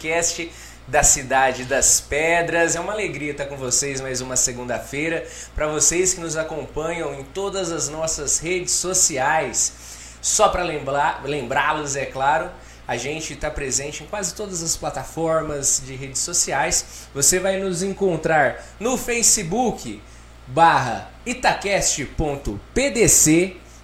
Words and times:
podcast 0.00 0.50
da 0.88 1.02
cidade 1.02 1.64
das 1.64 2.00
pedras. 2.00 2.74
É 2.74 2.80
uma 2.80 2.94
alegria 2.94 3.32
estar 3.32 3.44
com 3.44 3.56
vocês 3.56 4.00
mais 4.00 4.22
uma 4.22 4.34
segunda-feira. 4.34 5.26
Para 5.54 5.66
vocês 5.66 6.14
que 6.14 6.20
nos 6.20 6.38
acompanham 6.38 7.12
em 7.14 7.22
todas 7.22 7.70
as 7.70 7.90
nossas 7.90 8.38
redes 8.38 8.72
sociais, 8.72 9.74
só 10.22 10.48
para 10.48 10.62
lembrá-los, 10.62 11.96
é 11.96 12.06
claro, 12.06 12.50
a 12.88 12.96
gente 12.96 13.34
está 13.34 13.50
presente 13.50 14.02
em 14.02 14.06
quase 14.06 14.34
todas 14.34 14.62
as 14.62 14.74
plataformas 14.74 15.82
de 15.84 15.94
redes 15.94 16.22
sociais. 16.22 17.08
Você 17.14 17.38
vai 17.38 17.60
nos 17.60 17.82
encontrar 17.82 18.64
no 18.80 18.96
Facebook 18.96 20.02
barra 20.46 21.10
itacast.pdc, 21.26 22.06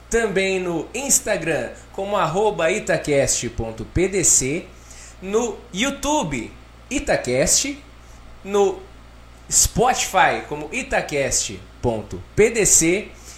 também 0.09 0.61
no 0.61 0.89
Instagram 0.95 1.73
como 1.93 2.17
arroba 2.17 2.71
itacast.pdc 2.71 4.76
no 5.21 5.59
YouTube 5.73 6.53
Itacast, 6.91 7.83
no 8.45 8.81
Spotify 9.51 10.43
como 10.49 10.69
itacast.pdc 10.73 11.61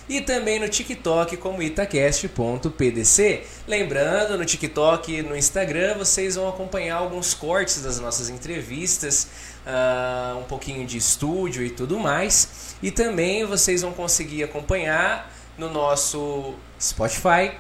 e 0.09 0.21
também 0.23 0.59
no 0.59 0.69
TikTok 0.69 1.37
como 1.37 1.63
itacast.pdc. 1.63 3.43
Lembrando, 3.67 4.39
no 4.39 4.45
TikTok 4.45 5.15
e 5.15 5.23
no 5.23 5.37
Instagram 5.37 5.99
vocês 5.99 6.37
vão 6.37 6.49
acompanhar 6.49 6.97
alguns 6.97 7.35
cortes 7.35 7.83
das 7.83 8.01
nossas 8.01 8.31
entrevistas, 8.31 9.29
uh, 9.67 10.39
um 10.39 10.45
pouquinho 10.45 10.87
de 10.87 10.97
estúdio 10.97 11.63
e 11.63 11.69
tudo 11.71 11.99
mais. 11.99 12.77
E 12.83 12.91
também 12.91 13.45
vocês 13.45 13.83
vão 13.83 13.93
conseguir 13.93 14.43
acompanhar 14.45 15.31
no 15.59 15.71
nosso 15.71 16.55
Spotify 16.81 17.53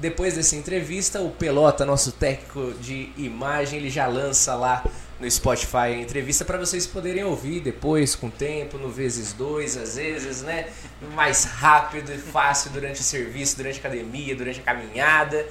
depois 0.00 0.34
dessa 0.34 0.56
entrevista, 0.56 1.20
o 1.20 1.30
Pelota, 1.30 1.84
nosso 1.84 2.12
técnico 2.12 2.72
de 2.80 3.10
imagem, 3.16 3.78
ele 3.78 3.90
já 3.90 4.06
lança 4.06 4.54
lá 4.54 4.84
no 5.20 5.30
Spotify 5.30 5.76
a 5.76 5.98
entrevista 5.98 6.44
para 6.44 6.56
vocês 6.56 6.86
poderem 6.86 7.22
ouvir 7.22 7.60
depois, 7.60 8.16
com 8.16 8.30
tempo, 8.30 8.78
no 8.78 8.88
vezes 8.88 9.34
dois, 9.34 9.76
às 9.76 9.96
vezes, 9.96 10.40
né? 10.40 10.68
Mais 11.14 11.44
rápido 11.44 12.10
e 12.10 12.18
fácil 12.18 12.70
durante 12.70 13.00
o 13.00 13.04
serviço, 13.04 13.56
durante 13.56 13.76
a 13.76 13.80
academia, 13.80 14.34
durante 14.34 14.60
a 14.60 14.62
caminhada. 14.62 15.46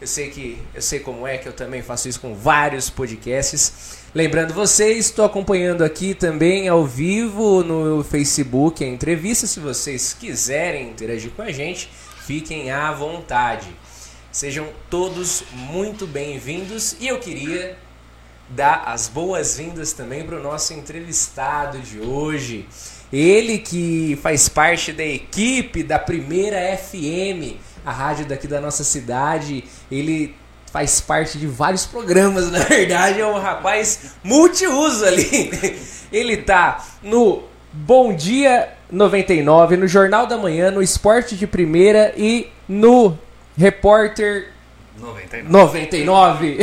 Eu 0.00 0.06
sei 0.06 0.28
que 0.28 0.60
eu 0.74 0.82
sei 0.82 1.00
como 1.00 1.26
é 1.26 1.38
que 1.38 1.48
eu 1.48 1.52
também 1.52 1.80
faço 1.80 2.08
isso 2.08 2.20
com 2.20 2.34
vários 2.34 2.90
podcasts. 2.90 4.02
Lembrando 4.14 4.52
vocês, 4.52 5.06
estou 5.06 5.24
acompanhando 5.24 5.82
aqui 5.82 6.14
também 6.14 6.68
ao 6.68 6.84
vivo 6.84 7.62
no 7.62 8.04
Facebook 8.04 8.84
a 8.84 8.86
entrevista. 8.86 9.46
Se 9.46 9.60
vocês 9.60 10.12
quiserem 10.12 10.90
interagir 10.90 11.30
com 11.30 11.40
a 11.40 11.50
gente, 11.50 11.88
fiquem 12.26 12.70
à 12.70 12.92
vontade. 12.92 13.68
Sejam 14.34 14.66
todos 14.90 15.44
muito 15.52 16.08
bem-vindos 16.08 16.96
e 16.98 17.06
eu 17.06 17.20
queria 17.20 17.78
dar 18.48 18.82
as 18.84 19.06
boas-vindas 19.06 19.92
também 19.92 20.26
para 20.26 20.36
o 20.36 20.42
nosso 20.42 20.74
entrevistado 20.74 21.78
de 21.78 22.00
hoje. 22.00 22.66
Ele 23.12 23.58
que 23.58 24.18
faz 24.20 24.48
parte 24.48 24.92
da 24.92 25.04
equipe 25.04 25.84
da 25.84 26.00
Primeira 26.00 26.76
FM, 26.76 27.60
a 27.86 27.92
rádio 27.92 28.26
daqui 28.26 28.48
da 28.48 28.60
nossa 28.60 28.82
cidade. 28.82 29.62
Ele 29.88 30.34
faz 30.66 31.00
parte 31.00 31.38
de 31.38 31.46
vários 31.46 31.86
programas, 31.86 32.50
na 32.50 32.58
verdade, 32.58 33.20
é 33.20 33.26
um 33.28 33.38
rapaz 33.38 34.16
multiuso 34.24 35.04
ali. 35.04 35.76
Ele 36.10 36.38
tá 36.38 36.84
no 37.04 37.44
Bom 37.72 38.12
Dia 38.12 38.70
99, 38.90 39.76
no 39.76 39.86
Jornal 39.86 40.26
da 40.26 40.36
Manhã, 40.36 40.72
no 40.72 40.82
Esporte 40.82 41.36
de 41.36 41.46
Primeira 41.46 42.12
e 42.16 42.48
no 42.68 43.16
Repórter 43.56 44.48
99. 44.98 45.52
99. 45.52 46.58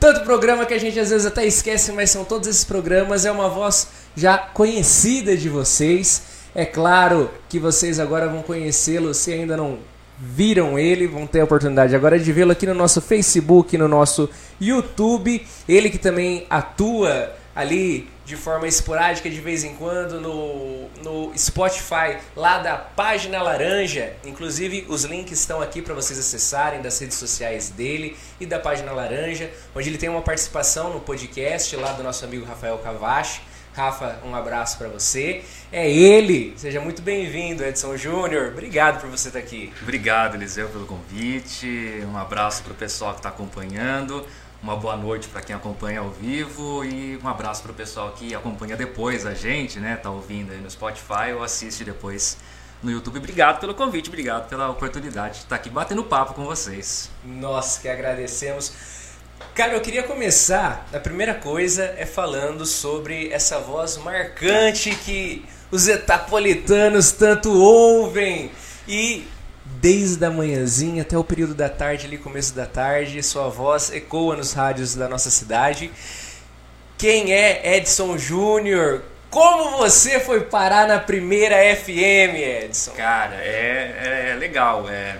Tanto 0.00 0.20
programa 0.20 0.64
que 0.64 0.74
a 0.74 0.78
gente 0.78 0.98
às 0.98 1.10
vezes 1.10 1.26
até 1.26 1.44
esquece, 1.44 1.90
mas 1.92 2.10
são 2.10 2.24
todos 2.24 2.48
esses 2.48 2.64
programas. 2.64 3.24
É 3.24 3.32
uma 3.32 3.48
voz 3.48 3.88
já 4.16 4.38
conhecida 4.38 5.36
de 5.36 5.48
vocês. 5.48 6.22
É 6.54 6.64
claro 6.64 7.30
que 7.48 7.58
vocês 7.58 7.98
agora 7.98 8.28
vão 8.28 8.42
conhecê-lo 8.42 9.12
se 9.12 9.32
ainda 9.32 9.56
não 9.56 9.78
viram 10.18 10.78
ele, 10.78 11.06
vão 11.06 11.26
ter 11.26 11.40
a 11.40 11.44
oportunidade 11.44 11.94
agora 11.94 12.18
de 12.18 12.32
vê-lo 12.32 12.52
aqui 12.52 12.66
no 12.66 12.74
nosso 12.74 13.00
Facebook, 13.00 13.76
no 13.78 13.88
nosso 13.88 14.28
YouTube. 14.60 15.46
Ele 15.68 15.90
que 15.90 15.98
também 15.98 16.46
atua 16.50 17.32
ali 17.58 18.08
de 18.24 18.36
forma 18.36 18.68
esporádica 18.68 19.28
de 19.28 19.40
vez 19.40 19.64
em 19.64 19.74
quando 19.74 20.20
no, 20.20 20.88
no 21.02 21.36
Spotify, 21.36 22.18
lá 22.36 22.58
da 22.58 22.76
página 22.76 23.42
Laranja. 23.42 24.12
Inclusive, 24.24 24.86
os 24.88 25.02
links 25.02 25.40
estão 25.40 25.60
aqui 25.60 25.82
para 25.82 25.92
vocês 25.92 26.16
acessarem 26.20 26.80
das 26.80 26.96
redes 27.00 27.16
sociais 27.16 27.68
dele 27.68 28.16
e 28.38 28.46
da 28.46 28.60
página 28.60 28.92
Laranja, 28.92 29.50
onde 29.74 29.88
ele 29.88 29.98
tem 29.98 30.08
uma 30.08 30.22
participação 30.22 30.92
no 30.92 31.00
podcast 31.00 31.74
lá 31.74 31.90
do 31.94 32.04
nosso 32.04 32.24
amigo 32.24 32.46
Rafael 32.46 32.78
Cavache. 32.78 33.40
Rafa, 33.74 34.20
um 34.24 34.36
abraço 34.36 34.78
para 34.78 34.86
você. 34.86 35.42
É 35.72 35.90
ele, 35.90 36.54
seja 36.56 36.80
muito 36.80 37.02
bem-vindo, 37.02 37.64
Edson 37.64 37.96
Júnior. 37.96 38.52
Obrigado 38.52 39.00
por 39.00 39.10
você 39.10 39.28
estar 39.28 39.40
aqui. 39.40 39.72
Obrigado, 39.82 40.36
Eliseu, 40.36 40.68
pelo 40.68 40.86
convite. 40.86 42.04
Um 42.04 42.16
abraço 42.16 42.62
para 42.62 42.72
o 42.72 42.76
pessoal 42.76 43.14
que 43.14 43.18
está 43.18 43.30
acompanhando 43.30 44.24
uma 44.62 44.76
boa 44.76 44.96
noite 44.96 45.28
para 45.28 45.40
quem 45.40 45.54
acompanha 45.54 46.00
ao 46.00 46.10
vivo 46.10 46.84
e 46.84 47.18
um 47.22 47.28
abraço 47.28 47.62
para 47.62 47.72
o 47.72 47.74
pessoal 47.74 48.12
que 48.12 48.34
acompanha 48.34 48.76
depois 48.76 49.24
a 49.24 49.34
gente, 49.34 49.78
né? 49.78 49.96
Tá 49.96 50.10
ouvindo 50.10 50.52
aí 50.52 50.58
no 50.58 50.70
Spotify 50.70 51.32
ou 51.34 51.42
assiste 51.42 51.84
depois 51.84 52.36
no 52.82 52.90
YouTube. 52.90 53.18
Obrigado 53.18 53.60
pelo 53.60 53.74
convite, 53.74 54.08
obrigado 54.08 54.48
pela 54.48 54.68
oportunidade 54.68 55.34
de 55.34 55.40
estar 55.44 55.56
aqui 55.56 55.70
batendo 55.70 56.02
papo 56.04 56.34
com 56.34 56.44
vocês. 56.44 57.10
Nós 57.24 57.78
que 57.78 57.88
agradecemos. 57.88 58.72
Cara, 59.54 59.74
eu 59.74 59.80
queria 59.80 60.02
começar. 60.02 60.86
A 60.92 60.98
primeira 60.98 61.34
coisa 61.34 61.94
é 61.96 62.04
falando 62.04 62.66
sobre 62.66 63.30
essa 63.32 63.60
voz 63.60 63.96
marcante 63.96 64.90
que 64.94 65.44
os 65.70 65.86
etapolitanos 65.86 67.12
tanto 67.12 67.52
ouvem 67.52 68.50
e 68.86 69.26
desde 69.80 70.24
a 70.24 70.30
manhãzinha 70.30 71.02
até 71.02 71.16
o 71.16 71.22
período 71.22 71.54
da 71.54 71.68
tarde, 71.68 72.06
ali 72.06 72.18
começo 72.18 72.54
da 72.54 72.66
tarde, 72.66 73.22
sua 73.22 73.48
voz 73.48 73.92
ecoa 73.92 74.36
nos 74.36 74.52
rádios 74.52 74.94
da 74.94 75.08
nossa 75.08 75.30
cidade. 75.30 75.90
Quem 76.96 77.32
é 77.32 77.76
Edson 77.76 78.18
Júnior? 78.18 79.02
Como 79.30 79.76
você 79.76 80.18
foi 80.18 80.40
parar 80.40 80.88
na 80.88 80.98
primeira 80.98 81.56
FM, 81.76 82.34
Edson? 82.64 82.92
Cara, 82.92 83.36
é, 83.36 84.30
é 84.32 84.34
legal. 84.34 84.88
É... 84.88 85.18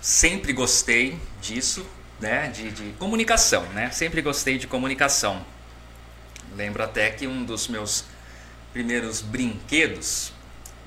Sempre 0.00 0.52
gostei 0.52 1.18
disso, 1.40 1.86
né? 2.20 2.48
De, 2.48 2.70
de 2.70 2.90
comunicação, 2.98 3.62
né? 3.72 3.90
Sempre 3.90 4.20
gostei 4.20 4.58
de 4.58 4.66
comunicação. 4.66 5.44
Lembro 6.54 6.82
até 6.82 7.10
que 7.10 7.26
um 7.26 7.44
dos 7.44 7.68
meus 7.68 8.04
primeiros 8.72 9.22
brinquedos 9.22 10.32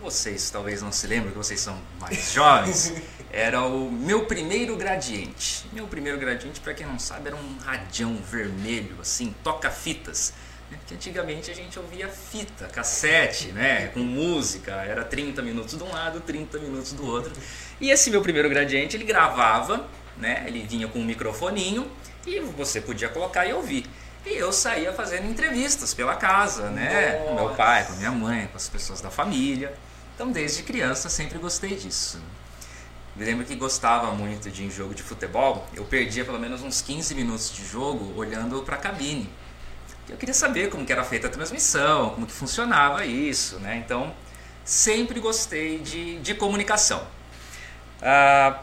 vocês 0.01 0.49
talvez 0.49 0.81
não 0.81 0.91
se 0.91 1.07
lembrem, 1.07 1.31
que 1.31 1.37
vocês 1.37 1.59
são 1.59 1.79
mais 1.99 2.33
jovens, 2.33 2.93
era 3.31 3.61
o 3.63 3.91
meu 3.91 4.25
primeiro 4.25 4.75
gradiente. 4.75 5.65
Meu 5.71 5.87
primeiro 5.87 6.17
gradiente, 6.17 6.59
para 6.59 6.73
quem 6.73 6.85
não 6.85 6.99
sabe, 6.99 7.27
era 7.27 7.35
um 7.35 7.57
radião 7.59 8.15
vermelho, 8.15 8.97
assim, 8.99 9.33
toca-fitas. 9.43 10.33
Né? 10.69 10.77
Que 10.87 10.95
antigamente 10.95 11.51
a 11.51 11.53
gente 11.53 11.77
ouvia 11.77 12.07
fita, 12.07 12.67
cassete, 12.67 13.51
né? 13.51 13.87
Com 13.87 13.99
música, 13.99 14.71
era 14.71 15.03
30 15.03 15.41
minutos 15.41 15.77
de 15.77 15.83
um 15.83 15.91
lado, 15.91 16.19
30 16.21 16.57
minutos 16.59 16.93
do 16.93 17.05
outro. 17.05 17.31
E 17.79 17.89
esse 17.89 18.09
meu 18.09 18.21
primeiro 18.21 18.49
gradiente, 18.49 18.97
ele 18.97 19.03
gravava, 19.03 19.87
né? 20.17 20.43
Ele 20.47 20.65
vinha 20.67 20.87
com 20.87 20.99
um 20.99 21.05
microfoninho 21.05 21.89
e 22.25 22.39
você 22.39 22.81
podia 22.81 23.09
colocar 23.09 23.45
e 23.45 23.53
ouvir. 23.53 23.85
E 24.25 24.33
eu 24.33 24.51
saía 24.53 24.93
fazendo 24.93 25.27
entrevistas 25.27 25.93
pela 25.93 26.15
casa, 26.15 26.69
né? 26.69 27.17
Nossa. 27.17 27.25
Com 27.25 27.35
meu 27.35 27.49
pai, 27.55 27.85
com 27.85 27.93
minha 27.93 28.11
mãe, 28.11 28.47
com 28.47 28.57
as 28.57 28.69
pessoas 28.69 29.01
da 29.01 29.09
família. 29.09 29.73
Então, 30.21 30.31
desde 30.31 30.61
criança, 30.61 31.09
sempre 31.09 31.39
gostei 31.39 31.75
disso. 31.75 32.21
Me 33.15 33.25
lembro 33.25 33.43
que 33.43 33.55
gostava 33.55 34.11
muito 34.11 34.51
de 34.51 34.69
jogo 34.69 34.93
de 34.93 35.01
futebol. 35.01 35.67
Eu 35.73 35.83
perdia 35.83 36.23
pelo 36.23 36.37
menos 36.37 36.61
uns 36.61 36.79
15 36.79 37.15
minutos 37.15 37.51
de 37.51 37.65
jogo 37.65 38.13
olhando 38.15 38.61
para 38.61 38.75
a 38.75 38.77
cabine. 38.77 39.27
Eu 40.07 40.17
queria 40.17 40.35
saber 40.35 40.69
como 40.69 40.85
que 40.85 40.93
era 40.93 41.03
feita 41.03 41.25
a 41.25 41.29
transmissão, 41.31 42.11
como 42.11 42.27
que 42.27 42.33
funcionava 42.33 43.03
isso, 43.03 43.59
né? 43.61 43.81
Então, 43.83 44.13
sempre 44.63 45.19
gostei 45.19 45.79
de, 45.79 46.19
de 46.19 46.35
comunicação. 46.35 47.01
Ah, 47.99 48.59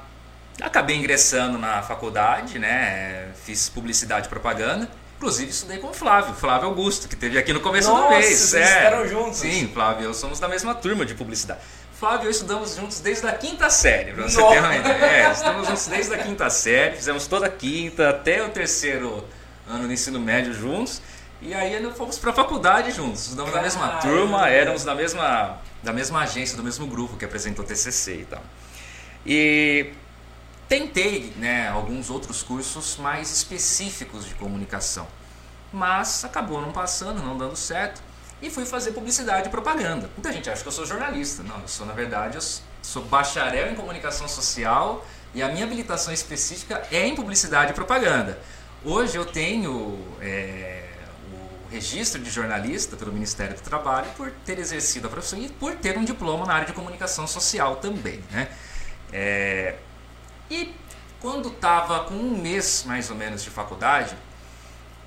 acabei 0.62 0.94
ingressando 0.94 1.58
na 1.58 1.82
faculdade, 1.82 2.60
né? 2.60 3.32
Fiz 3.34 3.68
publicidade 3.68 4.26
e 4.26 4.30
propaganda. 4.30 4.88
Inclusive, 5.18 5.50
estudei 5.50 5.78
com 5.78 5.88
o 5.88 5.92
Flávio, 5.92 6.32
Flávio 6.32 6.68
Augusto, 6.68 7.08
que 7.08 7.16
teve 7.16 7.36
aqui 7.36 7.52
no 7.52 7.58
começo 7.58 7.88
Nossa, 7.88 8.04
do 8.04 8.10
mês. 8.10 8.38
Vocês 8.38 8.62
é. 8.62 8.76
ficaram 8.76 9.08
juntos. 9.08 9.38
Sim, 9.38 9.68
Flávio 9.74 10.02
e 10.02 10.04
eu 10.04 10.14
somos 10.14 10.38
da 10.38 10.46
mesma 10.46 10.76
turma 10.76 11.04
de 11.04 11.12
publicidade. 11.16 11.58
Flávio 11.98 12.22
e 12.22 12.26
eu 12.26 12.30
estudamos 12.30 12.76
juntos 12.76 13.00
desde 13.00 13.26
a 13.26 13.32
quinta 13.32 13.68
série, 13.68 14.12
pra 14.12 14.28
você 14.28 14.40
Nossa. 14.40 14.54
ter 14.54 14.60
uma 14.60 14.76
ideia. 14.76 15.04
É, 15.04 15.32
estamos 15.32 15.66
juntos 15.66 15.86
desde 15.88 16.14
a 16.14 16.18
quinta 16.18 16.48
série, 16.48 16.94
fizemos 16.94 17.26
toda 17.26 17.46
a 17.46 17.50
quinta 17.50 18.10
até 18.10 18.44
o 18.44 18.50
terceiro 18.50 19.24
ano 19.68 19.88
do 19.88 19.92
ensino 19.92 20.20
médio 20.20 20.54
juntos. 20.54 21.02
E 21.42 21.52
aí 21.52 21.92
fomos 21.94 22.16
para 22.16 22.30
a 22.30 22.34
faculdade 22.34 22.92
juntos, 22.92 23.22
estudamos 23.22 23.52
na 23.52 23.60
mesma 23.60 23.88
turma, 23.96 24.48
éramos 24.48 24.84
da 24.84 24.94
mesma, 24.94 25.58
da 25.82 25.92
mesma 25.92 26.20
agência, 26.20 26.56
do 26.56 26.62
mesmo 26.62 26.86
grupo 26.86 27.16
que 27.16 27.24
apresentou 27.24 27.64
o 27.64 27.68
TCC 27.68 28.20
e 28.20 28.24
tal. 28.24 28.42
E 29.26 29.90
tentei 30.68 31.32
né, 31.36 31.68
alguns 31.68 32.10
outros 32.10 32.42
cursos 32.42 32.96
mais 32.96 33.32
específicos 33.32 34.26
de 34.26 34.34
comunicação, 34.34 35.06
mas 35.72 36.24
acabou 36.24 36.60
não 36.60 36.72
passando, 36.72 37.22
não 37.22 37.38
dando 37.38 37.56
certo, 37.56 38.02
e 38.40 38.50
fui 38.50 38.64
fazer 38.64 38.92
publicidade 38.92 39.48
e 39.48 39.50
propaganda. 39.50 40.08
Muita 40.14 40.32
gente 40.32 40.48
acha 40.48 40.62
que 40.62 40.68
eu 40.68 40.72
sou 40.72 40.86
jornalista. 40.86 41.42
Não, 41.42 41.60
eu 41.60 41.68
sou, 41.68 41.86
na 41.86 41.92
verdade, 41.92 42.36
eu 42.36 42.42
sou 42.82 43.02
bacharel 43.04 43.72
em 43.72 43.74
comunicação 43.74 44.28
social 44.28 45.04
e 45.34 45.42
a 45.42 45.48
minha 45.48 45.64
habilitação 45.64 46.12
específica 46.12 46.86
é 46.92 47.06
em 47.06 47.14
publicidade 47.14 47.72
e 47.72 47.74
propaganda. 47.74 48.38
Hoje 48.84 49.16
eu 49.16 49.24
tenho 49.24 49.98
é, 50.20 50.84
o 51.32 51.72
registro 51.72 52.22
de 52.22 52.30
jornalista 52.30 52.96
pelo 52.96 53.12
Ministério 53.12 53.56
do 53.56 53.62
Trabalho 53.62 54.06
por 54.16 54.30
ter 54.44 54.58
exercido 54.58 55.08
a 55.08 55.10
profissão 55.10 55.38
e 55.40 55.48
por 55.48 55.74
ter 55.74 55.98
um 55.98 56.04
diploma 56.04 56.46
na 56.46 56.54
área 56.54 56.66
de 56.66 56.72
comunicação 56.72 57.26
social 57.26 57.76
também. 57.76 58.22
Né? 58.30 58.48
É, 59.12 59.74
e 60.50 60.74
quando 61.20 61.48
estava 61.48 62.04
com 62.04 62.14
um 62.14 62.38
mês 62.38 62.84
mais 62.86 63.10
ou 63.10 63.16
menos 63.16 63.42
de 63.42 63.50
faculdade, 63.50 64.16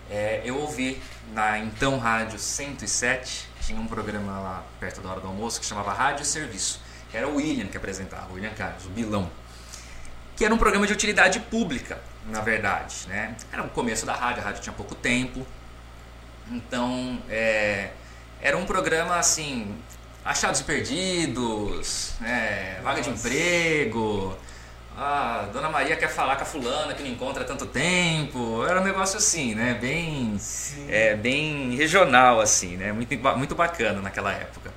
é, 0.09 0.41
eu 0.43 0.57
ouvi 0.57 1.01
na 1.33 1.57
então 1.57 1.97
Rádio 1.97 2.37
107, 2.37 3.47
tinha 3.61 3.79
um 3.79 3.87
programa 3.87 4.39
lá 4.39 4.63
perto 4.79 4.99
da 4.99 5.09
hora 5.09 5.21
do 5.21 5.27
almoço 5.27 5.59
que 5.59 5.65
chamava 5.65 5.93
Rádio 5.93 6.25
Serviço. 6.25 6.81
Era 7.13 7.27
o 7.27 7.35
William 7.35 7.67
que 7.67 7.77
apresentava, 7.77 8.29
o 8.31 8.35
William 8.35 8.53
Carlos, 8.53 8.85
o 8.85 8.89
Bilão. 8.89 9.31
Que 10.35 10.43
era 10.43 10.53
um 10.53 10.57
programa 10.57 10.85
de 10.85 10.93
utilidade 10.93 11.39
pública, 11.39 12.01
na 12.25 12.41
verdade. 12.41 13.07
Né? 13.07 13.35
Era 13.51 13.63
o 13.63 13.69
começo 13.69 14.05
da 14.05 14.13
rádio, 14.13 14.41
a 14.41 14.45
rádio 14.45 14.61
tinha 14.61 14.73
pouco 14.73 14.95
tempo. 14.95 15.45
Então, 16.49 17.21
é, 17.29 17.91
era 18.41 18.57
um 18.57 18.65
programa 18.65 19.15
assim, 19.15 19.77
achados 20.25 20.59
e 20.59 20.63
perdidos, 20.63 22.15
né? 22.19 22.79
vaga 22.83 23.01
de 23.01 23.09
emprego, 23.09 24.37
ah, 24.97 25.47
Dona 25.53 25.69
Maria 25.69 25.95
quer 25.95 26.09
falar 26.09 26.35
com 26.35 26.43
a 26.43 26.45
fulana 26.45 26.93
que 26.93 27.01
não 27.01 27.09
encontra 27.09 27.43
há 27.43 27.45
tanto 27.45 27.65
tempo. 27.65 28.65
Era 28.65 28.81
um 28.81 28.83
negócio 28.83 29.17
assim, 29.17 29.55
né? 29.55 29.73
Bem, 29.73 30.39
é, 30.89 31.15
bem 31.15 31.75
regional, 31.75 32.39
assim, 32.39 32.77
né? 32.77 32.91
Muito, 32.91 33.15
muito 33.37 33.55
bacana 33.55 34.01
naquela 34.01 34.31
época. 34.31 34.71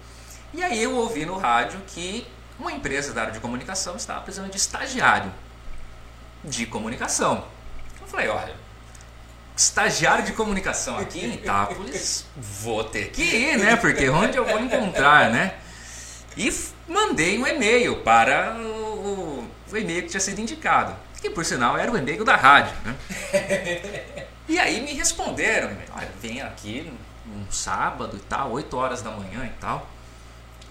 E 0.52 0.62
aí 0.62 0.82
eu 0.82 0.94
ouvi 0.94 1.26
no 1.26 1.36
rádio 1.36 1.80
que 1.86 2.26
uma 2.58 2.72
empresa 2.72 3.12
da 3.12 3.22
área 3.22 3.32
de 3.32 3.40
comunicação 3.40 3.96
estava 3.96 4.20
precisando 4.20 4.50
de 4.50 4.56
estagiário 4.56 5.32
de 6.44 6.66
comunicação. 6.66 7.44
Eu 8.00 8.06
falei, 8.06 8.28
olha, 8.28 8.54
estagiário 9.56 10.24
de 10.24 10.32
comunicação 10.32 10.98
aqui 10.98 11.24
em 11.24 11.34
Itápolis, 11.34 12.26
vou 12.36 12.84
ter 12.84 13.10
que 13.10 13.22
ir, 13.22 13.58
né? 13.58 13.76
Porque 13.76 14.08
onde 14.08 14.36
eu 14.36 14.44
vou 14.44 14.60
encontrar, 14.60 15.30
né? 15.30 15.54
E 16.36 16.52
mandei 16.88 17.38
um 17.38 17.46
e-mail 17.46 18.00
para 18.02 18.56
o, 18.56 19.48
o 19.72 19.76
e-mail 19.76 20.02
que 20.02 20.08
tinha 20.08 20.20
sido 20.20 20.40
indicado, 20.40 20.94
que 21.20 21.30
por 21.30 21.44
sinal 21.44 21.76
era 21.76 21.90
o 21.90 21.96
e-mail 21.96 22.24
da 22.24 22.36
rádio, 22.36 22.74
né? 22.84 22.96
E 24.46 24.58
aí 24.58 24.82
me 24.82 24.92
responderam, 24.92 25.74
olha, 25.96 26.10
vem 26.20 26.42
aqui 26.42 26.92
um 27.26 27.50
sábado 27.50 28.14
e 28.16 28.20
tal, 28.20 28.52
8 28.52 28.76
horas 28.76 29.00
da 29.00 29.10
manhã 29.10 29.46
e 29.46 29.52
tal, 29.58 29.88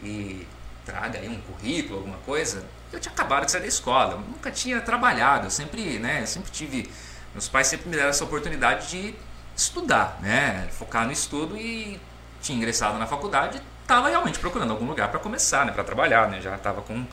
e 0.03 0.47
traga 0.85 1.17
aí 1.17 1.27
um 1.27 1.41
currículo, 1.41 1.97
alguma 1.97 2.17
coisa. 2.19 2.63
Eu 2.91 2.99
tinha 2.99 3.11
acabado 3.11 3.45
de 3.45 3.51
sair 3.51 3.61
da 3.61 3.67
escola, 3.67 4.13
eu 4.13 4.19
nunca 4.19 4.51
tinha 4.51 4.79
trabalhado, 4.79 5.47
eu 5.47 5.49
sempre, 5.49 5.97
né, 5.97 6.21
eu 6.21 6.27
sempre 6.27 6.51
tive, 6.51 6.91
meus 7.33 7.49
pais 7.49 7.65
sempre 7.65 7.89
me 7.89 7.95
deram 7.95 8.09
essa 8.09 8.23
oportunidade 8.23 8.89
de 8.89 9.15
estudar, 9.55 10.19
né, 10.21 10.67
focar 10.71 11.07
no 11.07 11.11
estudo 11.11 11.57
e 11.57 11.99
tinha 12.43 12.55
ingressado 12.55 12.99
na 12.99 13.07
faculdade, 13.07 13.59
estava 13.81 14.09
realmente 14.09 14.37
procurando 14.37 14.69
algum 14.69 14.85
lugar 14.85 15.09
para 15.09 15.19
começar, 15.19 15.65
né, 15.65 15.71
para 15.71 15.83
trabalhar, 15.83 16.29
né, 16.29 16.39
já 16.39 16.55
estava 16.55 16.83
com 16.83 17.03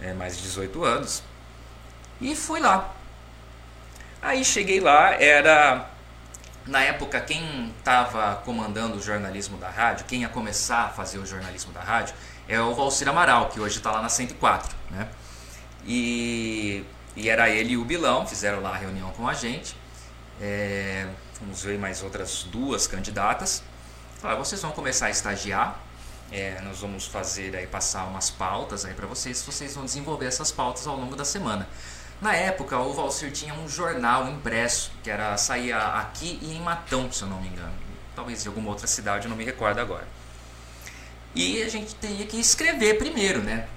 é, 0.00 0.12
mais 0.12 0.36
de 0.36 0.42
18 0.42 0.84
anos. 0.84 1.22
E 2.20 2.34
fui 2.34 2.60
lá. 2.60 2.94
Aí 4.22 4.44
cheguei 4.44 4.80
lá, 4.80 5.12
era 5.14 5.88
na 6.66 6.82
época 6.82 7.20
quem 7.20 7.72
estava 7.78 8.36
comandando 8.44 8.96
o 8.96 9.02
jornalismo 9.02 9.56
da 9.56 9.70
rádio, 9.70 10.06
quem 10.06 10.22
ia 10.22 10.28
começar 10.28 10.86
a 10.86 10.88
fazer 10.88 11.18
o 11.18 11.26
jornalismo 11.26 11.72
da 11.72 11.80
rádio, 11.80 12.14
é 12.48 12.60
o 12.60 12.74
Valcir 12.74 13.08
Amaral, 13.08 13.48
que 13.48 13.60
hoje 13.60 13.78
está 13.78 13.90
lá 13.90 14.02
na 14.02 14.08
104, 14.08 14.74
né? 14.90 15.08
E, 15.84 16.84
e 17.14 17.28
era 17.28 17.48
ele 17.48 17.74
e 17.74 17.76
o 17.76 17.84
Bilão, 17.84 18.26
fizeram 18.26 18.60
lá 18.60 18.70
a 18.70 18.76
reunião 18.76 19.10
com 19.12 19.28
a 19.28 19.34
gente. 19.34 19.76
É, 20.40 21.06
vamos 21.40 21.62
ver 21.62 21.78
mais 21.78 22.02
outras 22.02 22.44
duas 22.44 22.86
candidatas. 22.86 23.62
Falaram, 24.20 24.44
vocês 24.44 24.60
vão 24.60 24.72
começar 24.72 25.06
a 25.06 25.10
estagiar 25.10 25.85
é, 26.30 26.60
nós 26.62 26.80
vamos 26.80 27.06
fazer 27.06 27.54
aí 27.54 27.66
passar 27.66 28.04
umas 28.04 28.30
pautas 28.30 28.84
aí 28.84 28.94
para 28.94 29.06
vocês, 29.06 29.42
vocês 29.42 29.74
vão 29.74 29.84
desenvolver 29.84 30.26
essas 30.26 30.50
pautas 30.50 30.86
ao 30.86 30.96
longo 30.96 31.14
da 31.14 31.24
semana. 31.24 31.68
Na 32.20 32.34
época, 32.34 32.78
o 32.78 32.92
Valcir 32.92 33.30
tinha 33.30 33.54
um 33.54 33.68
jornal 33.68 34.28
impresso, 34.28 34.90
que 35.02 35.10
era 35.10 35.36
saía 35.36 35.78
aqui 35.78 36.38
e 36.42 36.54
em 36.54 36.60
Matão, 36.60 37.12
se 37.12 37.22
eu 37.22 37.28
não 37.28 37.40
me 37.40 37.48
engano. 37.48 37.72
Talvez 38.14 38.44
em 38.44 38.48
alguma 38.48 38.70
outra 38.70 38.86
cidade, 38.86 39.26
eu 39.26 39.30
não 39.30 39.36
me 39.36 39.44
recordo 39.44 39.78
agora. 39.78 40.08
E 41.34 41.62
a 41.62 41.68
gente 41.68 41.94
teria 41.96 42.24
que 42.24 42.38
escrever 42.40 42.96
primeiro, 42.96 43.42
né? 43.42 43.68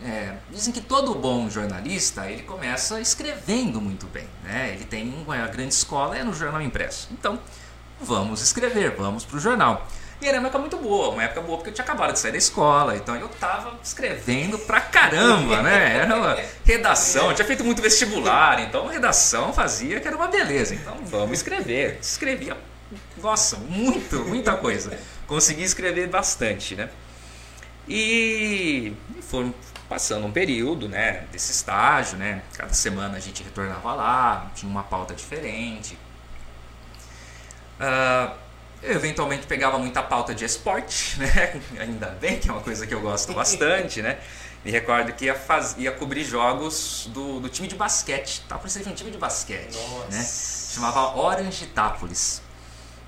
É, 0.00 0.36
dizem 0.48 0.72
que 0.72 0.80
todo 0.80 1.12
bom 1.16 1.50
jornalista 1.50 2.30
ele 2.30 2.44
começa 2.44 3.00
escrevendo 3.00 3.80
muito 3.80 4.06
bem, 4.06 4.28
né? 4.44 4.70
Ele 4.72 4.84
tem 4.84 5.12
uma 5.26 5.36
grande 5.48 5.74
escola 5.74 6.16
é 6.16 6.22
no 6.22 6.32
jornal 6.32 6.62
impresso. 6.62 7.08
Então, 7.10 7.40
vamos 8.00 8.40
escrever, 8.40 8.94
vamos 8.94 9.24
para 9.24 9.36
o 9.36 9.40
jornal. 9.40 9.88
E 10.20 10.26
era 10.28 10.38
uma 10.38 10.48
época 10.48 10.58
muito 10.58 10.76
boa, 10.78 11.10
uma 11.10 11.22
época 11.22 11.40
boa 11.40 11.58
porque 11.58 11.70
eu 11.70 11.74
tinha 11.74 11.84
acabado 11.84 12.12
de 12.12 12.18
sair 12.18 12.32
da 12.32 12.38
escola, 12.38 12.96
então 12.96 13.14
eu 13.14 13.28
tava 13.28 13.78
escrevendo 13.82 14.58
pra 14.58 14.80
caramba, 14.80 15.62
né? 15.62 15.98
Era 15.98 16.16
uma 16.16 16.36
redação, 16.64 17.28
eu 17.28 17.34
tinha 17.36 17.46
feito 17.46 17.62
muito 17.62 17.80
vestibular, 17.80 18.60
então 18.60 18.88
redação 18.88 19.52
fazia 19.52 20.00
que 20.00 20.08
era 20.08 20.16
uma 20.16 20.26
beleza. 20.26 20.74
Então 20.74 20.96
vamos 21.04 21.38
escrever. 21.38 21.98
Escrevia, 22.02 22.56
nossa, 23.16 23.56
muito, 23.58 24.16
muita 24.24 24.56
coisa. 24.56 24.98
Consegui 25.28 25.62
escrever 25.62 26.08
bastante, 26.08 26.74
né? 26.74 26.90
E 27.88 28.92
foram 29.22 29.54
passando 29.88 30.26
um 30.26 30.32
período, 30.32 30.88
né, 30.88 31.24
desse 31.32 31.52
estágio, 31.52 32.18
né? 32.18 32.42
Cada 32.56 32.74
semana 32.74 33.16
a 33.16 33.20
gente 33.20 33.42
retornava 33.42 33.94
lá, 33.94 34.50
tinha 34.54 34.70
uma 34.70 34.82
pauta 34.82 35.14
diferente. 35.14 35.98
Uh, 37.80 38.47
eu 38.82 38.94
eventualmente 38.94 39.46
pegava 39.46 39.78
muita 39.78 40.02
pauta 40.02 40.34
de 40.34 40.44
esporte, 40.44 41.18
né? 41.20 41.60
Ainda 41.78 42.06
bem 42.20 42.38
que 42.38 42.48
é 42.48 42.52
uma 42.52 42.62
coisa 42.62 42.86
que 42.86 42.94
eu 42.94 43.00
gosto 43.00 43.32
bastante, 43.32 44.02
né? 44.02 44.18
Me 44.64 44.70
recordo 44.70 45.12
que 45.12 45.26
ia, 45.26 45.34
faz... 45.34 45.76
ia 45.78 45.92
cobrir 45.92 46.24
jogos 46.24 47.08
do, 47.12 47.40
do 47.40 47.48
time 47.48 47.68
de 47.68 47.76
basquete. 47.76 48.42
Precisando 48.60 48.86
de 48.86 48.92
um 48.92 48.94
time 48.94 49.10
de 49.10 49.18
basquete, 49.18 49.74
Nossa. 49.74 50.08
né? 50.10 50.28
Chamava 50.74 51.16
Orange 51.16 51.64
Itápolis. 51.64 52.42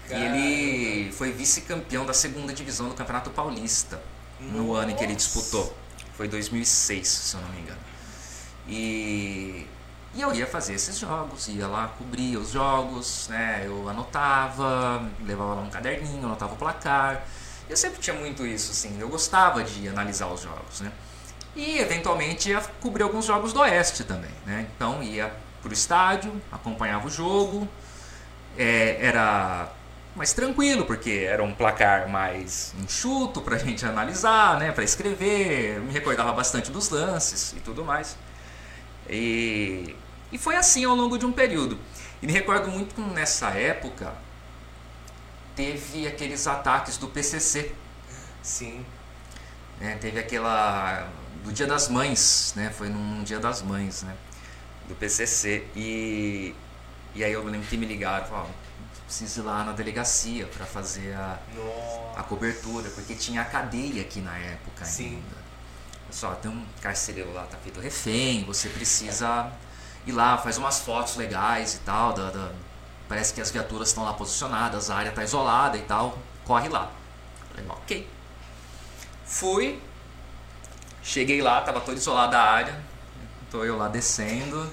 E 0.09 0.15
ele 0.15 1.13
foi 1.13 1.31
vice-campeão 1.33 2.05
da 2.05 2.13
segunda 2.13 2.53
divisão 2.53 2.89
do 2.89 2.95
Campeonato 2.95 3.31
Paulista 3.31 4.03
Nossa. 4.41 4.57
no 4.57 4.75
ano 4.75 4.91
em 4.91 4.97
que 4.97 5.05
ele 5.05 5.15
disputou. 5.15 5.77
Foi 6.17 6.27
2006, 6.27 7.07
se 7.07 7.37
eu 7.37 7.41
não 7.41 7.49
me 7.51 7.61
engano. 7.61 7.81
E 8.69 9.67
e 10.15 10.23
eu 10.23 10.35
ia 10.35 10.47
fazer 10.47 10.75
esses 10.75 10.99
jogos, 10.99 11.47
ia 11.49 11.69
lá 11.69 11.89
cobrir 11.97 12.37
os 12.37 12.51
jogos, 12.51 13.29
né? 13.29 13.63
Eu 13.65 13.89
anotava, 13.89 15.09
levava 15.25 15.55
lá 15.55 15.63
um 15.63 15.71
caderninho, 15.71 16.27
anotava 16.27 16.55
o 16.55 16.57
placar. 16.57 17.25
Eu 17.69 17.77
sempre 17.77 18.01
tinha 18.01 18.17
muito 18.17 18.45
isso, 18.45 18.73
assim. 18.73 18.99
Eu 19.01 19.09
gostava 19.09 19.63
de 19.63 19.89
analisar 19.89 20.27
os 20.27 20.41
jogos, 20.41 20.81
né? 20.81 20.91
E 21.55 21.79
eventualmente 21.79 22.51
ia 22.51 22.61
cobrir 22.81 23.05
alguns 23.05 23.25
jogos 23.25 23.53
do 23.53 23.61
Oeste 23.61 24.03
também, 24.03 24.33
né? 24.45 24.67
Então 24.75 25.01
ia 25.01 25.33
pro 25.63 25.73
estádio, 25.73 26.41
acompanhava 26.51 27.07
o 27.07 27.11
jogo. 27.11 27.69
É, 28.59 28.99
era 29.01 29.73
mais 30.17 30.33
tranquilo, 30.33 30.85
porque 30.87 31.25
era 31.29 31.43
um 31.43 31.55
placar 31.55 32.09
mais 32.09 32.75
enxuto 32.83 33.41
pra 33.41 33.57
gente 33.59 33.87
analisar, 33.87 34.59
né? 34.59 34.73
Pra 34.73 34.83
escrever. 34.83 35.81
Me 35.81 35.93
recordava 35.93 36.33
bastante 36.33 36.73
dos 36.73 36.89
lances 36.91 37.53
e 37.53 37.61
tudo 37.61 37.85
mais. 37.85 38.17
E, 39.11 39.97
e 40.31 40.39
foi 40.39 40.57
assim 40.57 40.85
ao 40.85 40.95
longo 40.95 41.19
de 41.19 41.27
um 41.27 41.33
período. 41.33 41.79
E 42.23 42.27
me 42.27 42.33
recordo 42.33 42.71
muito 42.71 42.95
que 42.95 43.01
nessa 43.01 43.51
época 43.51 44.15
teve 45.57 46.07
aqueles 46.07 46.47
ataques 46.47 46.97
do 46.97 47.09
PCC. 47.09 47.75
Sim. 48.43 48.85
É, 49.81 49.95
teve 49.97 50.19
aquela 50.21 51.11
do 51.45 51.53
Dia 51.53 51.67
das 51.67 51.89
Mães, 51.89 52.53
né? 52.55 52.71
Foi 52.71 52.89
num 52.89 53.25
Dia 53.25 53.41
das 53.41 53.63
Mães, 53.63 54.03
né? 54.03 54.15
Do 54.87 54.95
PCC 54.95 55.67
e 55.75 56.55
e 57.13 57.25
aí 57.25 57.33
eu 57.33 57.45
lembro 57.45 57.67
que 57.67 57.77
me 57.77 57.87
ligaram, 57.87 58.25
falaram, 58.27 58.51
preciso 59.05 59.41
ir 59.41 59.45
lá 59.45 59.65
na 59.65 59.73
delegacia 59.73 60.47
para 60.47 60.65
fazer 60.65 61.13
a, 61.15 61.41
a 62.17 62.23
cobertura, 62.23 62.89
porque 62.91 63.17
tinha 63.17 63.43
a 63.43 63.45
cadeia 63.45 64.03
aqui 64.03 64.21
na 64.21 64.39
época 64.39 64.85
Sim. 64.85 65.17
ainda 65.17 65.40
só 66.11 66.35
tem 66.35 66.51
um 66.51 66.65
carcereiro 66.81 67.33
lá, 67.33 67.45
tá 67.45 67.57
feito 67.59 67.81
refém, 67.81 68.45
você 68.45 68.69
precisa 68.69 69.51
ir 70.07 70.13
lá, 70.13 70.39
faz 70.39 70.59
umas 70.59 70.81
fotos 70.81 71.17
legais 71.17 71.75
e 71.75 71.79
tal, 71.79 72.13
da, 72.13 72.31
da 72.31 72.53
parece 73.09 73.35
que 73.35 73.41
as 73.41 73.51
viaturas 73.51 73.89
estão 73.89 74.05
lá 74.05 74.13
posicionadas, 74.13 74.89
a 74.89 74.95
área 74.95 75.09
está 75.09 75.25
isolada 75.25 75.77
e 75.77 75.83
tal, 75.83 76.17
corre 76.45 76.69
lá. 76.69 76.91
Falei, 77.51 77.67
ok. 77.69 78.09
Fui, 79.25 79.81
cheguei 81.03 81.43
lá, 81.43 81.61
tava 81.61 81.81
toda 81.81 81.99
isolada 81.99 82.39
a 82.39 82.51
área, 82.51 82.81
tô 83.51 83.65
eu 83.65 83.77
lá 83.77 83.89
descendo, 83.89 84.73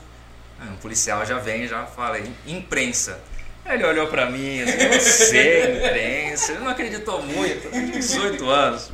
Um 0.62 0.77
policial 0.77 1.25
já 1.25 1.39
vem 1.39 1.67
já 1.67 1.86
fala, 1.86 2.20
imprensa. 2.46 3.20
Ele 3.65 3.84
olhou 3.84 4.08
pra 4.08 4.29
mim, 4.29 4.62
assim, 4.62 4.88
você, 4.88 5.77
imprensa, 5.77 6.51
ele 6.51 6.62
não 6.62 6.70
acreditou 6.70 7.22
muito, 7.24 7.70
18 7.70 8.50
anos, 8.50 8.91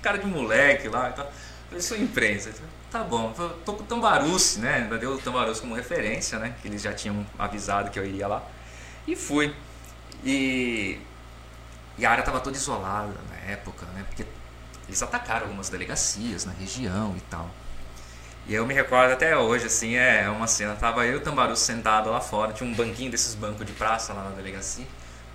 cara 0.00 0.18
de 0.18 0.26
moleque 0.26 0.88
lá 0.88 1.08
e 1.08 1.12
tal. 1.12 1.32
Eu 1.72 1.80
sou 1.80 1.96
imprensa. 1.96 2.52
Tá 2.90 3.02
bom, 3.02 3.32
tô 3.64 3.72
com 3.72 3.82
o 3.82 3.86
Tambaruce, 3.86 4.60
né? 4.60 4.74
Ainda 4.76 4.98
deu 4.98 5.14
o 5.14 5.18
Tambaruce 5.18 5.60
como 5.60 5.74
referência, 5.74 6.38
né? 6.38 6.54
Que 6.60 6.68
eles 6.68 6.82
já 6.82 6.92
tinham 6.92 7.26
avisado 7.38 7.90
que 7.90 7.98
eu 7.98 8.04
iria 8.04 8.28
lá. 8.28 8.42
E 9.06 9.16
fui. 9.16 9.54
E, 10.22 11.00
e 11.96 12.04
a 12.04 12.10
área 12.10 12.20
estava 12.20 12.40
toda 12.40 12.56
isolada 12.56 13.14
na 13.30 13.50
época, 13.50 13.86
né? 13.94 14.04
Porque 14.06 14.26
eles 14.86 15.02
atacaram 15.02 15.46
algumas 15.46 15.70
delegacias 15.70 16.44
na 16.44 16.52
região 16.52 17.14
e 17.16 17.20
tal. 17.22 17.50
E 18.46 18.54
eu 18.54 18.66
me 18.66 18.74
recordo 18.74 19.12
até 19.12 19.36
hoje, 19.36 19.66
assim, 19.66 19.94
é 19.94 20.28
uma 20.28 20.46
cena. 20.46 20.74
Tava 20.74 21.06
eu 21.06 21.14
e 21.14 21.16
o 21.16 21.20
Tambaru 21.20 21.56
sentado 21.56 22.10
lá 22.10 22.20
fora, 22.20 22.52
tinha 22.52 22.68
um 22.68 22.74
banquinho 22.74 23.10
desses 23.10 23.34
bancos 23.34 23.64
de 23.64 23.72
praça 23.72 24.12
lá 24.12 24.24
na 24.24 24.30
delegacia. 24.30 24.86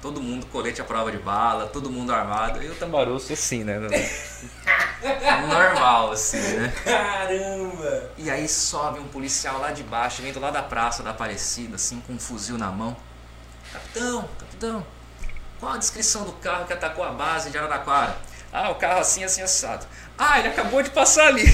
Todo 0.02 0.22
mundo 0.22 0.46
colete 0.48 0.80
à 0.80 0.84
prova 0.84 1.12
de 1.12 1.18
bala, 1.18 1.68
todo 1.68 1.90
mundo 1.90 2.14
armado. 2.14 2.62
E 2.62 2.70
o 2.70 2.76
Tambaruço 2.76 3.34
assim, 3.34 3.64
né? 3.64 3.80
Normal, 5.48 6.12
assim, 6.12 6.40
né? 6.40 6.74
Caramba! 6.84 8.12
E 8.18 8.30
aí 8.30 8.48
sobe 8.48 9.00
um 9.00 9.08
policial 9.08 9.60
lá 9.60 9.72
de 9.72 9.84
baixo, 9.84 10.22
vindo 10.22 10.40
lá 10.40 10.50
da 10.50 10.64
praça 10.64 11.04
da 11.04 11.12
Aparecida, 11.12 11.76
assim, 11.76 12.02
com 12.02 12.14
um 12.14 12.20
fuzil 12.20 12.58
na 12.58 12.72
mão. 12.72 12.96
Capitão, 13.72 14.28
capitão, 14.40 14.86
qual 15.60 15.74
a 15.74 15.78
descrição 15.78 16.24
do 16.24 16.34
carro 16.34 16.66
que 16.66 16.74
atacou 16.74 17.04
a 17.04 17.12
base 17.12 17.50
de 17.50 17.58
Araraquara? 17.58 18.18
Ah, 18.52 18.70
o 18.70 18.76
carro 18.76 19.00
assim, 19.00 19.24
assim, 19.24 19.42
assado. 19.42 19.86
Ah, 20.18 20.40
ele 20.40 20.48
acabou 20.48 20.82
de 20.82 20.90
passar 20.90 21.28
ali. 21.28 21.46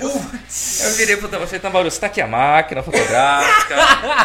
Eu, 0.00 0.08
eu 0.08 0.94
virei 0.96 1.16
pro 1.16 1.28
falei, 1.28 1.60
Tambaru, 1.60 1.90
você 1.90 2.00
tá 2.00 2.06
aqui 2.06 2.20
a 2.20 2.26
máquina 2.26 2.82
fotográfica, 2.82 3.76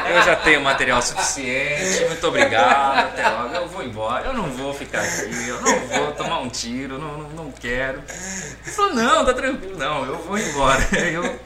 eu 0.10 0.22
já 0.22 0.36
tenho 0.38 0.62
material 0.62 1.01
suficiente, 1.01 2.05
muito 2.08 2.25
obrigado, 2.27 3.10
até 3.10 3.27
logo, 3.27 3.55
eu 3.55 3.67
vou 3.67 3.84
embora, 3.84 4.27
eu 4.27 4.34
não 4.34 4.50
vou 4.51 4.74
ficar 4.74 5.01
aqui, 5.01 5.48
eu 5.48 5.62
não 5.62 5.79
vou 5.88 6.12
tomar 6.13 6.39
um 6.39 6.50
tiro, 6.50 6.98
não, 6.98 7.17
não, 7.17 7.29
não 7.29 7.51
quero. 7.51 8.01
Ele 8.63 8.72
falou, 8.72 8.94
não, 8.94 9.25
tá 9.25 9.34
tranquilo, 9.34 9.77
não, 9.77 10.05
eu 10.05 10.17
vou 10.20 10.38
embora. 10.38 10.82
Eu 11.12 11.39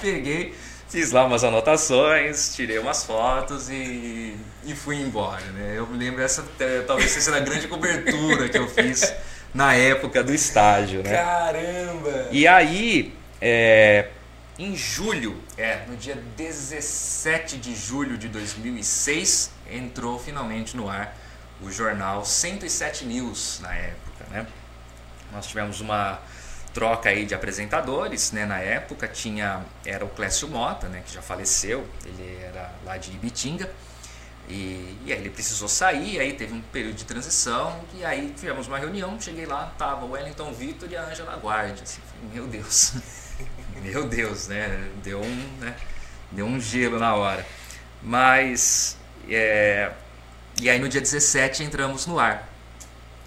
peguei, 0.00 0.54
fiz 0.88 1.12
lá 1.12 1.24
umas 1.24 1.44
anotações, 1.44 2.54
tirei 2.54 2.78
umas 2.78 3.04
fotos 3.04 3.70
e, 3.70 4.36
e 4.64 4.74
fui 4.74 4.96
embora, 4.96 5.44
né? 5.54 5.74
Eu 5.76 5.86
me 5.86 5.96
lembro, 5.96 6.22
essa 6.22 6.44
talvez 6.86 7.10
seja 7.12 7.36
a 7.36 7.40
grande 7.40 7.68
cobertura 7.68 8.48
que 8.48 8.58
eu 8.58 8.68
fiz 8.68 9.14
na 9.54 9.74
época 9.74 10.22
do 10.22 10.34
estágio, 10.34 11.02
né? 11.02 11.16
Caramba! 11.16 12.28
E 12.30 12.46
aí, 12.46 13.14
é, 13.48 14.10
em 14.58 14.74
julho, 14.74 15.40
é, 15.56 15.84
no 15.86 15.96
dia 15.96 16.16
17 16.36 17.58
de 17.58 17.76
julho 17.76 18.18
de 18.18 18.26
2006, 18.26 19.52
entrou 19.70 20.18
finalmente 20.18 20.76
no 20.76 20.88
ar 20.88 21.16
o 21.62 21.70
jornal 21.70 22.24
107 22.24 23.04
News 23.04 23.60
na 23.60 23.72
época, 23.72 24.24
né? 24.32 24.46
Nós 25.32 25.46
tivemos 25.46 25.80
uma 25.80 26.18
troca 26.74 27.08
aí 27.08 27.24
de 27.24 27.36
apresentadores, 27.36 28.32
né? 28.32 28.44
Na 28.46 28.58
época 28.58 29.06
tinha 29.06 29.64
era 29.84 30.04
o 30.04 30.08
Clécio 30.08 30.48
Mota, 30.48 30.88
né? 30.88 31.04
Que 31.06 31.14
já 31.14 31.22
faleceu, 31.22 31.86
ele 32.04 32.38
era 32.42 32.72
lá 32.84 32.96
de 32.96 33.12
Ibitinga 33.12 33.70
e, 34.48 34.98
e 35.04 35.12
aí 35.12 35.20
ele 35.20 35.30
precisou 35.30 35.68
sair, 35.68 36.18
aí 36.18 36.32
teve 36.32 36.52
um 36.52 36.60
período 36.60 36.96
de 36.96 37.04
transição 37.04 37.80
e 37.94 38.04
aí 38.04 38.34
tivemos 38.36 38.66
uma 38.66 38.78
reunião, 38.78 39.20
cheguei 39.20 39.46
lá, 39.46 39.72
tava 39.78 40.04
o 40.04 40.10
Wellington 40.10 40.52
Vitor 40.52 40.90
e 40.90 40.96
a 40.96 41.04
Angela 41.04 41.36
Guardia, 41.36 41.84
assim, 41.84 42.02
meu 42.32 42.48
Deus. 42.48 42.94
Meu 43.82 44.06
Deus, 44.06 44.48
né? 44.48 44.90
Deu 45.02 45.20
um, 45.20 45.58
né? 45.60 45.76
Deu 46.32 46.46
um 46.46 46.60
gelo 46.60 46.98
na 46.98 47.14
hora. 47.14 47.46
Mas. 48.02 48.96
É... 49.28 49.92
E 50.60 50.70
aí 50.70 50.78
no 50.78 50.88
dia 50.88 51.00
17 51.00 51.62
entramos 51.62 52.06
no 52.06 52.18
ar. 52.18 52.48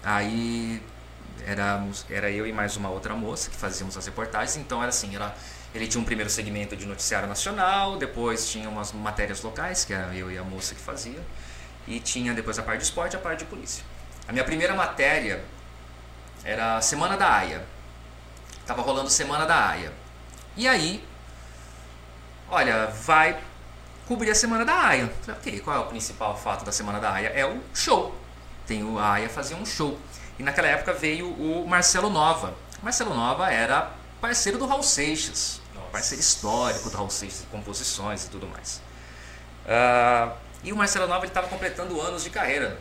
Aí 0.02 0.82
éramos, 1.46 2.06
era 2.10 2.30
eu 2.30 2.46
e 2.46 2.52
mais 2.52 2.76
uma 2.76 2.88
outra 2.88 3.14
moça 3.14 3.50
que 3.50 3.56
fazíamos 3.56 3.96
as 3.96 4.06
reportagens. 4.06 4.56
Então 4.56 4.80
era 4.80 4.88
assim, 4.88 5.14
era, 5.14 5.34
ele 5.74 5.86
tinha 5.86 6.00
um 6.00 6.04
primeiro 6.04 6.30
segmento 6.30 6.76
de 6.76 6.86
noticiário 6.86 7.28
nacional, 7.28 7.96
depois 7.96 8.48
tinha 8.48 8.68
umas 8.68 8.92
matérias 8.92 9.42
locais, 9.42 9.84
que 9.84 9.92
era 9.92 10.14
eu 10.14 10.30
e 10.30 10.38
a 10.38 10.42
moça 10.42 10.74
que 10.74 10.80
fazia, 10.80 11.20
e 11.86 12.00
tinha 12.00 12.34
depois 12.34 12.58
a 12.58 12.62
parte 12.62 12.78
de 12.78 12.84
esporte 12.84 13.14
e 13.14 13.16
a 13.16 13.20
parte 13.20 13.40
de 13.40 13.44
polícia. 13.46 13.84
A 14.26 14.32
minha 14.32 14.44
primeira 14.44 14.74
matéria 14.74 15.42
era 16.44 16.80
Semana 16.80 17.16
da 17.16 17.32
AIA. 17.32 17.64
Tava 18.66 18.82
rolando 18.82 19.10
Semana 19.10 19.44
da 19.44 19.68
AIA. 19.68 19.92
E 20.56 20.66
aí, 20.66 21.04
olha, 22.50 22.86
vai 22.86 23.40
cobrir 24.06 24.30
a 24.30 24.34
Semana 24.34 24.64
da 24.64 24.74
AIA. 24.74 25.12
Ok, 25.28 25.60
qual 25.60 25.76
é 25.76 25.80
o 25.80 25.86
principal 25.86 26.36
fato 26.36 26.64
da 26.64 26.72
Semana 26.72 26.98
da 26.98 27.12
AIA? 27.12 27.28
É 27.28 27.46
o 27.46 27.60
show. 27.72 28.14
Tem 28.66 28.82
o 28.82 28.98
a 28.98 29.12
AIA 29.12 29.28
fazia 29.28 29.56
um 29.56 29.64
show. 29.64 29.98
E 30.38 30.42
naquela 30.42 30.68
época 30.68 30.92
veio 30.92 31.28
o 31.28 31.66
Marcelo 31.68 32.10
Nova. 32.10 32.54
O 32.80 32.84
Marcelo 32.84 33.14
Nova 33.14 33.50
era 33.50 33.90
parceiro 34.20 34.58
do 34.58 34.66
Raul 34.66 34.82
Seixas. 34.82 35.60
Nossa. 35.74 35.88
Parceiro 35.88 36.20
histórico 36.20 36.90
do 36.90 36.96
Raul 36.96 37.10
Seixas, 37.10 37.46
composições 37.50 38.24
e 38.24 38.30
tudo 38.30 38.46
mais. 38.48 38.82
Uh, 39.64 40.32
e 40.64 40.72
o 40.72 40.76
Marcelo 40.76 41.06
Nova 41.06 41.24
estava 41.26 41.46
completando 41.46 42.00
anos 42.00 42.24
de 42.24 42.30
carreira. 42.30 42.78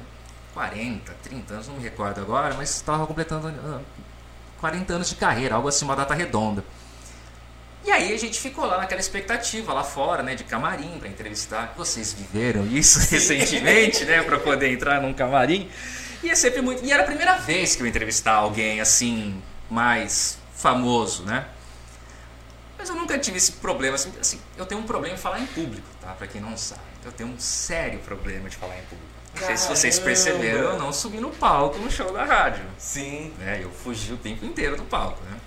40, 0.54 1.14
30 1.24 1.54
anos, 1.54 1.68
não 1.68 1.76
me 1.76 1.84
recordo 1.84 2.20
agora, 2.20 2.56
mas 2.56 2.72
estava 2.76 3.06
completando 3.06 3.48
uh, 3.50 3.82
40 4.60 4.94
anos 4.94 5.10
de 5.10 5.16
carreira, 5.16 5.56
algo 5.56 5.68
assim, 5.68 5.86
uma 5.86 5.96
data 5.96 6.14
redonda. 6.14 6.64
E 7.90 7.92
aí 7.92 8.14
a 8.14 8.18
gente 8.20 8.40
ficou 8.40 8.68
lá 8.68 8.78
naquela 8.78 9.02
expectativa 9.02 9.74
lá 9.74 9.84
fora, 9.84 10.22
né, 10.22 10.36
de 10.36 10.44
camarim 10.44 11.00
para 11.00 11.10
entrevistar. 11.10 11.74
Vocês 11.76 12.14
viveram 12.14 12.68
isso 12.68 13.00
recentemente, 13.10 14.06
né, 14.06 14.22
para 14.22 14.38
poder 14.38 14.72
entrar 14.72 15.02
num 15.02 15.12
camarim. 15.12 15.68
E 16.22 16.30
é 16.30 16.36
sempre 16.36 16.62
muito, 16.62 16.86
e 16.86 16.92
era 16.92 17.02
a 17.02 17.06
primeira 17.08 17.38
vez 17.38 17.76
que 17.76 17.82
eu 17.82 17.88
entrevistar 17.88 18.34
alguém 18.34 18.80
assim 18.80 19.42
mais 19.72 20.38
famoso, 20.54 21.24
né? 21.24 21.48
Mas 22.78 22.90
eu 22.90 22.96
nunca 22.96 23.18
tive 23.18 23.38
esse 23.38 23.54
problema 23.54 23.96
assim, 23.96 24.14
assim 24.22 24.40
eu 24.56 24.68
tenho 24.68 24.82
um 24.82 24.86
problema 24.86 25.16
em 25.16 25.18
falar 25.18 25.40
em 25.40 25.48
público, 25.48 25.88
tá? 26.00 26.10
Para 26.14 26.28
quem 26.28 26.40
não 26.40 26.56
sabe, 26.56 26.82
eu 27.04 27.12
tenho 27.12 27.30
um 27.30 27.40
sério 27.40 27.98
problema 28.02 28.48
de 28.50 28.56
falar 28.56 28.78
em 28.78 28.84
público. 28.84 29.10
Não 29.34 29.48
sei 29.48 29.58
se 29.58 29.68
vocês 29.68 29.98
perceberam, 29.98 30.60
eu 30.60 30.78
não 30.78 30.94
subi 30.94 31.20
no 31.20 31.32
palco 31.32 31.80
no 31.80 31.90
show 31.90 32.14
da 32.14 32.24
rádio. 32.24 32.64
Sim. 32.78 33.34
Né? 33.40 33.62
Eu 33.64 33.72
fugi 33.72 34.14
o 34.14 34.18
tempo 34.18 34.46
inteiro 34.46 34.78
do 34.78 34.84
palco, 34.84 35.24
né? 35.24 35.40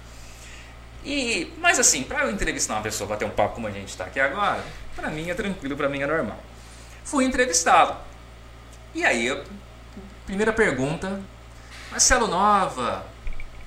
E, 1.04 1.52
mas 1.58 1.78
assim, 1.78 2.04
para 2.04 2.24
eu 2.24 2.30
entrevistar 2.30 2.74
uma 2.74 2.82
pessoa, 2.82 3.08
bater 3.08 3.24
um 3.24 3.30
papo 3.30 3.56
como 3.56 3.66
a 3.66 3.70
gente 3.70 3.88
está 3.88 4.04
aqui 4.04 4.20
agora, 4.20 4.64
para 4.94 5.08
mim 5.08 5.28
é 5.30 5.34
tranquilo, 5.34 5.76
para 5.76 5.88
mim 5.88 6.00
é 6.02 6.06
normal. 6.06 6.38
Fui 7.04 7.24
entrevistá-lo. 7.24 7.96
E 8.94 9.04
aí, 9.04 9.26
eu, 9.26 9.42
primeira 10.26 10.52
pergunta, 10.52 11.20
Marcelo 11.90 12.28
Nova, 12.28 13.04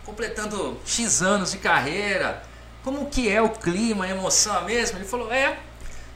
completando 0.06 0.80
X 0.86 1.22
anos 1.22 1.51
de 1.51 1.58
carreira, 1.58 2.42
como 2.84 3.10
que 3.10 3.30
é 3.30 3.42
o 3.42 3.50
clima, 3.50 4.06
a 4.06 4.10
emoção 4.10 4.56
a 4.56 4.62
mesma? 4.62 5.00
Ele 5.00 5.08
falou, 5.08 5.32
é, 5.34 5.58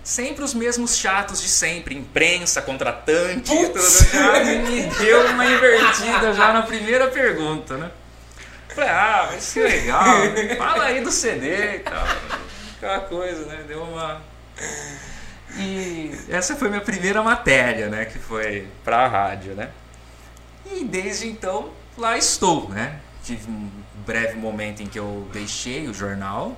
sempre 0.04 0.44
os 0.44 0.54
mesmos 0.54 0.96
chatos 0.96 1.42
de 1.42 1.50
sempre, 1.50 1.96
imprensa, 1.96 2.62
contratante, 2.62 3.50
tudo. 3.50 3.80
Me 4.66 4.84
deu 4.98 5.28
uma 5.28 5.46
invertida 5.46 6.34
já 6.34 6.54
na 6.54 6.62
primeira 6.62 7.08
pergunta, 7.08 7.78
né? 7.78 7.92
Falei, 8.70 8.90
ah, 8.90 9.30
mas 9.32 9.52
que 9.52 9.60
legal, 9.62 10.06
fala 10.58 10.86
aí 10.86 11.02
do 11.02 11.12
CD 11.12 11.76
e 11.76 11.80
tal. 11.80 12.06
Aquela 12.78 13.00
coisa, 13.02 13.46
né? 13.46 13.66
Deu 13.68 13.84
uma. 13.84 14.22
E 15.58 16.12
essa 16.30 16.56
foi 16.56 16.70
minha 16.70 16.82
primeira 16.82 17.22
matéria, 17.24 17.90
né? 17.90 18.06
Que 18.06 18.20
foi 18.20 18.68
pra 18.84 19.08
rádio, 19.08 19.56
né? 19.56 19.72
E 20.66 20.86
desde 20.86 21.28
então 21.28 21.74
lá 21.98 22.18
estou, 22.18 22.70
né? 22.70 23.02
Tive 23.24 23.50
um 23.50 23.70
breve 24.06 24.36
momento 24.36 24.82
em 24.82 24.88
que 24.88 25.00
eu 25.00 25.28
deixei 25.34 25.88
o 25.88 25.94
jornal. 25.94 26.56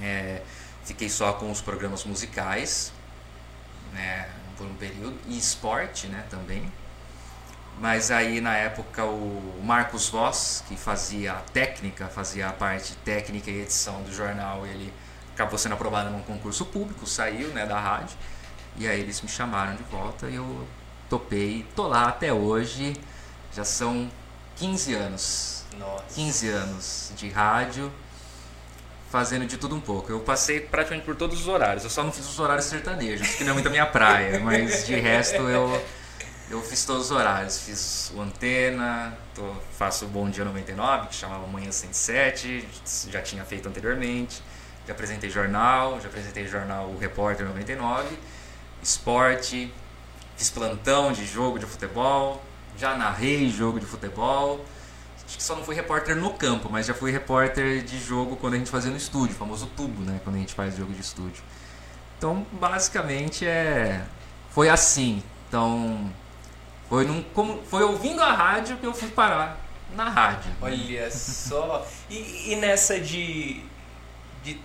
É, 0.00 0.42
fiquei 0.84 1.08
só 1.08 1.32
com 1.32 1.50
os 1.50 1.60
programas 1.60 2.04
musicais, 2.04 2.92
né? 3.92 4.28
Por 4.56 4.66
um 4.66 4.74
período. 4.74 5.16
E 5.26 5.38
esporte, 5.38 6.08
né? 6.08 6.24
Também. 6.28 6.70
Mas 7.82 8.12
aí 8.12 8.40
na 8.40 8.56
época 8.56 9.04
o 9.04 9.60
Marcos 9.60 10.08
Voss, 10.08 10.62
que 10.68 10.76
fazia 10.76 11.32
a 11.32 11.40
técnica, 11.40 12.06
fazia 12.06 12.48
a 12.48 12.52
parte 12.52 12.94
técnica 12.98 13.50
e 13.50 13.60
edição 13.60 14.04
do 14.04 14.14
jornal, 14.14 14.64
ele 14.64 14.94
acabou 15.34 15.58
sendo 15.58 15.72
aprovado 15.72 16.08
num 16.08 16.22
concurso 16.22 16.64
público, 16.64 17.04
saiu 17.08 17.48
né, 17.48 17.66
da 17.66 17.80
rádio. 17.80 18.16
E 18.76 18.86
aí 18.86 19.00
eles 19.00 19.20
me 19.20 19.28
chamaram 19.28 19.74
de 19.74 19.82
volta 19.82 20.28
e 20.30 20.36
eu 20.36 20.64
topei, 21.10 21.66
tô 21.74 21.88
lá 21.88 22.06
até 22.06 22.32
hoje. 22.32 22.94
Já 23.52 23.64
são 23.64 24.08
15 24.54 24.94
anos. 24.94 25.64
Nossa. 25.76 26.04
15 26.14 26.48
anos 26.50 27.12
de 27.16 27.30
rádio, 27.30 27.92
fazendo 29.10 29.44
de 29.44 29.56
tudo 29.56 29.74
um 29.74 29.80
pouco. 29.80 30.12
Eu 30.12 30.20
passei 30.20 30.60
praticamente 30.60 31.04
por 31.04 31.16
todos 31.16 31.40
os 31.40 31.48
horários. 31.48 31.82
Eu 31.82 31.90
só 31.90 32.04
não 32.04 32.12
fiz 32.12 32.28
os 32.28 32.38
horários 32.38 32.66
sertanejos, 32.66 33.34
que 33.34 33.42
não 33.42 33.50
é 33.50 33.54
muito 33.54 33.66
a 33.66 33.72
minha 33.72 33.86
praia, 33.86 34.38
mas 34.38 34.86
de 34.86 34.94
resto 34.94 35.42
eu 35.48 35.82
eu 36.52 36.62
fiz 36.62 36.84
todos 36.84 37.06
os 37.06 37.10
horários. 37.10 37.58
Fiz 37.58 38.12
o 38.14 38.20
Antena, 38.20 39.16
tô, 39.34 39.42
faço 39.76 40.04
o 40.04 40.08
Bom 40.08 40.28
Dia 40.28 40.44
99, 40.44 41.08
que 41.08 41.14
chamava 41.14 41.46
Manhã 41.46 41.72
107, 41.72 42.68
já 43.08 43.22
tinha 43.22 43.44
feito 43.44 43.68
anteriormente. 43.68 44.42
Já 44.86 44.92
apresentei 44.92 45.30
jornal, 45.30 46.00
já 46.00 46.08
apresentei 46.08 46.46
jornal 46.46 46.88
O 46.88 46.98
Repórter 46.98 47.46
99, 47.46 48.18
esporte, 48.82 49.72
fiz 50.36 50.50
plantão 50.50 51.12
de 51.12 51.24
jogo 51.24 51.58
de 51.58 51.66
futebol, 51.66 52.42
já 52.76 52.96
narrei 52.96 53.48
jogo 53.48 53.80
de 53.80 53.86
futebol. 53.86 54.64
Acho 55.24 55.36
que 55.38 55.42
só 55.42 55.56
não 55.56 55.64
fui 55.64 55.74
repórter 55.74 56.16
no 56.16 56.34
campo, 56.34 56.68
mas 56.70 56.86
já 56.86 56.92
fui 56.92 57.10
repórter 57.10 57.82
de 57.82 57.98
jogo 57.98 58.36
quando 58.36 58.54
a 58.54 58.58
gente 58.58 58.70
fazia 58.70 58.90
no 58.90 58.96
estúdio, 58.96 59.34
famoso 59.34 59.66
tubo, 59.76 60.02
né? 60.02 60.20
Quando 60.22 60.36
a 60.36 60.38
gente 60.38 60.52
faz 60.52 60.76
jogo 60.76 60.92
de 60.92 61.00
estúdio. 61.00 61.42
Então, 62.18 62.46
basicamente 62.52 63.46
é 63.46 64.04
foi 64.50 64.68
assim. 64.68 65.22
Então, 65.48 66.12
foi 66.92 67.06
num, 67.06 67.22
como 67.22 67.62
foi 67.62 67.82
ouvindo 67.84 68.22
a 68.22 68.34
rádio 68.34 68.76
que 68.76 68.84
eu 68.84 68.92
fui 68.92 69.08
parar 69.08 69.58
na 69.96 70.10
rádio. 70.10 70.52
Olha 70.60 71.10
só. 71.10 71.86
E, 72.10 72.52
e 72.52 72.56
nessa 72.56 73.00
de 73.00 73.64
de 74.44 74.60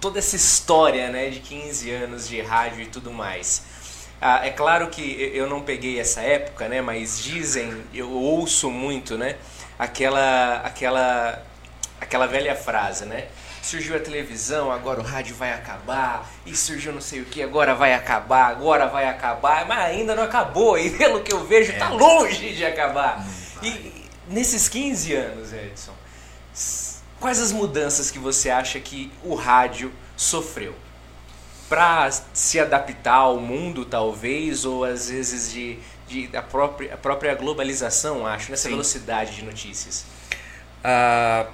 toda 0.00 0.18
essa 0.18 0.34
história, 0.34 1.10
né, 1.10 1.30
de 1.30 1.38
15 1.38 1.88
anos 1.92 2.28
de 2.28 2.40
rádio 2.40 2.80
e 2.80 2.86
tudo 2.86 3.12
mais. 3.12 3.62
Ah, 4.20 4.44
é 4.44 4.50
claro 4.50 4.88
que 4.88 5.30
eu 5.32 5.48
não 5.48 5.62
peguei 5.62 6.00
essa 6.00 6.20
época, 6.20 6.66
né? 6.66 6.80
Mas 6.80 7.22
dizem, 7.22 7.84
eu 7.94 8.10
ouço 8.10 8.68
muito, 8.68 9.16
né? 9.16 9.36
Aquela, 9.78 10.56
aquela, 10.64 11.40
aquela 12.00 12.26
velha 12.26 12.56
frase, 12.56 13.04
né? 13.04 13.28
Surgiu 13.62 13.96
a 13.96 14.00
televisão, 14.00 14.70
agora 14.72 15.00
o 15.00 15.02
rádio 15.02 15.34
vai 15.36 15.52
acabar. 15.52 16.30
E 16.46 16.56
surgiu 16.56 16.92
não 16.92 17.00
sei 17.00 17.20
o 17.20 17.24
que, 17.24 17.42
agora 17.42 17.74
vai 17.74 17.94
acabar, 17.94 18.46
agora 18.46 18.86
vai 18.86 19.06
acabar. 19.06 19.66
Mas 19.66 19.78
ainda 19.78 20.14
não 20.14 20.22
acabou. 20.22 20.78
E 20.78 20.90
pelo 20.96 21.22
que 21.22 21.32
eu 21.32 21.46
vejo, 21.46 21.72
está 21.72 21.86
é. 21.86 21.90
longe 21.90 22.54
de 22.54 22.64
acabar. 22.64 23.24
E 23.62 24.06
nesses 24.28 24.68
15 24.68 25.14
anos, 25.14 25.52
Edson, 25.52 25.94
quais 27.20 27.40
as 27.40 27.52
mudanças 27.52 28.10
que 28.10 28.18
você 28.18 28.50
acha 28.50 28.80
que 28.80 29.12
o 29.22 29.34
rádio 29.34 29.92
sofreu? 30.16 30.74
para 31.70 32.10
se 32.34 32.58
adaptar 32.58 33.14
ao 33.14 33.38
mundo, 33.38 33.84
talvez, 33.84 34.64
ou 34.64 34.84
às 34.84 35.08
vezes 35.08 35.52
de, 35.52 35.78
de 36.08 36.36
a, 36.36 36.42
própria, 36.42 36.94
a 36.94 36.96
própria 36.96 37.32
globalização, 37.36 38.26
acho, 38.26 38.50
nessa 38.50 38.64
Sim. 38.64 38.70
velocidade 38.70 39.36
de 39.36 39.44
notícias? 39.44 40.04
Uh, 40.80 41.48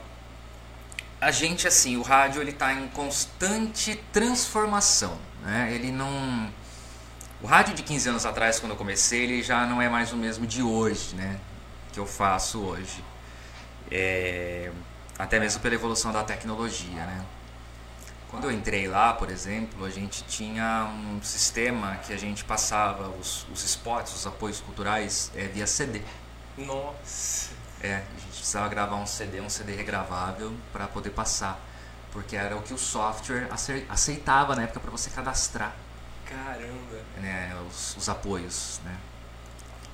a 1.20 1.30
gente, 1.30 1.66
assim, 1.66 1.96
o 1.96 2.02
rádio 2.02 2.40
ele 2.40 2.50
está 2.50 2.72
em 2.72 2.88
constante 2.88 3.96
transformação. 4.12 5.18
Né? 5.42 5.72
Ele 5.72 5.90
não. 5.90 6.52
O 7.42 7.46
rádio 7.46 7.74
de 7.74 7.82
15 7.82 8.08
anos 8.10 8.26
atrás, 8.26 8.58
quando 8.58 8.72
eu 8.72 8.76
comecei, 8.76 9.22
ele 9.22 9.42
já 9.42 9.66
não 9.66 9.80
é 9.80 9.88
mais 9.88 10.12
o 10.12 10.16
mesmo 10.16 10.46
de 10.46 10.62
hoje, 10.62 11.14
né? 11.14 11.38
Que 11.92 12.00
eu 12.00 12.06
faço 12.06 12.60
hoje. 12.60 13.04
É... 13.90 14.70
Até 15.18 15.38
mesmo 15.38 15.60
pela 15.60 15.74
evolução 15.74 16.12
da 16.12 16.22
tecnologia, 16.24 17.06
né? 17.06 17.24
Quando 18.28 18.44
eu 18.44 18.50
entrei 18.50 18.88
lá, 18.88 19.14
por 19.14 19.30
exemplo, 19.30 19.84
a 19.84 19.90
gente 19.90 20.24
tinha 20.24 20.84
um 20.84 21.22
sistema 21.22 21.96
que 21.96 22.12
a 22.12 22.18
gente 22.18 22.44
passava 22.44 23.08
os, 23.08 23.46
os 23.52 23.64
spots, 23.64 24.14
os 24.14 24.26
apoios 24.26 24.60
culturais 24.60 25.30
é, 25.34 25.46
via 25.46 25.66
CD. 25.66 26.02
Nossa! 26.58 27.50
É, 27.80 28.02
precisava 28.46 28.68
gravar 28.68 28.94
um 28.94 29.06
CD, 29.06 29.40
um 29.40 29.50
CD 29.50 29.74
regravável 29.74 30.54
para 30.72 30.86
poder 30.86 31.10
passar. 31.10 31.60
Porque 32.12 32.36
era 32.36 32.56
o 32.56 32.62
que 32.62 32.72
o 32.72 32.78
software 32.78 33.48
aceitava 33.88 34.54
na 34.54 34.62
época 34.62 34.78
para 34.78 34.90
você 34.90 35.10
cadastrar. 35.10 35.74
Caramba! 36.24 37.02
Né, 37.18 37.52
os, 37.68 37.96
os 37.96 38.08
apoios. 38.08 38.80
Né? 38.84 38.96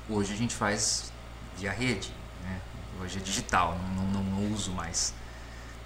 Hoje 0.06 0.35
a 0.35 0.37
gente 0.37 0.54
faz 0.54 1.11
via 1.56 1.73
rede. 1.73 2.12
Né? 2.44 2.61
Hoje 3.00 3.18
é 3.18 3.23
digital, 3.23 3.78
não, 3.97 4.04
não, 4.04 4.23
não 4.23 4.52
uso 4.52 4.71
mais. 4.73 5.14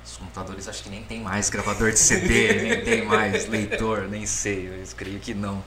Os 0.05 0.17
computadores 0.17 0.67
acho 0.67 0.83
que 0.83 0.91
nem 0.91 1.05
tem 1.05 1.21
mais 1.21 1.49
gravador 1.49 1.93
de 1.93 2.01
CD, 2.01 2.53
nem 2.63 2.85
tem 2.85 3.05
mais 3.05 3.47
leitor, 3.47 4.09
nem 4.09 4.27
sei, 4.27 4.67
eu 4.67 4.97
creio 4.97 5.21
que 5.21 5.35
não. 5.35 5.63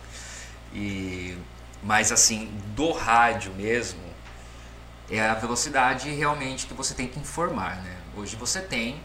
E, 0.74 1.38
mas 1.82 2.12
assim, 2.12 2.51
do 2.75 2.91
rádio 2.91 3.53
mesmo, 3.53 4.09
é 5.10 5.22
a 5.22 5.34
velocidade 5.34 6.10
realmente 6.12 6.66
que 6.68 6.74
você 6.74 6.94
tem 6.94 7.08
que 7.08 7.20
informar. 7.20 7.78
Né? 7.78 7.98
Hoje 8.16 8.36
você 8.36 8.62
tem. 8.62 9.01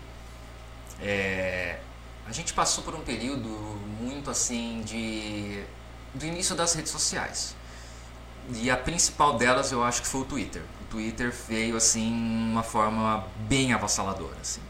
É, 1.00 1.78
a 2.26 2.32
gente 2.32 2.52
passou 2.52 2.84
por 2.84 2.94
um 2.94 3.00
período 3.00 3.48
muito 4.00 4.30
assim 4.30 4.82
de 4.84 5.62
do 6.14 6.24
início 6.24 6.54
das 6.54 6.74
redes 6.74 6.92
sociais. 6.92 7.56
E 8.50 8.70
a 8.70 8.76
principal 8.76 9.36
delas 9.36 9.72
eu 9.72 9.82
acho 9.82 10.02
que 10.02 10.08
foi 10.08 10.20
o 10.20 10.24
Twitter. 10.24 10.62
O 10.82 10.84
Twitter 10.84 11.34
veio 11.48 11.76
assim 11.76 12.12
uma 12.12 12.62
forma 12.62 13.26
bem 13.48 13.72
avassaladora. 13.72 14.36
Assim 14.40 14.60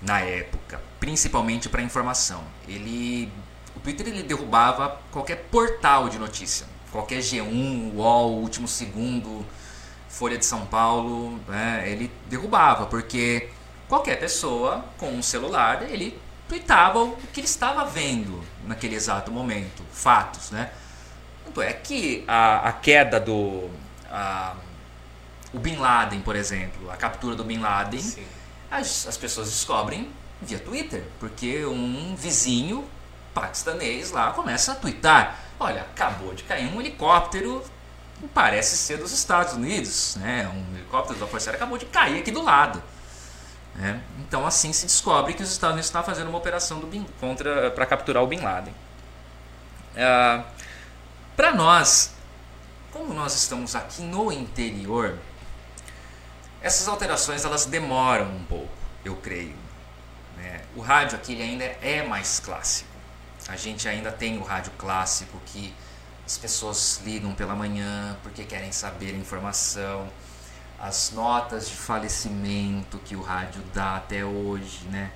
na 0.00 0.20
época, 0.20 0.80
principalmente 1.00 1.68
para 1.68 1.82
informação. 1.82 2.42
Ele, 2.66 3.30
o 3.76 3.80
Twitter 3.80 4.08
ele 4.08 4.22
derrubava 4.22 5.00
qualquer 5.10 5.44
portal 5.50 6.08
de 6.08 6.18
notícia, 6.18 6.66
qualquer 6.90 7.20
G1, 7.20 7.94
UOL, 7.94 8.38
Último 8.40 8.68
Segundo, 8.68 9.44
Folha 10.08 10.38
de 10.38 10.44
São 10.44 10.66
Paulo, 10.66 11.38
né, 11.46 11.84
ele 11.86 12.10
derrubava 12.28 12.86
porque 12.86 13.50
qualquer 13.88 14.18
pessoa 14.18 14.84
com 14.96 15.10
um 15.10 15.22
celular 15.22 15.82
ele 15.82 16.18
tweetava 16.48 17.00
o 17.04 17.16
que 17.32 17.40
ele 17.40 17.46
estava 17.46 17.84
vendo 17.84 18.42
naquele 18.64 18.94
exato 18.96 19.30
momento, 19.30 19.82
fatos, 19.92 20.50
né? 20.50 20.70
Tanto 21.44 21.60
é 21.60 21.72
que 21.72 22.24
a, 22.26 22.68
a 22.68 22.72
queda 22.72 23.20
do 23.20 23.68
a, 24.10 24.54
o 25.52 25.58
Bin 25.58 25.76
Laden, 25.76 26.20
por 26.20 26.36
exemplo, 26.36 26.90
a 26.90 26.96
captura 26.96 27.36
do 27.36 27.44
Bin 27.44 27.58
Laden 27.58 28.02
as, 28.70 29.06
as 29.06 29.16
pessoas 29.16 29.48
descobrem 29.48 30.10
via 30.40 30.58
Twitter, 30.58 31.04
porque 31.18 31.64
um 31.64 32.14
vizinho 32.16 32.88
paquistanês 33.34 34.10
lá 34.10 34.32
começa 34.32 34.72
a 34.72 34.74
twittar. 34.74 35.38
Olha, 35.58 35.82
acabou 35.82 36.34
de 36.34 36.44
cair 36.44 36.72
um 36.72 36.80
helicóptero, 36.80 37.62
parece 38.26 38.76
ser 38.76 38.98
dos 38.98 39.12
Estados 39.12 39.52
Unidos, 39.52 40.16
né? 40.16 40.48
Um 40.48 40.76
helicóptero 40.76 41.18
da 41.18 41.26
Força 41.26 41.50
Aérea 41.50 41.58
acabou 41.58 41.78
de 41.78 41.86
cair 41.86 42.18
aqui 42.18 42.30
do 42.30 42.42
lado. 42.42 42.82
Né? 43.74 44.02
Então 44.18 44.44
assim 44.44 44.72
se 44.72 44.86
descobre 44.86 45.34
que 45.34 45.42
os 45.42 45.52
Estados 45.52 45.74
Unidos 45.74 45.86
estão 45.86 46.02
fazendo 46.02 46.28
uma 46.28 46.38
operação 46.38 46.80
do 46.80 46.86
Bin, 46.86 47.06
contra 47.20 47.70
para 47.70 47.86
capturar 47.86 48.22
o 48.22 48.26
Bin 48.26 48.40
Laden. 48.40 48.74
Ah, 49.96 50.44
para 51.36 51.54
nós, 51.54 52.12
como 52.90 53.14
nós 53.14 53.34
estamos 53.34 53.76
aqui 53.76 54.02
no 54.02 54.32
interior, 54.32 55.16
essas 56.60 56.88
alterações 56.88 57.44
elas 57.44 57.66
demoram 57.66 58.26
um 58.26 58.44
pouco, 58.44 58.72
eu 59.04 59.14
creio. 59.14 59.54
Né? 60.36 60.62
O 60.74 60.80
rádio 60.80 61.16
aqui 61.16 61.40
ainda 61.40 61.64
é 61.64 62.02
mais 62.02 62.40
clássico. 62.40 62.90
A 63.48 63.56
gente 63.56 63.88
ainda 63.88 64.10
tem 64.10 64.38
o 64.38 64.42
rádio 64.42 64.72
clássico 64.76 65.40
que 65.46 65.72
as 66.28 66.36
pessoas 66.36 67.00
ligam 67.06 67.32
pela 67.34 67.56
manhã 67.56 68.14
porque 68.22 68.44
querem 68.44 68.70
saber 68.70 69.16
informação. 69.16 70.06
As 70.78 71.10
notas 71.10 71.70
de 71.70 71.74
falecimento 71.74 72.98
que 72.98 73.16
o 73.16 73.22
rádio 73.22 73.62
dá 73.72 73.96
até 73.96 74.22
hoje, 74.22 74.84
né? 74.88 75.10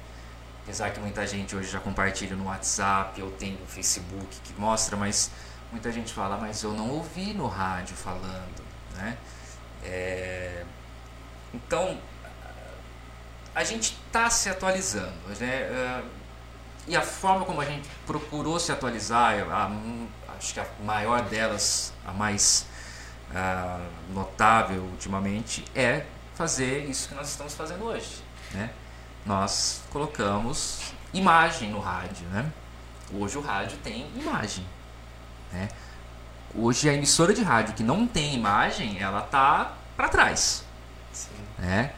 Apesar 0.62 0.90
que 0.90 0.98
muita 1.01 1.27
gente 1.27 1.55
hoje 1.55 1.70
já 1.70 1.79
compartilha 1.81 2.35
no 2.35 2.46
WhatsApp, 2.46 3.20
eu 3.20 3.31
tenho 3.33 3.61
no 3.61 3.66
Facebook 3.66 4.40
que 4.42 4.59
mostra, 4.59 4.96
mas 4.96 5.31
muita 5.70 5.92
gente 5.92 6.14
fala, 6.14 6.38
mas 6.38 6.62
eu 6.62 6.72
não 6.72 6.88
ouvi 6.88 7.35
no 7.35 7.46
rádio 7.46 7.94
falando, 7.94 8.64
né? 8.96 9.18
É, 9.85 10.64
então, 11.53 12.01
a 13.55 13.62
gente 13.64 13.98
está 14.07 14.31
se 14.31 14.48
atualizando. 14.48 15.12
Né? 15.38 15.46
Eh, 15.46 16.03
e 16.87 16.96
a 16.96 17.03
forma 17.03 17.44
como 17.44 17.61
a 17.61 17.64
gente 17.64 17.88
procurou 18.07 18.59
se 18.59 18.72
atualizar, 18.72 19.35
a, 19.51 19.70
acho 20.42 20.55
que 20.55 20.61
a 20.61 20.66
maior 20.85 21.22
delas, 21.22 21.92
a 22.05 22.12
mais 22.12 22.66
uh, 23.31 24.12
notável 24.12 24.83
ultimamente, 24.83 25.64
é 25.74 26.05
fazer 26.35 26.85
isso 26.87 27.09
que 27.09 27.14
nós 27.14 27.28
estamos 27.28 27.55
fazendo 27.55 27.85
hoje. 27.85 28.22
Né? 28.52 28.70
Nós 29.24 29.81
colocamos 29.90 30.92
imagem 31.14 31.70
no 31.70 31.78
rádio. 31.78 32.26
Né? 32.28 32.52
Hoje 33.14 33.38
o 33.38 33.40
rádio 33.40 33.78
tem 33.78 34.11
imagem. 34.16 34.66
Né? 35.52 35.68
Hoje 36.55 36.88
a 36.88 36.94
emissora 36.94 37.33
de 37.33 37.42
rádio 37.42 37.74
que 37.74 37.85
não 37.85 38.07
tem 38.07 38.35
imagem, 38.35 39.00
ela 39.00 39.24
está 39.24 39.74
para 39.96 40.09
trás. 40.09 40.64
Né? 41.59 41.92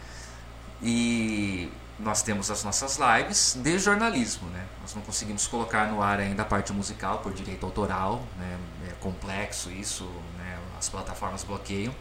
E 0.83 1.73
nós 1.99 2.23
temos 2.23 2.51
as 2.51 2.65
nossas 2.65 2.99
lives 2.99 3.57
de 3.63 3.79
jornalismo. 3.79 4.49
Né? 4.51 4.65
Nós 4.81 4.95
não 4.95 5.03
conseguimos 5.03 5.47
colocar 5.47 5.87
no 5.87 6.03
ar 6.03 6.19
ainda 6.19 6.43
a 6.43 6.45
parte 6.45 6.73
musical 6.73 7.19
por 7.19 7.33
direito 7.33 7.65
autoral, 7.65 8.23
né? 8.37 8.59
é 8.89 8.93
complexo 9.01 9.71
isso, 9.71 10.05
né? 10.37 10.59
as 10.79 10.89
plataformas 10.89 11.45
bloqueiam. 11.45 11.95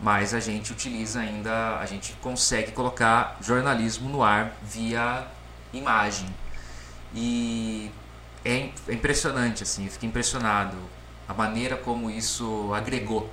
Mas 0.00 0.32
a 0.32 0.40
gente 0.40 0.72
utiliza 0.72 1.20
ainda, 1.20 1.78
a 1.78 1.84
gente 1.84 2.14
consegue 2.22 2.72
colocar 2.72 3.36
jornalismo 3.42 4.08
no 4.08 4.22
ar 4.22 4.56
via 4.62 5.26
imagem. 5.74 6.26
E 7.14 7.90
é, 8.42 8.70
é 8.88 8.92
impressionante, 8.94 9.62
assim, 9.62 9.84
eu 9.84 9.90
fiquei 9.90 10.08
impressionado 10.08 10.78
a 11.28 11.34
maneira 11.34 11.76
como 11.76 12.10
isso 12.10 12.72
agregou 12.72 13.30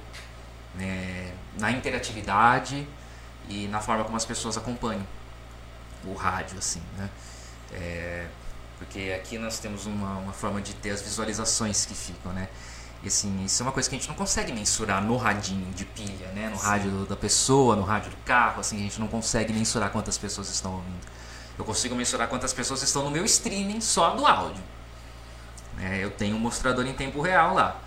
né? 0.76 1.32
na 1.58 1.71
interatividade 1.71 2.86
e 3.47 3.67
na 3.67 3.80
forma 3.80 4.04
como 4.04 4.17
as 4.17 4.26
pessoas 4.26 4.58
acompanham 4.58 5.06
o 6.12 6.15
rádio, 6.15 6.58
assim, 6.58 6.82
né? 6.98 7.10
É, 7.74 8.28
Porque 8.78 9.13
aqui 9.15 9.38
nós 9.38 9.60
temos 9.60 9.86
uma, 9.86 10.17
uma 10.17 10.34
forma 10.34 10.62
de 10.62 10.74
ter 10.76 10.91
as 10.91 11.02
visualizações 11.02 11.86
que 11.86 11.96
ficam, 11.96 12.32
né? 12.34 12.48
E 13.04 13.08
assim, 13.08 13.43
isso 13.46 13.62
é 13.62 13.65
uma 13.65 13.72
coisa 13.72 13.89
que 13.89 13.96
a 13.96 14.00
gente 14.00 14.08
não 14.08 14.15
consegue 14.15 14.52
mensurar 14.52 15.04
no 15.04 15.17
radinho 15.17 15.72
de 15.74 15.86
pilha, 15.86 16.28
né? 16.34 16.50
No 16.50 16.58
Sim. 16.58 16.65
rádio 16.65 17.06
da 17.06 17.15
pessoa, 17.15 17.76
no 17.76 17.84
rádio 17.84 18.12
do 18.12 18.17
carro, 18.17 18.60
assim, 18.60 18.78
a 18.78 18.82
gente 18.82 19.00
não 19.00 19.08
consegue 19.08 19.54
mensurar 19.54 19.91
quantas 19.91 20.17
pessoas 20.17 20.50
estão 20.50 20.74
ouvindo. 20.74 21.08
Eu 21.58 21.65
consigo 21.65 21.96
mensurar 21.96 22.28
quantas 22.28 22.54
pessoas 22.54 22.82
estão 22.84 23.04
no 23.04 23.12
meu 23.12 23.26
streaming 23.26 23.82
só 23.82 24.12
do 24.12 24.26
áudio. 24.26 24.63
É, 25.80 26.04
eu 26.04 26.12
tenho 26.12 26.36
um 26.36 26.39
mostrador 26.39 26.86
em 26.86 26.93
tempo 26.93 27.22
real 27.22 27.54
lá, 27.54 27.80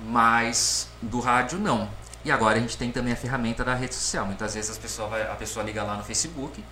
mas 0.00 0.88
do 1.02 1.20
rádio 1.20 1.58
não. 1.58 1.88
E 2.24 2.30
agora 2.30 2.56
a 2.58 2.60
gente 2.60 2.76
tem 2.76 2.90
também 2.90 3.12
a 3.12 3.16
ferramenta 3.16 3.64
da 3.64 3.74
rede 3.74 3.94
social. 3.94 4.26
Muitas 4.26 4.54
vezes 4.54 4.76
a 4.76 4.80
pessoa, 4.80 5.08
vai, 5.08 5.22
a 5.22 5.34
pessoa 5.34 5.64
liga 5.64 5.82
lá 5.82 5.96
no 5.96 6.04
Facebook, 6.04 6.64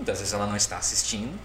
muitas 0.00 0.18
vezes 0.18 0.32
ela 0.32 0.46
não 0.46 0.56
está 0.56 0.78
assistindo, 0.78 1.38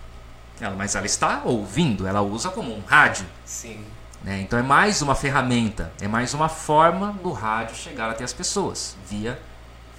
ela, 0.59 0.75
mas 0.75 0.95
ela 0.95 1.05
está 1.05 1.41
ouvindo, 1.43 2.07
ela 2.07 2.21
usa 2.21 2.49
como 2.49 2.73
um 2.73 2.79
rádio. 2.79 3.25
Sim. 3.45 3.85
Né? 4.23 4.41
Então 4.41 4.57
é 4.57 4.63
mais 4.63 5.01
uma 5.01 5.13
ferramenta, 5.13 5.91
é 6.01 6.07
mais 6.07 6.33
uma 6.33 6.47
forma 6.47 7.11
do 7.21 7.31
rádio 7.31 7.75
chegar 7.75 8.09
até 8.09 8.23
as 8.23 8.33
pessoas, 8.33 8.95
via 9.07 9.39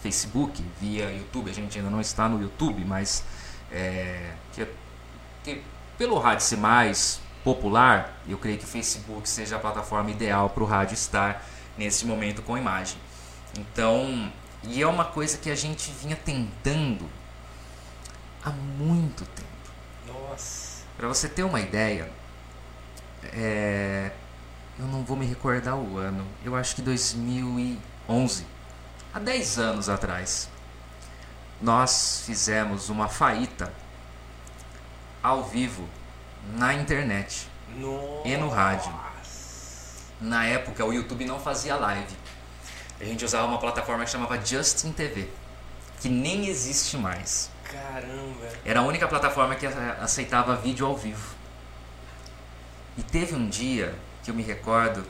Facebook, 0.02 0.64
via 0.80 1.12
YouTube. 1.12 1.50
A 1.50 1.54
gente 1.54 1.78
ainda 1.78 1.90
não 1.90 2.00
está 2.00 2.28
no 2.28 2.40
YouTube, 2.40 2.82
mas 2.84 3.22
é, 3.70 4.32
que, 4.52 4.66
que 5.44 5.62
pelo 5.98 6.18
rádio 6.18 6.44
ser 6.44 6.56
mais 6.56 7.20
popular, 7.44 8.20
eu 8.26 8.38
creio 8.38 8.58
que 8.58 8.64
o 8.64 8.68
Facebook 8.68 9.28
seja 9.28 9.56
a 9.56 9.58
plataforma 9.58 10.10
ideal 10.10 10.50
para 10.50 10.62
o 10.62 10.66
rádio 10.66 10.94
estar 10.94 11.46
nesse 11.76 12.06
momento 12.06 12.42
com 12.42 12.56
imagem. 12.56 12.98
Então, 13.56 14.32
e 14.64 14.82
é 14.82 14.86
uma 14.86 15.04
coisa 15.04 15.36
que 15.36 15.50
a 15.50 15.54
gente 15.54 15.92
vinha 16.02 16.16
tentando 16.16 17.06
há 18.46 18.50
muito 18.50 19.26
tempo. 19.26 19.48
Nossa. 20.06 20.84
Para 20.96 21.08
você 21.08 21.28
ter 21.28 21.42
uma 21.42 21.60
ideia, 21.60 22.08
é, 23.24 24.12
eu 24.78 24.86
não 24.86 25.02
vou 25.02 25.16
me 25.16 25.26
recordar 25.26 25.76
o 25.76 25.98
ano, 25.98 26.24
eu 26.44 26.54
acho 26.54 26.76
que 26.76 26.80
2011, 26.80 28.46
há 29.12 29.18
10 29.18 29.58
anos 29.58 29.88
atrás, 29.88 30.48
nós 31.60 32.22
fizemos 32.24 32.88
uma 32.88 33.08
faíta 33.08 33.72
ao 35.22 35.42
vivo 35.42 35.88
na 36.54 36.72
internet 36.72 37.48
Nossa. 37.76 38.28
e 38.28 38.36
no 38.36 38.48
rádio. 38.48 38.94
Na 40.20 40.46
época 40.46 40.84
o 40.84 40.92
YouTube 40.92 41.24
não 41.24 41.40
fazia 41.40 41.74
live. 41.74 42.16
A 43.00 43.04
gente 43.04 43.24
usava 43.24 43.46
uma 43.46 43.58
plataforma 43.58 44.04
que 44.04 44.10
chamava 44.10 44.42
Justin 44.42 44.92
TV, 44.92 45.28
que 46.00 46.08
nem 46.08 46.46
existe 46.46 46.96
mais. 46.96 47.50
Caramba! 47.70 48.48
Era 48.64 48.80
a 48.80 48.82
única 48.82 49.06
plataforma 49.08 49.54
que 49.54 49.66
aceitava 49.66 50.56
vídeo 50.56 50.86
ao 50.86 50.96
vivo. 50.96 51.34
E 52.96 53.02
teve 53.02 53.34
um 53.34 53.48
dia 53.48 53.94
que 54.22 54.30
eu 54.30 54.34
me 54.34 54.42
recordo 54.42 55.04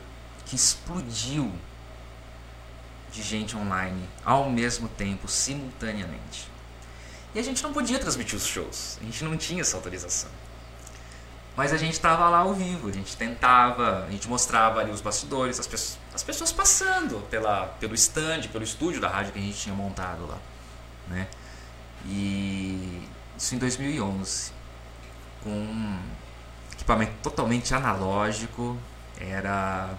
que 0.45 0.57
explodiu 0.57 1.53
de 3.13 3.23
gente 3.23 3.57
online 3.57 4.09
ao 4.25 4.51
mesmo 4.51 4.89
tempo, 4.89 5.29
simultaneamente. 5.29 6.51
E 7.35 7.39
a 7.39 7.43
gente 7.43 7.63
não 7.63 7.73
podia 7.73 7.99
transmitir 7.99 8.37
os 8.37 8.47
shows, 8.47 8.99
a 9.01 9.05
gente 9.05 9.25
não 9.25 9.37
tinha 9.37 9.61
essa 9.61 9.77
autorização. 9.77 10.31
Mas 11.57 11.73
a 11.73 11.77
gente 11.79 11.95
estava 11.95 12.29
lá 12.29 12.39
ao 12.39 12.53
vivo, 12.53 12.89
a 12.89 12.93
gente 12.93 13.17
tentava, 13.17 14.05
a 14.05 14.11
gente 14.11 14.29
mostrava 14.29 14.81
ali 14.81 14.91
os 14.91 15.01
bastidores, 15.01 15.59
as 15.59 15.67
pessoas, 15.67 15.99
as 16.15 16.23
pessoas 16.23 16.53
passando 16.53 17.27
pela, 17.31 17.67
pelo 17.81 17.95
stand, 17.95 18.43
pelo 18.53 18.63
estúdio 18.63 19.01
da 19.01 19.09
rádio 19.09 19.33
que 19.33 19.39
a 19.39 19.43
gente 19.43 19.59
tinha 19.59 19.75
montado 19.75 20.27
lá. 20.27 20.39
Né? 21.09 21.27
E 22.09 23.03
isso 23.37 23.55
em 23.55 23.59
2011, 23.59 24.53
com 25.43 25.51
um 25.51 25.99
equipamento 26.73 27.13
totalmente 27.23 27.75
analógico, 27.75 28.77
era 29.21 29.91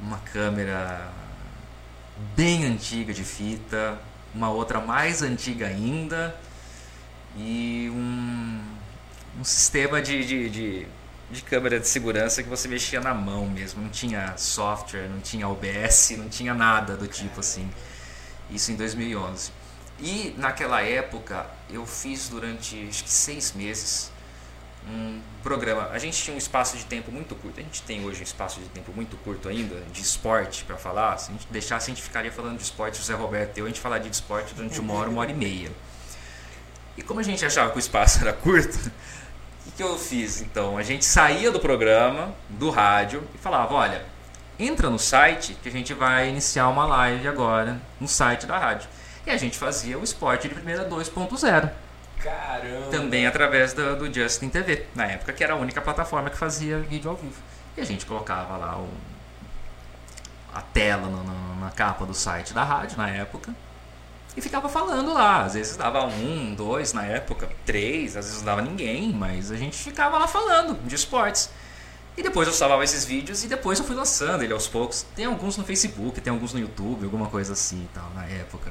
uma 0.00 0.18
câmera 0.18 1.10
bem 2.36 2.64
antiga 2.64 3.12
de 3.12 3.24
fita, 3.24 3.98
uma 4.34 4.50
outra 4.50 4.80
mais 4.80 5.22
antiga 5.22 5.66
ainda 5.66 6.34
e 7.36 7.90
um, 7.92 8.60
um 9.38 9.44
sistema 9.44 10.02
de, 10.02 10.24
de, 10.24 10.50
de, 10.50 10.86
de, 11.30 11.42
câmera 11.42 11.80
de 11.80 11.88
segurança 11.88 12.42
que 12.42 12.48
você 12.48 12.68
mexia 12.68 13.00
na 13.00 13.14
mão 13.14 13.48
mesmo, 13.48 13.82
não 13.82 13.90
tinha 13.90 14.36
software, 14.36 15.08
não 15.08 15.20
tinha 15.20 15.48
OBS, 15.48 16.10
não 16.18 16.28
tinha 16.28 16.52
nada 16.54 16.96
do 16.96 17.06
tipo 17.06 17.40
assim. 17.40 17.70
Isso 18.50 18.70
em 18.70 18.76
2011. 18.76 19.61
E 20.02 20.34
naquela 20.36 20.82
época 20.82 21.46
eu 21.70 21.86
fiz 21.86 22.28
durante 22.28 22.88
acho 22.88 23.04
que 23.04 23.10
seis 23.10 23.52
meses 23.52 24.10
um 24.88 25.20
programa. 25.44 25.90
A 25.92 25.98
gente 25.98 26.20
tinha 26.20 26.34
um 26.34 26.38
espaço 26.38 26.76
de 26.76 26.84
tempo 26.84 27.12
muito 27.12 27.36
curto. 27.36 27.60
A 27.60 27.62
gente 27.62 27.82
tem 27.82 28.04
hoje 28.04 28.18
um 28.18 28.24
espaço 28.24 28.58
de 28.58 28.68
tempo 28.70 28.92
muito 28.92 29.16
curto 29.18 29.48
ainda 29.48 29.80
de 29.92 30.02
esporte 30.02 30.64
para 30.64 30.76
falar. 30.76 31.16
Se 31.18 31.30
a 31.30 31.32
gente 31.34 31.46
deixasse, 31.50 31.88
a 31.88 31.94
gente 31.94 32.02
ficaria 32.02 32.32
falando 32.32 32.56
de 32.56 32.64
esporte. 32.64 33.00
O 33.00 33.02
Zé 33.04 33.14
Roberto 33.14 33.56
e 33.56 33.60
eu, 33.60 33.66
a 33.66 33.68
gente 33.68 33.78
falaria 33.78 34.10
de 34.10 34.16
esporte 34.16 34.52
durante 34.54 34.80
uma 34.80 34.94
hora, 34.94 35.08
uma 35.08 35.20
hora 35.20 35.30
e 35.30 35.34
meia. 35.34 35.70
E 36.96 37.02
como 37.02 37.20
a 37.20 37.22
gente 37.22 37.44
achava 37.44 37.70
que 37.70 37.76
o 37.76 37.78
espaço 37.78 38.18
era 38.26 38.32
curto, 38.32 38.76
o 38.76 39.64
que, 39.64 39.70
que 39.76 39.82
eu 39.84 39.96
fiz 39.96 40.42
então? 40.42 40.76
A 40.76 40.82
gente 40.82 41.04
saía 41.04 41.52
do 41.52 41.60
programa, 41.60 42.34
do 42.48 42.70
rádio, 42.70 43.22
e 43.36 43.38
falava: 43.38 43.74
olha, 43.74 44.04
entra 44.58 44.90
no 44.90 44.98
site 44.98 45.56
que 45.62 45.68
a 45.68 45.72
gente 45.72 45.94
vai 45.94 46.28
iniciar 46.28 46.68
uma 46.68 46.84
live 46.86 47.28
agora 47.28 47.80
no 48.00 48.08
site 48.08 48.46
da 48.46 48.58
rádio. 48.58 48.88
E 49.26 49.30
a 49.30 49.36
gente 49.36 49.58
fazia 49.58 49.98
o 49.98 50.02
esporte 50.02 50.48
de 50.48 50.54
primeira 50.54 50.88
2.0. 50.88 51.70
Caramba! 52.22 52.86
Também 52.90 53.26
através 53.26 53.72
do, 53.72 53.96
do, 53.96 54.12
Justin 54.12 54.48
TV, 54.48 54.86
na 54.94 55.06
época 55.06 55.32
que 55.32 55.42
era 55.42 55.54
a 55.54 55.56
única 55.56 55.80
plataforma 55.80 56.30
que 56.30 56.36
fazia 56.36 56.78
vídeo 56.78 57.10
ao 57.10 57.16
vivo. 57.16 57.40
E 57.76 57.80
a 57.80 57.84
gente 57.84 58.06
colocava 58.06 58.56
lá 58.56 58.78
o, 58.78 58.88
a 60.54 60.60
tela 60.60 61.08
no, 61.08 61.24
no, 61.24 61.60
na 61.60 61.70
capa 61.70 62.04
do 62.04 62.14
site 62.14 62.52
da 62.52 62.62
rádio 62.62 62.96
na 62.96 63.08
época 63.08 63.54
e 64.36 64.40
ficava 64.40 64.68
falando 64.68 65.12
lá. 65.12 65.44
Às 65.44 65.54
vezes 65.54 65.76
dava 65.76 66.04
um, 66.06 66.54
dois 66.54 66.92
na 66.92 67.04
época, 67.04 67.48
três, 67.64 68.16
às 68.16 68.26
vezes 68.26 68.38
não 68.38 68.46
dava 68.46 68.62
ninguém, 68.62 69.12
mas 69.12 69.50
a 69.50 69.56
gente 69.56 69.76
ficava 69.76 70.18
lá 70.18 70.28
falando 70.28 70.74
de 70.86 70.94
esportes. 70.94 71.50
E 72.16 72.22
depois 72.22 72.46
eu 72.46 72.52
salvava 72.54 72.84
esses 72.84 73.04
vídeos 73.04 73.42
e 73.42 73.48
depois 73.48 73.78
eu 73.78 73.84
fui 73.84 73.96
lançando 73.96 74.42
ele 74.42 74.52
aos 74.52 74.68
poucos. 74.68 75.04
Tem 75.16 75.24
alguns 75.24 75.56
no 75.56 75.64
Facebook, 75.64 76.20
tem 76.20 76.30
alguns 76.30 76.52
no 76.52 76.60
YouTube, 76.60 77.04
alguma 77.04 77.26
coisa 77.26 77.54
assim 77.54 77.82
e 77.82 77.88
tal, 77.94 78.10
na 78.14 78.24
época. 78.26 78.70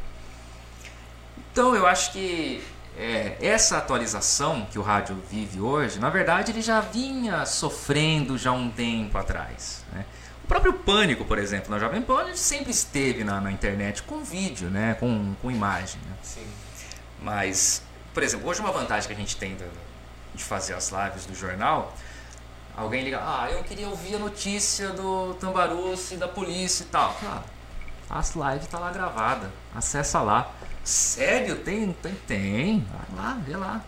Então 1.51 1.75
eu 1.75 1.85
acho 1.85 2.13
que 2.13 2.63
é, 2.97 3.37
essa 3.41 3.77
atualização 3.77 4.65
que 4.71 4.79
o 4.79 4.81
rádio 4.81 5.21
vive 5.29 5.59
hoje, 5.59 5.99
na 5.99 6.09
verdade, 6.09 6.51
ele 6.51 6.61
já 6.61 6.79
vinha 6.79 7.45
sofrendo 7.45 8.37
já 8.37 8.51
um 8.51 8.69
tempo 8.69 9.17
atrás. 9.17 9.83
Né? 9.91 10.05
O 10.43 10.47
próprio 10.47 10.73
Pânico, 10.73 11.25
por 11.25 11.37
exemplo, 11.37 11.69
na 11.71 11.79
Jovem 11.79 12.01
Pan, 12.01 12.23
ele 12.27 12.37
sempre 12.37 12.71
esteve 12.71 13.23
na, 13.23 13.41
na 13.41 13.51
internet 13.51 14.03
com 14.03 14.23
vídeo, 14.23 14.69
né? 14.69 14.95
com, 14.99 15.33
com 15.41 15.51
imagem. 15.51 15.99
Né? 16.01 16.15
Sim. 16.23 16.47
Mas, 17.21 17.81
por 18.13 18.23
exemplo, 18.23 18.49
hoje 18.49 18.59
uma 18.59 18.71
vantagem 18.71 19.07
que 19.07 19.13
a 19.13 19.17
gente 19.17 19.35
tem 19.35 19.55
de, 19.55 19.65
de 20.33 20.43
fazer 20.43 20.73
as 20.73 20.91
lives 20.91 21.25
do 21.25 21.35
jornal, 21.35 21.95
alguém 22.75 23.03
liga, 23.03 23.19
ah, 23.21 23.49
eu 23.51 23.63
queria 23.63 23.87
ouvir 23.87 24.15
a 24.15 24.19
notícia 24.19 24.89
do 24.89 25.33
Tambaruce, 25.35 26.15
da 26.15 26.27
polícia 26.27 26.83
e 26.83 26.87
tal. 26.87 27.15
Ah, 27.23 27.43
as 28.09 28.35
lives 28.35 28.67
tá 28.67 28.79
lá 28.79 28.91
gravada, 28.91 29.51
acessa 29.73 30.21
lá. 30.21 30.51
Sério? 30.83 31.57
Tem? 31.57 31.91
Tem? 31.93 32.15
Tem. 32.27 32.87
Vai 32.91 33.17
lá, 33.17 33.37
vê 33.45 33.55
lá. 33.55 33.83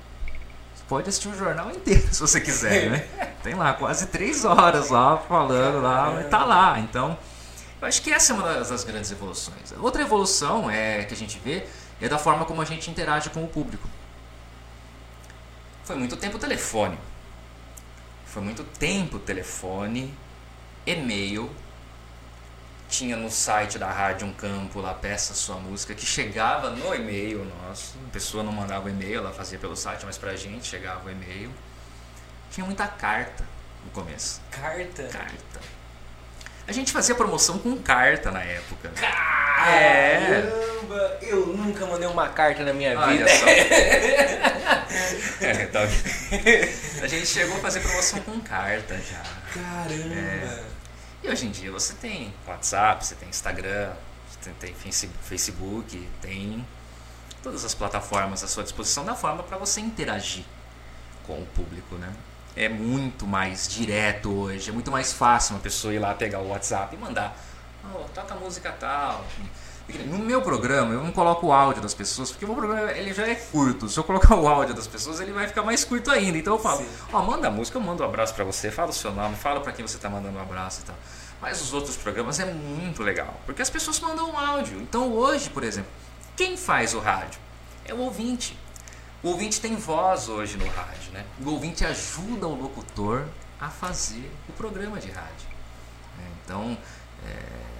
Você 0.75 0.83
pode 0.87 1.09
assistir 1.09 1.27
o 1.29 1.37
jornal 1.37 1.71
inteiro 1.71 2.07
se 2.13 2.19
você 2.19 2.39
quiser, 2.39 2.89
né? 2.89 2.99
Tem 3.41 3.55
lá 3.55 3.73
quase 3.73 4.07
três 4.07 4.45
horas 4.45 4.89
lá 4.89 5.17
falando 5.17 5.81
lá, 5.81 6.11
mas 6.11 6.29
tá 6.29 6.45
lá. 6.45 6.79
Então, 6.79 7.17
eu 7.81 7.87
acho 7.87 8.01
que 8.01 8.11
essa 8.11 8.33
é 8.33 8.35
uma 8.35 8.63
das 8.63 8.83
grandes 8.83 9.11
evoluções. 9.11 9.73
Outra 9.79 10.01
evolução 10.01 10.69
é 10.69 11.03
que 11.03 11.13
a 11.13 11.17
gente 11.17 11.39
vê 11.39 11.65
é 11.99 12.07
da 12.07 12.17
forma 12.17 12.45
como 12.45 12.61
a 12.61 12.65
gente 12.65 12.89
interage 12.89 13.29
com 13.29 13.43
o 13.43 13.47
público. 13.47 13.87
Foi 15.83 15.95
muito 15.95 16.15
tempo 16.15 16.39
telefone. 16.39 16.97
Foi 18.25 18.41
muito 18.41 18.63
tempo 18.63 19.19
telefone, 19.19 20.13
e-mail, 20.85 21.49
tinha 22.93 23.17
no 23.17 23.31
site 23.31 23.79
da 23.79 23.89
rádio 23.91 24.27
um 24.27 24.33
campo 24.33 24.79
lá, 24.79 24.93
peça 24.93 25.33
sua 25.33 25.55
música, 25.55 25.95
que 25.95 26.05
chegava 26.05 26.69
no 26.69 26.93
e-mail 26.93 27.43
nosso. 27.43 27.95
A 28.07 28.11
pessoa 28.11 28.43
não 28.43 28.51
mandava 28.51 28.87
e-mail, 28.87 29.17
ela 29.17 29.33
fazia 29.33 29.57
pelo 29.57 29.75
site, 29.75 30.05
mas 30.05 30.15
pra 30.15 30.35
gente 30.35 30.67
chegava 30.67 31.07
o 31.07 31.11
e-mail. 31.11 31.51
Tinha 32.51 32.63
muita 32.63 32.85
carta 32.85 33.43
no 33.83 33.89
começo. 33.89 34.39
Carta? 34.51 35.03
Carta. 35.05 35.59
A 36.67 36.71
gente 36.71 36.91
fazia 36.91 37.15
promoção 37.15 37.57
com 37.57 37.75
carta 37.77 38.29
na 38.29 38.43
época. 38.43 38.89
Caramba! 38.89 39.67
É. 39.71 41.19
Eu 41.23 41.47
nunca 41.47 41.87
mandei 41.87 42.07
uma 42.07 42.29
carta 42.29 42.63
na 42.63 42.73
minha 42.73 42.97
Olha 42.97 43.11
vida. 43.11 43.27
Só. 43.27 43.49
é, 45.41 45.65
tá... 45.65 45.79
A 47.03 47.07
gente 47.07 47.25
chegou 47.25 47.57
a 47.57 47.59
fazer 47.59 47.79
promoção 47.79 48.19
com 48.19 48.39
carta 48.39 48.95
já. 48.97 49.23
Caramba! 49.51 50.15
É. 50.15 50.72
E 51.23 51.29
hoje 51.29 51.47
em 51.47 51.51
dia 51.51 51.71
você 51.71 51.93
tem 51.93 52.33
WhatsApp, 52.45 53.05
você 53.05 53.15
tem 53.15 53.29
Instagram, 53.29 53.93
você 54.29 54.51
tem, 54.51 54.73
tem 54.73 55.01
Facebook, 55.21 56.09
tem 56.21 56.65
todas 57.41 57.63
as 57.63 57.73
plataformas 57.73 58.43
à 58.43 58.47
sua 58.47 58.63
disposição 58.63 59.05
da 59.05 59.15
forma 59.15 59.43
para 59.43 59.57
você 59.57 59.79
interagir 59.79 60.43
com 61.25 61.41
o 61.41 61.45
público, 61.45 61.95
né? 61.95 62.13
é 62.55 62.69
muito 62.69 63.25
mais 63.25 63.67
direto 63.67 64.31
hoje, 64.31 64.69
é 64.69 64.73
muito 64.73 64.91
mais 64.91 65.11
fácil 65.11 65.55
uma 65.55 65.61
pessoa 65.61 65.93
ir 65.93 65.99
lá 65.99 66.13
pegar 66.13 66.39
o 66.39 66.49
WhatsApp 66.49 66.95
e 66.95 66.99
mandar, 66.99 67.35
oh, 67.93 68.03
toca 68.13 68.35
música 68.35 68.71
tal. 68.71 69.25
No 70.05 70.17
meu 70.17 70.41
programa, 70.41 70.93
eu 70.93 71.03
não 71.03 71.11
coloco 71.11 71.47
o 71.47 71.51
áudio 71.51 71.81
das 71.81 71.93
pessoas, 71.93 72.31
porque 72.31 72.45
o 72.45 72.47
meu 72.47 72.55
programa 72.57 72.91
ele 72.91 73.13
já 73.13 73.27
é 73.27 73.35
curto. 73.35 73.89
Se 73.89 73.99
eu 73.99 74.03
colocar 74.03 74.35
o 74.39 74.47
áudio 74.47 74.73
das 74.73 74.87
pessoas, 74.87 75.19
ele 75.19 75.33
vai 75.33 75.47
ficar 75.47 75.61
mais 75.61 75.83
curto 75.83 76.09
ainda. 76.09 76.37
Então 76.37 76.53
eu 76.53 76.59
falo, 76.59 76.85
ó, 77.11 77.19
oh, 77.19 77.23
manda 77.23 77.47
a 77.47 77.51
música, 77.51 77.77
eu 77.77 77.81
mando 77.81 78.01
um 78.01 78.05
abraço 78.05 78.33
para 78.33 78.45
você, 78.45 78.71
fala 78.71 78.91
o 78.91 78.93
seu 78.93 79.11
nome, 79.11 79.35
fala 79.35 79.59
para 79.59 79.73
quem 79.73 79.85
você 79.85 79.97
tá 79.97 80.09
mandando 80.09 80.37
um 80.37 80.41
abraço 80.41 80.81
e 80.81 80.85
tal. 80.85 80.95
Mas 81.41 81.61
os 81.61 81.73
outros 81.73 81.97
programas 81.97 82.39
é 82.39 82.45
muito 82.45 83.03
legal, 83.03 83.41
porque 83.45 83.61
as 83.61 83.69
pessoas 83.69 83.99
mandam 83.99 84.31
um 84.31 84.37
áudio. 84.37 84.79
Então 84.81 85.11
hoje, 85.11 85.49
por 85.49 85.63
exemplo, 85.63 85.91
quem 86.35 86.55
faz 86.55 86.93
o 86.93 86.99
rádio? 86.99 87.39
É 87.85 87.93
o 87.93 87.99
ouvinte. 87.99 88.57
O 89.21 89.29
ouvinte 89.29 89.59
tem 89.59 89.75
voz 89.75 90.29
hoje 90.29 90.57
no 90.57 90.67
rádio, 90.67 91.11
né? 91.11 91.25
O 91.45 91.49
ouvinte 91.49 91.85
ajuda 91.85 92.47
o 92.47 92.55
locutor 92.55 93.25
a 93.59 93.69
fazer 93.69 94.31
o 94.47 94.53
programa 94.53 94.99
de 94.99 95.11
rádio. 95.11 95.47
Então, 96.43 96.77
é... 97.25 97.72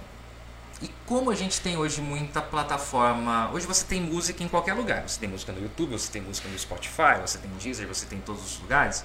e 0.84 0.90
como 1.06 1.30
a 1.30 1.34
gente 1.34 1.62
tem 1.62 1.78
hoje 1.78 2.02
muita 2.02 2.42
plataforma, 2.42 3.50
hoje 3.54 3.66
você 3.66 3.86
tem 3.86 4.02
música 4.02 4.44
em 4.44 4.48
qualquer 4.48 4.74
lugar. 4.74 5.08
Você 5.08 5.18
tem 5.18 5.26
música 5.26 5.50
no 5.50 5.62
YouTube, 5.62 5.92
você 5.92 6.12
tem 6.12 6.20
música 6.20 6.46
no 6.46 6.58
Spotify, 6.58 7.18
você 7.22 7.38
tem 7.38 7.50
Deezer, 7.52 7.88
você 7.88 8.04
tem 8.04 8.18
em 8.18 8.20
todos 8.20 8.44
os 8.44 8.60
lugares. 8.60 9.02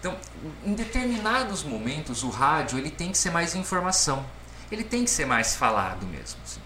Então, 0.00 0.18
em 0.64 0.74
determinados 0.74 1.62
momentos, 1.62 2.24
o 2.24 2.28
rádio 2.28 2.76
ele 2.76 2.90
tem 2.90 3.12
que 3.12 3.18
ser 3.18 3.30
mais 3.30 3.54
informação. 3.54 4.26
Ele 4.68 4.82
tem 4.82 5.04
que 5.04 5.10
ser 5.10 5.26
mais 5.26 5.54
falado 5.54 6.04
mesmo. 6.06 6.40
Assim. 6.42 6.60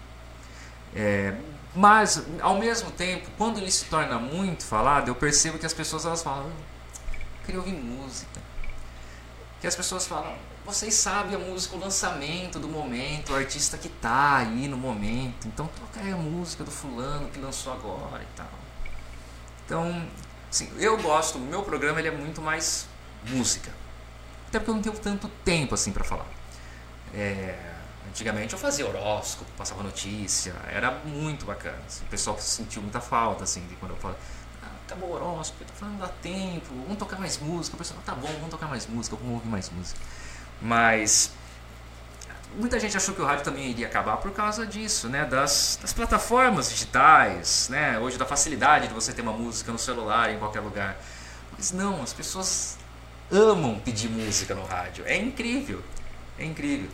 É, 0.95 1.35
mas, 1.75 2.25
ao 2.41 2.57
mesmo 2.57 2.89
tempo, 2.89 3.29
quando 3.37 3.59
ele 3.59 3.69
se 3.69 3.85
torna 3.85 4.17
muito 4.17 4.65
falado, 4.65 5.09
eu 5.09 5.15
percebo 5.15 5.59
que 5.59 5.67
as 5.67 5.73
pessoas 5.73 6.03
elas 6.03 6.23
falam, 6.23 6.47
eu 6.47 7.45
queria 7.45 7.59
ouvir 7.59 7.73
música. 7.73 8.41
Que 9.61 9.67
as 9.67 9.75
pessoas 9.75 10.07
falam, 10.07 10.35
vocês 10.73 10.93
sabem 10.93 11.35
a 11.35 11.39
música, 11.39 11.75
o 11.75 11.79
lançamento 11.79 12.59
do 12.59 12.67
momento, 12.67 13.33
o 13.33 13.35
artista 13.35 13.77
que 13.77 13.87
está 13.87 14.37
aí 14.37 14.67
no 14.67 14.77
momento. 14.77 15.47
Então 15.47 15.67
toca 15.67 15.99
aí 15.99 16.11
a 16.11 16.17
música 16.17 16.63
do 16.63 16.71
fulano 16.71 17.29
que 17.29 17.39
lançou 17.39 17.73
agora 17.73 18.21
e 18.23 18.35
tal. 18.35 18.49
Então, 19.65 20.07
assim, 20.49 20.71
eu 20.77 20.97
gosto, 21.01 21.37
o 21.37 21.41
meu 21.41 21.63
programa 21.63 21.99
ele 21.99 22.07
é 22.07 22.11
muito 22.11 22.41
mais 22.41 22.87
música. 23.27 23.71
Até 24.47 24.59
porque 24.59 24.71
eu 24.71 24.75
não 24.75 24.81
tenho 24.81 24.97
tanto 24.97 25.27
tempo 25.43 25.75
assim 25.75 25.91
para 25.91 26.03
falar. 26.03 26.27
É, 27.13 27.57
Antigamente 28.09 28.53
eu 28.53 28.59
fazia 28.59 28.87
horóscopo, 28.87 29.49
passava 29.55 29.83
notícia, 29.83 30.53
era 30.67 30.91
muito 31.05 31.45
bacana. 31.45 31.79
Assim, 31.85 32.03
o 32.03 32.07
pessoal 32.07 32.39
sentiu 32.39 32.81
muita 32.81 32.99
falta, 32.99 33.43
assim, 33.43 33.65
de 33.67 33.75
quando 33.75 33.91
eu 33.91 33.97
falo, 33.97 34.15
ah, 34.63 34.67
acabou 34.85 35.11
o 35.11 35.13
horóscopo, 35.13 35.63
tô 35.63 35.73
falando, 35.73 35.99
dá 35.99 36.07
tempo, 36.07 36.73
vamos 36.83 36.97
tocar 36.97 37.19
mais 37.19 37.37
música. 37.37 37.75
O 37.75 37.77
pessoal, 37.77 37.99
tá 38.03 38.15
bom, 38.15 38.27
vamos 38.27 38.49
tocar 38.49 38.67
mais 38.67 38.87
música, 38.87 39.15
vamos 39.15 39.35
ouvir 39.35 39.47
mais 39.47 39.69
música. 39.69 39.99
Mas 40.61 41.31
muita 42.55 42.79
gente 42.79 42.95
achou 42.97 43.15
que 43.15 43.21
o 43.21 43.25
rádio 43.25 43.43
também 43.43 43.69
iria 43.69 43.87
acabar 43.87 44.17
por 44.17 44.31
causa 44.31 44.65
disso, 44.65 45.07
né? 45.07 45.25
Das, 45.25 45.79
das 45.81 45.93
plataformas 45.93 46.69
digitais, 46.69 47.69
né? 47.69 47.97
Hoje 47.99 48.17
da 48.17 48.25
facilidade 48.25 48.87
de 48.87 48.93
você 48.93 49.13
ter 49.13 49.21
uma 49.21 49.33
música 49.33 49.71
no 49.71 49.79
celular, 49.79 50.31
em 50.31 50.39
qualquer 50.39 50.59
lugar. 50.59 50.97
Mas 51.57 51.71
não, 51.71 52.01
as 52.01 52.13
pessoas 52.13 52.77
amam 53.31 53.79
pedir 53.79 54.09
música 54.09 54.55
no 54.55 54.65
rádio. 54.65 55.03
É 55.05 55.15
incrível, 55.15 55.83
é 56.37 56.45
incrível. 56.45 56.89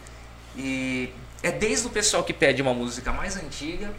E 0.55 1.13
é 1.41 1.51
desde 1.51 1.87
o 1.87 1.89
pessoal 1.89 2.23
que 2.23 2.33
pede 2.33 2.61
uma 2.61 2.73
música 2.73 3.11
mais 3.11 3.35
antiga 3.35 3.93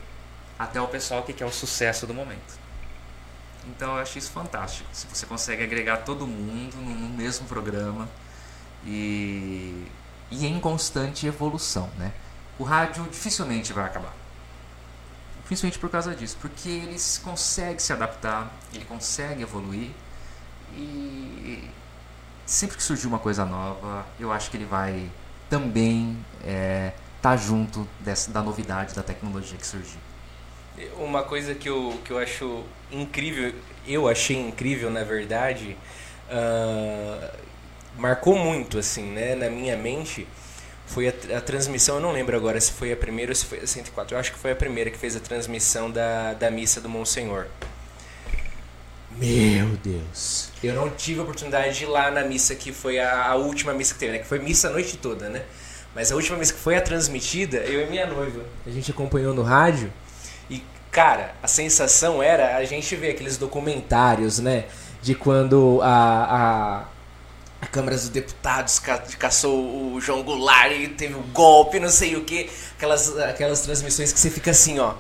até 0.58 0.80
o 0.80 0.88
pessoal 0.88 1.22
que 1.22 1.32
quer 1.32 1.46
o 1.46 1.52
sucesso 1.52 2.06
do 2.06 2.14
momento. 2.14 2.66
Então 3.68 3.96
eu 3.96 4.02
acho 4.02 4.18
isso 4.18 4.30
fantástico. 4.30 4.88
Se 4.92 5.06
você 5.06 5.26
consegue 5.26 5.62
agregar 5.62 5.98
todo 5.98 6.26
mundo 6.26 6.76
no 6.76 7.08
mesmo 7.08 7.46
programa 7.46 8.08
e, 8.86 9.86
e 10.30 10.46
em 10.46 10.60
constante 10.60 11.26
evolução, 11.26 11.90
né? 11.98 12.12
O 12.58 12.64
rádio 12.64 13.04
dificilmente 13.10 13.72
vai 13.72 13.84
acabar. 13.84 14.14
Principalmente 15.44 15.78
por 15.78 15.90
causa 15.90 16.14
disso, 16.14 16.36
porque 16.40 16.68
ele 16.68 16.96
consegue 17.22 17.82
se 17.82 17.92
adaptar, 17.92 18.50
ele 18.72 18.84
consegue 18.84 19.42
evoluir 19.42 19.90
e 20.72 21.68
sempre 22.44 22.76
que 22.76 22.82
surgir 22.82 23.06
uma 23.06 23.18
coisa 23.18 23.44
nova, 23.44 24.06
eu 24.18 24.32
acho 24.32 24.50
que 24.50 24.56
ele 24.56 24.64
vai 24.64 25.10
também 25.50 26.16
é, 26.44 26.92
tá 27.20 27.36
junto 27.36 27.86
dessa, 28.00 28.30
da 28.30 28.42
novidade 28.42 28.94
da 28.94 29.02
tecnologia 29.02 29.58
que 29.58 29.66
surgiu. 29.66 29.98
Uma 30.98 31.22
coisa 31.22 31.54
que 31.54 31.68
eu, 31.68 31.98
que 32.04 32.10
eu 32.10 32.18
acho 32.18 32.62
incrível, 32.90 33.54
eu 33.86 34.08
achei 34.08 34.36
incrível 34.36 34.90
na 34.90 35.02
verdade, 35.04 35.76
uh, 36.28 37.36
marcou 37.96 38.36
muito 38.36 38.78
assim, 38.78 39.04
né, 39.04 39.34
na 39.34 39.50
minha 39.50 39.76
mente, 39.76 40.26
foi 40.86 41.08
a, 41.08 41.12
a, 41.36 41.40
transmissão, 41.40 41.96
eu 41.96 42.00
não 42.00 42.12
lembro 42.12 42.36
agora 42.36 42.60
se 42.60 42.72
foi 42.72 42.92
a 42.92 42.96
primeira 42.96 43.32
ou 43.32 43.36
se 43.36 43.44
foi 43.44 43.58
a 43.58 43.66
104, 43.66 44.14
eu 44.14 44.20
acho 44.20 44.32
que 44.32 44.38
foi 44.38 44.52
a 44.52 44.56
primeira 44.56 44.90
que 44.90 44.98
fez 44.98 45.16
a 45.16 45.20
transmissão 45.20 45.90
da, 45.90 46.34
da 46.34 46.50
missa 46.50 46.80
do 46.80 46.88
Monsenhor. 46.88 47.46
Meu 49.18 49.68
Deus. 49.82 50.50
Eu 50.62 50.74
não 50.74 50.90
tive 50.90 51.20
a 51.20 51.22
oportunidade 51.22 51.78
de 51.78 51.84
ir 51.84 51.86
lá 51.86 52.10
na 52.10 52.22
missa 52.22 52.54
que 52.54 52.70
foi 52.70 52.98
a, 52.98 53.28
a 53.28 53.34
última 53.34 53.72
missa 53.72 53.94
que 53.94 54.00
teve, 54.00 54.12
né? 54.12 54.18
Que 54.18 54.26
foi 54.26 54.38
missa 54.38 54.68
a 54.68 54.70
noite 54.70 54.98
toda, 54.98 55.28
né? 55.30 55.42
Mas 55.94 56.12
a 56.12 56.14
última 56.14 56.36
missa 56.36 56.52
que 56.52 56.58
foi 56.58 56.76
a 56.76 56.82
transmitida, 56.82 57.58
eu 57.58 57.86
e 57.86 57.90
minha 57.90 58.06
noiva, 58.06 58.44
a 58.66 58.70
gente 58.70 58.90
acompanhou 58.90 59.32
no 59.32 59.42
rádio. 59.42 59.90
E, 60.50 60.62
cara, 60.90 61.34
a 61.42 61.48
sensação 61.48 62.22
era 62.22 62.58
a 62.58 62.64
gente 62.64 62.94
ver 62.94 63.12
aqueles 63.12 63.38
documentários, 63.38 64.38
né? 64.38 64.66
De 65.00 65.14
quando 65.14 65.80
a, 65.82 65.88
a, 65.88 66.84
a 67.60 67.66
Câmara 67.66 67.96
dos 67.96 68.08
Deputados 68.08 68.78
ca, 68.78 68.98
caçou 69.18 69.94
o 69.94 70.00
João 70.00 70.22
Goulart 70.22 70.72
e 70.72 70.88
teve 70.88 71.14
um 71.14 71.22
golpe, 71.32 71.80
não 71.80 71.88
sei 71.88 72.16
o 72.16 72.24
que. 72.24 72.50
Aquelas, 72.76 73.16
aquelas 73.18 73.60
transmissões 73.62 74.12
que 74.12 74.20
você 74.20 74.30
fica 74.30 74.50
assim, 74.50 74.78
ó 74.78 74.94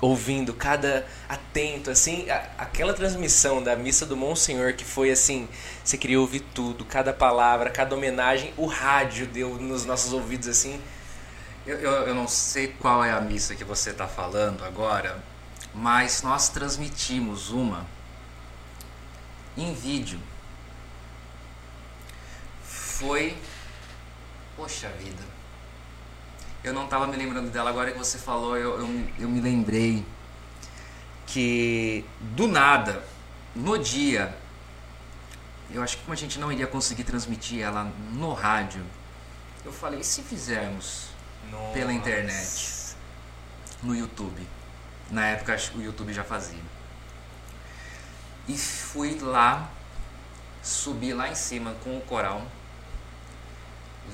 ouvindo, 0.00 0.52
cada 0.52 1.06
atento, 1.28 1.90
assim, 1.90 2.28
a, 2.28 2.48
aquela 2.58 2.92
transmissão 2.92 3.62
da 3.62 3.74
missa 3.74 4.04
do 4.04 4.16
Monsenhor 4.16 4.74
que 4.74 4.84
foi 4.84 5.10
assim, 5.10 5.48
você 5.82 5.96
queria 5.96 6.20
ouvir 6.20 6.40
tudo, 6.40 6.84
cada 6.84 7.12
palavra, 7.12 7.70
cada 7.70 7.94
homenagem, 7.94 8.52
o 8.56 8.66
rádio 8.66 9.26
deu 9.26 9.54
nos 9.56 9.84
nossos 9.84 10.12
ouvidos 10.12 10.48
assim. 10.48 10.80
Eu, 11.66 11.78
eu, 11.78 11.92
eu 12.08 12.14
não 12.14 12.28
sei 12.28 12.68
qual 12.68 13.04
é 13.04 13.10
a 13.10 13.20
missa 13.20 13.54
que 13.54 13.64
você 13.64 13.90
está 13.90 14.06
falando 14.06 14.64
agora, 14.64 15.22
mas 15.74 16.22
nós 16.22 16.48
transmitimos 16.48 17.50
uma 17.50 17.86
em 19.56 19.72
vídeo. 19.74 20.20
Foi, 22.98 23.36
poxa 24.56 24.88
vida, 24.88 25.22
eu 26.64 26.72
não 26.72 26.84
estava 26.84 27.06
me 27.06 27.14
lembrando 27.14 27.50
dela, 27.50 27.68
agora 27.68 27.92
que 27.92 27.98
você 27.98 28.16
falou, 28.16 28.56
eu, 28.56 28.80
eu, 28.80 29.08
eu 29.18 29.28
me 29.28 29.38
lembrei 29.38 30.02
que 31.26 32.06
do 32.18 32.48
nada, 32.48 33.04
no 33.54 33.78
dia, 33.78 34.34
eu 35.70 35.82
acho 35.82 35.98
que 35.98 36.04
como 36.04 36.14
a 36.14 36.16
gente 36.16 36.38
não 36.38 36.50
iria 36.50 36.66
conseguir 36.66 37.04
transmitir 37.04 37.60
ela 37.60 37.84
no 38.14 38.32
rádio, 38.32 38.82
eu 39.62 39.72
falei, 39.74 40.00
e 40.00 40.04
se 40.04 40.22
fizermos 40.22 41.08
Nossa. 41.50 41.74
pela 41.74 41.92
internet, 41.92 42.96
no 43.82 43.94
YouTube? 43.94 44.40
Na 45.10 45.26
época 45.26 45.54
o 45.74 45.82
YouTube 45.82 46.14
já 46.14 46.24
fazia. 46.24 46.64
E 48.48 48.56
fui 48.56 49.18
lá, 49.20 49.70
subi 50.62 51.12
lá 51.12 51.28
em 51.28 51.34
cima 51.34 51.76
com 51.84 51.98
o 51.98 52.00
coral, 52.00 52.40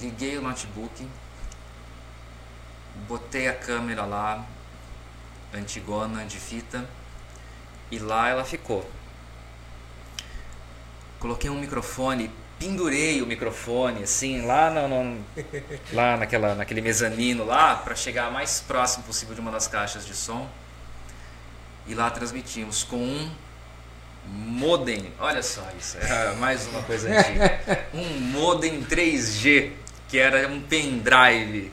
liguei 0.00 0.38
o 0.38 0.42
notebook, 0.42 1.06
botei 3.08 3.48
a 3.48 3.54
câmera 3.54 4.04
lá, 4.04 4.44
antigona 5.52 6.24
de 6.24 6.38
fita, 6.38 6.88
e 7.90 7.98
lá 7.98 8.28
ela 8.28 8.44
ficou. 8.44 8.88
Coloquei 11.18 11.50
um 11.50 11.60
microfone, 11.60 12.30
pendurei 12.58 13.22
o 13.22 13.26
microfone 13.26 14.02
assim 14.02 14.46
lá 14.46 14.70
no, 14.70 14.88
no 14.88 15.24
lá 15.92 16.16
naquela 16.16 16.54
naquele 16.54 16.80
mezanino 16.80 17.44
lá 17.44 17.76
para 17.76 17.94
chegar 17.94 18.30
mais 18.30 18.60
próximo 18.60 19.04
possível 19.04 19.34
de 19.34 19.40
uma 19.40 19.50
das 19.50 19.66
caixas 19.66 20.06
de 20.06 20.14
som. 20.14 20.48
E 21.86 21.94
lá 21.94 22.10
transmitimos 22.10 22.84
com 22.84 22.96
um 22.96 23.30
modem. 24.26 25.12
Olha 25.18 25.42
só 25.42 25.66
isso, 25.78 25.98
é 25.98 26.32
mais 26.38 26.66
uma 26.68 26.82
coisa 26.82 27.08
antiga. 27.08 27.88
Um 27.92 28.20
modem 28.30 28.82
3G, 28.84 29.72
que 30.12 30.18
era 30.18 30.46
um 30.46 30.60
pendrive 30.60 31.72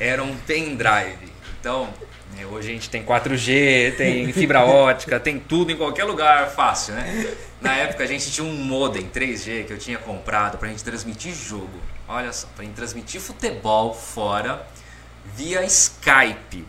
era 0.00 0.20
um 0.22 0.36
pendrive. 0.36 1.32
Então, 1.60 1.88
né, 2.34 2.44
hoje 2.44 2.70
a 2.70 2.72
gente 2.72 2.90
tem 2.90 3.04
4G, 3.04 3.96
tem 3.96 4.30
fibra 4.34 4.64
ótica, 4.64 5.18
tem 5.18 5.38
tudo 5.38 5.70
em 5.70 5.76
qualquer 5.76 6.04
lugar 6.04 6.50
fácil, 6.50 6.94
né? 6.94 7.36
Na 7.60 7.74
época 7.76 8.02
a 8.02 8.06
gente 8.06 8.30
tinha 8.32 8.44
um 8.44 8.52
modem 8.52 9.08
3G 9.08 9.64
que 9.64 9.72
eu 9.72 9.78
tinha 9.78 9.98
comprado 9.98 10.58
para 10.58 10.66
a 10.66 10.70
gente 10.72 10.82
transmitir 10.82 11.32
jogo. 11.34 11.80
Olha 12.08 12.32
só, 12.32 12.48
para 12.48 12.64
gente 12.64 12.74
transmitir 12.74 13.20
futebol 13.20 13.94
fora 13.94 14.66
via 15.36 15.64
Skype. 15.64 16.66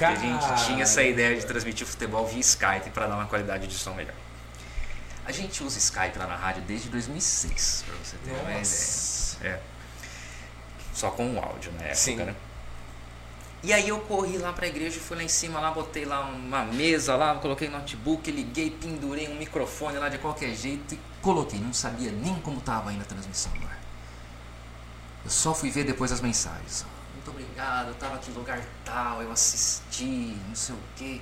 A 0.00 0.14
gente 0.14 0.66
tinha 0.66 0.82
essa 0.82 1.02
ideia 1.02 1.36
de 1.36 1.46
transmitir 1.46 1.86
futebol 1.86 2.26
via 2.26 2.40
Skype 2.40 2.90
para 2.92 3.06
dar 3.06 3.14
uma 3.14 3.26
qualidade 3.26 3.66
de 3.66 3.74
som 3.74 3.94
melhor. 3.94 4.14
A 5.26 5.32
gente 5.32 5.62
usa 5.62 5.78
Skype 5.78 6.18
lá 6.18 6.26
na 6.26 6.36
rádio 6.36 6.62
desde 6.62 6.88
2006, 6.88 7.84
pra 7.86 7.96
você 8.02 8.16
ter 8.24 8.30
uma 8.30 8.50
ideia. 8.50 8.64
É. 9.42 9.58
Só 10.94 11.10
com 11.10 11.34
o 11.34 11.38
áudio 11.38 11.72
na 11.72 11.82
época, 11.82 11.94
Sim. 11.94 12.16
né? 12.16 12.34
E 13.62 13.74
aí 13.74 13.88
eu 13.90 14.00
corri 14.00 14.38
lá 14.38 14.54
pra 14.54 14.66
igreja, 14.66 14.98
fui 14.98 15.18
lá 15.18 15.22
em 15.22 15.28
cima, 15.28 15.60
lá 15.60 15.70
botei 15.70 16.06
lá 16.06 16.22
uma 16.22 16.64
mesa 16.64 17.14
lá, 17.14 17.34
coloquei 17.34 17.68
notebook, 17.68 18.30
liguei, 18.30 18.70
pendurei 18.70 19.28
um 19.28 19.34
microfone 19.34 19.98
lá 19.98 20.08
de 20.08 20.16
qualquer 20.16 20.54
jeito 20.54 20.94
e 20.94 21.00
coloquei. 21.20 21.60
Não 21.60 21.72
sabia 21.72 22.10
nem 22.10 22.34
como 22.40 22.60
tava 22.62 22.88
ainda 22.88 23.02
a 23.02 23.06
transmissão 23.06 23.52
no 23.54 23.66
ar. 23.66 23.78
Eu 25.22 25.30
só 25.30 25.54
fui 25.54 25.70
ver 25.70 25.84
depois 25.84 26.10
as 26.10 26.22
mensagens. 26.22 26.86
Muito 27.12 27.30
obrigado, 27.30 27.88
eu 27.88 27.94
tava 27.96 28.14
aqui 28.14 28.30
no 28.30 28.38
lugar 28.38 28.62
tal, 28.82 29.20
eu 29.22 29.30
assisti, 29.30 30.34
não 30.48 30.54
sei 30.54 30.74
o 30.74 30.78
que. 30.96 31.20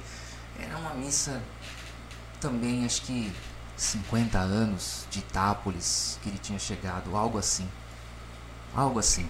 Era 0.60 0.76
uma 0.78 0.94
missa 0.94 1.42
também, 2.40 2.84
acho 2.84 3.02
que 3.02 3.32
50 3.76 4.38
anos 4.38 5.06
de 5.10 5.18
Itápolis 5.18 6.20
que 6.22 6.28
ele 6.28 6.38
tinha 6.38 6.58
chegado, 6.58 7.16
algo 7.16 7.36
assim. 7.36 7.68
Algo 8.74 8.98
assim 8.98 9.28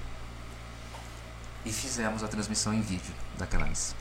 e 1.68 1.72
fizemos 1.72 2.22
a 2.22 2.29
transmissão 2.29 2.72
em 2.72 2.81
vídeo 2.81 3.14
daquela 3.37 3.66
missa. 3.66 3.94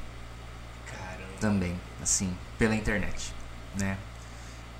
Caramba. 0.85 1.33
Também, 1.39 1.79
assim, 2.01 2.35
pela 2.57 2.73
internet, 2.73 3.33
né? 3.75 3.97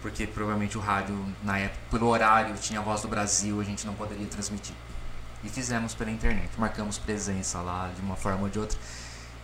Porque 0.02 0.26
provavelmente 0.26 0.78
o 0.78 0.82
rádio, 0.82 1.16
na 1.44 1.58
época, 1.58 1.82
pelo 1.92 2.08
horário, 2.08 2.56
tinha 2.56 2.80
a 2.80 2.84
voz 2.84 3.02
do 3.02 3.08
Brasil, 3.08 3.60
a 3.60 3.64
gente 3.64 3.86
não 3.86 3.94
poderia 3.94 4.26
transmitir. 4.28 4.76
E 5.44 5.50
fizemos 5.50 5.94
pela 5.94 6.10
internet, 6.10 6.50
marcamos 6.58 6.98
presença 6.98 7.60
lá 7.60 7.92
de 7.94 8.02
uma 8.02 8.16
forma 8.16 8.44
ou 8.44 8.50
de 8.50 8.58
outra. 8.60 8.78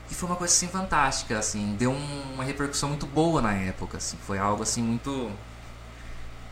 E 0.10 0.14
foi 0.14 0.30
uma 0.30 0.36
coisa 0.36 0.54
assim 0.54 0.68
fantástica, 0.68 1.38
assim, 1.38 1.76
deu 1.78 1.92
um, 1.92 2.34
uma 2.34 2.44
repercussão 2.44 2.90
muito 2.90 3.06
boa 3.06 3.42
na 3.42 3.54
época, 3.54 3.98
assim, 3.98 4.18
foi 4.26 4.38
algo 4.38 4.64
assim 4.64 4.82
muito 4.82 5.32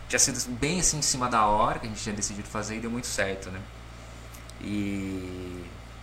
tinha 0.08 0.20
sido 0.20 0.52
bem 0.58 0.82
assim 0.82 0.98
em 0.98 1.02
cima 1.02 1.30
da 1.30 1.46
hora 1.46 1.80
que 1.80 1.86
a 1.88 1.90
gente 1.90 2.02
tinha 2.02 2.14
decidido 2.14 2.46
fazer 2.46 2.76
e 2.76 2.80
deu 2.82 2.92
muito 2.92 3.08
certo, 3.08 3.50
né? 3.50 3.62
E 4.64 5.52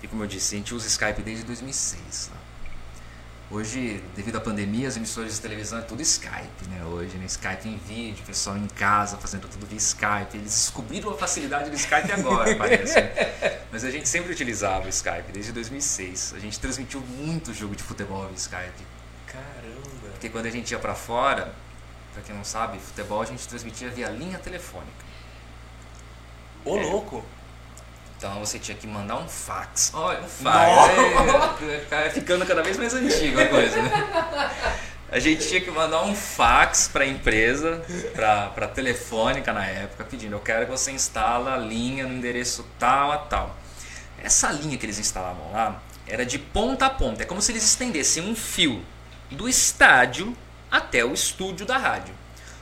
e 0.02 0.06
como 0.06 0.22
eu 0.22 0.26
disse, 0.26 0.54
a 0.54 0.58
gente 0.58 0.74
usa 0.74 0.86
Skype 0.86 1.22
desde 1.22 1.44
2006. 1.44 2.30
Né? 2.32 2.36
Hoje, 3.50 4.02
devido 4.14 4.36
à 4.36 4.40
pandemia, 4.40 4.86
as 4.86 4.96
emissoras 4.96 5.34
de 5.34 5.40
televisão 5.40 5.78
é 5.78 5.82
tudo 5.82 6.02
Skype, 6.02 6.68
né? 6.68 6.84
Hoje, 6.84 7.16
né? 7.16 7.24
Skype 7.24 7.66
em 7.66 7.78
vídeo, 7.78 8.22
pessoal 8.26 8.58
em 8.58 8.66
casa 8.68 9.16
fazendo 9.16 9.48
tudo 9.48 9.66
via 9.66 9.78
Skype. 9.78 10.34
Eles 10.34 10.52
descobriram 10.52 11.10
a 11.10 11.16
facilidade 11.16 11.70
do 11.70 11.76
Skype 11.76 12.12
agora, 12.12 12.54
parece. 12.56 12.94
Né? 13.00 13.62
Mas 13.72 13.84
a 13.84 13.90
gente 13.90 14.06
sempre 14.06 14.30
utilizava 14.30 14.84
o 14.84 14.88
Skype, 14.90 15.32
desde 15.32 15.50
2006. 15.52 16.34
A 16.36 16.38
gente 16.38 16.60
transmitiu 16.60 17.00
muito 17.00 17.54
jogo 17.54 17.74
de 17.74 17.82
futebol 17.82 18.26
via 18.26 18.36
Skype. 18.36 18.86
Caramba! 19.26 20.10
Porque 20.12 20.28
quando 20.28 20.46
a 20.46 20.50
gente 20.50 20.70
ia 20.70 20.78
para 20.78 20.94
fora, 20.94 21.54
para 22.12 22.22
quem 22.22 22.36
não 22.36 22.44
sabe, 22.44 22.78
futebol 22.78 23.22
a 23.22 23.24
gente 23.24 23.48
transmitia 23.48 23.88
via 23.88 24.10
linha 24.10 24.38
telefônica. 24.38 25.08
Ô, 26.66 26.76
é. 26.76 26.82
louco! 26.82 27.24
Então 28.18 28.40
você 28.40 28.58
tinha 28.58 28.76
que 28.76 28.86
mandar 28.86 29.16
um 29.16 29.28
fax. 29.28 29.92
Olha, 29.94 30.20
um 30.20 30.26
fax. 30.26 31.62
É, 31.92 32.06
é, 32.06 32.10
ficando 32.10 32.44
cada 32.44 32.64
vez 32.64 32.76
mais 32.76 32.92
antigo 32.92 33.40
a 33.40 33.46
coisa, 33.46 33.80
né? 33.80 33.90
A 35.10 35.18
gente 35.18 35.48
tinha 35.48 35.60
que 35.60 35.70
mandar 35.70 36.02
um 36.02 36.14
fax 36.14 36.86
para 36.86 37.04
a 37.04 37.06
empresa, 37.06 37.82
para 38.14 38.52
a 38.56 38.68
telefônica 38.68 39.50
na 39.54 39.64
época, 39.64 40.04
pedindo: 40.04 40.34
eu 40.34 40.40
quero 40.40 40.66
que 40.66 40.70
você 40.70 40.90
instale 40.90 41.48
a 41.48 41.56
linha 41.56 42.06
no 42.06 42.12
endereço 42.12 42.66
tal 42.78 43.12
a 43.12 43.16
tal. 43.16 43.56
Essa 44.22 44.50
linha 44.52 44.76
que 44.76 44.84
eles 44.84 44.98
instalavam 44.98 45.50
lá 45.52 45.80
era 46.06 46.26
de 46.26 46.38
ponta 46.38 46.86
a 46.86 46.90
ponta. 46.90 47.22
É 47.22 47.26
como 47.26 47.40
se 47.40 47.52
eles 47.52 47.64
estendessem 47.64 48.22
um 48.22 48.36
fio 48.36 48.84
do 49.30 49.48
estádio 49.48 50.36
até 50.70 51.02
o 51.02 51.14
estúdio 51.14 51.64
da 51.64 51.78
rádio. 51.78 52.17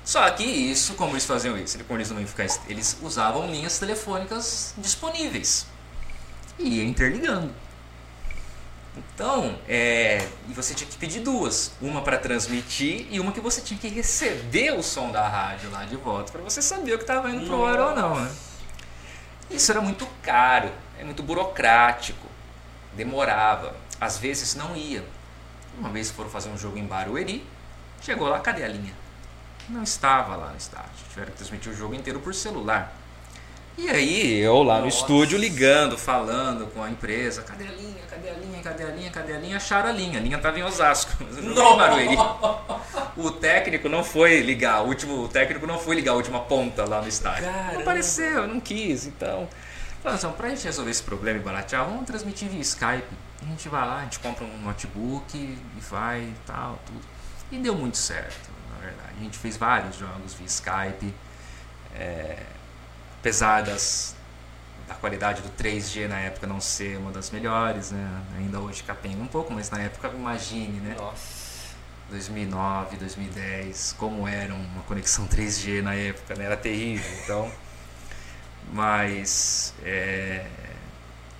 Só 0.06 0.30
que 0.30 0.44
isso, 0.44 0.94
como 0.94 1.14
eles 1.14 1.24
faziam 1.24 1.58
isso? 1.58 1.76
Eles, 1.90 2.10
não 2.10 2.24
ficar, 2.24 2.46
eles 2.68 2.96
usavam 3.02 3.50
linhas 3.50 3.76
telefônicas 3.76 4.72
disponíveis 4.78 5.66
e 6.56 6.76
ia 6.76 6.84
interligando. 6.84 7.52
Então, 8.96 9.58
é, 9.68 10.24
e 10.48 10.52
você 10.52 10.74
tinha 10.74 10.88
que 10.88 10.96
pedir 10.96 11.20
duas, 11.20 11.72
uma 11.82 12.02
para 12.02 12.18
transmitir 12.18 13.08
e 13.10 13.18
uma 13.18 13.32
que 13.32 13.40
você 13.40 13.60
tinha 13.60 13.80
que 13.80 13.88
receber 13.88 14.78
o 14.78 14.82
som 14.82 15.10
da 15.10 15.26
rádio 15.26 15.72
lá 15.72 15.84
de 15.84 15.96
volta 15.96 16.30
para 16.30 16.40
você 16.40 16.62
saber 16.62 16.94
o 16.94 16.98
que 16.98 17.02
estava 17.02 17.28
indo 17.28 17.44
pro 17.44 17.64
ar 17.64 17.80
ou 17.80 17.96
não, 17.96 18.20
né? 18.20 18.32
Isso 19.50 19.72
era 19.72 19.80
muito 19.80 20.06
caro, 20.22 20.70
é 21.00 21.02
muito 21.04 21.20
burocrático, 21.20 22.28
demorava, 22.94 23.74
às 24.00 24.18
vezes 24.18 24.54
não 24.54 24.76
ia. 24.76 25.04
Uma 25.76 25.88
vez 25.88 26.12
foram 26.12 26.30
fazer 26.30 26.48
um 26.48 26.56
jogo 26.56 26.78
em 26.78 26.86
Barueri, 26.86 27.44
chegou 28.00 28.28
lá, 28.28 28.38
cadê 28.38 28.62
a 28.62 28.68
linha? 28.68 29.05
Não 29.68 29.82
estava 29.82 30.36
lá 30.36 30.50
no 30.50 30.56
estádio. 30.56 30.90
Tiveram 31.10 31.32
que 31.32 31.38
transmitir 31.38 31.72
o 31.72 31.76
jogo 31.76 31.94
inteiro 31.94 32.20
por 32.20 32.34
celular. 32.34 32.94
E 33.78 33.90
aí 33.90 34.38
eu 34.38 34.62
lá 34.62 34.80
no 34.80 34.88
estúdio 34.88 35.38
ligando, 35.38 35.98
falando 35.98 36.66
com 36.72 36.82
a 36.82 36.90
empresa, 36.90 37.42
cadê 37.42 37.64
a 37.66 37.72
linha, 37.72 38.02
cadê 38.08 38.30
a 38.30 38.32
linha, 38.32 38.62
cadê 38.62 38.84
a 38.84 38.86
linha, 38.86 39.10
cadê 39.10 39.32
a 39.34 39.38
linha? 39.38 39.56
Acharam 39.58 39.90
a 39.90 39.92
linha, 39.92 40.18
a 40.18 40.22
linha 40.22 40.36
estava 40.38 40.58
em 40.58 40.62
Osasco, 40.62 41.12
não 41.42 41.76
Barueri. 41.76 42.16
O 43.18 43.30
técnico 43.30 43.86
não 43.86 44.02
foi 44.02 44.40
ligar, 44.40 44.82
o 44.82 44.86
último 44.86 45.24
o 45.24 45.28
técnico 45.28 45.66
não 45.66 45.78
foi 45.78 45.96
ligar 45.96 46.12
a 46.12 46.14
última 46.14 46.40
ponta 46.40 46.86
lá 46.86 47.02
no 47.02 47.08
estádio. 47.08 47.44
Caramba. 47.44 47.72
Não 47.74 47.80
apareceu, 47.82 48.46
não 48.46 48.60
quis, 48.60 49.06
então. 49.06 49.46
Falaram 50.02 50.26
assim, 50.26 50.36
pra 50.38 50.48
gente 50.48 50.64
resolver 50.64 50.90
esse 50.90 51.02
problema 51.02 51.38
e 51.38 51.42
baratear, 51.42 51.84
vamos 51.84 52.06
transmitir 52.06 52.48
via 52.48 52.60
Skype. 52.62 53.04
A 53.42 53.44
gente 53.44 53.68
vai 53.68 53.86
lá, 53.86 53.98
a 53.98 54.02
gente 54.04 54.20
compra 54.20 54.42
um 54.42 54.58
notebook 54.62 55.36
e 55.36 55.58
vai 55.90 56.20
e 56.20 56.34
tal, 56.46 56.78
tudo. 56.86 57.00
E 57.52 57.58
deu 57.58 57.74
muito 57.74 57.98
certo 57.98 58.45
verdade. 58.86 59.12
A 59.18 59.22
gente 59.22 59.38
fez 59.38 59.56
vários 59.56 59.96
jogos 59.96 60.34
via 60.34 60.46
Skype. 60.46 61.14
É, 61.94 62.42
apesar 63.18 63.62
das, 63.62 64.14
da 64.86 64.94
qualidade 64.94 65.42
do 65.42 65.48
3G 65.50 66.06
na 66.06 66.18
época 66.20 66.46
não 66.46 66.60
ser 66.60 66.96
uma 66.98 67.10
das 67.10 67.30
melhores, 67.30 67.90
né? 67.90 68.22
Ainda 68.38 68.60
hoje 68.60 68.82
capenga 68.82 69.22
um 69.22 69.26
pouco, 69.26 69.52
mas 69.52 69.70
na 69.70 69.80
época 69.80 70.08
imagine, 70.08 70.80
né? 70.80 70.94
Nossa. 70.98 71.46
2009, 72.08 72.96
2010, 72.98 73.96
como 73.98 74.28
era 74.28 74.54
uma 74.54 74.82
conexão 74.84 75.26
3G 75.26 75.82
na 75.82 75.94
época, 75.94 76.34
né? 76.36 76.44
Era 76.44 76.56
terrível, 76.56 77.10
então... 77.24 77.52
Mas, 78.72 79.72
é, 79.84 80.44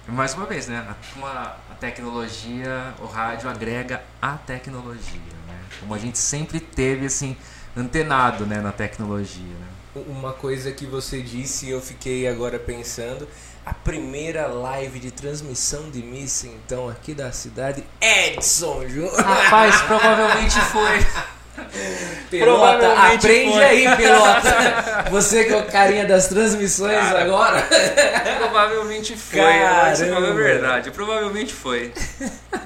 mais 0.09 0.35
uma 0.35 0.47
vez, 0.47 0.69
né? 0.69 0.95
Uma, 1.17 1.57
a 1.71 1.75
tecnologia, 1.79 2.95
o 3.01 3.07
rádio 3.07 3.51
agrega 3.51 4.03
a 4.23 4.37
tecnologia. 4.37 5.36
Como 5.81 5.95
a 5.95 5.99
gente 5.99 6.19
sempre 6.19 6.61
teve 6.61 7.07
assim 7.07 7.37
antenado, 7.77 8.47
né, 8.47 8.61
na 8.61 8.73
tecnologia, 8.73 9.45
né? 9.45 10.03
Uma 10.07 10.33
coisa 10.33 10.73
que 10.73 10.87
você 10.87 11.23
disse 11.23 11.67
e 11.67 11.71
eu 11.71 11.81
fiquei 11.81 12.27
agora 12.29 12.59
pensando, 12.59 13.27
a 13.65 13.73
primeira 13.73 14.47
live 14.47 14.99
de 14.99 15.11
transmissão 15.11 15.91
de 15.91 16.03
missa, 16.03 16.47
então, 16.47 16.89
aqui 16.89 17.15
da 17.15 17.33
cidade, 17.33 17.83
Edson 18.01 18.87
Júnior. 18.89 19.21
Rapaz, 19.21 19.81
provavelmente 19.83 20.61
foi. 20.61 20.99
Pelota, 22.31 22.93
aprende 22.93 23.53
foi. 23.53 23.65
aí, 23.65 23.97
Pelota. 23.97 25.07
Você 25.11 25.45
que 25.45 25.53
é 25.53 25.57
o 25.57 25.67
carinha 25.67 26.05
das 26.05 26.29
transmissões 26.29 26.99
Cara, 26.99 27.23
agora. 27.23 27.63
Provavelmente 28.39 29.17
foi. 29.17 29.39
Caramba. 29.39 30.35
Verdade. 30.35 30.91
Provavelmente 30.91 31.55
foi. 31.55 31.93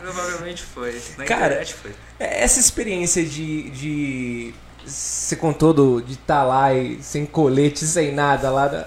Provavelmente 0.01 0.63
foi. 0.63 1.01
Na 1.19 1.25
Cara, 1.25 1.47
internet 1.47 1.75
foi. 1.75 1.93
Essa 2.19 2.61
experiência 2.61 3.25
de, 3.25 3.71
de 3.71 4.55
você 4.85 5.37
contou 5.37 5.73
do, 5.73 6.01
de 6.01 6.15
estar 6.15 6.41
tá 6.41 6.43
lá 6.43 6.75
e 6.75 7.03
sem 7.03 7.27
colete, 7.27 7.87
sem 7.87 8.13
nada 8.13 8.51
lá 8.51 8.69
da, 8.69 8.87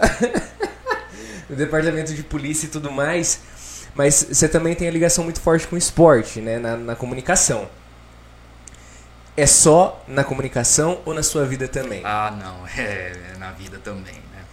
no 1.50 1.56
departamento 1.56 2.14
de 2.14 2.24
polícia 2.24 2.66
e 2.66 2.70
tudo 2.70 2.92
mais. 2.92 3.42
Mas 3.96 4.26
você 4.32 4.48
também 4.48 4.74
tem 4.74 4.88
a 4.88 4.92
ligação 4.92 5.24
muito 5.24 5.40
forte 5.40 5.68
com 5.68 5.76
o 5.76 5.78
esporte, 5.78 6.42
né? 6.42 6.58
na, 6.58 6.76
na 6.76 6.96
comunicação. 6.96 7.70
É 9.36 9.48
só 9.48 10.04
na 10.08 10.24
comunicação 10.24 11.02
ou 11.06 11.14
na 11.14 11.24
sua 11.24 11.46
vida 11.46 11.68
também? 11.68 12.02
Ah, 12.06 12.32
não, 12.32 12.68
é, 12.78 13.34
é 13.34 13.38
na 13.38 13.52
vida 13.52 13.80
também, 13.80 14.14
né? 14.14 14.44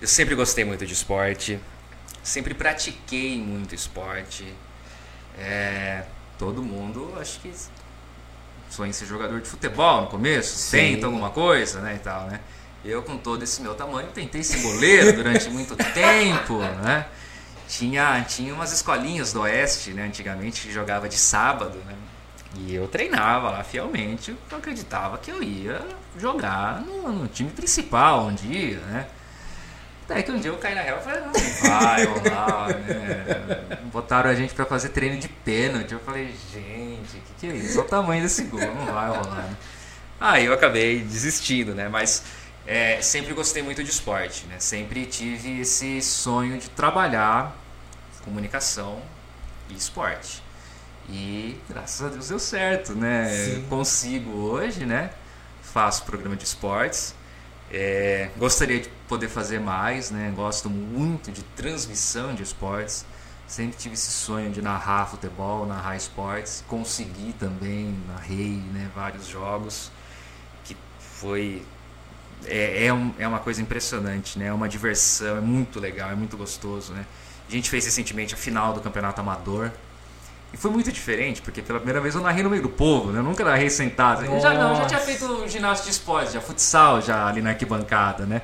Eu 0.00 0.08
sempre 0.08 0.34
gostei 0.34 0.64
muito 0.64 0.84
de 0.84 0.92
esporte, 0.92 1.60
sempre 2.22 2.52
pratiquei 2.52 3.38
muito 3.38 3.74
esporte. 3.74 4.44
É, 5.38 6.02
todo 6.36 6.62
mundo, 6.62 7.14
acho 7.20 7.38
que 7.40 7.52
sonha 8.68 8.90
em 8.90 8.92
ser 8.92 9.06
jogador 9.06 9.40
de 9.40 9.48
futebol 9.48 10.02
no 10.02 10.06
começo, 10.08 10.56
Sim. 10.56 10.78
tenta 10.78 11.06
alguma 11.06 11.30
coisa, 11.30 11.80
né, 11.80 11.94
e 11.94 11.98
tal, 11.98 12.26
né? 12.26 12.40
Eu 12.84 13.02
com 13.02 13.16
todo 13.16 13.44
esse 13.44 13.62
meu 13.62 13.74
tamanho 13.74 14.08
tentei 14.08 14.42
ser 14.42 14.60
goleiro 14.60 15.12
durante 15.14 15.48
muito 15.48 15.76
tempo, 15.76 16.58
né? 16.58 17.06
Tinha, 17.68 18.22
tinha 18.22 18.52
umas 18.52 18.72
escolinhas 18.72 19.32
do 19.32 19.42
Oeste, 19.42 19.92
né, 19.92 20.04
antigamente, 20.04 20.62
que 20.62 20.72
jogava 20.72 21.08
de 21.08 21.16
sábado, 21.16 21.78
né? 21.86 21.94
E 22.56 22.74
eu 22.74 22.86
treinava 22.86 23.50
lá 23.50 23.64
fielmente, 23.64 24.36
eu 24.50 24.58
acreditava 24.58 25.16
que 25.18 25.30
eu 25.30 25.42
ia 25.42 25.80
jogar 26.18 26.82
no, 26.82 27.10
no 27.10 27.28
time 27.28 27.50
principal 27.50 28.26
um 28.26 28.34
dia, 28.34 28.78
né? 28.78 29.06
Até 30.04 30.22
que 30.22 30.30
um 30.30 30.38
dia 30.38 30.50
eu 30.50 30.58
caí 30.58 30.74
na 30.74 30.82
real 30.82 30.98
e 30.98 31.02
falei, 31.02 31.20
não 31.20 31.32
vai 31.32 32.04
rolar, 32.04 32.68
né? 32.68 33.80
Botaram 33.84 34.28
a 34.28 34.34
gente 34.34 34.52
para 34.52 34.66
fazer 34.66 34.90
treino 34.90 35.18
de 35.18 35.28
pênalti. 35.28 35.92
Eu 35.92 36.00
falei, 36.00 36.34
gente, 36.52 37.16
que, 37.16 37.32
que 37.40 37.46
é 37.46 37.54
isso? 37.54 37.78
Olha 37.78 37.86
o 37.86 37.88
tamanho 37.88 38.22
desse 38.22 38.44
gol, 38.44 38.60
não 38.60 38.86
vai 38.86 39.08
rolar, 39.08 39.42
né? 39.42 39.56
Aí 40.20 40.44
eu 40.44 40.52
acabei 40.52 41.00
desistindo, 41.00 41.74
né? 41.74 41.88
Mas 41.88 42.22
é, 42.66 43.00
sempre 43.00 43.32
gostei 43.32 43.62
muito 43.62 43.82
de 43.82 43.90
esporte, 43.90 44.44
né? 44.46 44.56
Sempre 44.58 45.06
tive 45.06 45.60
esse 45.60 46.02
sonho 46.02 46.58
de 46.58 46.68
trabalhar 46.68 47.56
comunicação 48.22 49.00
e 49.68 49.74
esporte. 49.74 50.42
E 51.08 51.58
graças 51.68 52.06
a 52.06 52.08
Deus 52.08 52.28
deu 52.28 52.38
certo, 52.38 52.94
né? 52.94 53.28
Sim. 53.28 53.66
Consigo 53.68 54.30
hoje, 54.30 54.86
né? 54.86 55.10
Faço 55.62 56.04
programa 56.04 56.36
de 56.36 56.44
esportes. 56.44 57.14
É, 57.70 58.28
gostaria 58.36 58.80
de 58.80 58.88
poder 59.08 59.28
fazer 59.28 59.58
mais, 59.58 60.10
né? 60.10 60.32
Gosto 60.36 60.68
muito 60.68 61.32
de 61.32 61.42
transmissão 61.42 62.34
de 62.34 62.42
esportes. 62.42 63.04
Sempre 63.46 63.76
tive 63.76 63.94
esse 63.94 64.10
sonho 64.10 64.50
de 64.50 64.62
narrar 64.62 65.06
futebol, 65.06 65.66
narrar 65.66 65.96
esportes. 65.96 66.62
Consegui 66.68 67.34
também, 67.38 67.94
narrei 68.08 68.62
né, 68.72 68.90
vários 68.94 69.26
jogos. 69.26 69.90
Que 70.64 70.76
foi. 70.98 71.62
É, 72.44 72.86
é, 72.86 72.92
um, 72.92 73.14
é 73.18 73.26
uma 73.26 73.38
coisa 73.38 73.62
impressionante, 73.62 74.38
né? 74.38 74.46
É 74.46 74.52
uma 74.52 74.68
diversão, 74.68 75.36
é 75.36 75.40
muito 75.40 75.80
legal, 75.80 76.10
é 76.10 76.14
muito 76.14 76.36
gostoso, 76.36 76.92
né? 76.92 77.06
A 77.48 77.52
gente 77.52 77.70
fez 77.70 77.84
recentemente 77.84 78.34
a 78.34 78.36
final 78.36 78.72
do 78.72 78.80
Campeonato 78.80 79.20
Amador. 79.20 79.70
E 80.52 80.56
foi 80.56 80.70
muito 80.70 80.92
diferente, 80.92 81.40
porque 81.40 81.62
pela 81.62 81.78
primeira 81.78 82.00
vez 82.00 82.14
eu 82.14 82.20
narrei 82.20 82.42
no 82.42 82.50
meio 82.50 82.62
do 82.62 82.68
povo, 82.68 83.10
né? 83.10 83.20
Eu 83.20 83.22
nunca 83.22 83.42
narrei 83.42 83.70
sentado. 83.70 84.24
Eu 84.24 84.38
já 84.38 84.52
não, 84.52 84.76
já 84.76 84.84
tinha 84.86 85.00
feito 85.00 85.48
ginástica 85.48 85.90
de 85.90 85.96
esporte, 85.96 86.32
já 86.32 86.40
futsal, 86.40 87.00
já 87.00 87.26
ali 87.26 87.40
na 87.40 87.50
arquibancada, 87.50 88.26
né? 88.26 88.42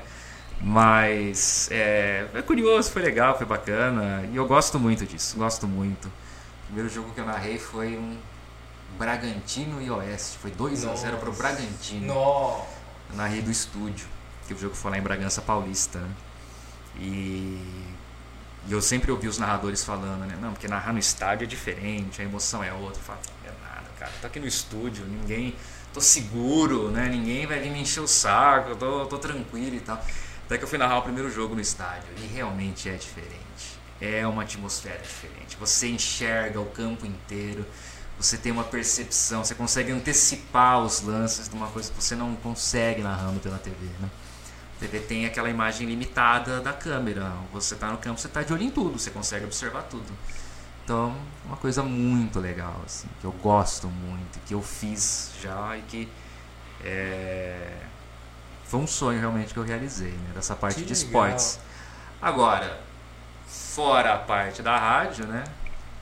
Mas 0.61 1.69
é, 1.71 2.25
é 2.33 2.41
curioso, 2.41 2.91
foi 2.91 3.01
legal, 3.01 3.37
foi 3.37 3.45
bacana. 3.45 4.27
E 4.31 4.35
eu 4.35 4.47
gosto 4.47 4.79
muito 4.79 5.05
disso, 5.05 5.37
gosto 5.37 5.67
muito. 5.67 6.07
O 6.07 6.65
primeiro 6.65 6.89
jogo 6.89 7.11
que 7.11 7.19
eu 7.21 7.25
narrei 7.25 7.57
foi 7.57 7.95
um 7.95 8.17
Bragantino 8.97 9.81
e 9.81 9.89
Oeste. 9.89 10.37
Foi 10.37 10.51
2 10.51 10.85
a 10.85 10.95
0 10.95 11.17
pro 11.17 11.31
Bragantino. 11.31 12.07
Nossa. 12.07 12.65
Eu 13.11 13.15
narrei 13.15 13.41
do 13.41 13.51
estúdio, 13.51 14.07
que 14.47 14.53
o 14.53 14.57
jogo 14.57 14.75
foi 14.75 14.91
lá 14.91 14.97
em 14.97 15.01
Bragança 15.01 15.41
Paulista. 15.41 15.99
Né? 15.99 16.09
E, 16.97 17.61
e 18.67 18.71
eu 18.71 18.81
sempre 18.81 19.11
ouvi 19.11 19.27
os 19.27 19.37
narradores 19.37 19.83
falando, 19.83 20.25
né? 20.25 20.37
Não, 20.41 20.51
porque 20.51 20.67
narrar 20.67 20.93
no 20.93 20.99
estádio 20.99 21.45
é 21.45 21.47
diferente, 21.47 22.21
a 22.21 22.25
emoção 22.25 22.63
é 22.63 22.71
outra. 22.73 22.99
Eu 22.99 23.03
falo, 23.03 23.19
é 23.45 23.51
nada, 23.63 23.87
cara. 23.97 24.11
Tô 24.21 24.27
aqui 24.27 24.39
no 24.39 24.47
estúdio, 24.47 25.05
ninguém. 25.05 25.55
Tô 25.93 26.01
seguro, 26.01 26.91
né? 26.91 27.07
Ninguém 27.09 27.47
vai 27.47 27.59
vir 27.59 27.71
me 27.71 27.81
encher 27.81 28.01
o 28.01 28.07
saco, 28.07 28.75
tô, 28.75 29.05
tô 29.05 29.17
tranquilo 29.17 29.75
e 29.75 29.79
tal. 29.79 30.03
Até 30.45 30.57
que 30.57 30.63
eu 30.63 30.67
fui 30.67 30.77
narrar 30.77 30.99
o 30.99 31.01
primeiro 31.01 31.31
jogo 31.31 31.55
no 31.55 31.61
estádio. 31.61 32.09
E 32.17 32.27
realmente 32.27 32.89
é 32.89 32.95
diferente. 32.95 33.79
É 34.01 34.25
uma 34.27 34.43
atmosfera 34.43 34.99
diferente. 34.99 35.57
Você 35.59 35.87
enxerga 35.87 36.59
o 36.59 36.65
campo 36.67 37.05
inteiro. 37.05 37.65
Você 38.19 38.37
tem 38.37 38.51
uma 38.51 38.65
percepção, 38.65 39.45
você 39.45 39.55
consegue 39.55 39.93
antecipar 39.93 40.83
os 40.83 41.01
lances 41.01 41.47
de 41.47 41.55
uma 41.55 41.67
coisa 41.67 41.89
que 41.89 42.03
você 42.03 42.15
não 42.15 42.35
consegue 42.35 43.01
narrando 43.01 43.39
pela 43.39 43.57
TV, 43.57 43.77
né? 43.99 44.09
TV 44.79 44.99
tem 45.01 45.25
aquela 45.25 45.49
imagem 45.49 45.87
limitada 45.87 46.61
da 46.61 46.71
câmera. 46.73 47.31
Você 47.51 47.73
está 47.73 47.87
no 47.91 47.97
campo, 47.97 48.19
você 48.19 48.27
está 48.27 48.41
de 48.41 48.53
olho 48.53 48.63
em 48.63 48.71
tudo, 48.71 48.97
você 48.97 49.11
consegue 49.11 49.45
observar 49.45 49.83
tudo. 49.83 50.11
Então, 50.83 51.15
uma 51.45 51.57
coisa 51.57 51.83
muito 51.83 52.39
legal, 52.39 52.81
assim, 52.85 53.07
que 53.19 53.25
eu 53.25 53.31
gosto 53.31 53.87
muito, 53.87 54.39
que 54.45 54.53
eu 54.53 54.61
fiz 54.61 55.31
já 55.41 55.77
e 55.77 55.81
que 55.83 56.09
é, 56.83 57.77
foi 58.65 58.79
um 58.79 58.87
sonho 58.87 59.19
realmente 59.19 59.53
que 59.53 59.59
eu 59.59 59.63
realizei, 59.63 60.11
né, 60.11 60.31
dessa 60.33 60.55
parte 60.55 60.75
Que 60.81 60.85
de 60.85 60.93
legal. 60.93 61.05
esportes. 61.27 61.59
Agora, 62.21 62.79
fora 63.47 64.15
a 64.15 64.17
parte 64.17 64.61
da 64.61 64.77
rádio, 64.77 65.25
né? 65.27 65.43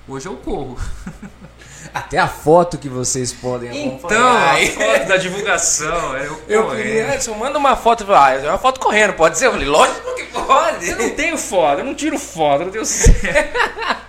Hoje 0.07 0.27
eu 0.27 0.37
corro. 0.37 0.77
Até 1.93 2.17
a 2.17 2.27
foto 2.27 2.77
que 2.77 2.89
vocês 2.89 3.31
podem 3.33 3.69
Então, 3.87 3.97
acompanhar. 4.09 4.55
a 4.55 4.67
foto 4.67 5.07
da 5.07 5.17
divulgação, 5.17 6.15
é 6.17 6.27
eu 6.27 6.41
Eu 6.47 6.63
correndo. 6.67 7.13
Edson, 7.13 7.33
manda 7.35 7.57
uma 7.57 7.75
foto. 7.75 8.05
Ah, 8.13 8.31
é 8.31 8.49
uma 8.49 8.57
foto 8.57 8.79
correndo, 8.79 9.13
pode 9.13 9.37
ser? 9.37 9.47
Eu 9.47 9.51
falei, 9.53 9.67
lógico 9.67 10.15
que 10.15 10.23
pode. 10.25 10.89
Eu 10.89 10.97
não 10.97 11.09
tenho 11.11 11.37
foto, 11.37 11.79
eu 11.79 11.85
não 11.85 11.95
tiro 11.95 12.17
foto, 12.19 12.65
não 12.65 12.71
tenho 12.71 12.85
certo. 12.85 13.57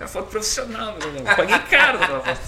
É 0.00 0.06
foto 0.06 0.28
profissional, 0.30 0.96
meu 0.98 1.08
irmão. 1.08 1.30
Eu 1.30 1.36
Paguei 1.36 1.58
caro 1.58 1.98
pela 1.98 2.20
foto. 2.20 2.40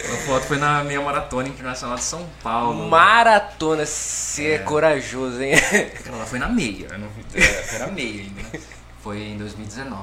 A 0.00 0.16
foto 0.26 0.42
foi 0.46 0.58
na 0.58 0.84
minha 0.84 1.00
maratona 1.00 1.48
internacional 1.48 1.96
de 1.96 2.04
São 2.04 2.28
Paulo. 2.42 2.86
Maratona, 2.88 3.86
você 3.86 4.50
é. 4.52 4.58
corajoso, 4.58 5.40
hein? 5.42 5.54
Ela 6.06 6.26
foi 6.26 6.38
na 6.38 6.46
meia, 6.48 6.86
não 6.98 7.08
vi- 7.08 7.40
é, 7.40 7.40
foi 7.42 7.78
na 7.78 7.86
meia 7.86 8.20
ainda. 8.20 8.42
né? 8.42 8.60
Foi 9.02 9.18
em 9.18 9.38
2019. 9.38 9.96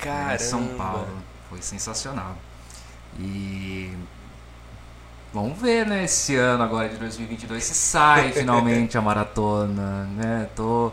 Caramba. 0.00 0.34
Em 0.34 0.38
São 0.38 0.66
Paulo. 0.76 1.08
Foi 1.48 1.62
sensacional. 1.62 2.36
E 3.18 3.92
vamos 5.32 5.58
ver, 5.60 5.86
né, 5.86 6.04
esse 6.04 6.36
ano 6.36 6.62
agora 6.62 6.88
de 6.88 6.96
2022 6.96 7.64
se 7.64 7.74
sai 7.74 8.32
finalmente 8.32 8.96
a 8.96 9.00
maratona, 9.00 10.04
né? 10.16 10.48
Tô 10.54 10.92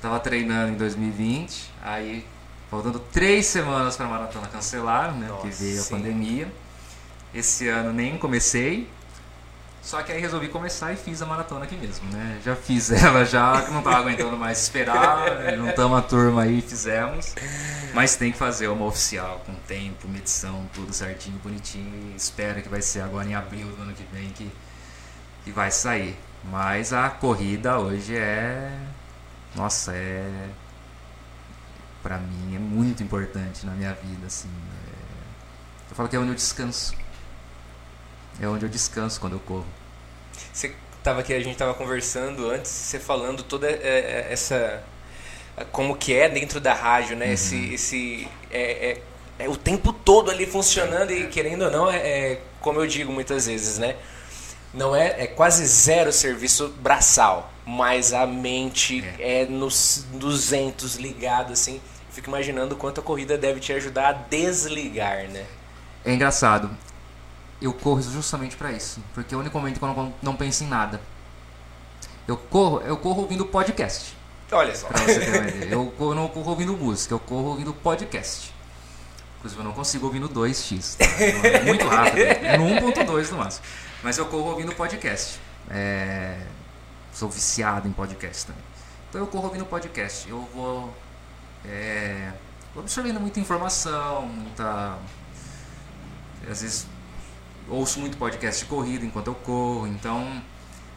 tava 0.00 0.18
treinando 0.18 0.72
em 0.72 0.76
2020, 0.76 1.70
aí 1.80 2.26
faltando 2.68 2.98
três 2.98 3.46
semanas 3.46 3.96
para 3.96 4.06
a 4.06 4.08
maratona 4.08 4.46
cancelar, 4.48 5.14
né? 5.14 5.28
Nossa, 5.28 5.42
que 5.42 5.54
veio 5.54 5.80
a 5.80 5.82
sim. 5.82 5.94
pandemia. 5.94 6.52
Esse 7.34 7.68
ano 7.68 7.92
nem 7.92 8.18
comecei. 8.18 8.88
Só 9.82 10.00
que 10.02 10.12
aí 10.12 10.20
resolvi 10.20 10.46
começar 10.48 10.92
e 10.92 10.96
fiz 10.96 11.20
a 11.22 11.26
maratona 11.26 11.64
aqui 11.64 11.74
mesmo, 11.76 12.08
né? 12.12 12.40
Já 12.44 12.54
fiz 12.54 12.90
ela 12.92 13.24
já, 13.24 13.68
não 13.70 13.82
tava 13.82 13.96
aguentando 13.96 14.36
mais 14.36 14.62
esperar, 14.62 15.54
juntamos 15.56 15.98
a 15.98 16.02
turma 16.02 16.42
aí 16.42 16.58
e 16.60 16.62
fizemos. 16.62 17.34
Mas 17.92 18.14
tem 18.14 18.30
que 18.30 18.38
fazer 18.38 18.68
uma 18.68 18.86
oficial, 18.86 19.42
com 19.44 19.52
tempo, 19.66 20.06
medição, 20.08 20.68
tudo 20.72 20.92
certinho, 20.92 21.36
bonitinho. 21.40 22.14
Espero 22.16 22.62
que 22.62 22.68
vai 22.68 22.80
ser 22.80 23.00
agora 23.00 23.28
em 23.28 23.34
abril 23.34 23.66
do 23.74 23.82
ano 23.82 23.92
que 23.92 24.04
vem 24.12 24.30
que, 24.30 24.48
que 25.44 25.50
vai 25.50 25.70
sair. 25.72 26.16
Mas 26.44 26.92
a 26.92 27.10
corrida 27.10 27.78
hoje 27.78 28.16
é. 28.16 28.70
Nossa, 29.56 29.92
é. 29.94 30.48
Pra 32.04 32.18
mim 32.18 32.54
é 32.54 32.58
muito 32.58 33.02
importante 33.02 33.66
na 33.66 33.72
minha 33.72 33.92
vida, 33.94 34.26
assim. 34.26 34.48
é- 34.48 35.90
Eu 35.90 35.96
falo 35.96 36.08
que 36.08 36.16
é 36.16 36.18
onde 36.18 36.30
eu 36.30 36.34
descanso. 36.34 36.94
É 38.42 38.48
onde 38.48 38.64
eu 38.66 38.68
descanso 38.68 39.20
quando 39.20 39.34
eu 39.34 39.40
corro. 39.40 39.64
Você 40.52 40.74
tava 41.00 41.20
aqui, 41.20 41.32
a 41.32 41.38
gente 41.38 41.56
tava 41.56 41.74
conversando 41.74 42.50
antes, 42.50 42.72
você 42.72 42.98
falando 42.98 43.44
toda 43.44 43.70
é, 43.70 43.76
é, 43.80 44.26
essa 44.32 44.82
como 45.70 45.96
que 45.96 46.12
é 46.12 46.28
dentro 46.28 46.60
da 46.60 46.74
rádio, 46.74 47.16
né? 47.16 47.32
Esse 47.32 47.72
esse 47.72 48.28
é, 48.50 48.90
é, 48.90 49.02
é 49.44 49.48
o 49.48 49.56
tempo 49.56 49.92
todo 49.92 50.28
ali 50.28 50.44
funcionando 50.44 51.12
e 51.12 51.28
querendo 51.28 51.66
ou 51.66 51.70
não 51.70 51.88
é, 51.88 51.96
é 51.98 52.42
como 52.60 52.80
eu 52.80 52.86
digo 52.86 53.12
muitas 53.12 53.46
vezes, 53.46 53.78
né? 53.78 53.94
Não 54.74 54.96
é, 54.96 55.22
é 55.22 55.26
quase 55.28 55.64
zero 55.64 56.12
serviço 56.12 56.68
braçal, 56.80 57.52
mas 57.64 58.12
a 58.12 58.26
mente 58.26 59.04
é, 59.20 59.46
nos 59.46 60.04
200 60.14 60.96
ligado 60.96 61.52
assim. 61.52 61.80
Fico 62.10 62.28
imaginando 62.28 62.74
quanto 62.74 63.00
a 63.00 63.04
corrida 63.04 63.38
deve 63.38 63.60
te 63.60 63.72
ajudar 63.72 64.08
a 64.08 64.12
desligar, 64.12 65.28
né? 65.28 65.46
É 66.04 66.12
engraçado. 66.12 66.68
Eu 67.62 67.72
corro 67.72 68.02
justamente 68.02 68.56
pra 68.56 68.72
isso, 68.72 69.00
porque 69.14 69.34
é 69.34 69.36
o 69.36 69.40
único 69.40 69.56
momento 69.56 69.78
que 69.78 69.84
eu 69.84 69.88
não, 69.88 70.14
não 70.20 70.36
penso 70.36 70.64
em 70.64 70.66
nada. 70.66 71.00
Eu 72.26 72.36
corro, 72.36 72.80
eu 72.80 72.96
corro 72.96 73.22
ouvindo 73.22 73.46
podcast. 73.46 74.16
Olha 74.50 74.74
só. 74.74 74.88
Pra 74.88 75.00
você 75.00 75.20
ter 75.20 75.38
uma 75.38 75.48
ideia. 75.48 75.72
Eu 75.72 76.14
não 76.14 76.28
corro 76.28 76.50
ouvindo 76.50 76.76
música, 76.76 77.14
eu 77.14 77.20
corro 77.20 77.50
ouvindo 77.50 77.72
podcast. 77.72 78.52
Inclusive 79.38 79.60
eu 79.60 79.64
não 79.64 79.72
consigo 79.72 80.06
ouvir 80.06 80.18
no 80.18 80.28
2x. 80.28 80.96
Tá? 80.96 81.04
É 81.46 81.62
muito 81.62 81.86
rápido. 81.86 82.18
É 82.18 82.58
no 82.58 82.64
1.2 82.64 83.30
no 83.30 83.38
máximo. 83.38 83.64
Mas 84.02 84.18
eu 84.18 84.26
corro 84.26 84.50
ouvindo 84.50 84.74
podcast. 84.74 85.40
É, 85.70 86.38
Sou 87.12 87.28
viciado 87.28 87.86
em 87.86 87.92
podcast 87.92 88.46
também. 88.46 88.62
Então 89.08 89.20
eu 89.20 89.26
corro 89.26 89.44
ouvindo 89.44 89.66
podcast. 89.66 90.28
Eu 90.28 90.48
vou, 90.54 90.94
é, 91.64 92.32
vou 92.72 92.82
absorvendo 92.82 93.20
muita 93.20 93.38
informação, 93.38 94.22
muita. 94.26 94.96
Às 96.50 96.62
vezes 96.62 96.86
ouço 97.68 98.00
muito 98.00 98.16
podcast 98.16 98.64
de 98.64 98.68
corrida 98.68 99.04
enquanto 99.04 99.28
eu 99.28 99.34
corro. 99.34 99.86
Então 99.86 100.42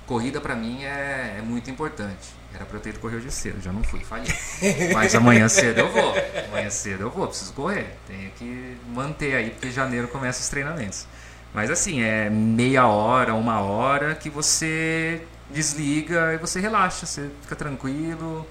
corrida 0.05 0.39
pra 0.39 0.55
mim 0.55 0.83
é, 0.83 1.35
é 1.39 1.41
muito 1.41 1.69
importante. 1.69 2.33
Era 2.53 2.65
pra 2.65 2.77
eu 2.77 2.81
ter 2.81 2.91
ido 2.91 2.99
correr 2.99 3.17
hoje 3.17 3.31
cedo, 3.31 3.61
já 3.61 3.71
não 3.73 3.83
fui, 3.83 3.99
falhei. 3.99 4.33
Mas 4.93 5.13
amanhã 5.13 5.49
cedo 5.49 5.79
eu 5.79 5.91
vou. 5.91 6.13
Amanhã 6.49 6.69
cedo 6.69 7.01
eu 7.01 7.09
vou, 7.09 7.27
preciso 7.27 7.53
correr. 7.53 7.97
Tenho 8.07 8.31
que 8.31 8.77
manter 8.87 9.35
aí, 9.35 9.49
porque 9.49 9.69
janeiro 9.71 10.07
começa 10.07 10.39
os 10.39 10.47
treinamentos. 10.47 11.05
Mas 11.53 11.69
assim, 11.69 12.01
é 12.01 12.29
meia 12.29 12.87
hora, 12.87 13.33
uma 13.33 13.59
hora 13.61 14.15
que 14.15 14.29
você 14.29 15.21
desliga 15.49 16.33
e 16.33 16.37
você 16.37 16.59
relaxa, 16.59 17.05
você 17.05 17.29
fica 17.41 17.55
tranquilo 17.55 18.45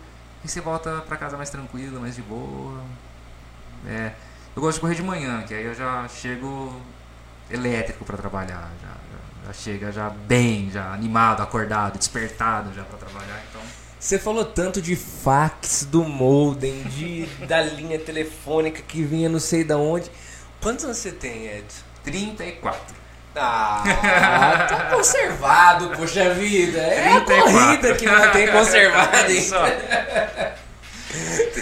e 0.44 0.48
você 0.48 0.60
volta 0.60 1.02
pra 1.06 1.16
casa 1.16 1.36
mais 1.36 1.50
tranquilo, 1.50 2.00
mais 2.00 2.14
de 2.14 2.22
boa. 2.22 2.82
É, 3.86 4.12
eu 4.54 4.62
gosto 4.62 4.76
de 4.76 4.80
correr 4.80 4.94
de 4.94 5.02
manhã, 5.02 5.42
que 5.42 5.54
aí 5.54 5.64
eu 5.64 5.74
já 5.74 6.06
chego 6.08 6.80
elétrico 7.50 8.04
pra 8.04 8.16
trabalhar, 8.16 8.70
já, 8.82 8.88
já, 8.88 9.46
já 9.46 9.52
chega 9.52 9.92
já 9.92 10.08
bem, 10.10 10.70
já 10.72 10.92
animado, 10.92 11.42
acordado, 11.42 11.98
despertado 11.98 12.72
já 12.74 12.82
pra 12.84 12.98
trabalhar, 12.98 13.40
então 13.50 13.60
Você 13.98 14.18
falou 14.18 14.44
tanto 14.44 14.80
de 14.82 14.96
fax, 14.96 15.84
do 15.90 16.04
modem, 16.04 16.82
de, 16.84 17.26
da 17.46 17.62
linha 17.62 17.98
telefônica 17.98 18.82
que 18.82 19.02
vinha 19.02 19.28
não 19.28 19.40
sei 19.40 19.64
da 19.64 19.76
onde. 19.76 20.10
Quantos 20.60 20.84
anos 20.84 20.96
você 20.98 21.12
tem, 21.12 21.46
Edson? 21.46 21.82
34. 22.04 22.96
Ah, 23.36 23.82
tá 24.68 24.90
conservado, 24.94 25.90
poxa 25.96 26.32
vida. 26.34 26.78
É 26.78 27.16
a 27.16 27.20
corrida 27.22 27.94
que 27.96 28.06
mantém 28.06 28.46
conservado. 28.52 29.30
hein? 29.30 29.42
Só. 29.42 29.64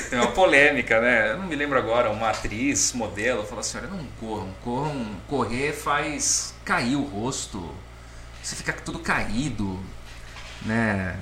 Tem 0.09 0.19
uma 0.19 0.33
polêmica, 0.33 1.01
né? 1.01 1.33
Eu 1.33 1.39
não 1.39 1.47
me 1.47 1.57
lembro 1.57 1.79
agora, 1.79 2.11
uma 2.11 2.31
atriz, 2.31 2.93
modelo, 2.93 3.45
falou 3.45 3.61
assim, 3.61 3.79
olha, 3.79 3.89
não 3.89 4.05
corram, 4.19 4.55
corram, 4.63 5.07
correr 5.29 5.73
faz 5.73 6.55
cair 6.65 6.97
o 6.97 7.03
rosto, 7.03 7.75
você 8.43 8.57
fica 8.57 8.73
tudo 8.73 8.99
caído, 9.01 9.79
né? 10.63 11.17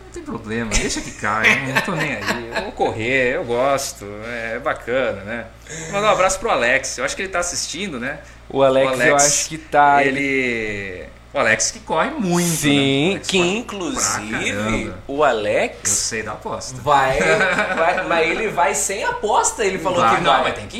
Não 0.00 0.10
tem 0.10 0.22
problema, 0.22 0.70
deixa 0.70 1.00
que 1.00 1.12
caia, 1.12 1.74
não 1.74 1.80
tô 1.82 1.94
nem 1.94 2.14
aí. 2.14 2.50
Eu 2.54 2.62
vou 2.62 2.72
correr, 2.72 3.34
eu 3.34 3.44
gosto, 3.44 4.06
é 4.24 4.58
bacana, 4.58 5.22
né? 5.22 5.46
Mandar 5.92 6.08
um 6.08 6.12
abraço 6.12 6.38
pro 6.38 6.50
Alex, 6.50 6.98
eu 6.98 7.04
acho 7.04 7.14
que 7.14 7.22
ele 7.22 7.28
tá 7.28 7.40
assistindo, 7.40 8.00
né? 8.00 8.20
O 8.48 8.62
Alex, 8.62 9.00
eu 9.00 9.16
acho 9.16 9.48
que 9.48 9.58
tá. 9.58 10.02
Ele. 10.04 11.06
O 11.36 11.38
Alex 11.38 11.70
que 11.70 11.80
corre 11.80 12.08
muito. 12.12 12.46
né? 12.46 12.52
O 12.54 12.56
Sim, 12.56 13.10
Alex 13.10 13.28
que 13.28 13.38
inclusive 13.38 14.94
o 15.06 15.16
Eu 15.18 15.24
Alex 15.24 15.90
sei 15.90 16.22
da 16.22 16.32
aposta. 16.32 16.80
vai, 16.80 17.18
vai- 17.76 18.04
Mas 18.08 18.26
ele 18.30 18.48
vai 18.48 18.74
sem 18.74 19.04
aposta, 19.04 19.62
ele 19.62 19.78
falou 19.78 20.00
Vai, 20.00 20.16
que 20.16 20.22
não, 20.22 20.32
vai. 20.32 20.42
mas 20.44 20.54
tem 20.54 20.66
que 20.66 20.78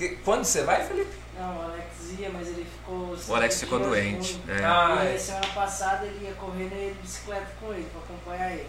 ir. 0.00 0.20
Quando 0.24 0.44
você 0.44 0.62
vai, 0.62 0.82
Felipe? 0.86 1.10
Não, 1.38 1.58
o 1.58 1.62
Alex 1.62 1.84
ia, 2.18 2.30
mas 2.30 2.48
ele 2.48 2.64
ficou. 2.64 3.14
O 3.28 3.34
Alex 3.34 3.60
ficou 3.60 3.78
doente. 3.80 4.40
é. 4.48 4.64
Ah, 4.64 5.00
E 5.02 5.08
é. 5.08 5.10
aí, 5.12 5.18
semana 5.20 5.46
passada 5.54 6.06
ele 6.06 6.24
ia 6.24 6.32
correr 6.32 6.68
de 6.70 6.94
bicicleta 7.02 7.46
com 7.60 7.74
ele, 7.74 7.86
pra 7.92 8.00
acompanhar 8.00 8.52
ele. 8.52 8.66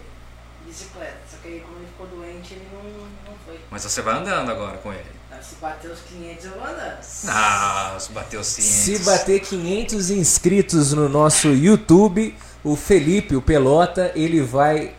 Bicicleta. 0.66 1.16
Só 1.30 1.38
que 1.42 1.48
aí, 1.48 1.60
como 1.60 1.78
ele 1.78 1.86
ficou 1.86 2.06
doente, 2.06 2.52
ele 2.52 2.68
não, 2.70 2.82
não 2.82 3.38
foi. 3.46 3.58
Mas 3.70 3.82
você 3.82 4.02
vai 4.02 4.14
andando 4.16 4.50
agora 4.50 4.76
com 4.76 4.92
ele. 4.92 5.19
Se 5.42 5.54
bater 5.56 5.90
os 5.90 6.00
500, 6.00 6.44
eu 6.44 6.50
vou 6.52 6.64
andando. 6.64 6.98
Ah, 7.28 7.96
se 7.98 8.12
bateu 8.12 8.44
sim. 8.44 8.62
Se 8.62 8.98
bater 9.04 9.40
500 9.40 10.10
inscritos 10.10 10.92
no 10.92 11.08
nosso 11.08 11.48
YouTube, 11.48 12.36
o 12.62 12.76
Felipe, 12.76 13.34
o 13.36 13.40
Pelota, 13.42 14.12
ele 14.14 14.42
vai 14.42 14.92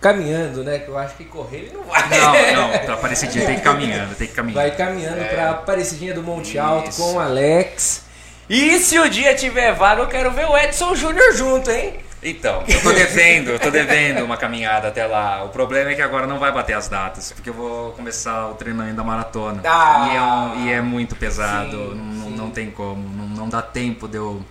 caminhando, 0.00 0.62
né? 0.62 0.78
Que 0.78 0.88
eu 0.88 0.98
acho 0.98 1.16
que 1.16 1.24
correr 1.24 1.58
ele 1.58 1.72
não 1.74 1.84
vai. 1.84 2.08
Não, 2.54 2.68
não, 2.72 2.78
pra 2.80 2.94
Aparecidinha 2.94 3.46
tem 3.46 3.54
que 3.54 3.60
ir 3.60 3.64
caminhando, 3.64 4.14
tem 4.14 4.28
que 4.28 4.34
caminhar. 4.34 4.62
Vai 4.62 4.76
caminhando 4.76 5.20
É. 5.20 5.24
pra 5.24 5.50
Aparecidinha 5.50 6.14
do 6.14 6.22
Monte 6.22 6.58
Alto 6.58 6.90
Isso. 6.90 7.02
com 7.02 7.14
o 7.14 7.20
Alex. 7.20 8.02
E 8.48 8.78
se 8.78 8.98
o 8.98 9.08
dia 9.08 9.34
tiver 9.34 9.72
vaga, 9.74 10.02
eu 10.02 10.06
quero 10.08 10.30
ver 10.30 10.46
o 10.46 10.56
Edson 10.56 10.94
Júnior 10.94 11.32
junto, 11.34 11.70
hein? 11.70 11.94
Então, 12.22 12.64
eu 12.66 12.82
tô 12.82 12.92
devendo, 12.92 13.50
eu 13.50 13.58
tô 13.60 13.70
devendo 13.70 14.24
uma 14.24 14.36
caminhada 14.36 14.88
até 14.88 15.06
lá. 15.06 15.44
O 15.44 15.50
problema 15.50 15.90
é 15.90 15.94
que 15.94 16.02
agora 16.02 16.26
não 16.26 16.38
vai 16.38 16.50
bater 16.50 16.72
as 16.72 16.88
datas, 16.88 17.32
porque 17.32 17.48
eu 17.50 17.54
vou 17.54 17.92
começar 17.92 18.48
o 18.48 18.54
treinamento 18.54 18.96
da 18.96 19.04
maratona. 19.04 19.62
Ah. 19.64 20.56
e, 20.58 20.66
é 20.66 20.66
e 20.66 20.72
é 20.72 20.80
muito 20.80 21.14
pesado, 21.14 21.70
Sim, 21.70 21.94
não, 21.94 22.24
sim. 22.24 22.36
não 22.36 22.50
tem 22.50 22.70
como, 22.70 23.08
não, 23.08 23.26
não 23.28 23.48
dá 23.48 23.62
tempo 23.62 24.08
de 24.08 24.16
eu. 24.16 24.44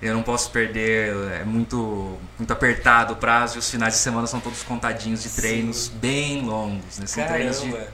Eu 0.00 0.14
não 0.14 0.22
posso 0.24 0.50
perder, 0.50 1.14
é 1.40 1.44
muito, 1.44 2.18
muito 2.36 2.52
apertado 2.52 3.12
o 3.12 3.16
prazo 3.16 3.54
e 3.56 3.58
os 3.60 3.70
finais 3.70 3.94
de 3.94 4.00
semana 4.00 4.26
são 4.26 4.40
todos 4.40 4.64
contadinhos 4.64 5.22
de 5.22 5.28
treinos 5.28 5.86
bem 5.88 6.44
longos. 6.44 6.98
Né? 6.98 7.06
São 7.06 7.24
treinos 7.24 7.60
de 7.60 7.70
Caramba. 7.70 7.88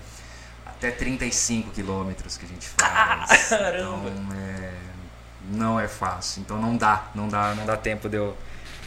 até 0.65 0.91
35 0.91 1.71
quilômetros 1.71 2.39
que 2.39 2.47
a 2.47 2.49
gente 2.49 2.67
faz. 2.67 3.49
Caramba. 3.51 4.09
Então, 4.09 4.37
é, 4.39 4.71
não 5.51 5.79
é 5.79 5.87
fácil. 5.87 6.41
Então 6.41 6.59
não 6.59 6.79
dá, 6.79 7.09
não 7.15 7.29
dá, 7.29 7.55
não 7.55 7.67
dá 7.67 7.77
tempo 7.77 8.09
de 8.09 8.17
eu 8.17 8.35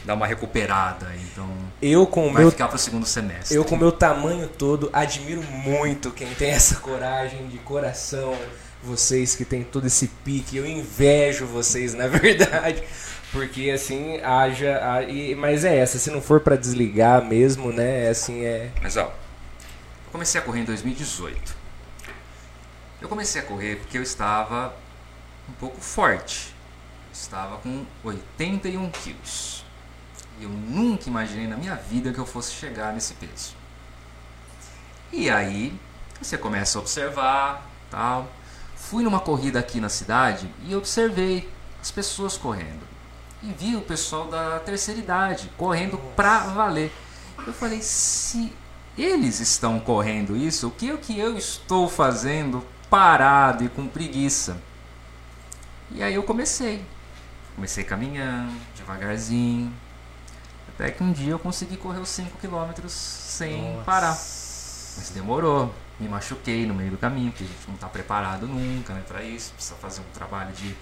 dar 0.06 0.14
uma 0.16 0.26
recuperada. 0.28 1.08
Então 1.32 1.48
Eu 1.82 2.06
com 2.08 2.28
o 2.30 2.34
vai 2.34 2.44
meu 2.44 2.52
ficar 2.52 2.68
pro 2.68 2.78
segundo 2.78 3.06
semestre. 3.06 3.56
Eu, 3.56 3.64
com 3.66 3.76
meu 3.78 3.92
tamanho 3.92 4.48
todo, 4.48 4.90
admiro 4.94 5.42
muito 5.44 6.12
quem 6.12 6.34
tem 6.36 6.50
essa 6.52 6.76
coragem 6.78 7.48
de 7.48 7.58
coração. 7.60 8.38
Vocês 8.84 9.36
que 9.36 9.46
têm 9.46 9.64
todo 9.64 9.86
esse 9.86 10.08
pique, 10.08 10.58
eu 10.58 10.66
invejo 10.66 11.46
vocês, 11.46 11.94
na 11.94 12.08
verdade. 12.10 12.82
Porque 13.32 13.70
assim, 13.70 14.20
haja. 14.22 14.80
ha- 14.84 15.04
e- 15.04 15.36
Mas 15.36 15.64
é 15.64 15.78
essa, 15.78 15.98
se 16.00 16.10
não 16.10 16.22
for 16.22 16.40
pra 16.42 16.56
desligar 16.56 17.24
mesmo, 17.24 17.72
né? 17.72 18.10
Assim 18.10 18.44
é. 18.44 18.72
Mas 18.82 18.98
ó, 18.98 19.04
eu 19.04 20.12
comecei 20.12 20.42
a 20.42 20.44
correr 20.44 20.62
em 20.62 20.66
2018. 20.66 21.56
Eu 23.02 23.08
comecei 23.08 23.42
a 23.42 23.44
correr 23.46 23.78
porque 23.78 23.98
eu 23.98 24.04
estava 24.04 24.74
um 25.50 25.54
pouco 25.54 25.80
forte. 25.80 26.54
Estava 27.14 27.58
com 27.58 27.86
81 28.04 28.90
quilos. 28.90 29.51
Eu 30.42 30.50
nunca 30.50 31.08
imaginei 31.08 31.48
na 31.48 31.56
minha 31.56 31.76
vida 31.76 32.12
que 32.12 32.20
eu 32.20 32.26
fosse 32.26 32.52
chegar 32.52 32.92
nesse 32.92 33.14
peso. 33.14 33.56
E 35.14 35.30
aí, 35.30 35.80
você 36.20 36.38
começa 36.38 36.80
a 36.80 36.82
observar, 36.82 37.70
tal. 37.92 38.28
Fui 38.76 39.04
numa 39.04 39.20
corrida 39.20 39.60
aqui 39.60 39.80
na 39.80 39.90
cidade 39.90 40.52
e 40.66 40.76
observei 40.76 41.48
as 41.80 41.92
pessoas 41.92 42.38
correndo. 42.38 42.82
E 43.44 43.52
vi 43.52 43.76
o 43.76 43.82
pessoal 43.82 44.28
da 44.28 44.60
terceira 44.60 45.00
idade 45.00 45.52
correndo 45.58 45.98
pra 46.16 46.40
valer. 46.40 46.92
Eu 47.46 47.54
falei, 47.54 47.82
se 47.82 48.52
eles 48.98 49.40
estão 49.40 49.80
correndo 49.80 50.36
isso, 50.36 50.68
o 50.68 50.72
que 50.72 50.90
é 50.90 50.98
que 50.98 51.18
eu 51.18 51.38
estou 51.38 51.88
fazendo 51.88 52.66
parado 52.90 53.64
e 53.64 53.70
com 53.70 53.88
preguiça? 53.88 54.62
E 55.92 56.02
aí 56.02 56.16
eu 56.16 56.24
comecei. 56.24 56.84
Comecei 57.56 57.84
caminhando, 57.84 58.54
devagarzinho. 58.76 59.74
Até 60.82 60.90
que 60.90 61.04
um 61.04 61.12
dia 61.12 61.30
eu 61.30 61.38
consegui 61.38 61.78
correr 61.78 62.00
os 62.00 62.10
5 62.10 62.40
km 62.40 62.88
sem 62.88 63.62
Nossa. 63.62 63.84
parar. 63.84 64.14
Mas 64.14 65.12
demorou. 65.14 65.72
Me 66.00 66.08
machuquei 66.10 66.66
no 66.66 66.74
meio 66.74 66.90
do 66.90 66.98
caminho, 66.98 67.30
porque 67.30 67.44
a 67.44 67.48
gente 67.48 67.68
não 67.68 67.76
está 67.76 67.88
preparado 67.88 68.48
nunca 68.48 68.92
né, 68.92 69.04
para 69.08 69.22
isso. 69.22 69.54
Precisa 69.54 69.76
fazer 69.76 70.02
um 70.02 70.12
trabalho 70.12 70.52
de, 70.54 70.76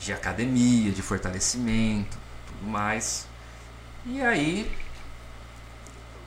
de 0.00 0.12
academia, 0.12 0.90
de 0.90 1.00
fortalecimento, 1.02 2.18
tudo 2.48 2.68
mais. 2.68 3.28
E 4.04 4.20
aí, 4.20 4.68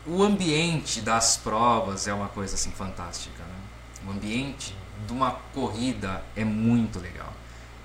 o 0.08 0.24
ambiente 0.24 1.02
das 1.02 1.36
provas 1.36 2.08
é 2.08 2.14
uma 2.14 2.30
coisa 2.30 2.56
assim 2.56 2.72
fantástica. 2.72 3.44
Né? 3.44 4.08
O 4.08 4.12
ambiente 4.12 4.74
de 5.06 5.12
uma 5.12 5.32
corrida 5.54 6.24
é 6.34 6.46
muito 6.46 6.98
legal. 6.98 7.34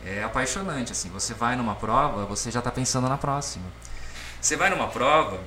É 0.06 0.22
apaixonante. 0.22 0.92
assim. 0.92 1.08
Você 1.08 1.34
vai 1.34 1.56
numa 1.56 1.74
prova, 1.74 2.24
você 2.26 2.48
já 2.48 2.60
está 2.60 2.70
pensando 2.70 3.08
na 3.08 3.18
próxima. 3.18 3.66
Você 4.40 4.56
vai 4.56 4.70
numa 4.70 4.88
prova, 4.88 5.40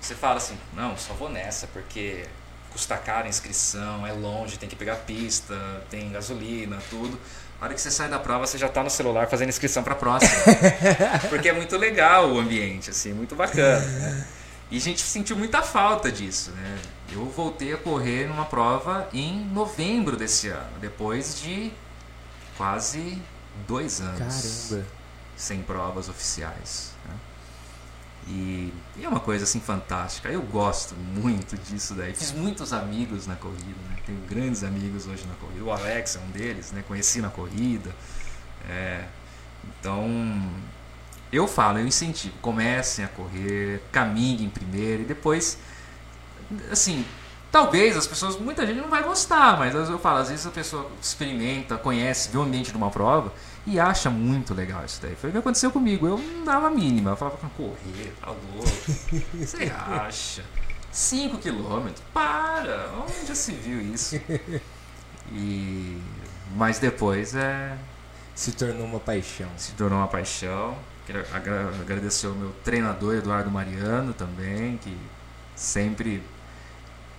você 0.00 0.14
fala 0.14 0.36
assim: 0.36 0.58
não, 0.72 0.96
só 0.96 1.14
vou 1.14 1.28
nessa 1.28 1.66
porque 1.68 2.24
custa 2.70 2.96
caro 2.96 3.26
a 3.26 3.28
inscrição, 3.28 4.06
é 4.06 4.12
longe, 4.12 4.58
tem 4.58 4.68
que 4.68 4.76
pegar 4.76 4.96
pista, 4.96 5.54
tem 5.90 6.10
gasolina, 6.10 6.78
tudo. 6.90 7.18
A 7.60 7.66
hora 7.66 7.74
que 7.74 7.80
você 7.80 7.90
sai 7.90 8.08
da 8.08 8.18
prova, 8.18 8.46
você 8.46 8.58
já 8.58 8.66
está 8.66 8.82
no 8.82 8.90
celular 8.90 9.28
fazendo 9.28 9.48
inscrição 9.48 9.82
para 9.82 9.94
a 9.94 9.96
próxima. 9.96 10.32
Porque 11.30 11.48
é 11.48 11.52
muito 11.52 11.76
legal 11.76 12.32
o 12.32 12.38
ambiente, 12.38 12.90
assim, 12.90 13.12
muito 13.12 13.36
bacana. 13.36 13.78
Né? 13.78 14.26
E 14.70 14.76
a 14.76 14.80
gente 14.80 15.00
sentiu 15.00 15.36
muita 15.36 15.62
falta 15.62 16.10
disso. 16.10 16.50
Né? 16.50 16.78
Eu 17.12 17.24
voltei 17.26 17.72
a 17.72 17.76
correr 17.76 18.26
numa 18.26 18.44
prova 18.44 19.08
em 19.12 19.44
novembro 19.46 20.16
desse 20.16 20.48
ano, 20.48 20.78
depois 20.80 21.40
de 21.40 21.72
quase 22.56 23.22
dois 23.68 24.00
anos 24.00 24.68
Caramba. 24.68 24.86
sem 25.36 25.62
provas 25.62 26.08
oficiais. 26.08 26.90
né? 27.08 27.14
E, 28.26 28.72
e 28.96 29.04
é 29.04 29.08
uma 29.08 29.20
coisa 29.20 29.44
assim 29.44 29.60
fantástica. 29.60 30.28
Eu 30.28 30.42
gosto 30.42 30.94
muito 30.94 31.56
disso 31.58 31.94
daí. 31.94 32.14
Fiz 32.14 32.32
muitos 32.32 32.72
amigos 32.72 33.26
na 33.26 33.36
corrida, 33.36 33.78
né? 33.90 33.96
tenho 34.06 34.18
grandes 34.28 34.64
amigos 34.64 35.06
hoje 35.06 35.24
na 35.26 35.34
corrida. 35.34 35.64
O 35.64 35.70
Alex 35.70 36.16
é 36.16 36.20
um 36.20 36.30
deles, 36.30 36.72
né? 36.72 36.82
Conheci 36.86 37.20
na 37.20 37.28
corrida. 37.28 37.94
É, 38.68 39.04
então 39.64 40.08
eu 41.30 41.46
falo, 41.46 41.78
eu 41.78 41.86
incentivo, 41.86 42.34
comecem 42.40 43.04
a 43.04 43.08
correr, 43.08 43.82
caminhem 43.90 44.48
primeiro 44.48 45.02
e 45.02 45.04
depois, 45.04 45.58
assim, 46.70 47.04
talvez 47.50 47.96
as 47.96 48.06
pessoas, 48.06 48.38
muita 48.38 48.66
gente 48.66 48.80
não 48.80 48.88
vai 48.88 49.02
gostar, 49.02 49.58
mas 49.58 49.74
eu 49.74 49.98
falo, 49.98 50.18
às 50.18 50.28
vezes 50.28 50.46
a 50.46 50.50
pessoa 50.50 50.90
experimenta, 51.02 51.76
conhece, 51.76 52.30
vê 52.30 52.38
o 52.38 52.42
ambiente 52.42 52.70
de 52.70 52.76
uma 52.76 52.90
prova 52.90 53.32
e 53.66 53.78
acha 53.80 54.10
muito 54.10 54.52
legal 54.54 54.84
isso 54.84 55.00
daí. 55.02 55.14
Foi 55.16 55.30
o 55.30 55.32
que 55.32 55.38
aconteceu 55.38 55.70
comigo, 55.70 56.06
eu 56.06 56.18
não 56.18 56.44
dava 56.44 56.66
a 56.68 56.70
mínima, 56.70 57.10
eu 57.10 57.16
falava, 57.16 57.36
correr, 57.56 58.12
tá 58.20 58.28
louco, 58.30 58.68
você 59.34 59.72
acha? 59.74 60.44
5 60.92 61.38
quilômetros, 61.38 62.02
para, 62.12 62.90
onde 63.02 63.26
já 63.26 63.34
se 63.34 63.52
viu 63.52 63.80
isso? 63.80 64.14
E, 65.32 65.98
mas 66.54 66.78
depois 66.78 67.34
é, 67.34 67.76
Se 68.34 68.52
tornou 68.52 68.84
uma 68.86 69.00
paixão. 69.00 69.48
se 69.56 69.72
tornou 69.72 69.98
uma 69.98 70.08
paixão. 70.08 70.76
Quero 71.06 71.24
agra- 71.34 71.68
agradecer 71.80 72.26
ao 72.28 72.32
meu 72.34 72.50
treinador 72.64 73.14
Eduardo 73.16 73.50
Mariano 73.50 74.14
também, 74.14 74.76
que 74.78 74.96
sempre 75.56 76.22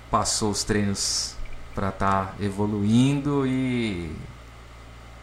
passou 0.10 0.52
os 0.52 0.64
treinos 0.64 1.36
para 1.76 1.90
estar 1.90 2.36
evoluindo 2.40 3.46
e 3.46 4.16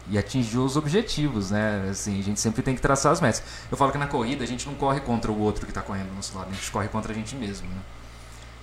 e 0.09 0.17
atingir 0.17 0.57
os 0.57 0.75
objetivos, 0.75 1.51
né? 1.51 1.87
Assim, 1.89 2.19
a 2.19 2.23
gente 2.23 2.39
sempre 2.39 2.61
tem 2.61 2.75
que 2.75 2.81
traçar 2.81 3.11
as 3.11 3.21
metas. 3.21 3.43
Eu 3.71 3.77
falo 3.77 3.91
que 3.91 3.97
na 3.97 4.07
corrida 4.07 4.43
a 4.43 4.47
gente 4.47 4.65
não 4.67 4.75
corre 4.75 4.99
contra 4.99 5.31
o 5.31 5.39
outro 5.39 5.65
que 5.65 5.71
está 5.71 5.81
correndo 5.81 6.09
do 6.09 6.15
nosso 6.15 6.37
lado, 6.37 6.49
a 6.49 6.53
gente 6.53 6.71
corre 6.71 6.87
contra 6.87 7.11
a 7.11 7.15
gente 7.15 7.35
mesmo, 7.35 7.67
né? 7.67 7.81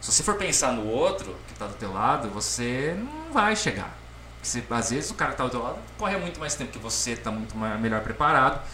Se 0.00 0.12
você 0.12 0.22
for 0.22 0.36
pensar 0.36 0.72
no 0.72 0.86
outro 0.86 1.36
que 1.46 1.52
está 1.52 1.66
do 1.66 1.74
teu 1.74 1.92
lado, 1.92 2.28
você 2.30 2.96
não 2.98 3.32
vai 3.32 3.54
chegar. 3.54 3.94
Você, 4.42 4.64
às 4.70 4.90
vezes 4.90 5.10
o 5.10 5.14
cara 5.14 5.32
que 5.32 5.36
tá 5.36 5.44
do 5.44 5.50
teu 5.50 5.62
lado 5.62 5.78
corre 5.98 6.16
muito 6.16 6.40
mais 6.40 6.54
tempo 6.54 6.72
que 6.72 6.78
você, 6.78 7.14
tá 7.14 7.30
muito 7.30 7.56
mais, 7.56 7.78
melhor 7.78 8.00
preparado. 8.02 8.66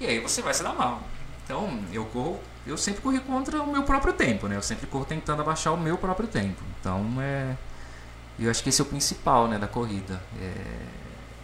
E 0.00 0.06
aí 0.06 0.18
você 0.18 0.40
vai 0.40 0.54
se 0.54 0.62
dar 0.62 0.72
mal. 0.74 1.02
Então 1.44 1.78
eu 1.92 2.04
corro, 2.06 2.40
eu 2.66 2.78
sempre 2.78 3.02
corri 3.02 3.20
contra 3.20 3.62
o 3.62 3.70
meu 3.70 3.82
próprio 3.82 4.14
tempo, 4.14 4.48
né? 4.48 4.56
Eu 4.56 4.62
sempre 4.62 4.86
corro 4.86 5.04
tentando 5.04 5.42
abaixar 5.42 5.74
o 5.74 5.76
meu 5.76 5.98
próprio 5.98 6.26
tempo. 6.26 6.62
Então 6.80 7.16
é. 7.20 7.56
Eu 8.38 8.50
acho 8.50 8.62
que 8.62 8.70
esse 8.70 8.80
é 8.80 8.84
o 8.84 8.86
principal, 8.86 9.46
né, 9.46 9.58
da 9.58 9.68
corrida. 9.68 10.22
É, 10.40 10.52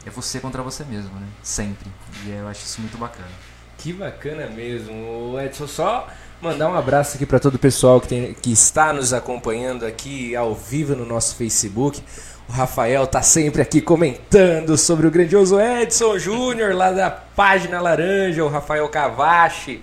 é 0.06 0.10
você 0.10 0.40
contra 0.40 0.62
você 0.62 0.84
mesmo, 0.84 1.14
né? 1.18 1.26
Sempre. 1.42 1.90
E 2.24 2.30
eu 2.30 2.48
acho 2.48 2.64
isso 2.64 2.80
muito 2.80 2.98
bacana. 2.98 3.28
Que 3.76 3.92
bacana 3.92 4.46
mesmo, 4.48 5.38
Edson. 5.40 5.66
Só 5.66 6.08
mandar 6.40 6.68
um 6.68 6.74
abraço 6.74 7.16
aqui 7.16 7.26
para 7.26 7.38
todo 7.38 7.54
o 7.54 7.58
pessoal 7.58 8.00
que, 8.00 8.08
tem, 8.08 8.34
que 8.34 8.52
está 8.52 8.92
nos 8.92 9.12
acompanhando 9.12 9.84
aqui 9.86 10.34
ao 10.34 10.54
vivo 10.54 10.96
no 10.96 11.06
nosso 11.06 11.36
Facebook. 11.36 12.02
O 12.48 12.52
Rafael 12.52 13.06
tá 13.06 13.20
sempre 13.20 13.60
aqui 13.60 13.80
comentando 13.80 14.76
sobre 14.78 15.06
o 15.06 15.10
grandioso 15.10 15.60
Edson 15.60 16.18
Júnior 16.18 16.74
lá 16.74 16.90
da 16.90 17.10
página 17.10 17.80
Laranja, 17.80 18.42
o 18.42 18.48
Rafael 18.48 18.88
Cavachi. 18.88 19.82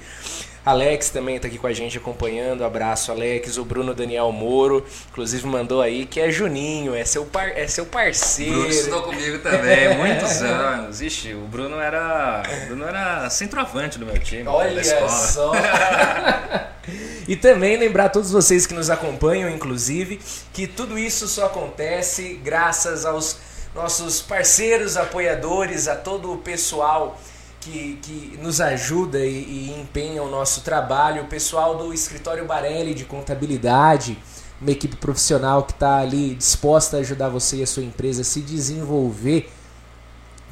Alex 0.65 1.11
também 1.11 1.35
está 1.35 1.47
aqui 1.47 1.59
com 1.59 1.67
a 1.67 1.73
gente 1.73 1.97
acompanhando. 1.97 2.65
Abraço, 2.65 3.11
Alex. 3.11 3.57
O 3.57 3.63
Bruno 3.63 3.93
Daniel 3.93 4.31
Moro, 4.31 4.83
inclusive, 5.11 5.45
mandou 5.45 5.79
aí 5.79 6.07
que 6.07 6.19
é 6.19 6.31
Juninho, 6.31 6.95
é 6.95 7.05
seu, 7.05 7.23
par, 7.23 7.49
é 7.49 7.67
seu 7.67 7.85
parceiro. 7.85 8.53
Bruno 8.53 8.69
estudou 8.69 9.03
comigo 9.03 9.37
também, 9.39 9.95
muitos 9.95 10.41
anos. 10.41 11.01
Ixi, 11.01 11.35
o 11.35 11.41
Bruno 11.41 11.79
era. 11.79 12.41
O 12.63 12.65
Bruno 12.65 12.85
era 12.85 13.29
centroavante 13.29 13.99
do 13.99 14.07
meu 14.07 14.17
time. 14.17 14.47
Olha 14.47 14.83
só. 14.83 15.51
e 17.27 17.35
também 17.35 17.77
lembrar 17.77 18.05
a 18.05 18.09
todos 18.09 18.31
vocês 18.31 18.65
que 18.65 18.73
nos 18.73 18.89
acompanham, 18.89 19.47
inclusive, 19.51 20.19
que 20.51 20.65
tudo 20.65 20.97
isso 20.97 21.27
só 21.27 21.45
acontece 21.45 22.39
graças 22.43 23.05
aos 23.05 23.37
nossos 23.75 24.21
parceiros, 24.21 24.97
apoiadores, 24.97 25.87
a 25.87 25.95
todo 25.95 26.33
o 26.33 26.37
pessoal 26.37 27.19
que, 27.65 27.95
que 28.03 28.37
nos 28.37 28.61
ajuda 28.61 29.25
e, 29.25 29.31
e 29.31 29.81
empenha 29.81 30.21
o 30.21 30.29
nosso 30.29 30.61
trabalho, 30.61 31.23
o 31.23 31.27
pessoal 31.27 31.75
do 31.75 31.91
escritório 31.91 32.45
Barelli 32.45 32.93
de 32.93 33.05
contabilidade, 33.05 34.19
uma 34.61 34.69
equipe 34.69 34.95
profissional 34.95 35.63
que 35.63 35.71
está 35.71 35.97
ali 35.97 36.35
disposta 36.35 36.97
a 36.97 36.99
ajudar 36.99 37.29
você 37.29 37.57
e 37.57 37.63
a 37.63 37.67
sua 37.67 37.83
empresa 37.83 38.21
a 38.21 38.23
se 38.23 38.41
desenvolver, 38.41 39.51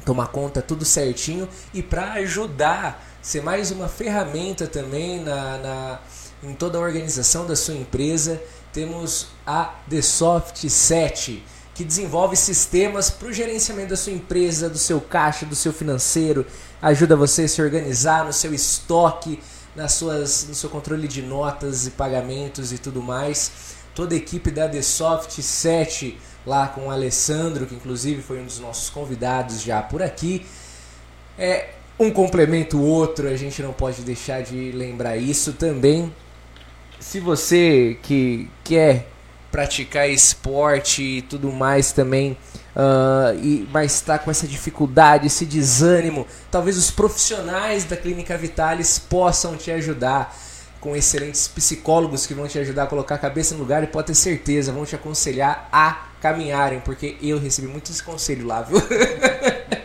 tomar 0.04 0.26
conta 0.28 0.60
tudo 0.60 0.84
certinho 0.84 1.48
e 1.72 1.82
para 1.82 2.14
ajudar, 2.14 3.02
ser 3.22 3.42
mais 3.42 3.70
uma 3.70 3.88
ferramenta 3.88 4.66
também 4.66 5.20
na, 5.20 5.58
na, 5.58 6.00
em 6.42 6.52
toda 6.52 6.78
a 6.78 6.80
organização 6.80 7.46
da 7.46 7.54
sua 7.54 7.74
empresa, 7.74 8.42
temos 8.72 9.28
a 9.46 9.72
The 9.88 10.02
Soft 10.02 10.68
7 10.68 11.44
que 11.74 11.84
desenvolve 11.84 12.36
sistemas 12.36 13.10
para 13.10 13.28
o 13.28 13.32
gerenciamento 13.32 13.90
da 13.90 13.96
sua 13.96 14.12
empresa, 14.12 14.70
do 14.70 14.78
seu 14.78 15.00
caixa, 15.00 15.44
do 15.44 15.56
seu 15.56 15.72
financeiro, 15.72 16.46
ajuda 16.84 17.16
você 17.16 17.44
a 17.44 17.48
se 17.48 17.62
organizar 17.62 18.24
no 18.26 18.32
seu 18.32 18.52
estoque, 18.52 19.40
nas 19.74 19.92
suas, 19.92 20.46
no 20.46 20.54
seu 20.54 20.68
controle 20.68 21.08
de 21.08 21.22
notas 21.22 21.86
e 21.86 21.90
pagamentos 21.90 22.72
e 22.72 22.78
tudo 22.78 23.02
mais. 23.02 23.50
Toda 23.94 24.14
a 24.14 24.18
equipe 24.18 24.50
da 24.50 24.68
The 24.68 24.82
Soft 24.82 25.40
7, 25.40 26.18
lá 26.46 26.68
com 26.68 26.88
o 26.88 26.90
Alessandro, 26.90 27.64
que 27.64 27.74
inclusive 27.74 28.20
foi 28.20 28.38
um 28.38 28.44
dos 28.44 28.60
nossos 28.60 28.90
convidados 28.90 29.62
já 29.62 29.80
por 29.80 30.02
aqui. 30.02 30.44
É 31.38 31.70
um 31.98 32.10
complemento 32.10 32.76
o 32.76 32.84
outro, 32.84 33.28
a 33.28 33.36
gente 33.36 33.62
não 33.62 33.72
pode 33.72 34.02
deixar 34.02 34.42
de 34.42 34.70
lembrar 34.72 35.16
isso 35.16 35.54
também. 35.54 36.14
Se 37.00 37.18
você 37.18 37.96
que 38.02 38.50
quer 38.62 39.08
praticar 39.54 40.10
esporte 40.10 41.00
e 41.00 41.22
tudo 41.22 41.52
mais 41.52 41.92
também, 41.92 42.36
uh, 42.74 43.38
e, 43.40 43.68
mas 43.72 43.94
está 43.94 44.18
com 44.18 44.28
essa 44.28 44.48
dificuldade, 44.48 45.28
esse 45.28 45.46
desânimo, 45.46 46.26
talvez 46.50 46.76
os 46.76 46.90
profissionais 46.90 47.84
da 47.84 47.96
Clínica 47.96 48.36
Vitalis 48.36 48.98
possam 48.98 49.56
te 49.56 49.70
ajudar 49.70 50.36
com 50.80 50.96
excelentes 50.96 51.46
psicólogos 51.46 52.26
que 52.26 52.34
vão 52.34 52.48
te 52.48 52.58
ajudar 52.58 52.82
a 52.82 52.86
colocar 52.88 53.14
a 53.14 53.18
cabeça 53.18 53.54
no 53.54 53.60
lugar 53.60 53.84
e 53.84 53.86
pode 53.86 54.08
ter 54.08 54.16
certeza, 54.16 54.72
vão 54.72 54.84
te 54.84 54.96
aconselhar 54.96 55.68
a 55.70 56.08
caminharem, 56.20 56.80
porque 56.80 57.16
eu 57.22 57.38
recebi 57.38 57.68
muitos 57.68 58.00
conselhos 58.00 58.44
lá, 58.44 58.62
viu? 58.62 58.82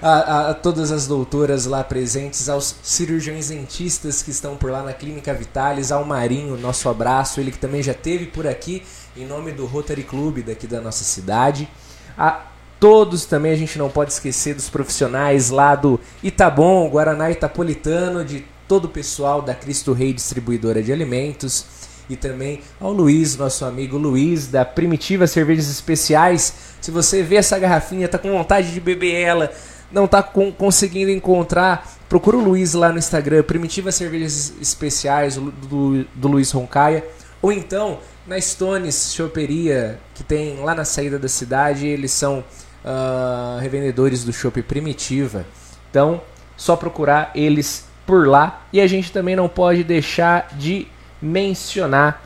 a, 0.00 0.50
a, 0.50 0.54
todas 0.54 0.90
as 0.90 1.06
doutoras 1.06 1.66
lá 1.66 1.82
presentes, 1.84 2.48
aos 2.48 2.74
cirurgiões 2.82 3.48
dentistas 3.48 4.22
que 4.22 4.30
estão 4.30 4.56
por 4.56 4.70
lá 4.70 4.82
na 4.82 4.92
Clínica 4.92 5.32
Vitalis, 5.34 5.92
ao 5.92 6.04
Marinho, 6.04 6.56
nosso 6.56 6.88
abraço, 6.88 7.40
ele 7.40 7.50
que 7.50 7.58
também 7.58 7.82
já 7.82 7.94
teve 7.94 8.26
por 8.26 8.46
aqui, 8.46 8.82
em 9.16 9.26
nome 9.26 9.52
do 9.52 9.66
Rotary 9.66 10.04
Club 10.04 10.38
daqui 10.44 10.66
da 10.66 10.80
nossa 10.80 11.04
cidade. 11.04 11.68
A 12.16 12.46
todos 12.80 13.24
também 13.26 13.52
a 13.52 13.56
gente 13.56 13.78
não 13.78 13.88
pode 13.88 14.12
esquecer 14.12 14.54
dos 14.54 14.68
profissionais 14.68 15.50
lá 15.50 15.74
do 15.74 16.00
Itabom, 16.22 16.88
Guaraná 16.88 17.30
Itapolitano, 17.30 18.24
de 18.24 18.44
todo 18.66 18.86
o 18.86 18.88
pessoal 18.88 19.42
da 19.42 19.54
Cristo 19.54 19.92
Rei 19.92 20.12
Distribuidora 20.12 20.82
de 20.82 20.92
Alimentos 20.92 21.81
e 22.08 22.16
também 22.16 22.60
ao 22.80 22.92
Luiz, 22.92 23.36
nosso 23.36 23.64
amigo 23.64 23.96
Luiz 23.96 24.46
da 24.46 24.64
Primitiva 24.64 25.26
Cervejas 25.26 25.68
Especiais. 25.68 26.54
Se 26.80 26.90
você 26.90 27.22
vê 27.22 27.36
essa 27.36 27.58
garrafinha, 27.58 28.08
tá 28.08 28.18
com 28.18 28.30
vontade 28.30 28.72
de 28.72 28.80
beber 28.80 29.14
ela, 29.14 29.52
não 29.90 30.06
tá 30.06 30.22
com, 30.22 30.50
conseguindo 30.52 31.10
encontrar, 31.10 31.90
procura 32.08 32.36
o 32.36 32.44
Luiz 32.44 32.74
lá 32.74 32.90
no 32.90 32.98
Instagram, 32.98 33.42
Primitiva 33.42 33.92
Cervejas 33.92 34.52
Especiais 34.60 35.36
do, 35.36 36.04
do, 36.14 36.28
Luiz 36.28 36.50
Roncaia, 36.50 37.04
ou 37.40 37.52
então 37.52 37.98
na 38.26 38.40
Stones 38.40 39.12
Choperia, 39.14 39.98
que 40.14 40.22
tem 40.22 40.56
lá 40.60 40.74
na 40.74 40.84
saída 40.84 41.18
da 41.18 41.28
cidade, 41.28 41.86
eles 41.86 42.12
são 42.12 42.44
uh, 42.84 43.58
revendedores 43.60 44.24
do 44.24 44.32
Chopp 44.32 44.62
Primitiva. 44.62 45.44
Então, 45.90 46.20
só 46.56 46.76
procurar 46.76 47.32
eles 47.34 47.84
por 48.06 48.28
lá. 48.28 48.66
E 48.72 48.80
a 48.80 48.86
gente 48.86 49.12
também 49.12 49.34
não 49.34 49.48
pode 49.48 49.82
deixar 49.82 50.48
de 50.56 50.86
mencionar 51.22 52.20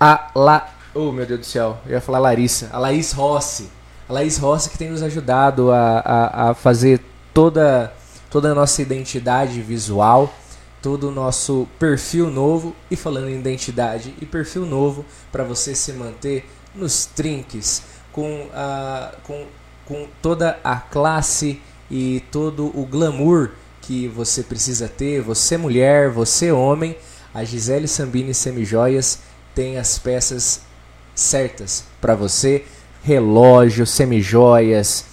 a 0.00 0.30
La... 0.34 0.74
Oh, 0.92 1.12
meu 1.12 1.24
Deus 1.24 1.40
do 1.40 1.46
céu, 1.46 1.78
eu 1.86 1.92
ia 1.92 2.00
falar 2.00 2.18
Larissa. 2.18 2.68
A 2.72 2.78
Laís 2.78 3.12
Rossi. 3.12 3.70
A 4.08 4.12
Laís 4.12 4.36
Rossi 4.36 4.68
que 4.68 4.76
tem 4.76 4.90
nos 4.90 5.02
ajudado 5.02 5.72
a, 5.72 6.00
a, 6.00 6.50
a 6.50 6.54
fazer 6.54 7.00
toda, 7.32 7.92
toda 8.30 8.52
a 8.52 8.54
nossa 8.54 8.82
identidade 8.82 9.62
visual, 9.62 10.32
todo 10.82 11.08
o 11.08 11.10
nosso 11.10 11.66
perfil 11.78 12.30
novo. 12.30 12.74
E 12.90 12.96
falando 12.96 13.28
em 13.28 13.38
identidade 13.38 14.14
e 14.20 14.26
perfil 14.26 14.66
novo, 14.66 15.04
para 15.32 15.44
você 15.44 15.74
se 15.74 15.92
manter 15.92 16.48
nos 16.74 17.06
trinques, 17.06 17.82
com, 18.12 18.48
a, 18.52 19.12
com, 19.24 19.46
com 19.86 20.06
toda 20.20 20.58
a 20.62 20.76
classe 20.76 21.60
e 21.90 22.22
todo 22.30 22.66
o 22.78 22.86
glamour 22.86 23.50
que 23.86 24.08
você 24.08 24.42
precisa 24.42 24.88
ter, 24.88 25.20
você 25.20 25.56
mulher, 25.56 26.08
você 26.08 26.50
homem, 26.50 26.96
a 27.34 27.44
Gisele 27.44 27.86
Sambini 27.86 28.32
Semijoias 28.32 29.18
tem 29.54 29.76
as 29.76 29.98
peças 29.98 30.60
certas 31.14 31.84
para 32.00 32.14
você, 32.14 32.64
relógio, 33.02 33.86
semijoias, 33.86 35.04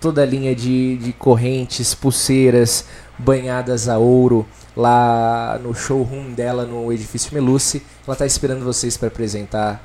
toda 0.00 0.22
a 0.22 0.26
linha 0.26 0.54
de, 0.54 0.98
de 0.98 1.12
correntes, 1.12 1.94
pulseiras 1.94 2.84
banhadas 3.18 3.88
a 3.88 3.98
ouro 3.98 4.46
lá 4.76 5.58
no 5.62 5.74
showroom 5.74 6.32
dela 6.32 6.64
no 6.64 6.92
edifício 6.92 7.34
Meluce. 7.34 7.82
Ela 8.06 8.14
está 8.14 8.26
esperando 8.26 8.64
vocês 8.64 8.96
para 8.96 9.08
apresentar 9.08 9.82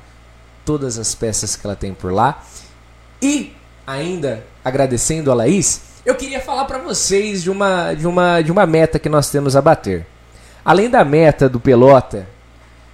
todas 0.65 0.99
as 0.99 1.15
peças 1.15 1.55
que 1.55 1.65
ela 1.65 1.75
tem 1.75 1.93
por 1.93 2.11
lá. 2.11 2.43
E 3.21 3.53
ainda 3.87 4.45
agradecendo 4.63 5.31
a 5.31 5.35
Laís, 5.35 5.81
eu 6.05 6.15
queria 6.15 6.39
falar 6.41 6.65
para 6.65 6.79
vocês 6.79 7.41
de 7.41 7.49
uma, 7.49 7.93
de, 7.93 8.05
uma, 8.05 8.41
de 8.41 8.51
uma 8.51 8.65
meta 8.65 8.99
que 8.99 9.07
nós 9.07 9.29
temos 9.29 9.55
a 9.55 9.61
bater. 9.61 10.05
Além 10.63 10.89
da 10.89 11.03
meta 11.05 11.47
do 11.47 11.59
Pelota, 11.59 12.27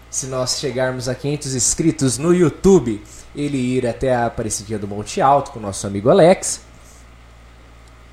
se 0.10 0.28
nós 0.28 0.60
chegarmos 0.60 1.10
a 1.10 1.16
500 1.16 1.55
inscritos 1.55 2.18
no 2.18 2.34
YouTube, 2.34 3.03
ele 3.36 3.57
ir 3.57 3.88
até 3.88 4.14
a 4.14 4.28
Aparecidinha 4.28 4.78
do 4.78 4.88
Monte 4.88 5.22
Alto 5.22 5.51
com 5.51 5.60
o 5.60 5.62
nosso 5.62 5.86
amigo 5.88 6.10
Alex, 6.10 6.62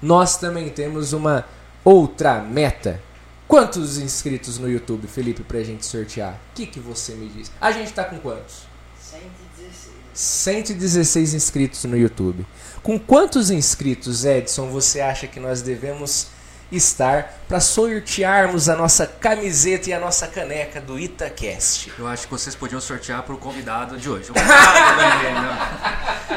nós 0.01 0.37
também 0.37 0.69
temos 0.69 1.13
uma 1.13 1.45
outra 1.85 2.41
meta. 2.41 3.01
Quantos 3.49 3.99
inscritos 3.99 4.59
no 4.59 4.69
YouTube, 4.69 5.07
Felipe, 5.07 5.43
pra 5.43 5.63
gente 5.63 5.87
sortear? 5.87 6.35
O 6.35 6.55
que, 6.55 6.67
que 6.67 6.81
você 6.81 7.15
me 7.15 7.29
diz? 7.29 7.51
A 7.61 7.71
gente 7.71 7.93
tá 7.93 8.05
com 8.05 8.19
quantos? 8.19 8.63
116. 9.01 9.97
116 10.13 11.35
inscritos 11.35 11.85
no 11.85 11.97
YouTube. 11.97 12.47
Com 12.87 13.01
quantos 13.01 13.51
inscritos, 13.51 14.25
Edson, 14.25 14.69
você 14.69 15.01
acha 15.01 15.27
que 15.27 15.41
nós 15.41 15.61
devemos 15.61 16.29
estar 16.71 17.41
para 17.49 17.59
sortearmos 17.59 18.69
a 18.69 18.77
nossa 18.77 19.05
camiseta 19.05 19.91
e 19.91 19.93
a 19.93 19.99
nossa 19.99 20.29
caneca 20.29 20.81
do 20.81 20.97
Itacast? 20.97 21.93
Eu 21.99 22.07
acho 22.07 22.29
que 22.29 22.31
vocês 22.31 22.55
podiam 22.55 22.81
sortear 22.81 23.25
para 23.25 23.35
o 23.35 23.39
convidado 23.39 23.99
de 23.99 24.09
hoje. 24.09 24.29
Convidado, 24.29 25.01
né? 25.01 25.59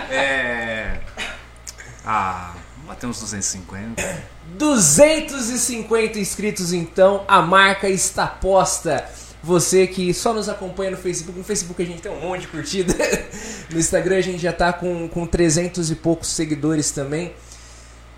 é... 0.10 1.00
Ah, 2.04 2.56
bater 2.88 3.06
uns 3.06 3.20
250. 3.20 4.02
250 4.58 6.18
inscritos 6.18 6.74
então, 6.74 7.24
a 7.28 7.43
marca 7.43 7.88
está 7.88 8.26
posta. 8.26 9.08
Você 9.41 9.87
que 9.87 10.13
só 10.13 10.33
nos 10.33 10.49
acompanha 10.49 10.91
no 10.91 10.97
Facebook, 10.97 11.37
no 11.37 11.43
Facebook 11.43 11.81
a 11.81 11.85
gente 11.85 12.01
tem 12.01 12.11
um 12.11 12.19
monte 12.19 12.41
de 12.41 12.47
curtida. 12.47 12.93
No 13.71 13.77
Instagram 13.77 14.17
a 14.17 14.21
gente 14.21 14.39
já 14.41 14.51
tá 14.51 14.73
com, 14.73 15.07
com 15.07 15.27
300 15.27 15.91
e 15.91 15.95
poucos 15.95 16.29
seguidores 16.29 16.89
também. 16.89 17.33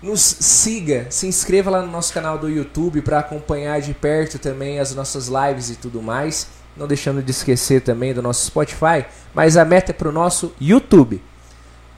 Nos 0.02 0.22
siga, 0.22 1.06
se 1.10 1.26
inscreva 1.26 1.70
lá 1.70 1.82
no 1.82 1.92
nosso 1.92 2.10
canal 2.10 2.38
do 2.38 2.48
YouTube 2.48 3.02
para 3.02 3.18
acompanhar 3.18 3.78
de 3.82 3.92
perto 3.92 4.38
também 4.38 4.78
as 4.78 4.94
nossas 4.94 5.28
lives 5.28 5.68
e 5.68 5.76
tudo 5.76 6.00
mais. 6.00 6.46
Não 6.74 6.86
deixando 6.86 7.22
de 7.22 7.30
esquecer 7.30 7.82
também 7.82 8.14
do 8.14 8.22
nosso 8.22 8.46
Spotify, 8.46 9.04
mas 9.34 9.58
a 9.58 9.64
meta 9.64 9.92
é 9.92 9.94
pro 9.94 10.10
nosso 10.10 10.54
YouTube. 10.58 11.22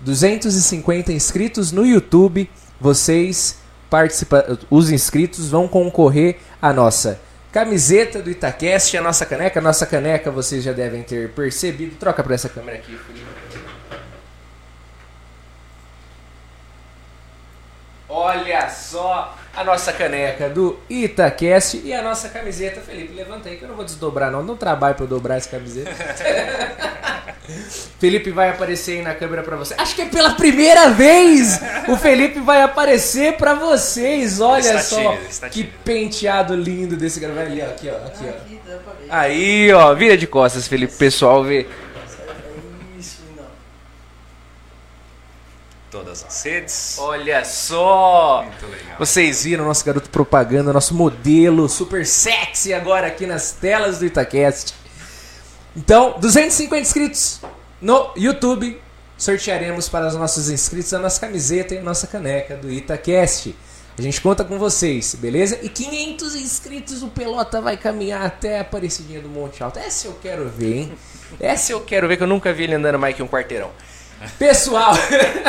250 0.00 1.12
inscritos 1.12 1.70
no 1.70 1.86
YouTube. 1.86 2.50
Vocês 2.80 3.58
participa 3.88 4.58
os 4.68 4.90
inscritos 4.90 5.48
vão 5.48 5.68
concorrer 5.68 6.38
à 6.60 6.72
nossa 6.72 7.20
camiseta 7.54 8.20
do 8.20 8.32
Itaquest, 8.32 8.96
a 8.96 9.00
nossa 9.00 9.24
caneca. 9.24 9.60
A 9.60 9.62
nossa 9.62 9.86
caneca 9.86 10.28
vocês 10.28 10.64
já 10.64 10.72
devem 10.72 11.04
ter 11.04 11.30
percebido. 11.30 11.94
Troca 11.94 12.20
para 12.20 12.34
essa 12.34 12.48
câmera 12.48 12.78
aqui. 12.78 12.98
Olha 18.08 18.68
só 18.68 19.38
a 19.56 19.64
nossa 19.64 19.92
caneca 19.92 20.48
do 20.48 20.78
Itacast 20.88 21.80
e 21.84 21.92
a 21.92 22.02
nossa 22.02 22.28
camiseta. 22.28 22.80
Felipe, 22.80 23.14
levanta 23.14 23.48
aí 23.48 23.56
que 23.56 23.62
eu 23.62 23.68
não 23.68 23.76
vou 23.76 23.84
desdobrar 23.84 24.30
não. 24.30 24.42
Não 24.42 24.56
trabalho 24.56 24.94
para 24.94 25.06
dobrar 25.06 25.36
essa 25.36 25.48
camiseta. 25.48 25.90
Felipe 27.98 28.30
vai 28.30 28.50
aparecer 28.50 28.98
aí 28.98 29.02
na 29.02 29.14
câmera 29.14 29.42
para 29.42 29.56
você. 29.56 29.74
Acho 29.76 29.94
que 29.94 30.02
é 30.02 30.06
pela 30.06 30.30
primeira 30.30 30.90
vez 30.90 31.60
o 31.88 31.96
Felipe 31.96 32.40
vai 32.40 32.62
aparecer 32.62 33.36
para 33.36 33.54
vocês. 33.54 34.40
Olha 34.40 34.60
está 34.60 34.80
só 34.80 35.12
tímido, 35.12 35.50
que 35.50 35.64
penteado 35.84 36.54
lindo 36.56 36.96
desse 36.96 37.20
cara. 37.20 37.34
Vai 37.34 37.46
ali, 37.46 37.62
ó, 37.62 37.66
aqui, 37.66 37.90
ó, 37.90 38.06
aqui, 38.06 38.24
ó. 38.28 38.54
Aí, 39.10 39.72
ó, 39.72 39.94
vira 39.94 40.16
de 40.16 40.26
costas, 40.26 40.66
Felipe, 40.66 40.94
pessoal 40.94 41.44
ver. 41.44 41.68
Todas 45.94 46.24
as 46.24 46.42
redes. 46.42 46.96
Olha 46.98 47.44
só! 47.44 48.42
Muito 48.44 48.66
legal. 48.66 48.98
Vocês 48.98 49.44
viram 49.44 49.64
nosso 49.64 49.84
garoto 49.84 50.10
propaganda, 50.10 50.72
nosso 50.72 50.92
modelo 50.92 51.68
super 51.68 52.04
sexy 52.04 52.74
agora 52.74 53.06
aqui 53.06 53.26
nas 53.26 53.52
telas 53.52 54.00
do 54.00 54.06
Itacast. 54.06 54.74
Então, 55.76 56.16
250 56.18 56.82
inscritos 56.82 57.40
no 57.80 58.10
YouTube. 58.16 58.82
Sortearemos 59.16 59.88
para 59.88 60.08
os 60.08 60.16
nossos 60.16 60.50
inscritos 60.50 60.92
a 60.92 60.98
nossa 60.98 61.20
camiseta 61.20 61.76
e 61.76 61.78
a 61.78 61.82
nossa 61.82 62.08
caneca 62.08 62.56
do 62.56 62.68
Itacast. 62.68 63.54
A 63.96 64.02
gente 64.02 64.20
conta 64.20 64.44
com 64.44 64.58
vocês, 64.58 65.14
beleza? 65.14 65.60
E 65.62 65.68
500 65.68 66.34
inscritos 66.34 67.04
o 67.04 67.08
Pelota 67.08 67.60
vai 67.60 67.76
caminhar 67.76 68.26
até 68.26 68.58
a 68.58 68.62
Aparecidinha 68.62 69.20
do 69.20 69.28
Monte 69.28 69.62
Alto. 69.62 69.78
Essa 69.78 70.08
eu 70.08 70.18
quero 70.20 70.48
ver, 70.48 70.76
hein? 70.76 70.92
Essa 71.38 71.70
eu 71.70 71.80
quero 71.82 72.08
ver, 72.08 72.16
que 72.16 72.24
eu 72.24 72.26
nunca 72.26 72.52
vi 72.52 72.64
ele 72.64 72.74
andando 72.74 72.98
mais 72.98 73.14
que 73.14 73.22
um 73.22 73.28
quarteirão. 73.28 73.70
Pessoal, 74.38 74.94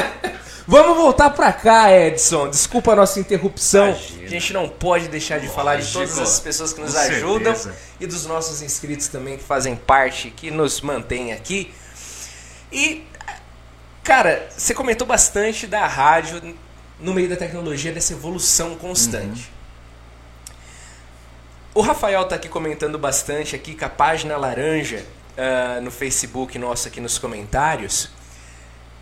vamos 0.67 0.97
voltar 0.97 1.29
pra 1.31 1.51
cá, 1.53 1.91
Edson. 1.91 2.49
Desculpa 2.49 2.93
a 2.93 2.95
nossa 2.95 3.19
interrupção. 3.19 3.89
Imagina. 3.89 4.23
A 4.23 4.27
gente 4.27 4.53
não 4.53 4.69
pode 4.69 5.07
deixar 5.07 5.39
de 5.39 5.47
falar 5.47 5.77
de 5.77 5.91
todas 5.91 6.17
as 6.17 6.39
pessoas 6.39 6.73
que 6.73 6.81
nos 6.81 6.93
Com 6.93 6.99
ajudam 6.99 7.55
certeza. 7.55 7.75
e 7.99 8.07
dos 8.07 8.25
nossos 8.25 8.61
inscritos 8.61 9.07
também 9.07 9.37
que 9.37 9.43
fazem 9.43 9.75
parte, 9.75 10.29
que 10.29 10.51
nos 10.51 10.81
mantêm 10.81 11.33
aqui. 11.33 11.73
E, 12.71 13.05
cara, 14.03 14.49
você 14.55 14.73
comentou 14.73 15.07
bastante 15.07 15.67
da 15.67 15.85
rádio 15.87 16.55
no 16.99 17.13
meio 17.13 17.29
da 17.29 17.35
tecnologia, 17.35 17.91
dessa 17.91 18.13
evolução 18.13 18.75
constante. 18.75 19.49
Uhum. 19.49 19.55
O 21.75 21.81
Rafael 21.81 22.21
está 22.21 22.35
aqui 22.35 22.47
comentando 22.47 22.97
bastante 22.97 23.53
aqui 23.53 23.75
com 23.75 23.83
a 23.83 23.89
página 23.89 24.37
laranja 24.37 25.03
uh, 25.37 25.81
no 25.81 25.91
Facebook 25.91 26.57
nosso 26.57 26.87
aqui 26.87 27.01
nos 27.01 27.17
comentários. 27.17 28.09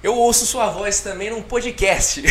Eu 0.03 0.15
ouço 0.17 0.45
sua 0.45 0.69
voz 0.69 0.99
também 0.99 1.29
num 1.29 1.41
podcast. 1.41 2.21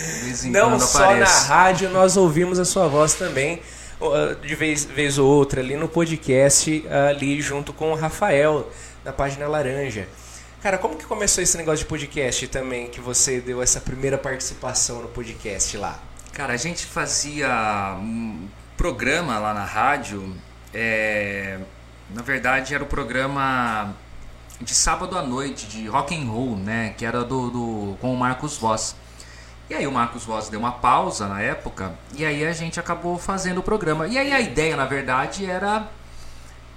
É, 0.00 0.48
Não 0.48 0.78
só 0.78 1.04
aparece. 1.04 1.48
na 1.48 1.54
rádio, 1.54 1.90
nós 1.90 2.16
ouvimos 2.16 2.58
a 2.58 2.64
sua 2.64 2.86
voz 2.88 3.14
também, 3.14 3.62
de 4.42 4.54
vez, 4.54 4.84
vez 4.84 5.18
ou 5.18 5.28
outra, 5.28 5.60
ali 5.60 5.76
no 5.76 5.88
podcast, 5.88 6.84
ali 7.08 7.40
junto 7.40 7.72
com 7.72 7.92
o 7.92 7.94
Rafael, 7.94 8.68
da 9.04 9.12
página 9.12 9.46
Laranja. 9.48 10.08
Cara, 10.60 10.76
como 10.76 10.96
que 10.96 11.04
começou 11.04 11.42
esse 11.42 11.56
negócio 11.56 11.80
de 11.80 11.84
podcast 11.86 12.48
também, 12.48 12.88
que 12.88 13.00
você 13.00 13.40
deu 13.40 13.62
essa 13.62 13.80
primeira 13.80 14.18
participação 14.18 15.02
no 15.02 15.08
podcast 15.08 15.76
lá? 15.76 16.00
Cara, 16.32 16.52
a 16.52 16.56
gente 16.56 16.84
fazia 16.84 17.96
um 18.00 18.48
programa 18.76 19.38
lá 19.38 19.54
na 19.54 19.64
rádio, 19.64 20.34
é... 20.74 21.58
na 22.10 22.22
verdade 22.22 22.74
era 22.74 22.82
o 22.82 22.86
programa 22.86 23.96
de 24.60 24.74
sábado 24.74 25.16
à 25.16 25.22
noite 25.22 25.66
de 25.66 25.86
rock 25.86 26.14
and 26.14 26.28
roll, 26.28 26.56
né, 26.56 26.94
que 26.96 27.04
era 27.04 27.24
do, 27.24 27.50
do 27.50 27.96
com 28.00 28.12
o 28.12 28.16
Marcos 28.16 28.56
Voss. 28.56 28.96
E 29.70 29.74
aí 29.74 29.86
o 29.86 29.92
Marcos 29.92 30.24
Voss 30.24 30.48
deu 30.48 30.58
uma 30.58 30.72
pausa 30.72 31.28
na 31.28 31.40
época 31.40 31.94
e 32.14 32.24
aí 32.24 32.46
a 32.46 32.52
gente 32.52 32.80
acabou 32.80 33.18
fazendo 33.18 33.58
o 33.58 33.62
programa. 33.62 34.06
E 34.06 34.16
aí 34.16 34.32
a 34.32 34.40
ideia, 34.40 34.76
na 34.76 34.86
verdade, 34.86 35.44
era 35.44 35.88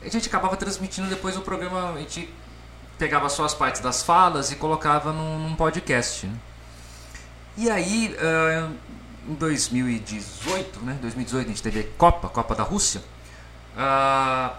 a 0.01 0.09
gente 0.09 0.27
acabava 0.27 0.57
transmitindo 0.57 1.07
depois 1.07 1.37
o 1.37 1.41
programa, 1.41 1.93
a 1.93 1.99
gente 1.99 2.27
pegava 2.97 3.29
só 3.29 3.45
as 3.45 3.53
partes 3.53 3.81
das 3.81 4.01
falas 4.01 4.51
e 4.51 4.55
colocava 4.55 5.13
num, 5.13 5.39
num 5.39 5.55
podcast. 5.55 6.25
Né? 6.25 6.35
E 7.57 7.69
aí, 7.69 8.15
uh, 8.15 8.73
em 9.27 9.33
2018, 9.35 10.79
né, 10.81 10.97
2018 11.01 11.45
a 11.45 11.49
gente 11.49 11.63
teve 11.63 11.83
Copa, 11.97 12.29
Copa 12.29 12.55
da 12.55 12.63
Rússia. 12.63 13.01
Uh, 13.75 14.55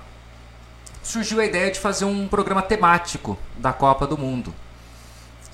surgiu 1.03 1.41
a 1.41 1.45
ideia 1.45 1.71
de 1.71 1.81
fazer 1.81 2.05
um 2.05 2.29
programa 2.29 2.63
temático 2.63 3.39
da 3.57 3.73
Copa 3.73 4.07
do 4.07 4.17
Mundo. 4.17 4.55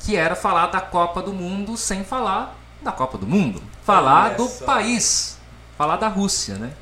Que 0.00 0.16
era 0.16 0.36
falar 0.36 0.68
da 0.68 0.80
Copa 0.80 1.22
do 1.22 1.32
Mundo 1.32 1.76
sem 1.76 2.04
falar 2.04 2.56
da 2.80 2.92
Copa 2.92 3.18
do 3.18 3.26
Mundo. 3.26 3.62
Falar 3.82 4.36
do 4.36 4.48
país. 4.64 5.38
Falar 5.76 5.96
da 5.96 6.08
Rússia, 6.08 6.56
né? 6.56 6.72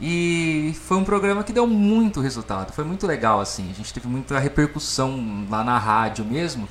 E 0.00 0.76
foi 0.86 0.98
um 0.98 1.04
programa 1.04 1.42
que 1.42 1.52
deu 1.52 1.66
muito 1.66 2.20
resultado. 2.20 2.72
Foi 2.72 2.84
muito 2.84 3.06
legal, 3.06 3.40
assim. 3.40 3.70
A 3.70 3.74
gente 3.74 3.92
teve 3.92 4.06
muita 4.06 4.38
repercussão 4.38 5.46
lá 5.50 5.64
na 5.64 5.78
rádio 5.78 6.24
mesmo. 6.24 6.68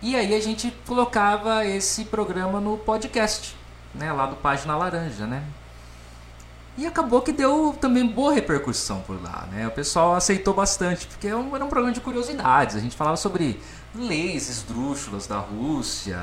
E 0.00 0.16
aí 0.16 0.34
a 0.34 0.40
gente 0.40 0.72
colocava 0.86 1.64
esse 1.64 2.04
programa 2.04 2.60
no 2.60 2.76
podcast, 2.76 3.56
né? 3.94 4.12
Lá 4.12 4.26
do 4.26 4.36
Página 4.36 4.76
Laranja, 4.76 5.26
né? 5.26 5.42
E 6.76 6.86
acabou 6.86 7.20
que 7.20 7.32
deu 7.32 7.76
também 7.78 8.06
boa 8.06 8.32
repercussão 8.32 9.00
por 9.02 9.22
lá, 9.22 9.46
né? 9.52 9.68
O 9.68 9.70
pessoal 9.70 10.14
aceitou 10.14 10.54
bastante, 10.54 11.06
porque 11.06 11.26
era 11.26 11.36
um, 11.36 11.54
era 11.54 11.64
um 11.64 11.68
programa 11.68 11.92
de 11.92 12.00
curiosidades. 12.00 12.76
A 12.76 12.80
gente 12.80 12.96
falava 12.96 13.16
sobre 13.16 13.60
leis 13.94 14.48
esdrúxulas 14.48 15.26
da 15.26 15.38
Rússia, 15.38 16.18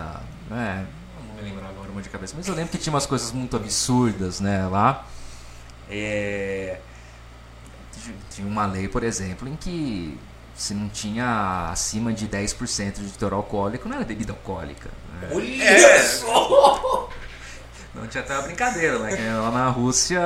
né? 0.50 0.88
Não 1.28 1.36
me 1.36 1.50
lembro 1.50 1.66
agora 1.66 1.92
uma 1.92 2.02
de 2.02 2.10
cabeça, 2.10 2.34
mas 2.36 2.48
eu 2.48 2.56
lembro 2.56 2.72
que 2.72 2.80
tinha 2.80 2.92
umas 2.92 3.06
coisas 3.06 3.32
muito 3.32 3.56
absurdas, 3.56 4.40
né, 4.40 4.68
lá. 4.68 5.06
É... 5.90 6.80
Tinha 8.32 8.48
uma 8.48 8.66
lei, 8.66 8.88
por 8.88 9.04
exemplo, 9.04 9.48
em 9.48 9.56
que 9.56 10.18
se 10.56 10.74
não 10.74 10.90
tinha 10.90 11.70
acima 11.72 12.12
de 12.12 12.28
10% 12.28 12.94
de 12.96 13.12
teor 13.12 13.34
alcoólico, 13.34 13.88
não 13.88 13.96
era 13.96 14.06
bebida 14.06 14.34
alcoólica. 14.34 14.90
Né? 15.14 15.30
Olha 15.32 15.64
é. 15.64 16.00
só! 16.04 17.09
Não 18.00 18.08
tinha 18.08 18.24
até 18.24 18.34
uma 18.34 18.44
brincadeira, 18.44 19.00
né? 19.00 19.16
Que 19.16 19.22
lá 19.24 19.52
na 19.52 19.70
Rússia, 19.70 20.22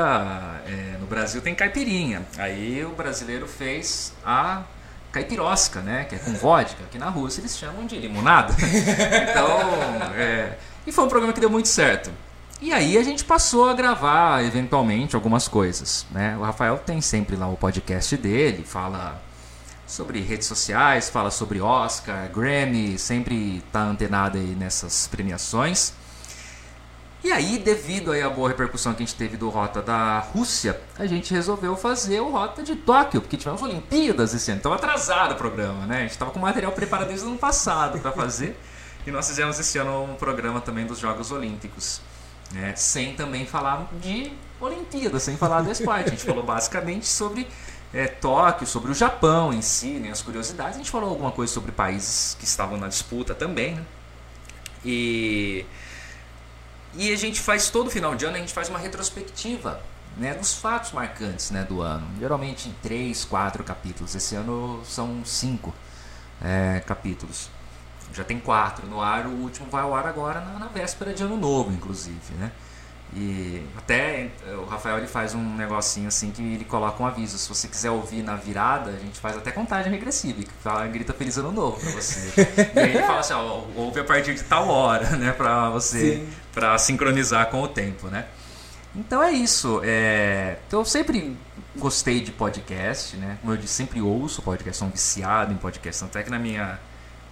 é, 0.67 0.97
no 0.99 1.05
Brasil 1.05 1.41
tem 1.41 1.55
caipirinha. 1.55 2.26
Aí 2.38 2.84
o 2.86 2.89
brasileiro 2.89 3.47
fez 3.47 4.13
a 4.26 4.63
caipirosca, 5.11 5.82
né? 5.82 6.05
Que 6.05 6.15
é 6.15 6.17
com 6.19 6.34
vodka. 6.34 6.84
Aqui 6.84 6.97
na 6.97 7.09
Rússia 7.09 7.41
eles 7.41 7.57
chamam 7.57 7.86
de 7.86 7.97
limonada. 7.97 8.53
Então, 8.63 10.13
é... 10.15 10.57
e 10.86 10.91
foi 10.91 11.03
um 11.05 11.07
programa 11.07 11.34
que 11.34 11.39
deu 11.39 11.49
muito 11.49 11.67
certo. 11.67 12.11
E 12.61 12.71
aí 12.71 12.97
a 12.97 13.03
gente 13.03 13.26
passou 13.26 13.69
a 13.69 13.74
gravar 13.74 14.43
eventualmente 14.43 15.15
algumas 15.15 15.47
coisas, 15.47 16.05
né? 16.11 16.38
O 16.38 16.43
Rafael 16.43 16.78
tem 16.78 17.01
sempre 17.01 17.36
lá 17.36 17.47
o 17.47 17.57
podcast 17.57 18.15
dele, 18.15 18.63
fala 18.63 19.21
sobre 19.86 20.21
redes 20.21 20.47
sociais, 20.47 21.09
fala 21.09 21.30
sobre 21.30 21.59
Oscar, 21.59 22.30
Grammy, 22.32 22.97
sempre 22.97 23.61
tá 23.71 23.82
antenado 23.82 24.38
aí 24.38 24.55
nessas 24.55 25.07
premiações. 25.07 25.93
E 27.24 27.32
aí, 27.32 27.57
devido 27.57 28.11
aí 28.11 28.21
à 28.21 28.30
boa 28.30 28.49
repercussão 28.49 28.93
que 28.93 29.01
a 29.01 29.05
gente 29.05 29.15
teve 29.15 29.38
do 29.38 29.49
Rota 29.49 29.82
da 29.82 30.19
Rússia, 30.19 30.82
a 30.99 31.05
gente 31.05 31.34
resolveu 31.34 31.74
fazer 31.78 32.19
o 32.19 32.30
Rota 32.30 32.61
de 32.61 32.76
Tóquio, 32.76 33.21
porque 33.21 33.38
tivemos 33.38 33.61
Olimpíadas 33.61 34.34
esse 34.34 34.51
ano. 34.51 34.59
Então 34.59 34.74
atrasado 34.74 35.32
o 35.32 35.36
programa, 35.36 35.86
né? 35.86 35.99
A 35.99 36.01
gente 36.01 36.11
estava 36.11 36.32
com 36.32 36.39
material 36.39 36.74
preparado 36.74 37.07
desde 37.07 37.26
o 37.26 37.30
ano 37.30 37.38
passado 37.38 37.97
para 37.99 38.11
fazer. 38.11 38.59
e 39.07 39.11
nós 39.11 39.26
fizemos 39.26 39.57
esse 39.57 39.78
ano 39.78 40.03
um 40.03 40.15
programa 40.15 40.59
também 40.59 40.86
dos 40.86 40.99
Jogos 40.99 41.32
Olímpicos. 41.32 42.01
Né? 42.51 42.76
Sem 42.76 43.15
também 43.15 43.45
falar 43.45 43.88
de 44.01 44.34
Olimpíadas, 44.59 45.24
sem 45.24 45.38
falar 45.38 45.61
do 45.61 45.71
esporte. 45.71 46.07
A 46.07 46.11
gente 46.11 46.26
falou 46.26 46.43
basicamente 46.43 47.07
sobre 47.07 47.47
é, 47.93 48.05
Tóquio, 48.05 48.67
sobre 48.67 48.91
o 48.91 48.93
Japão 48.93 49.53
em 49.53 49.61
si, 49.61 49.91
né? 49.91 50.11
as 50.11 50.21
curiosidades. 50.21 50.76
A 50.76 50.78
gente 50.78 50.91
falou 50.91 51.09
alguma 51.09 51.32
coisa 51.32 51.53
sobre 51.53 51.71
países 51.71 52.36
que 52.38 52.43
estavam 52.43 52.78
na 52.78 52.89
disputa 52.89 53.34
também. 53.34 53.76
Né? 53.76 53.86
E 54.84 55.65
e 56.96 57.12
a 57.12 57.16
gente 57.16 57.39
faz 57.41 57.70
todo 57.70 57.89
final 57.89 58.16
de 58.16 58.26
ano, 58.26 58.36
a 58.36 58.39
gente 58.39 58.54
faz 58.54 58.70
uma 58.70 58.80
retrospectiva 58.80 59.82
né, 60.18 60.34
dos 60.34 60.54
fatos 60.54 60.91
marcantes 60.91 61.52
né, 61.52 61.64
do 61.64 61.82
ano. 61.82 62.08
Geralmente 62.20 62.70
em 62.70 62.74
três, 62.82 63.26
quatro 63.26 63.64
capítulos. 63.64 64.14
Esse 64.16 64.36
ano 64.36 64.82
são 64.86 65.24
cinco. 65.26 65.74
é, 66.44 66.82
capítulos. 66.86 67.50
Já 68.14 68.24
tem 68.24 68.39
quatro 68.39 68.86
no 68.86 69.02
ar, 69.02 69.26
o 69.26 69.32
último 69.32 69.68
vai 69.72 69.82
ao 69.82 69.96
ar 69.96 70.06
agora 70.06 70.41
na, 70.41 70.60
na 70.60 70.68
véspera 70.68 71.14
de 71.14 71.24
ano 71.24 71.38
novo, 71.38 71.72
inclusive, 71.72 72.34
né? 72.38 72.52
E 73.16 73.64
até 73.78 74.30
o 74.59 74.66
Rafael 74.66 74.97
ele 74.97 75.07
faz 75.07 75.36
um 75.36 75.55
negocinho 75.55 76.07
assim 76.07 76.32
que 76.32 76.41
ele 76.41 76.66
coloca 76.66 77.01
um 77.01 77.05
aviso. 77.05 77.38
Se 77.38 77.47
você 77.47 77.68
quiser 77.68 77.91
ouvir 77.91 78.24
na 78.24 78.36
virada, 78.36 78.89
a 78.91 78.97
gente 78.97 79.20
faz 79.20 79.38
até 79.38 79.51
contagem 79.51 79.91
regressiva, 79.91 80.41
que 80.41 80.49
fala, 80.64 80.88
grita 80.88 81.14
feliz 81.14 81.38
ano 81.38 81.51
novo 81.51 81.80
pra 81.80 81.91
você. 81.91 82.34
e 82.76 82.80
aí 82.80 82.89
ele 82.95 83.03
fala 83.03 83.20
assim, 83.20 83.34
ó, 83.34 83.64
ouve 83.76 83.99
a 83.99 84.03
partir 84.03 84.34
de 84.34 84.43
tal 84.43 84.68
hora, 84.68 85.11
né, 85.18 85.32
pra 85.32 85.70
você, 85.70 86.26
para 86.51 86.78
sincronizar 86.78 87.49
com 87.51 87.61
o 87.61 87.68
tempo, 87.68 88.07
né? 88.07 88.26
Então 88.95 89.22
é 89.22 89.32
isso. 89.32 89.82
É... 89.84 90.57
Eu 90.72 90.86
sempre 90.86 91.38
gostei 91.76 92.20
de 92.22 92.32
podcast, 92.32 93.16
né? 93.18 93.38
Como 93.41 93.53
eu 93.53 93.57
disse, 93.57 93.74
sempre 93.74 94.01
ouço 94.01 94.41
podcast, 94.41 94.78
sou 94.80 94.88
um 94.88 94.91
viciado 94.91 95.53
em 95.53 95.57
podcast. 95.57 96.03
Até 96.03 96.24
que 96.24 96.30
na 96.30 96.39
minha 96.39 96.80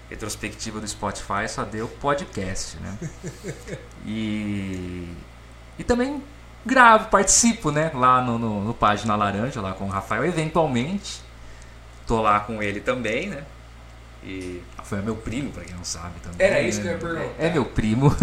retrospectiva 0.09 0.79
do 0.79 0.87
Spotify 0.87 1.47
só 1.47 1.63
deu 1.63 1.87
podcast, 1.87 2.77
né? 2.77 2.97
E 4.05 5.07
e 5.81 5.83
também 5.83 6.21
gravo, 6.63 7.09
participo, 7.09 7.71
né? 7.71 7.91
Lá 7.93 8.21
no, 8.21 8.37
no, 8.37 8.63
no 8.63 8.73
Página 8.73 9.15
Laranja, 9.15 9.59
lá 9.59 9.73
com 9.73 9.85
o 9.85 9.89
Rafael, 9.89 10.23
eventualmente. 10.23 11.21
Tô 12.05 12.21
lá 12.21 12.39
com 12.39 12.61
ele 12.61 12.79
também, 12.79 13.29
né? 13.29 13.43
E 14.23 14.61
foi 14.83 15.01
meu 15.01 15.15
primo, 15.15 15.49
para 15.51 15.63
quem 15.63 15.73
não 15.75 15.83
sabe 15.83 16.19
também. 16.21 16.45
Era 16.45 16.61
isso 16.61 16.79
que 16.79 16.87
eu 16.87 16.91
ia 16.91 16.97
perguntar. 16.99 17.23
É, 17.39 17.47
é 17.47 17.49
meu 17.49 17.65
primo. 17.65 18.15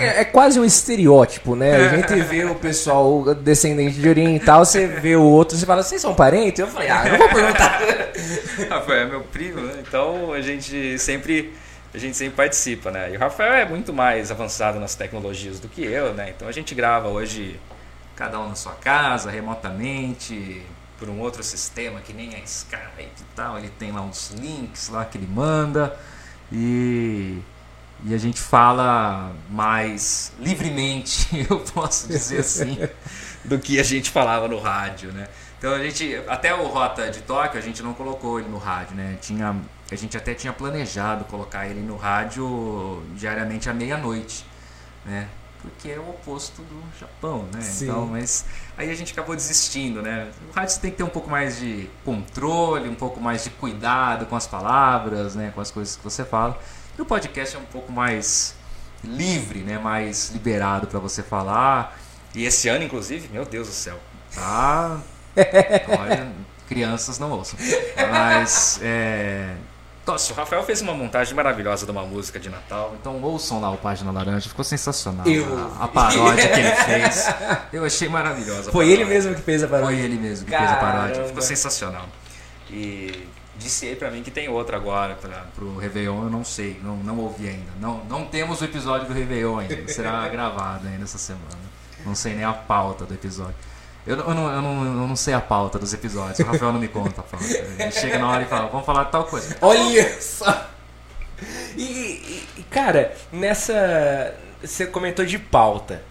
É, 0.00 0.22
é, 0.22 0.24
quase 0.24 0.58
um 0.58 0.64
estereótipo, 0.64 1.54
né? 1.54 1.76
A 1.76 1.88
gente 1.96 2.20
vê 2.22 2.44
o 2.44 2.56
pessoal 2.56 3.32
descendente 3.36 4.00
de 4.00 4.08
oriental, 4.08 4.64
você 4.64 4.88
vê 4.88 5.14
o 5.14 5.22
outro, 5.22 5.56
você 5.56 5.64
fala, 5.64 5.84
vocês 5.84 6.02
são 6.02 6.14
parentes? 6.16 6.58
Eu 6.58 6.66
falei, 6.66 6.88
ah, 6.88 7.04
não 7.04 7.18
vou 7.18 7.28
perguntar. 7.28 7.80
Rafael 8.68 9.02
é 9.02 9.06
meu 9.06 9.20
primo, 9.20 9.60
né? 9.60 9.74
Então 9.86 10.32
a 10.32 10.40
gente 10.40 10.98
sempre 10.98 11.52
a 11.94 11.98
gente 11.98 12.16
sempre 12.16 12.34
participa, 12.34 12.90
né? 12.90 13.12
E 13.12 13.16
o 13.16 13.20
Rafael 13.20 13.54
é 13.54 13.64
muito 13.64 13.92
mais 13.92 14.32
avançado 14.32 14.80
nas 14.80 14.96
tecnologias 14.96 15.60
do 15.60 15.68
que 15.68 15.84
eu, 15.84 16.12
né? 16.12 16.30
Então 16.34 16.48
a 16.48 16.52
gente 16.52 16.74
grava 16.74 17.08
hoje 17.08 17.60
cada 18.16 18.40
um 18.40 18.48
na 18.48 18.56
sua 18.56 18.72
casa, 18.72 19.30
remotamente, 19.30 20.60
por 20.98 21.08
um 21.08 21.20
outro 21.20 21.42
sistema 21.42 22.00
que 22.00 22.12
nem 22.12 22.34
a 22.34 22.40
Skype 22.40 22.82
e 22.98 23.24
tal. 23.36 23.58
Ele 23.58 23.70
tem 23.70 23.92
lá 23.92 24.02
uns 24.02 24.30
links 24.30 24.88
lá 24.88 25.04
que 25.04 25.16
ele 25.16 25.28
manda 25.28 25.96
e 26.50 27.38
e 28.06 28.12
a 28.12 28.18
gente 28.18 28.38
fala 28.38 29.32
mais 29.48 30.32
livremente, 30.38 31.28
eu 31.48 31.60
posso 31.60 32.08
dizer 32.08 32.40
assim, 32.40 32.76
do 33.44 33.58
que 33.58 33.80
a 33.80 33.82
gente 33.82 34.10
falava 34.10 34.46
no 34.46 34.58
rádio, 34.58 35.10
né? 35.12 35.28
Então 35.58 35.72
a 35.72 35.78
gente, 35.78 36.20
até 36.26 36.54
o 36.54 36.66
Rota 36.66 37.10
de 37.10 37.22
Tóquio, 37.22 37.58
a 37.58 37.62
gente 37.62 37.82
não 37.82 37.94
colocou 37.94 38.38
ele 38.38 38.48
no 38.48 38.58
rádio, 38.58 38.96
né? 38.96 39.16
Tinha 39.22 39.56
a 39.94 39.96
gente 39.96 40.16
até 40.16 40.34
tinha 40.34 40.52
planejado 40.52 41.24
colocar 41.24 41.66
ele 41.66 41.80
no 41.80 41.96
rádio 41.96 43.02
diariamente 43.14 43.70
à 43.70 43.72
meia-noite, 43.72 44.44
né? 45.04 45.28
Porque 45.62 45.88
é 45.88 45.98
o 45.98 46.10
oposto 46.10 46.60
do 46.62 46.82
Japão, 47.00 47.48
né? 47.50 47.62
Sim. 47.62 47.86
Então, 47.86 48.06
mas 48.06 48.44
aí 48.76 48.90
a 48.90 48.94
gente 48.94 49.12
acabou 49.12 49.34
desistindo, 49.34 50.02
né? 50.02 50.30
O 50.50 50.52
rádio 50.54 50.78
tem 50.78 50.90
que 50.90 50.98
ter 50.98 51.02
um 51.02 51.08
pouco 51.08 51.30
mais 51.30 51.58
de 51.58 51.88
controle, 52.04 52.86
um 52.86 52.94
pouco 52.94 53.18
mais 53.18 53.44
de 53.44 53.50
cuidado 53.50 54.26
com 54.26 54.36
as 54.36 54.46
palavras, 54.46 55.34
né? 55.34 55.52
Com 55.54 55.62
as 55.62 55.70
coisas 55.70 55.96
que 55.96 56.04
você 56.04 56.22
fala. 56.22 56.58
E 56.98 57.00
o 57.00 57.06
podcast 57.06 57.56
é 57.56 57.58
um 57.58 57.64
pouco 57.64 57.90
mais 57.90 58.54
livre, 59.02 59.60
né? 59.60 59.78
Mais 59.78 60.30
liberado 60.30 60.86
para 60.86 60.98
você 60.98 61.22
falar. 61.22 61.98
E 62.34 62.44
esse 62.44 62.68
ano, 62.68 62.84
inclusive, 62.84 63.28
meu 63.28 63.46
Deus 63.46 63.68
do 63.68 63.72
céu, 63.72 63.98
tá? 64.34 65.00
Olha, 65.98 66.30
crianças 66.68 67.18
não 67.18 67.30
ouçam. 67.30 67.58
Mas 68.10 68.80
é, 68.82 69.54
nossa, 70.06 70.32
o 70.32 70.36
Rafael 70.36 70.62
fez 70.64 70.82
uma 70.82 70.92
montagem 70.92 71.34
maravilhosa 71.34 71.86
de 71.86 71.92
uma 71.92 72.02
música 72.02 72.38
de 72.38 72.50
Natal. 72.50 72.94
Então 73.00 73.20
ouçam 73.22 73.60
lá 73.60 73.70
o 73.70 73.78
Página 73.78 74.10
Laranja, 74.10 74.48
ficou 74.48 74.64
sensacional. 74.64 75.26
Eu... 75.26 75.44
A, 75.78 75.84
a 75.84 75.88
paródia 75.88 76.48
que 76.48 76.60
ele 76.60 76.70
fez. 76.84 77.26
Eu 77.72 77.84
achei 77.84 78.08
maravilhosa. 78.08 78.70
Foi 78.70 78.90
ele 78.90 79.04
mesmo 79.04 79.34
que 79.34 79.40
fez 79.42 79.62
a 79.62 79.68
paródia? 79.68 79.96
Foi 79.96 80.04
ele 80.04 80.16
mesmo 80.16 80.44
que 80.44 80.50
Caramba. 80.50 80.70
fez 80.70 80.82
a 80.82 80.86
paródia. 80.86 81.24
Ficou 81.24 81.42
sensacional. 81.42 82.06
E 82.70 83.28
disse 83.56 83.86
aí 83.86 83.96
pra 83.96 84.10
mim 84.10 84.22
que 84.22 84.30
tem 84.30 84.48
outra 84.48 84.76
agora 84.76 85.14
pra, 85.14 85.46
pro 85.54 85.76
Réveillon, 85.78 86.24
eu 86.24 86.30
não 86.30 86.44
sei, 86.44 86.78
não, 86.82 86.96
não 86.96 87.18
ouvi 87.18 87.48
ainda. 87.48 87.72
Não, 87.80 88.04
não 88.04 88.24
temos 88.24 88.60
o 88.60 88.64
episódio 88.64 89.06
do 89.06 89.14
Réveillon 89.14 89.58
ainda, 89.58 89.88
será 89.88 90.26
gravado 90.28 90.86
ainda 90.86 91.04
essa 91.04 91.18
semana. 91.18 91.64
Não 92.04 92.14
sei 92.14 92.34
nem 92.34 92.44
a 92.44 92.52
pauta 92.52 93.04
do 93.06 93.14
episódio. 93.14 93.54
Eu, 94.06 94.18
eu, 94.18 94.34
não, 94.34 94.52
eu, 94.52 94.62
não, 94.62 94.84
eu 94.84 95.08
não 95.08 95.16
sei 95.16 95.32
a 95.32 95.40
pauta 95.40 95.78
dos 95.78 95.94
episódios, 95.94 96.38
o 96.38 96.44
Rafael 96.44 96.72
não 96.72 96.80
me 96.80 96.88
conta 96.88 97.22
a 97.22 97.24
pauta. 97.24 97.46
Ele 97.46 97.90
chega 97.90 98.18
na 98.18 98.28
hora 98.28 98.42
e 98.42 98.46
fala, 98.46 98.68
vamos 98.68 98.84
falar 98.84 99.04
de 99.04 99.12
tal 99.12 99.24
coisa. 99.24 99.56
Olha 99.62 100.20
só! 100.20 100.68
E, 101.76 102.46
e, 102.56 102.62
cara, 102.70 103.14
nessa. 103.32 104.34
Você 104.62 104.86
comentou 104.86 105.24
de 105.24 105.38
pauta. 105.38 106.02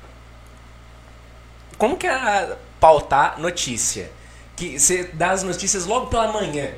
Como 1.78 1.98
que 1.98 2.06
é 2.08 2.58
pautar 2.80 3.40
notícia? 3.40 4.12
Que 4.56 4.80
você 4.80 5.10
dá 5.14 5.32
as 5.32 5.44
notícias 5.44 5.86
logo 5.86 6.08
pela 6.08 6.32
manhã. 6.32 6.72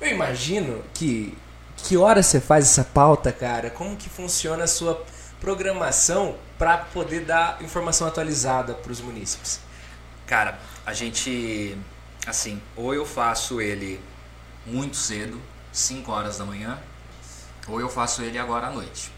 Eu 0.00 0.08
imagino 0.08 0.82
que. 0.94 1.36
Que 1.76 1.96
hora 1.96 2.22
você 2.22 2.40
faz 2.40 2.64
essa 2.64 2.82
pauta, 2.82 3.30
cara? 3.30 3.70
Como 3.70 3.96
que 3.96 4.08
funciona 4.08 4.64
a 4.64 4.66
sua 4.66 5.04
programação 5.40 6.34
para 6.58 6.76
poder 6.78 7.20
dar 7.20 7.62
informação 7.62 8.08
atualizada 8.08 8.74
para 8.74 8.90
os 8.90 9.00
munícipes? 9.00 9.60
Cara, 10.28 10.60
a 10.84 10.92
gente, 10.92 11.76
assim, 12.26 12.60
ou 12.76 12.94
eu 12.94 13.06
faço 13.06 13.62
ele 13.62 13.98
muito 14.66 14.94
cedo, 14.94 15.40
5 15.72 16.12
horas 16.12 16.36
da 16.36 16.44
manhã, 16.44 16.78
ou 17.66 17.80
eu 17.80 17.88
faço 17.88 18.20
ele 18.20 18.38
agora 18.38 18.66
à 18.66 18.70
noite. 18.70 19.10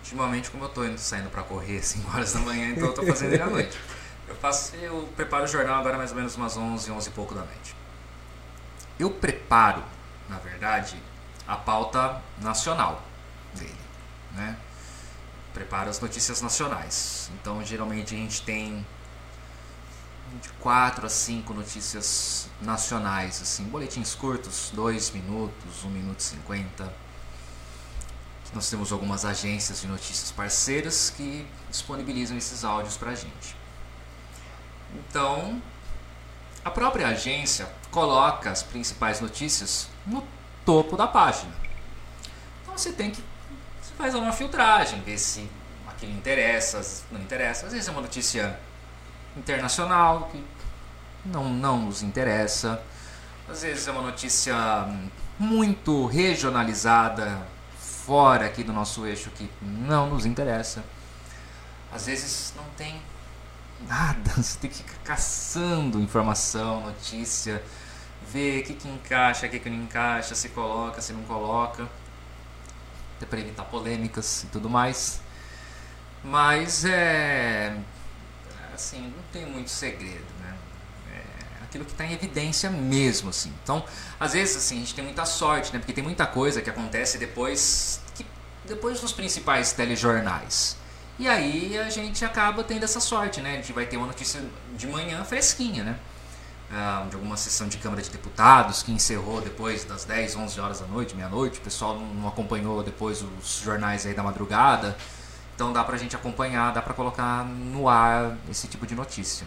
Ultimamente, 0.00 0.50
como 0.50 0.64
eu 0.64 0.68
tô 0.68 0.84
indo, 0.84 0.98
saindo 0.98 1.30
para 1.30 1.42
correr 1.42 1.82
5 1.82 2.10
horas 2.14 2.34
da 2.34 2.40
manhã, 2.40 2.72
então 2.72 2.88
eu 2.88 2.94
tô 2.94 3.06
fazendo 3.06 3.32
ele 3.32 3.42
à 3.42 3.46
noite. 3.46 3.78
Eu 4.28 4.36
faço, 4.36 4.76
eu 4.76 5.08
preparo 5.16 5.44
o 5.44 5.46
jornal 5.46 5.80
agora 5.80 5.96
mais 5.96 6.10
ou 6.10 6.16
menos 6.16 6.36
umas 6.36 6.58
11, 6.58 6.90
11 6.90 7.08
e 7.08 7.12
pouco 7.12 7.34
da 7.34 7.40
noite. 7.40 7.74
Eu 8.98 9.10
preparo, 9.10 9.82
na 10.28 10.38
verdade, 10.38 10.96
a 11.48 11.56
pauta 11.56 12.20
nacional 12.38 13.02
dele, 13.54 13.74
né? 14.32 14.58
Preparo 15.54 15.88
as 15.88 15.98
notícias 16.00 16.42
nacionais. 16.42 17.30
Então, 17.40 17.64
geralmente 17.64 18.14
a 18.14 18.18
gente 18.18 18.42
tem 18.42 18.86
de 20.40 20.48
quatro 20.60 21.06
a 21.06 21.08
cinco 21.08 21.52
notícias 21.52 22.48
nacionais, 22.60 23.40
assim, 23.42 23.64
boletins 23.64 24.14
curtos, 24.14 24.70
dois 24.72 25.10
minutos, 25.10 25.84
um 25.84 25.90
minuto 25.90 26.20
e 26.20 26.22
cinquenta. 26.22 26.92
Nós 28.54 28.68
temos 28.68 28.92
algumas 28.92 29.24
agências 29.24 29.80
de 29.80 29.86
notícias 29.86 30.30
parceiras 30.30 31.10
que 31.16 31.46
disponibilizam 31.70 32.36
esses 32.36 32.64
áudios 32.64 32.98
para 32.98 33.12
a 33.12 33.14
gente. 33.14 33.56
Então, 34.94 35.62
a 36.62 36.70
própria 36.70 37.08
agência 37.08 37.66
coloca 37.90 38.50
as 38.50 38.62
principais 38.62 39.20
notícias 39.20 39.88
no 40.06 40.22
topo 40.66 40.98
da 40.98 41.06
página. 41.06 41.52
Então 42.62 42.76
você 42.76 42.92
tem 42.92 43.10
que 43.10 43.24
você 43.80 43.94
faz 43.96 44.14
uma 44.14 44.32
filtragem, 44.32 45.00
ver 45.00 45.18
se 45.18 45.48
aquilo 45.88 46.12
interessa, 46.12 47.04
não 47.10 47.20
interessa. 47.20 47.66
Às 47.66 47.72
vezes 47.72 47.88
é 47.88 47.90
uma 47.90 48.02
notícia 48.02 48.60
internacional 49.36 50.28
que 50.30 50.44
não, 51.24 51.48
não 51.48 51.78
nos 51.82 52.02
interessa. 52.02 52.82
Às 53.48 53.62
vezes 53.62 53.86
é 53.86 53.90
uma 53.90 54.02
notícia 54.02 54.54
muito 55.38 56.06
regionalizada, 56.06 57.46
fora 57.78 58.46
aqui 58.46 58.62
do 58.62 58.72
nosso 58.72 59.06
eixo, 59.06 59.30
que 59.30 59.50
não 59.60 60.10
nos 60.10 60.26
interessa. 60.26 60.84
Às 61.92 62.06
vezes 62.06 62.54
não 62.56 62.64
tem 62.76 63.00
nada, 63.86 64.30
você 64.36 64.58
tem 64.58 64.70
que 64.70 64.76
ficar 64.76 64.98
caçando 65.04 66.00
informação, 66.00 66.82
notícia, 66.82 67.62
ver 68.32 68.60
o 68.60 68.64
que, 68.64 68.74
que 68.74 68.88
encaixa, 68.88 69.46
o 69.46 69.50
que, 69.50 69.58
que 69.58 69.70
não 69.70 69.84
encaixa, 69.84 70.34
se 70.34 70.48
coloca, 70.50 71.00
se 71.00 71.12
não 71.12 71.22
coloca, 71.24 71.88
até 73.16 73.26
para 73.26 73.40
evitar 73.40 73.64
polêmicas 73.64 74.44
e 74.44 74.46
tudo 74.46 74.70
mais. 74.70 75.20
Mas 76.24 76.84
é 76.84 77.76
assim, 78.74 79.00
não 79.00 79.22
tem 79.32 79.46
muito 79.46 79.70
segredo, 79.70 80.24
né? 80.40 80.54
É 81.60 81.64
aquilo 81.64 81.84
que 81.84 81.92
está 81.92 82.04
em 82.04 82.12
evidência 82.12 82.70
mesmo, 82.70 83.30
assim. 83.30 83.52
Então, 83.62 83.84
às 84.18 84.32
vezes, 84.32 84.56
assim, 84.56 84.76
a 84.76 84.80
gente 84.80 84.94
tem 84.94 85.04
muita 85.04 85.24
sorte, 85.24 85.72
né? 85.72 85.78
Porque 85.78 85.92
tem 85.92 86.04
muita 86.04 86.26
coisa 86.26 86.60
que 86.60 86.70
acontece 86.70 87.18
depois, 87.18 88.00
que, 88.14 88.26
depois 88.64 89.00
dos 89.00 89.12
principais 89.12 89.72
telejornais. 89.72 90.76
E 91.18 91.28
aí 91.28 91.78
a 91.78 91.90
gente 91.90 92.24
acaba 92.24 92.64
tendo 92.64 92.84
essa 92.84 92.98
sorte, 92.98 93.40
né? 93.40 93.52
A 93.52 93.56
gente 93.56 93.72
vai 93.72 93.86
ter 93.86 93.96
uma 93.96 94.06
notícia 94.06 94.42
de 94.76 94.86
manhã 94.86 95.22
fresquinha, 95.24 95.84
né? 95.84 95.98
Ah, 96.74 97.06
de 97.08 97.16
alguma 97.16 97.36
sessão 97.36 97.68
de 97.68 97.76
Câmara 97.76 98.00
de 98.00 98.08
Deputados 98.08 98.82
que 98.82 98.90
encerrou 98.90 99.42
depois 99.42 99.84
das 99.84 100.06
10, 100.06 100.36
11 100.36 100.58
horas 100.58 100.80
da 100.80 100.86
noite, 100.86 101.14
meia-noite. 101.14 101.58
O 101.58 101.62
pessoal 101.62 101.98
não 101.98 102.26
acompanhou 102.26 102.82
depois 102.82 103.22
os 103.22 103.60
jornais 103.62 104.06
aí 104.06 104.14
da 104.14 104.22
madrugada. 104.22 104.96
Então 105.62 105.72
dá 105.72 105.84
pra 105.84 105.96
gente 105.96 106.16
acompanhar, 106.16 106.72
dá 106.72 106.82
pra 106.82 106.92
colocar 106.92 107.44
no 107.44 107.88
ar 107.88 108.36
esse 108.50 108.66
tipo 108.66 108.84
de 108.84 108.96
notícia. 108.96 109.46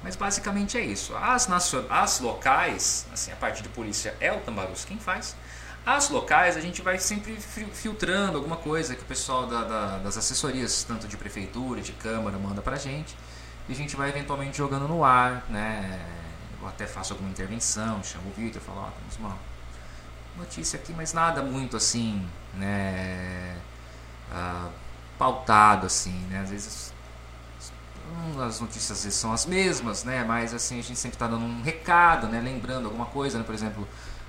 Mas 0.00 0.14
basicamente 0.14 0.78
é 0.78 0.80
isso. 0.80 1.16
As, 1.16 1.48
as 1.90 2.20
locais, 2.20 3.08
assim, 3.12 3.32
a 3.32 3.34
parte 3.34 3.60
de 3.60 3.68
polícia 3.68 4.14
é 4.20 4.32
o 4.32 4.38
Tambarus 4.38 4.84
quem 4.84 5.00
faz. 5.00 5.34
As 5.84 6.10
locais 6.10 6.56
a 6.56 6.60
gente 6.60 6.80
vai 6.80 7.00
sempre 7.00 7.36
filtrando 7.40 8.38
alguma 8.38 8.56
coisa 8.56 8.94
que 8.94 9.02
o 9.02 9.04
pessoal 9.04 9.48
da, 9.48 9.64
da, 9.64 9.98
das 9.98 10.16
assessorias, 10.16 10.84
tanto 10.84 11.08
de 11.08 11.16
prefeitura, 11.16 11.80
de 11.80 11.90
câmara, 11.94 12.38
manda 12.38 12.62
pra 12.62 12.76
gente. 12.76 13.16
E 13.68 13.72
a 13.72 13.74
gente 13.74 13.96
vai 13.96 14.10
eventualmente 14.10 14.56
jogando 14.56 14.86
no 14.86 15.02
ar, 15.02 15.44
né? 15.50 16.06
Eu 16.62 16.68
até 16.68 16.86
faço 16.86 17.14
alguma 17.14 17.30
intervenção, 17.30 18.00
chamo 18.04 18.30
o 18.30 18.32
Victor, 18.32 18.62
falo, 18.62 18.78
ó, 18.78 18.86
oh, 18.86 18.90
temos 18.92 19.16
uma 19.16 19.36
notícia 20.38 20.78
aqui, 20.78 20.92
mas 20.92 21.12
nada 21.12 21.42
muito 21.42 21.76
assim, 21.76 22.24
né? 22.54 23.56
Uh, 24.30 24.85
pautado 25.18 25.86
assim, 25.86 26.18
né? 26.30 26.40
Às 26.40 26.50
vezes 26.50 26.96
as 28.40 28.60
notícias 28.60 28.98
às 28.98 29.04
vezes 29.04 29.18
são 29.18 29.32
as 29.32 29.46
mesmas, 29.46 30.04
né? 30.04 30.24
Mas 30.24 30.54
assim 30.54 30.78
a 30.78 30.82
gente 30.82 30.98
sempre 30.98 31.16
está 31.16 31.26
dando 31.26 31.44
um 31.44 31.62
recado, 31.62 32.26
né? 32.26 32.40
Lembrando 32.40 32.86
alguma 32.86 33.06
coisa, 33.06 33.38
né? 33.38 33.44
Por 33.44 33.54
exemplo, 33.54 33.86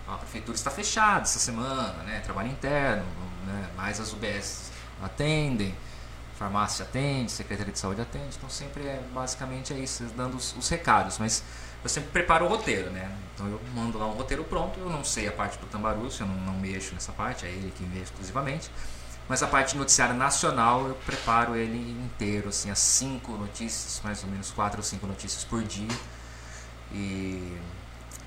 a 0.08 0.18
prefeitura 0.18 0.56
está 0.56 0.72
fechada 0.72 1.22
essa 1.22 1.40
semana, 1.40 2.04
né? 2.04 2.22
Trabalho 2.22 2.50
interno, 2.50 3.06
né? 3.46 3.70
mais 3.76 4.00
as 4.00 4.14
UBS 4.14 4.72
atendem, 5.04 5.76
farmácia 6.38 6.84
atende, 6.86 7.32
secretaria 7.32 7.74
de 7.74 7.80
saúde 7.80 8.02
atende, 8.02 8.36
então 8.38 8.50
sempre 8.50 8.84
é 8.84 9.04
basicamente 9.14 9.74
é 9.74 9.80
isso, 9.80 10.04
dando 10.16 10.38
os, 10.38 10.56
os, 10.56 10.70
recados, 10.70 11.18
mas 11.18 11.44
eu 11.84 11.90
sempre 11.90 12.12
preparo 12.12 12.46
o 12.46 12.48
roteiro, 12.48 12.90
né? 12.92 13.12
Então 13.34 13.48
eu 13.48 13.60
mando 13.74 13.98
lá 13.98 14.06
um 14.08 14.14
roteiro 14.14 14.44
pronto, 14.44 14.80
eu 14.80 14.90
não 14.90 15.04
sei 15.04 15.28
a 15.28 15.32
parte 15.32 15.58
do 15.58 15.66
Tambaru, 15.68 16.08
eu 16.20 16.26
não, 16.26 16.36
não 16.36 16.54
mexo 16.54 16.94
nessa 16.94 17.12
parte, 17.12 17.46
é 17.46 17.50
ele 17.50 17.72
que 17.76 17.84
vê 17.84 18.00
exclusivamente. 18.00 18.70
Mas 19.28 19.44
a 19.44 19.48
parte 19.48 19.76
noticiária 19.76 20.16
nacional 20.16 20.88
eu 20.88 20.96
preparo 21.06 21.56
ele 21.56 21.92
inteiro, 22.06 22.50
assim, 22.50 22.72
as 22.72 22.80
cinco 22.80 23.34
notícias, 23.34 24.00
mais 24.04 24.24
ou 24.24 24.30
menos 24.30 24.52
quatro 24.52 24.80
ou 24.80 24.84
cinco 24.84 25.06
notícias 25.06 25.44
por 25.44 25.64
dia. 25.64 25.98
E 26.94 27.58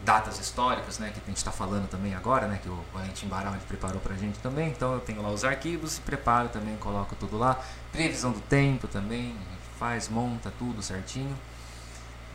datas 0.04 0.38
históricas, 0.38 0.98
né, 0.98 1.10
que 1.12 1.20
a 1.22 1.26
gente 1.26 1.36
está 1.36 1.50
falando 1.50 1.88
também 1.88 2.14
agora, 2.14 2.46
né, 2.46 2.58
que 2.62 2.68
o 2.68 2.78
Valentim 2.92 3.26
Barão 3.26 3.52
ele 3.52 3.62
preparou 3.66 4.00
para 4.00 4.14
a 4.14 4.16
gente 4.16 4.38
também. 4.38 4.68
Então 4.68 4.94
eu 4.94 5.00
tenho 5.00 5.22
lá 5.22 5.30
os 5.30 5.44
arquivos, 5.44 5.98
preparo 5.98 6.48
também, 6.48 6.76
coloco 6.76 7.14
tudo 7.16 7.38
lá. 7.38 7.58
Previsão 7.92 8.32
do 8.32 8.40
tempo 8.40 8.86
também, 8.86 9.34
faz, 9.78 10.08
monta 10.08 10.52
tudo 10.58 10.82
certinho. 10.82 11.36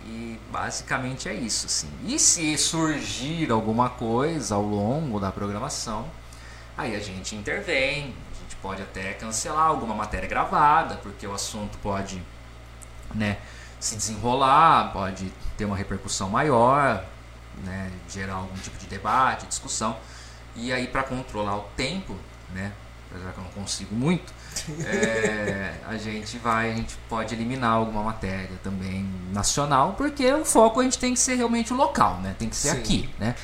E 0.05 0.39
basicamente 0.51 1.28
é 1.28 1.34
isso, 1.34 1.66
assim. 1.66 1.89
E 2.05 2.20
se 2.20 2.55
surgir 2.57 3.51
alguma 3.51 3.89
coisa 3.89 4.55
ao 4.55 4.61
longo 4.61 5.20
da 5.20 5.32
programação, 5.32 6.07
aí 6.78 6.95
a 6.95 6.99
gente 6.99 7.36
intervém. 7.36 8.16
Pode 8.66 8.82
até 8.82 9.13
cancelar 9.13 9.68
alguma 9.68 9.93
matéria 9.93 10.28
gravada, 10.28 10.95
porque 11.03 11.28
o 11.28 11.36
assunto 11.36 11.78
pode, 11.84 12.20
né, 13.13 13.38
se 13.80 13.95
desenrolar, 13.95 14.91
pode 14.91 15.32
ter 15.55 15.66
uma 15.66 15.78
repercussão 15.78 16.32
maior, 16.32 17.05
né, 17.63 17.91
gerar 18.09 18.34
algum 18.34 18.55
tipo 18.55 18.76
de 18.80 18.88
debate, 18.88 19.45
discussão. 19.45 19.95
E 20.55 20.74
aí, 20.74 20.88
para 20.88 21.03
controlar 21.03 21.57
o 21.57 21.70
tempo, 21.78 22.16
né, 22.55 22.72
apesar 23.11 23.34
que 23.34 23.38
eu 23.38 23.43
não 23.43 23.51
consigo 23.51 23.93
muito, 23.93 24.34
é, 24.84 25.76
a 25.88 25.95
gente 25.97 26.39
vai, 26.39 26.72
a 26.72 26.76
gente 26.76 26.97
pode 27.07 27.36
eliminar 27.36 27.74
alguma 27.74 28.01
matéria 28.01 28.57
também 28.63 29.07
nacional, 29.32 29.93
porque 29.95 30.34
o 30.34 30.43
foco 30.43 30.80
a 30.80 30.84
gente 30.84 30.97
tem 30.97 31.13
que 31.13 31.20
ser 31.20 31.36
realmente 31.36 31.72
o 31.72 31.76
local, 31.76 32.18
né, 32.20 32.36
tem 32.39 32.49
que 32.49 32.55
ser 32.55 32.72
Sim. 32.72 32.80
aqui, 32.80 33.09
né. 33.20 33.36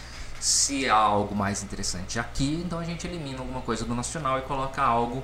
Se 0.41 0.89
há 0.89 0.95
algo 0.95 1.35
mais 1.35 1.61
interessante 1.61 2.17
aqui, 2.17 2.63
então 2.65 2.79
a 2.79 2.83
gente 2.83 3.05
elimina 3.05 3.37
alguma 3.41 3.61
coisa 3.61 3.85
do 3.85 3.93
nacional 3.93 4.39
e 4.39 4.41
coloca 4.41 4.81
algo 4.81 5.23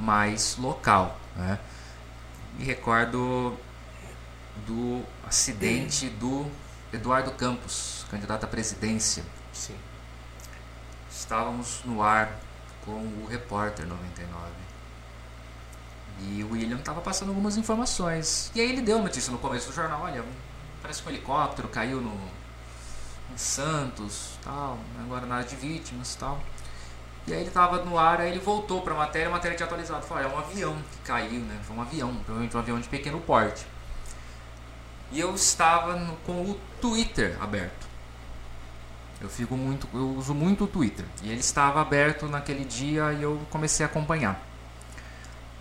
mais 0.00 0.56
local, 0.56 1.20
né. 1.36 1.58
Me 2.58 2.64
recordo 2.64 3.54
do 4.66 5.04
acidente 5.26 6.08
do 6.08 6.50
Eduardo 6.90 7.32
Campos, 7.32 8.06
candidato 8.10 8.44
à 8.44 8.46
presidência. 8.46 9.22
Sim. 9.52 9.76
Estávamos 11.10 11.82
no 11.84 12.02
ar 12.02 12.34
com 12.82 12.92
o 12.92 13.26
repórter 13.28 13.86
99. 13.86 14.40
E 16.22 16.42
o 16.42 16.52
William 16.52 16.78
estava 16.78 17.02
passando 17.02 17.28
algumas 17.28 17.58
informações. 17.58 18.50
E 18.54 18.60
aí 18.62 18.72
ele 18.72 18.80
deu 18.80 19.02
notícia 19.02 19.30
no 19.30 19.36
começo 19.38 19.68
do 19.68 19.74
jornal, 19.74 20.00
olha, 20.00 20.24
parece 20.80 21.02
que 21.02 21.08
um 21.10 21.12
helicóptero 21.12 21.68
caiu 21.68 22.00
no 22.00 22.18
em 23.32 23.36
Santos, 23.36 24.38
tal, 24.42 24.78
agora 25.00 25.26
na 25.26 25.36
área 25.36 25.48
de 25.48 25.56
vítimas, 25.56 26.14
tal. 26.14 26.40
E 27.26 27.32
aí 27.32 27.40
ele 27.40 27.48
estava 27.48 27.84
no 27.84 27.98
ar, 27.98 28.20
aí 28.20 28.30
ele 28.30 28.38
voltou 28.38 28.82
para 28.82 28.94
a 28.94 28.96
matéria, 28.96 29.26
a 29.26 29.30
matéria 29.30 29.56
tinha 29.56 29.66
atualizado, 29.66 30.06
falou, 30.06 30.22
é 30.22 30.26
um 30.28 30.38
avião 30.38 30.76
que 30.92 30.98
caiu, 30.98 31.40
né? 31.40 31.58
Foi 31.64 31.76
um 31.76 31.82
avião, 31.82 32.14
provavelmente 32.14 32.56
um 32.56 32.60
avião 32.60 32.80
de 32.80 32.88
pequeno 32.88 33.20
porte. 33.20 33.66
E 35.10 35.18
eu 35.18 35.34
estava 35.34 35.96
no, 35.96 36.16
com 36.18 36.42
o 36.42 36.60
Twitter 36.80 37.36
aberto. 37.40 37.86
Eu 39.20 39.28
fico 39.28 39.56
muito, 39.56 39.88
eu 39.92 40.10
uso 40.10 40.34
muito 40.34 40.64
o 40.64 40.66
Twitter. 40.68 41.04
E 41.22 41.30
ele 41.30 41.40
estava 41.40 41.80
aberto 41.80 42.26
naquele 42.26 42.64
dia 42.64 43.12
e 43.12 43.22
eu 43.22 43.40
comecei 43.50 43.84
a 43.84 43.88
acompanhar. 43.88 44.40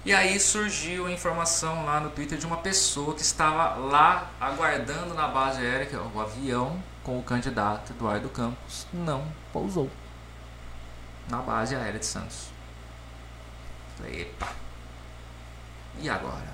E 0.05 0.13
aí 0.13 0.39
surgiu 0.39 1.07
a 1.07 1.11
informação 1.11 1.83
lá 1.83 1.99
no 1.99 2.11
Twitter 2.11 2.37
de 2.37 2.45
uma 2.45 2.57
pessoa 2.57 3.15
que 3.15 3.23
estava 3.23 3.75
lá 3.75 4.29
aguardando 4.39 5.15
na 5.15 5.27
base 5.27 5.61
aérea 5.61 5.87
que 5.87 5.95
o 5.95 6.21
avião 6.21 6.79
com 7.05 7.19
o 7.19 7.23
candidato 7.23 7.93
Eduardo 7.93 8.27
Campos 8.29 8.87
não 8.91 9.31
pousou 9.53 9.89
na 11.29 11.37
base 11.37 11.75
aérea 11.75 11.99
de 11.99 12.05
Santos. 12.05 12.49
Epa. 14.03 14.51
E 16.01 16.09
agora? 16.09 16.53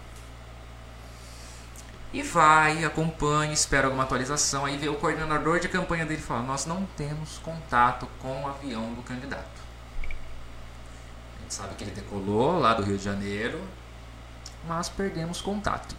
E 2.14 2.22
vai, 2.22 2.84
acompanha, 2.84 3.54
espera 3.54 3.88
alguma 3.88 4.04
atualização. 4.04 4.66
Aí 4.66 4.78
vê 4.78 4.90
o 4.90 4.96
coordenador 4.96 5.60
de 5.60 5.70
campanha 5.70 6.06
dele 6.06 6.22
fala: 6.22 6.44
Nós 6.44 6.66
não 6.66 6.86
temos 6.98 7.38
contato 7.38 8.08
com 8.22 8.44
o 8.44 8.48
avião 8.48 8.94
do 8.94 9.02
candidato. 9.02 9.62
A 10.04 11.42
gente 11.42 11.54
sabe 11.54 11.76
que 11.76 11.86
ele 11.86 11.92
decolou 11.92 12.60
lá 12.60 12.74
do 12.74 12.84
Rio 12.84 12.98
de 12.98 13.04
Janeiro, 13.04 13.62
mas 14.68 14.90
perdemos 14.90 15.42
contato. 15.42 15.96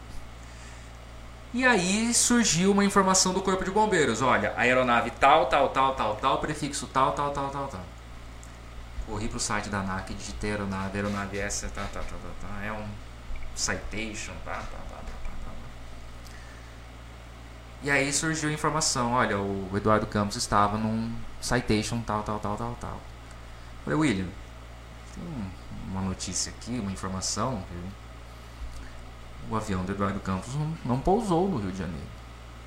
E 1.55 1.67
aí 1.67 2.15
surgiu 2.15 2.73
uma 2.73 2.85
informação 2.85 3.35
do 3.35 3.43
Corpo 3.43 3.65
de 3.65 3.71
Bombeiros: 3.71 4.23
Olha, 4.23 4.55
aeronave 4.57 5.11
tal, 5.11 5.47
tal, 5.47 5.69
tal, 5.69 5.95
tal, 5.95 6.17
tal, 6.17 6.39
prefixo 6.39 6.87
tal, 6.87 7.13
tal, 7.13 7.31
tal, 7.31 7.51
tal, 7.51 7.69
tal. 7.69 7.85
Corri 9.07 9.29
pro 9.29 9.39
site 9.39 9.69
da 9.69 9.81
ANAC, 9.81 10.15
digitei 10.15 10.53
aeronave, 10.53 10.97
aeronave 10.97 11.39
essa, 11.39 11.69
tá, 11.69 11.83
tá, 11.93 12.01
tá, 12.01 12.17
tá, 12.17 12.49
tá. 12.49 12.65
É 12.65 12.73
um 12.73 12.87
citation, 13.55 14.33
tá, 14.45 14.55
tá, 14.55 14.79
tá. 14.89 15.03
E 17.85 17.91
aí 17.91 18.13
surgiu 18.13 18.49
a 18.49 18.53
informação, 18.53 19.13
olha, 19.13 19.37
o 19.39 19.69
Eduardo 19.75 20.07
Campos 20.07 20.37
estava 20.37 20.79
num 20.79 21.13
citation 21.41 22.01
tal, 22.03 22.23
tal, 22.23 22.39
tal, 22.39 22.57
tal, 22.57 22.79
tal. 22.81 23.01
falei, 23.85 23.99
William, 23.99 24.29
tem 25.13 25.25
uma 25.91 26.01
notícia 26.01 26.53
aqui, 26.53 26.79
uma 26.79 26.93
informação, 26.93 27.65
viu? 27.73 27.83
O 29.51 29.57
avião 29.57 29.85
do 29.85 29.93
Eduardo 29.93 30.21
Campos 30.21 30.55
não, 30.55 30.77
não, 30.85 31.01
pousou 31.01 31.49
no 31.49 31.59
Rio 31.59 31.73
de 31.73 31.79
Janeiro. 31.79 32.07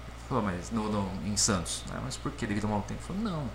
Ele 0.08 0.28
falou, 0.28 0.44
mas 0.44 0.72
no, 0.72 0.90
no, 0.90 1.28
em 1.28 1.38
Santos. 1.38 1.84
Né? 1.88 2.00
Mas 2.04 2.18
por 2.18 2.32
que? 2.32 2.46
Devido 2.46 2.66
ao 2.66 2.72
mau 2.72 2.82
tempo? 2.82 3.02
Ele 3.02 3.08
falou, 3.08 3.22
não. 3.24 3.50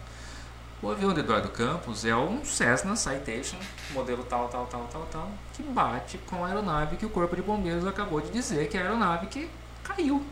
O 0.83 0.91
avião 0.91 1.13
do 1.13 1.21
Eduardo 1.21 1.51
Campos 1.51 2.07
é 2.07 2.17
um 2.17 2.43
Cessna 2.43 2.97
Citation, 2.97 3.59
modelo 3.93 4.25
tal, 4.25 4.49
tal, 4.49 4.67
tal, 4.67 4.89
tal, 4.91 5.07
tal, 5.13 5.31
que 5.53 5.63
bate 5.63 6.17
com 6.19 6.43
a 6.43 6.49
aeronave 6.49 6.97
que 6.97 7.05
o 7.05 7.11
Corpo 7.11 7.37
de 7.37 7.43
Bombeiros 7.43 7.87
acabou 7.87 8.19
de 8.21 8.31
dizer 8.31 8.67
que 8.71 8.79
é 8.79 8.81
a 8.81 8.85
aeronave 8.85 9.27
que 9.27 9.51
caiu 9.85 10.25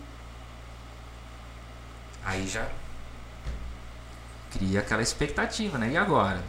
Aí 2.28 2.46
já 2.46 2.68
cria 4.50 4.80
aquela 4.80 5.00
expectativa, 5.00 5.78
né? 5.78 5.92
E 5.92 5.96
agora? 5.96 6.42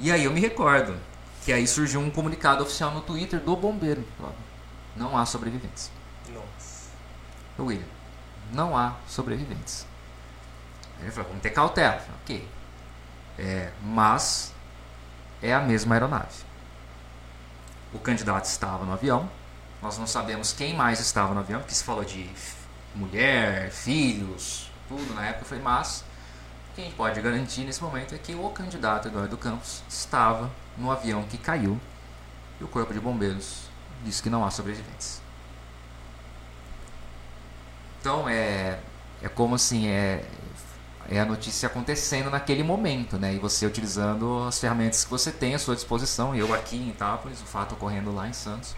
E 0.00 0.10
aí 0.10 0.24
eu 0.24 0.32
me 0.32 0.40
recordo 0.40 0.96
que 1.44 1.52
aí 1.52 1.66
surgiu 1.66 2.00
um 2.00 2.10
comunicado 2.10 2.62
oficial 2.62 2.90
no 2.90 3.02
Twitter 3.02 3.38
do 3.38 3.54
bombeiro. 3.54 4.04
Não 4.96 5.16
há 5.16 5.26
sobreviventes. 5.26 5.90
Nossa. 6.28 6.90
William, 7.58 7.84
não 8.52 8.76
há 8.76 8.94
sobreviventes. 9.06 9.86
Ele 11.00 11.10
falou, 11.10 11.28
vamos 11.28 11.42
ter 11.42 11.50
cautela. 11.50 11.98
Falei, 11.98 12.16
ok. 12.22 12.48
É, 13.38 13.72
mas 13.82 14.52
é 15.42 15.52
a 15.52 15.60
mesma 15.60 15.94
aeronave. 15.94 16.44
O 17.92 17.98
candidato 17.98 18.46
estava 18.46 18.84
no 18.84 18.92
avião. 18.92 19.28
Nós 19.82 19.98
não 19.98 20.06
sabemos 20.06 20.52
quem 20.52 20.74
mais 20.74 20.98
estava 20.98 21.34
no 21.34 21.40
avião, 21.40 21.60
porque 21.60 21.74
se 21.74 21.84
falou 21.84 22.04
de 22.04 22.30
mulher, 22.94 23.70
filhos, 23.70 24.70
tudo 24.88 25.14
na 25.14 25.26
época. 25.26 25.44
foi 25.44 25.58
mas 25.58 26.04
o 26.74 26.76
que 26.76 26.80
a 26.80 26.84
gente 26.84 26.96
pode 26.96 27.20
garantir 27.20 27.60
nesse 27.60 27.80
momento 27.80 28.16
é 28.16 28.18
que 28.18 28.34
o 28.34 28.50
candidato 28.50 29.06
Eduardo 29.06 29.36
Campos 29.36 29.84
estava 29.88 30.50
no 30.76 30.90
avião 30.90 31.22
que 31.22 31.38
caiu 31.38 31.78
e 32.60 32.64
o 32.64 32.66
Corpo 32.66 32.92
de 32.92 32.98
Bombeiros 32.98 33.68
disse 34.04 34.20
que 34.20 34.28
não 34.28 34.44
há 34.44 34.50
sobreviventes. 34.50 35.22
Então 38.00 38.28
é, 38.28 38.80
é 39.22 39.28
como 39.28 39.54
assim, 39.54 39.86
é, 39.86 40.28
é 41.08 41.20
a 41.20 41.24
notícia 41.24 41.68
acontecendo 41.68 42.28
naquele 42.28 42.64
momento, 42.64 43.16
né? 43.18 43.32
E 43.34 43.38
você 43.38 43.64
utilizando 43.66 44.42
as 44.42 44.58
ferramentas 44.58 45.04
que 45.04 45.10
você 45.10 45.30
tem 45.30 45.54
à 45.54 45.60
sua 45.60 45.76
disposição, 45.76 46.34
eu 46.34 46.52
aqui 46.52 46.76
em 46.76 46.88
Itápolis, 46.88 47.40
o 47.40 47.46
fato 47.46 47.74
ocorrendo 47.74 48.12
lá 48.12 48.26
em 48.26 48.32
Santos, 48.32 48.74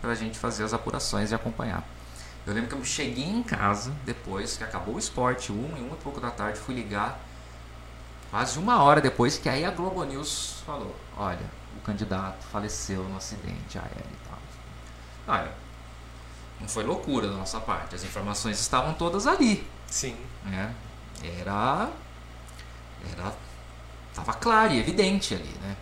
para 0.00 0.12
a 0.12 0.14
gente 0.14 0.38
fazer 0.38 0.62
as 0.62 0.72
apurações 0.72 1.32
e 1.32 1.34
acompanhar. 1.34 1.82
Eu 2.46 2.52
lembro 2.52 2.68
que 2.68 2.76
eu 2.76 2.84
cheguei 2.84 3.24
em 3.24 3.42
casa 3.42 3.90
depois 4.04 4.56
que 4.56 4.62
acabou 4.62 4.96
o 4.96 4.98
esporte, 4.98 5.50
uma 5.50 5.78
e 5.78 5.82
uma 5.82 5.96
e 5.96 6.00
pouco 6.00 6.20
da 6.20 6.30
tarde, 6.30 6.58
fui 6.58 6.74
ligar. 6.74 7.18
Quase 8.34 8.58
uma 8.58 8.82
hora 8.82 9.00
depois 9.00 9.38
que 9.38 9.48
aí 9.48 9.64
a 9.64 9.70
Globo 9.70 10.02
News 10.02 10.56
falou, 10.66 10.92
olha, 11.16 11.48
o 11.78 11.80
candidato 11.82 12.44
faleceu 12.50 13.04
no 13.04 13.16
acidente 13.16 13.78
aéreo 13.78 13.94
e 13.96 14.28
tal. 14.28 14.38
Olha, 15.36 15.52
não 16.60 16.66
foi 16.66 16.82
loucura 16.82 17.28
da 17.28 17.36
nossa 17.36 17.60
parte, 17.60 17.94
as 17.94 18.02
informações 18.02 18.58
estavam 18.58 18.92
todas 18.92 19.28
ali. 19.28 19.64
Sim. 19.86 20.16
Né? 20.44 20.74
Era. 21.22 21.92
Era. 23.12 23.32
Tava 24.12 24.32
claro 24.32 24.72
e 24.72 24.80
evidente 24.80 25.32
ali, 25.32 25.54
né? 25.62 25.76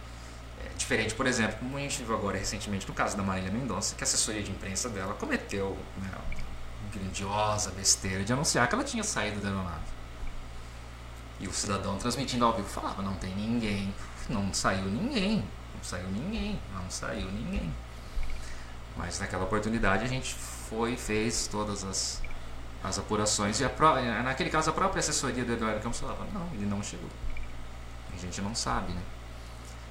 É 0.66 0.76
diferente, 0.76 1.14
por 1.14 1.26
exemplo, 1.26 1.56
como 1.58 1.78
a 1.78 1.80
gente 1.80 2.02
viu 2.02 2.14
agora 2.14 2.36
recentemente 2.36 2.86
no 2.86 2.92
caso 2.92 3.16
da 3.16 3.22
Marília 3.22 3.50
Mendonça, 3.50 3.94
que 3.94 4.04
a 4.04 4.06
assessoria 4.06 4.42
de 4.42 4.50
imprensa 4.50 4.90
dela 4.90 5.14
cometeu 5.14 5.74
né, 5.96 6.10
uma 6.82 6.90
grandiosa 6.92 7.70
besteira 7.70 8.22
de 8.22 8.30
anunciar 8.30 8.68
que 8.68 8.74
ela 8.74 8.84
tinha 8.84 9.02
saído 9.02 9.40
da 9.40 9.48
aeronave. 9.48 9.91
E 11.42 11.48
o 11.48 11.52
cidadão 11.52 11.98
transmitindo 11.98 12.44
ao 12.44 12.54
vivo 12.54 12.68
falava: 12.68 13.02
não 13.02 13.14
tem 13.14 13.34
ninguém, 13.34 13.92
não 14.30 14.54
saiu 14.54 14.84
ninguém, 14.84 15.44
não 15.74 15.82
saiu 15.82 16.08
ninguém, 16.08 16.58
não 16.72 16.88
saiu 16.88 17.30
ninguém. 17.32 17.74
Mas 18.96 19.18
naquela 19.18 19.44
oportunidade 19.44 20.04
a 20.04 20.08
gente 20.08 20.34
foi 20.34 20.96
fez 20.96 21.48
todas 21.48 21.82
as, 21.82 22.22
as 22.84 22.96
apurações. 22.96 23.58
E 23.58 23.64
a, 23.64 24.22
naquele 24.22 24.50
caso 24.50 24.70
a 24.70 24.72
própria 24.72 25.00
assessoria 25.00 25.44
do 25.44 25.52
Eduardo 25.52 25.80
Campos 25.80 25.98
falava: 25.98 26.24
não, 26.32 26.46
ele 26.54 26.64
não 26.64 26.80
chegou. 26.80 27.10
A 28.14 28.16
gente 28.16 28.40
não 28.40 28.54
sabe, 28.54 28.92
né? 28.92 29.02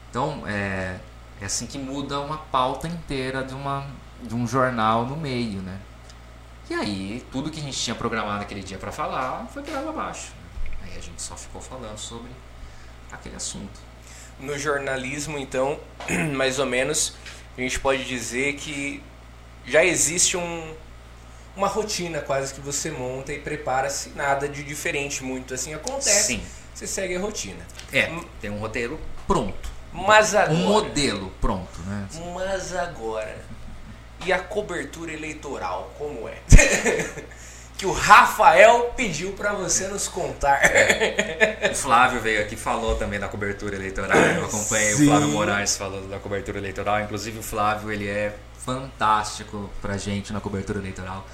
Então 0.10 0.48
é, 0.48 1.00
é 1.42 1.46
assim 1.46 1.68
que 1.68 1.78
muda 1.78 2.22
uma 2.22 2.38
pauta 2.38 2.88
inteira 2.88 3.44
de, 3.44 3.54
uma, 3.54 3.86
de 4.24 4.34
um 4.34 4.48
jornal 4.48 5.06
no 5.06 5.18
meio, 5.18 5.62
né? 5.62 5.78
E 6.70 6.74
aí 6.74 7.26
tudo 7.30 7.52
que 7.52 7.60
a 7.60 7.64
gente 7.64 7.78
tinha 7.78 7.96
programado 7.96 8.42
aquele 8.42 8.64
dia 8.64 8.78
para 8.78 8.92
falar 8.94 9.46
foi 9.48 9.62
por 9.62 9.76
abaixo. 9.76 10.40
Aí 10.84 10.98
a 10.98 11.02
gente 11.02 11.22
só 11.22 11.36
ficou 11.36 11.62
falando 11.62 11.98
sobre 11.98 12.32
aquele 13.12 13.36
assunto. 13.36 13.80
No 14.40 14.58
jornalismo, 14.58 15.38
então, 15.38 15.80
mais 16.36 16.60
ou 16.60 16.66
menos, 16.66 17.14
a 17.58 17.62
gente 17.62 17.80
pode 17.80 18.06
dizer 18.06 18.56
que 18.56 19.04
já 19.66 19.84
existe 19.84 20.38
um, 20.38 20.74
uma 21.56 21.68
rotina 21.68 22.22
quase 22.22 22.54
que 22.54 22.62
você 22.62 22.90
monta 22.90 23.34
e 23.34 23.40
prepara-se, 23.40 24.10
nada 24.10 24.48
de 24.48 24.64
diferente 24.64 25.24
muito 25.24 25.54
assim 25.54 25.74
acontece. 25.74 26.36
Sim. 26.36 26.44
Você 26.74 26.88
segue 26.88 27.16
a 27.16 27.20
rotina. 27.20 27.66
É, 27.92 28.10
tem 28.40 28.50
um 28.50 28.58
roteiro 28.60 29.00
pronto. 29.28 29.70
Mas 29.94 30.34
agora. 30.34 30.54
Um 30.54 30.68
modelo 30.68 31.32
pronto, 31.42 31.82
né? 31.82 32.08
Mas 32.34 32.74
agora. 32.74 33.46
E 34.26 34.32
a 34.32 34.40
cobertura 34.40 35.12
eleitoral, 35.12 35.94
como 35.98 36.28
é? 36.30 36.38
que 37.82 37.86
o 37.88 37.92
Rafael 37.92 38.94
pediu 38.96 39.32
para 39.32 39.54
você 39.54 39.88
nos 39.88 40.08
contar. 40.08 40.64
É. 40.64 41.72
O 41.72 41.76
Flávio 41.76 42.22
veio 42.22 42.40
aqui 42.40 42.54
e 42.54 42.58
falou 42.58 42.96
também 42.96 43.20
da 43.20 43.28
cobertura 43.28 43.76
eleitoral. 43.76 44.16
Eu 44.20 44.46
acompanhei 44.46 44.94
Sim. 44.94 45.06
o 45.06 45.08
Flávio 45.08 45.28
Moraes 45.30 45.78
falando 45.78 46.08
da 46.08 46.20
cobertura 46.20 46.60
eleitoral. 46.60 47.02
Inclusive 47.02 47.40
o 47.40 47.42
Flávio 47.42 47.92
ele 47.92 48.08
é 48.08 48.38
fantástico 48.60 49.68
pra 49.82 49.98
gente 49.98 50.32
na 50.32 50.40
cobertura 50.40 50.78
eleitoral. 50.78 51.26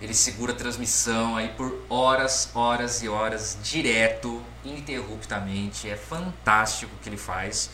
Ele 0.00 0.14
segura 0.14 0.52
a 0.52 0.54
transmissão 0.54 1.34
aí 1.34 1.48
por 1.48 1.82
horas, 1.90 2.48
horas 2.54 3.02
e 3.02 3.08
horas, 3.08 3.58
direto, 3.60 4.40
ininterruptamente. 4.64 5.90
É 5.90 5.96
fantástico 5.96 6.94
o 6.94 7.02
que 7.02 7.08
ele 7.08 7.16
faz. 7.16 7.70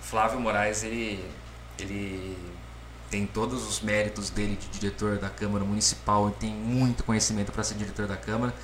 Flávio 0.00 0.40
Moraes, 0.40 0.84
ele, 0.84 1.22
ele 1.78 2.34
tem 3.10 3.26
todos 3.26 3.66
os 3.66 3.80
méritos 3.80 4.30
dele 4.30 4.58
de 4.60 4.78
diretor 4.78 5.18
da 5.18 5.28
Câmara 5.28 5.64
Municipal, 5.64 6.30
tem 6.30 6.50
muito 6.50 7.04
conhecimento 7.04 7.52
para 7.52 7.62
ser 7.62 7.74
diretor 7.74 8.06
da 8.06 8.16
Câmara, 8.16 8.54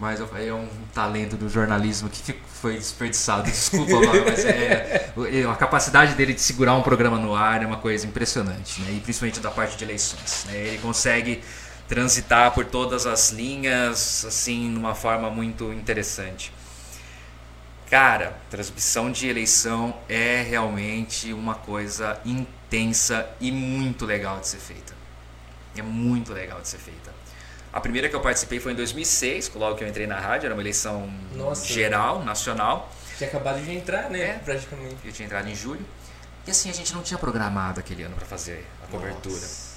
mas 0.00 0.20
é 0.20 0.52
um 0.52 0.68
talento 0.92 1.36
do 1.36 1.48
jornalismo 1.48 2.08
que 2.08 2.34
foi 2.46 2.74
desperdiçado, 2.74 3.44
desculpa, 3.50 3.92
mas 4.24 4.44
é, 4.44 5.12
é, 5.16 5.44
a 5.44 5.54
capacidade 5.54 6.14
dele 6.14 6.34
de 6.34 6.40
segurar 6.40 6.74
um 6.74 6.82
programa 6.82 7.18
no 7.18 7.34
ar 7.34 7.62
é 7.62 7.66
uma 7.66 7.76
coisa 7.76 8.06
impressionante, 8.06 8.80
né? 8.82 8.92
e 8.92 9.00
principalmente 9.00 9.40
da 9.40 9.50
parte 9.50 9.76
de 9.76 9.84
eleições. 9.84 10.46
Né? 10.48 10.56
Ele 10.56 10.78
consegue 10.78 11.42
transitar 11.88 12.52
por 12.52 12.64
todas 12.64 13.06
as 13.06 13.30
linhas 13.30 14.24
assim, 14.26 14.68
numa 14.70 14.94
forma 14.94 15.30
muito 15.30 15.72
interessante. 15.72 16.52
Cara, 17.90 18.36
transmissão 18.50 19.12
de 19.12 19.28
eleição 19.28 19.94
é 20.08 20.42
realmente 20.42 21.32
uma 21.32 21.54
coisa 21.54 22.18
intensa 22.74 23.28
e 23.40 23.52
muito 23.52 24.04
legal 24.04 24.40
de 24.40 24.48
ser 24.48 24.58
feita. 24.58 24.94
É 25.76 25.82
muito 25.82 26.32
legal 26.32 26.60
de 26.60 26.68
ser 26.68 26.78
feita. 26.78 27.12
A 27.72 27.80
primeira 27.80 28.08
que 28.08 28.14
eu 28.14 28.20
participei 28.20 28.60
foi 28.60 28.72
em 28.72 28.76
2006, 28.76 29.52
logo 29.54 29.76
que 29.76 29.84
eu 29.84 29.88
entrei 29.88 30.06
na 30.06 30.18
rádio, 30.18 30.46
era 30.46 30.54
uma 30.54 30.62
eleição 30.62 31.12
Nossa. 31.34 31.66
geral, 31.66 32.24
nacional. 32.24 32.92
Tinha 33.16 33.28
acabado 33.28 33.62
de 33.62 33.72
entrar, 33.72 34.10
né? 34.10 34.20
É, 34.20 34.32
praticamente. 34.44 34.96
Eu 35.04 35.12
tinha 35.12 35.26
entrado 35.26 35.48
em 35.48 35.54
julho. 35.54 35.84
E 36.46 36.50
assim, 36.50 36.68
a 36.68 36.72
gente 36.72 36.92
não 36.92 37.02
tinha 37.02 37.18
programado 37.18 37.80
aquele 37.80 38.02
ano 38.02 38.14
para 38.14 38.26
fazer 38.26 38.66
a 38.82 38.86
cobertura. 38.86 39.34
Nossa. 39.34 39.74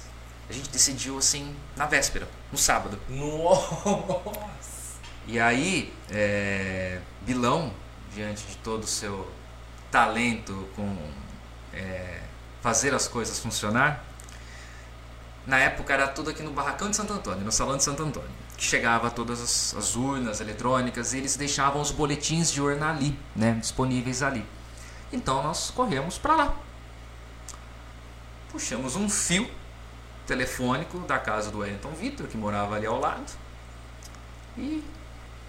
A 0.48 0.52
gente 0.52 0.70
decidiu 0.70 1.18
assim, 1.18 1.54
na 1.76 1.86
véspera, 1.86 2.28
no 2.50 2.58
sábado. 2.58 2.98
Nossa! 3.08 4.98
E 5.26 5.38
aí, 5.38 5.92
é, 6.10 7.00
Bilão, 7.22 7.72
diante 8.14 8.44
de 8.46 8.56
todo 8.58 8.84
o 8.84 8.86
seu 8.86 9.30
talento 9.90 10.68
com 10.74 10.96
é, 11.74 12.17
fazer 12.68 12.92
as 12.92 13.08
coisas 13.08 13.38
funcionar, 13.38 14.04
na 15.46 15.58
época 15.58 15.94
era 15.94 16.06
tudo 16.06 16.28
aqui 16.28 16.42
no 16.42 16.50
Barracão 16.50 16.90
de 16.90 16.96
Santo 16.96 17.14
Antônio, 17.14 17.42
no 17.42 17.50
Salão 17.50 17.78
de 17.78 17.82
Santo 17.82 18.02
Antônio, 18.02 18.28
que 18.58 18.62
chegava 18.62 19.10
todas 19.10 19.40
as, 19.40 19.74
as 19.74 19.96
urnas 19.96 20.38
eletrônicas 20.38 21.14
e 21.14 21.16
eles 21.16 21.34
deixavam 21.34 21.80
os 21.80 21.90
boletins 21.90 22.52
de 22.52 22.60
urna 22.60 22.90
ali, 22.90 23.18
né, 23.34 23.52
disponíveis 23.58 24.22
ali. 24.22 24.44
Então 25.10 25.42
nós 25.42 25.70
corremos 25.70 26.18
para 26.18 26.36
lá. 26.36 26.54
Puxamos 28.52 28.96
um 28.96 29.08
fio 29.08 29.50
telefônico 30.26 30.98
da 31.00 31.18
casa 31.18 31.50
do 31.50 31.60
Wellington 31.60 31.92
Vitor, 31.92 32.26
que 32.26 32.36
morava 32.36 32.76
ali 32.76 32.84
ao 32.84 33.00
lado, 33.00 33.32
e 34.58 34.84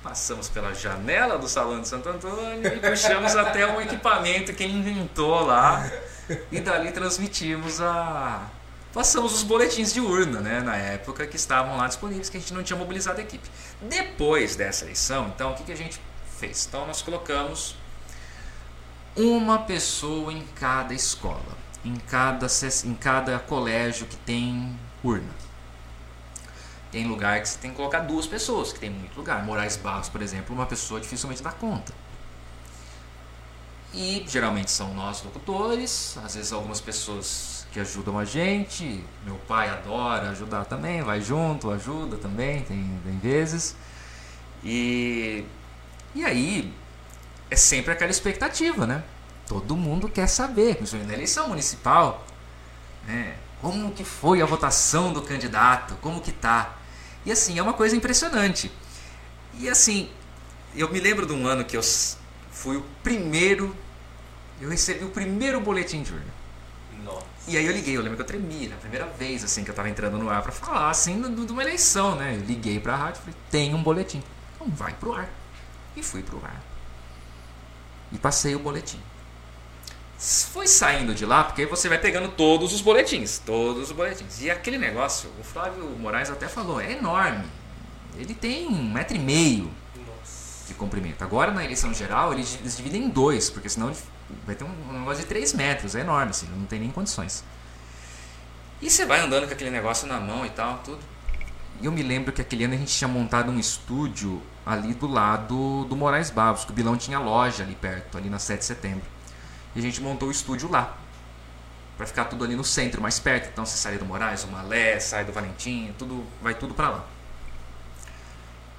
Passamos 0.01 0.47
pela 0.47 0.73
janela 0.73 1.37
do 1.37 1.49
Salão 1.49 1.81
de 1.81 1.87
Santo 1.87 2.07
Antônio 2.07 2.73
e 2.73 2.79
puxamos 2.79 3.35
até 3.35 3.67
um 3.67 3.81
equipamento 3.81 4.53
que 4.53 4.63
ele 4.63 4.77
inventou 4.77 5.45
lá. 5.45 5.91
E 6.51 6.59
dali 6.59 6.91
transmitimos 6.91 7.81
a. 7.81 8.47
Passamos 8.93 9.33
os 9.35 9.43
boletins 9.43 9.93
de 9.93 10.01
urna, 10.01 10.39
né? 10.41 10.61
Na 10.61 10.75
época 10.75 11.27
que 11.27 11.35
estavam 11.35 11.77
lá 11.77 11.87
disponíveis, 11.87 12.29
que 12.29 12.37
a 12.37 12.39
gente 12.39 12.53
não 12.53 12.63
tinha 12.63 12.77
mobilizado 12.77 13.19
a 13.19 13.23
equipe. 13.23 13.47
Depois 13.81 14.55
dessa 14.55 14.85
eleição, 14.85 15.27
então, 15.27 15.51
o 15.51 15.55
que, 15.55 15.63
que 15.63 15.71
a 15.71 15.77
gente 15.77 16.01
fez? 16.39 16.65
Então, 16.67 16.87
nós 16.87 17.01
colocamos 17.01 17.75
uma 19.15 19.59
pessoa 19.59 20.33
em 20.33 20.43
cada 20.55 20.93
escola, 20.93 21.57
em 21.85 21.95
cada, 21.97 22.47
em 22.83 22.93
cada 22.95 23.37
colégio 23.37 24.07
que 24.07 24.15
tem 24.17 24.75
urna. 25.03 25.33
Tem 26.91 27.05
lugar 27.05 27.39
que 27.41 27.49
você 27.49 27.59
tem 27.59 27.69
que 27.69 27.77
colocar 27.77 27.99
duas 27.99 28.25
pessoas, 28.25 28.73
que 28.73 28.79
tem 28.79 28.89
muito 28.89 29.15
lugar. 29.15 29.43
Moraes 29.45 29.77
Barros, 29.77 30.09
por 30.09 30.23
exemplo, 30.23 30.55
uma 30.55 30.65
pessoa 30.65 30.99
dificilmente 30.99 31.43
dá 31.43 31.51
conta. 31.51 31.93
E 33.93 34.23
geralmente 34.27 34.69
são 34.69 34.93
nós 34.93 35.23
locutores, 35.23 36.17
às 36.23 36.35
vezes 36.35 36.53
algumas 36.53 36.79
pessoas 36.79 37.65
que 37.71 37.79
ajudam 37.79 38.19
a 38.19 38.25
gente. 38.25 39.03
Meu 39.25 39.35
pai 39.47 39.69
adora 39.69 40.29
ajudar 40.29 40.65
também, 40.65 41.01
vai 41.01 41.21
junto, 41.21 41.71
ajuda 41.71 42.17
também, 42.17 42.61
tem, 42.63 42.99
tem 43.03 43.17
vezes. 43.19 43.75
E, 44.63 45.43
e 46.13 46.23
aí 46.23 46.73
é 47.49 47.55
sempre 47.55 47.91
aquela 47.91 48.11
expectativa, 48.11 48.85
né? 48.85 49.03
Todo 49.47 49.75
mundo 49.75 50.07
quer 50.07 50.27
saber, 50.27 50.77
na 51.07 51.13
eleição 51.13 51.49
municipal, 51.49 52.25
né? 53.07 53.35
Como 53.61 53.91
que 53.91 54.03
foi 54.03 54.41
a 54.41 54.45
votação 54.45 55.11
do 55.11 55.21
candidato? 55.21 55.95
Como 56.01 56.21
que 56.21 56.31
tá? 56.31 56.77
E 57.25 57.31
assim, 57.31 57.57
é 57.57 57.61
uma 57.61 57.73
coisa 57.73 57.95
impressionante. 57.95 58.71
E 59.55 59.67
assim, 59.67 60.09
eu 60.75 60.89
me 60.89 60.99
lembro 60.99 61.25
de 61.25 61.33
um 61.33 61.45
ano 61.47 61.65
que 61.65 61.75
eu 61.75 61.81
fui 62.51 62.77
o 62.77 62.85
primeiro, 63.03 63.75
eu 64.59 64.69
recebi 64.69 65.03
o 65.03 65.09
primeiro 65.09 65.59
boletim 65.59 66.03
de 66.03 66.13
urna. 66.13 66.39
Nossa. 67.03 67.25
E 67.47 67.57
aí 67.57 67.65
eu 67.65 67.71
liguei, 67.71 67.95
eu 67.95 68.01
lembro 68.01 68.17
que 68.17 68.21
eu 68.21 68.27
tremi, 68.27 68.67
na 68.67 68.75
primeira 68.75 69.05
vez 69.05 69.43
assim 69.43 69.63
que 69.63 69.69
eu 69.69 69.73
estava 69.73 69.89
entrando 69.89 70.17
no 70.17 70.29
ar 70.29 70.41
para 70.41 70.51
falar 70.51 70.89
assim 70.89 71.21
de 71.21 71.51
uma 71.51 71.61
eleição, 71.61 72.15
né? 72.15 72.35
Eu 72.35 72.45
liguei 72.45 72.79
para 72.79 72.93
a 72.93 72.97
rádio 72.97 73.19
e 73.19 73.21
falei: 73.21 73.35
"Tem 73.49 73.73
um 73.73 73.81
boletim". 73.81 74.21
Então 74.55 74.67
vai 74.67 74.93
pro 74.93 75.13
ar. 75.13 75.29
E 75.95 76.03
fui 76.03 76.21
pro 76.21 76.41
ar. 76.43 76.61
E 78.11 78.17
passei 78.17 78.55
o 78.55 78.59
boletim 78.59 78.99
foi 80.19 80.67
saindo 80.67 81.15
de 81.15 81.25
lá, 81.25 81.45
porque 81.45 81.65
você 81.65 81.87
vai 81.87 81.97
pegando 81.97 82.27
todos 82.29 82.73
os 82.73 82.81
boletins, 82.81 83.39
todos 83.39 83.83
os 83.83 83.91
boletins. 83.93 84.41
E 84.41 84.51
aquele 84.51 84.77
negócio, 84.77 85.29
o 85.39 85.43
Flávio 85.43 85.85
Moraes 85.97 86.29
até 86.29 86.47
falou, 86.47 86.81
é 86.81 86.91
enorme. 86.91 87.45
Ele 88.17 88.33
tem 88.33 88.67
um 88.67 88.91
metro 88.91 89.15
e 89.15 89.19
meio 89.19 89.71
comprimento. 90.79 91.23
Agora 91.23 91.51
na 91.51 91.63
eleição 91.63 91.93
geral 91.93 92.33
eles, 92.33 92.57
eles 92.59 92.75
dividem 92.75 93.03
em 93.03 93.09
dois, 93.09 93.49
porque 93.49 93.69
senão 93.69 93.93
vai 94.45 94.55
ter 94.55 94.63
um, 94.63 94.99
negócio 94.99 95.21
de 95.21 95.27
três 95.27 95.53
metros, 95.53 95.95
é 95.95 96.01
enorme, 96.01 96.31
assim, 96.31 96.47
não 96.47 96.65
tem 96.65 96.79
nem 96.79 96.89
condições. 96.89 97.43
E 98.81 98.89
você 98.89 99.05
vai 99.05 99.19
andando 99.19 99.45
com 99.45 99.53
aquele 99.53 99.69
negócio 99.69 100.07
na 100.07 100.19
mão 100.19 100.45
e 100.45 100.49
tal, 100.49 100.79
tudo. 100.79 100.99
E 101.81 101.85
eu 101.85 101.91
me 101.91 102.01
lembro 102.01 102.31
que 102.31 102.41
aquele 102.41 102.63
ano 102.63 102.73
a 102.73 102.77
gente 102.77 102.93
tinha 102.93 103.07
montado 103.07 103.51
um 103.51 103.59
estúdio 103.59 104.41
ali 104.65 104.93
do 104.93 105.07
lado 105.07 105.85
do 105.85 105.95
Moraes 105.95 106.29
Babos, 106.29 106.65
que 106.65 106.71
o 106.71 106.73
Bilão 106.73 106.97
tinha 106.97 107.19
loja 107.19 107.63
ali 107.63 107.75
perto, 107.75 108.17
ali 108.17 108.29
na 108.29 108.39
7 108.39 108.59
de 108.59 108.65
setembro. 108.65 109.05
E 109.75 109.79
a 109.79 109.81
gente 109.81 110.01
montou 110.01 110.27
o 110.29 110.31
estúdio 110.31 110.69
lá. 110.69 110.97
Pra 111.97 112.05
ficar 112.05 112.25
tudo 112.25 112.45
ali 112.45 112.55
no 112.55 112.63
centro, 112.63 113.01
mais 113.01 113.19
perto. 113.19 113.49
Então 113.51 113.65
você 113.65 113.77
sai 113.77 113.97
do 113.97 114.05
Moraes, 114.05 114.43
o 114.43 114.47
Malé, 114.47 114.99
sai 114.99 115.25
do 115.25 115.33
Valentim, 115.33 115.93
tudo, 115.97 116.25
vai 116.41 116.53
tudo 116.53 116.73
pra 116.73 116.89
lá. 116.89 117.05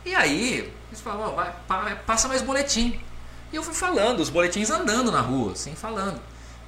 E 0.05 0.15
aí, 0.15 0.73
eles 0.89 1.01
falaram, 1.01 1.35
vai, 1.35 1.97
passa 2.05 2.29
mais 2.29 2.43
boletim. 2.43 3.01
E 3.53 3.57
eu 3.57 3.63
fui 3.63 3.75
falando, 3.75 4.21
os 4.21 4.31
boletins 4.31 4.71
andando 4.71 5.11
na 5.11 5.21
rua, 5.21 5.53
assim, 5.53 5.75
falando. 5.75 6.21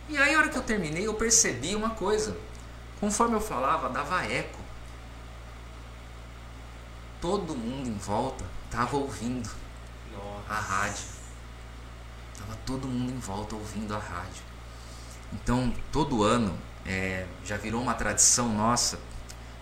E 0.09 0.17
aí, 0.17 0.35
a 0.35 0.39
hora 0.39 0.49
que 0.49 0.59
eu 0.59 0.63
terminei, 0.63 1.07
eu 1.07 1.15
percebi 1.15 1.75
uma 1.75 1.91
coisa. 1.91 2.37
Conforme 3.01 3.35
eu 3.35 3.41
falava, 3.41 3.89
dava 3.89 4.25
eco. 4.25 4.59
Todo 7.21 7.55
mundo 7.55 7.89
em 7.89 7.97
volta 7.97 8.45
estava 8.67 8.97
ouvindo 8.97 9.49
Nossa. 10.13 10.53
a 10.53 10.61
rádio. 10.61 11.05
Tava 12.39 12.59
todo 12.67 12.89
mundo 12.89 13.13
em 13.13 13.19
volta 13.19 13.55
ouvindo 13.55 13.95
a 13.95 13.99
rádio. 13.99 14.43
Então, 15.33 15.73
todo 15.91 16.23
ano, 16.25 16.59
é, 16.85 17.27
já 17.45 17.57
virou 17.57 17.81
uma 17.81 17.95
tradição 17.95 18.49
nossa 18.49 18.99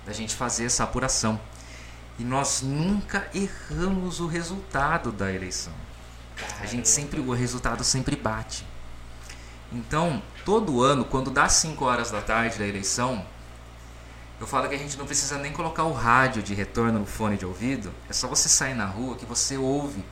da 0.06 0.12
gente 0.12 0.34
fazer 0.34 0.64
essa 0.64 0.84
apuração. 0.84 1.38
E 2.20 2.22
nós 2.22 2.60
nunca 2.60 3.26
erramos 3.32 4.20
o 4.20 4.26
resultado 4.26 5.10
da 5.10 5.32
eleição. 5.32 5.72
A 6.60 6.66
gente 6.66 6.86
sempre, 6.86 7.18
o 7.18 7.32
resultado 7.32 7.82
sempre 7.82 8.14
bate. 8.14 8.66
Então, 9.72 10.22
todo 10.44 10.82
ano, 10.82 11.02
quando 11.06 11.30
dá 11.30 11.48
5 11.48 11.82
horas 11.82 12.10
da 12.10 12.20
tarde 12.20 12.58
da 12.58 12.66
eleição, 12.66 13.24
eu 14.38 14.46
falo 14.46 14.68
que 14.68 14.74
a 14.74 14.78
gente 14.78 14.98
não 14.98 15.06
precisa 15.06 15.38
nem 15.38 15.50
colocar 15.50 15.84
o 15.84 15.94
rádio 15.94 16.42
de 16.42 16.52
retorno 16.52 16.98
no 16.98 17.06
fone 17.06 17.38
de 17.38 17.46
ouvido, 17.46 17.90
é 18.06 18.12
só 18.12 18.28
você 18.28 18.50
sair 18.50 18.74
na 18.74 18.84
rua 18.84 19.16
que 19.16 19.24
você 19.24 19.56
ouve. 19.56 20.04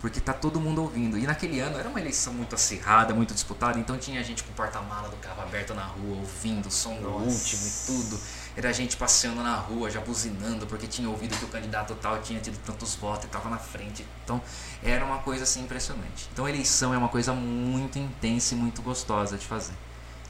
Porque 0.00 0.20
tá 0.20 0.32
todo 0.32 0.58
mundo 0.58 0.80
ouvindo. 0.80 1.18
E 1.18 1.26
naquele 1.26 1.60
ano 1.60 1.78
era 1.78 1.88
uma 1.88 2.00
eleição 2.00 2.32
muito 2.32 2.54
acirrada, 2.54 3.12
muito 3.12 3.34
disputada, 3.34 3.78
então 3.78 3.98
tinha 3.98 4.24
gente 4.24 4.42
com 4.42 4.52
o 4.52 4.54
porta-mala 4.54 5.10
do 5.10 5.16
carro 5.16 5.42
aberto 5.42 5.74
na 5.74 5.84
rua, 5.84 6.16
ouvindo 6.16 6.68
o 6.68 6.70
som 6.70 6.96
do 6.96 7.10
último 7.10 7.66
e 7.66 7.86
tudo. 7.86 8.18
Era 8.56 8.72
gente 8.72 8.96
passeando 8.96 9.42
na 9.42 9.54
rua, 9.54 9.90
já 9.90 10.00
buzinando, 10.00 10.66
porque 10.66 10.86
tinha 10.86 11.08
ouvido 11.10 11.36
que 11.36 11.44
o 11.44 11.48
candidato 11.48 11.94
tal 11.96 12.18
tinha 12.22 12.40
tido 12.40 12.56
tantos 12.64 12.94
votos 12.94 13.24
e 13.24 13.26
estava 13.26 13.50
na 13.50 13.58
frente. 13.58 14.06
Então, 14.24 14.40
era 14.82 15.04
uma 15.04 15.18
coisa 15.18 15.44
assim 15.44 15.62
impressionante. 15.62 16.26
Então, 16.32 16.46
a 16.46 16.50
eleição 16.50 16.94
é 16.94 16.96
uma 16.96 17.08
coisa 17.08 17.34
muito 17.34 17.98
intensa 17.98 18.54
e 18.54 18.56
muito 18.56 18.80
gostosa 18.80 19.36
de 19.36 19.46
fazer. 19.46 19.74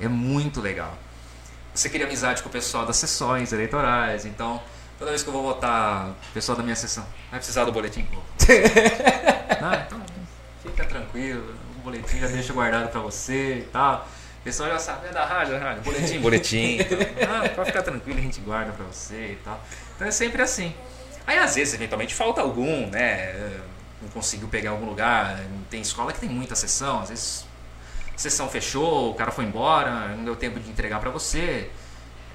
É 0.01 0.09
muito 0.09 0.61
legal. 0.61 0.93
Você 1.73 1.89
cria 1.89 2.05
amizade 2.05 2.43
com 2.43 2.49
o 2.49 2.53
pessoal 2.53 2.85
das 2.85 2.97
sessões 2.97 3.53
eleitorais, 3.53 4.27
então, 4.27 4.61
toda 4.99 5.11
vez 5.13 5.23
que 5.23 5.29
eu 5.29 5.33
vou 5.33 5.45
votar, 5.45 6.09
o 6.09 6.33
pessoal 6.35 6.59
da 6.59 6.65
minha 6.65 6.75
sessão 6.75 7.07
vai 7.31 7.39
precisar 7.39 7.65
do 7.65 7.71
boletim? 7.71 8.09
Não, 9.61 9.75
então, 9.87 10.01
fica 10.63 10.85
tranquilo, 10.85 11.55
o 11.77 11.81
boletim 11.81 12.19
já 12.19 12.27
deixa 12.27 12.53
guardado 12.53 12.91
para 12.91 13.01
você 13.01 13.59
e 13.59 13.69
tal 13.73 14.09
pessoal 14.47 14.71
já 14.71 14.79
sabe, 14.79 15.09
é 15.09 15.13
da 15.13 15.25
rádio, 15.25 15.57
é 15.57 15.59
da 15.59 15.65
rádio, 15.65 15.83
boletim, 15.83 16.21
boletim. 16.23 16.79
ah, 17.29 17.49
pode 17.49 17.67
ficar 17.67 17.83
tranquilo, 17.83 18.17
a 18.17 18.23
gente 18.23 18.41
guarda 18.41 18.73
pra 18.73 18.85
você 18.85 19.33
e 19.33 19.39
tal. 19.45 19.61
Então 19.97 20.07
é 20.07 20.11
sempre 20.13 20.41
assim. 20.41 20.73
Aí 21.27 21.37
às 21.37 21.57
vezes, 21.57 21.75
eventualmente, 21.75 22.15
falta 22.15 22.43
algum, 22.43 22.87
né? 22.87 23.35
Não 24.01 24.09
conseguiu 24.11 24.47
pegar 24.47 24.71
algum 24.71 24.87
lugar. 24.87 25.41
Tem 25.69 25.81
escola 25.81 26.13
que 26.13 26.21
tem 26.21 26.29
muita 26.29 26.55
sessão, 26.55 27.01
às 27.01 27.09
vezes 27.09 27.45
a 28.15 28.19
sessão 28.19 28.49
fechou, 28.49 29.11
o 29.11 29.15
cara 29.15 29.33
foi 29.33 29.45
embora, 29.45 30.15
não 30.15 30.25
deu 30.25 30.37
tempo 30.37 30.61
de 30.61 30.71
entregar 30.71 31.01
para 31.01 31.11
você. 31.11 31.69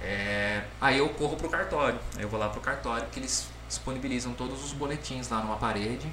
É, 0.03 0.63
aí 0.81 0.97
eu 0.97 1.07
corro 1.09 1.37
pro 1.37 1.47
cartório. 1.47 1.97
Aí 2.17 2.23
eu 2.23 2.29
vou 2.29 2.37
lá 2.37 2.49
pro 2.49 2.59
cartório 2.59 3.07
que 3.09 3.21
eles 3.21 3.47
disponibilizam 3.69 4.33
todos 4.33 4.65
os 4.65 4.73
boletins 4.73 5.29
lá 5.29 5.39
numa 5.39 5.55
parede 5.55 6.11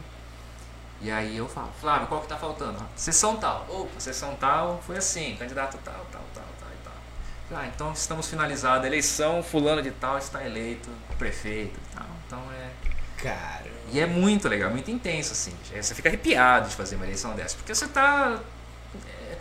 e 1.00 1.10
aí 1.10 1.36
eu 1.36 1.48
falo, 1.48 1.70
Flávio, 1.80 2.08
qual 2.08 2.20
que 2.20 2.28
tá 2.28 2.36
faltando? 2.36 2.78
Sessão 2.96 3.36
tal. 3.36 3.66
Opa, 3.68 4.00
sessão 4.00 4.34
tal 4.34 4.82
foi 4.84 4.96
assim, 4.96 5.36
candidato 5.38 5.78
tal, 5.84 6.06
tal, 6.10 6.24
tal, 6.34 6.44
tal 6.58 6.68
e 6.68 6.84
tal. 6.84 7.58
Ah, 7.58 7.66
então 7.66 7.92
estamos 7.92 8.28
finalizados, 8.28 8.84
a 8.84 8.86
eleição, 8.86 9.42
fulano 9.42 9.80
de 9.80 9.92
tal 9.92 10.18
está 10.18 10.44
eleito 10.44 10.88
prefeito 11.16 11.78
e 11.78 11.96
tal. 11.96 12.06
Então 12.26 12.42
é. 12.52 12.70
Cara. 13.22 13.70
E 13.92 14.00
é 14.00 14.06
muito 14.06 14.48
legal, 14.48 14.70
muito 14.70 14.90
intenso, 14.90 15.32
assim. 15.32 15.52
Você 15.74 15.94
fica 15.94 16.08
arrepiado 16.08 16.68
de 16.68 16.74
fazer 16.74 16.96
uma 16.96 17.04
eleição 17.04 17.34
dessa, 17.34 17.56
porque 17.56 17.74
você 17.74 17.86
tá. 17.86 18.38
É, 19.06 19.38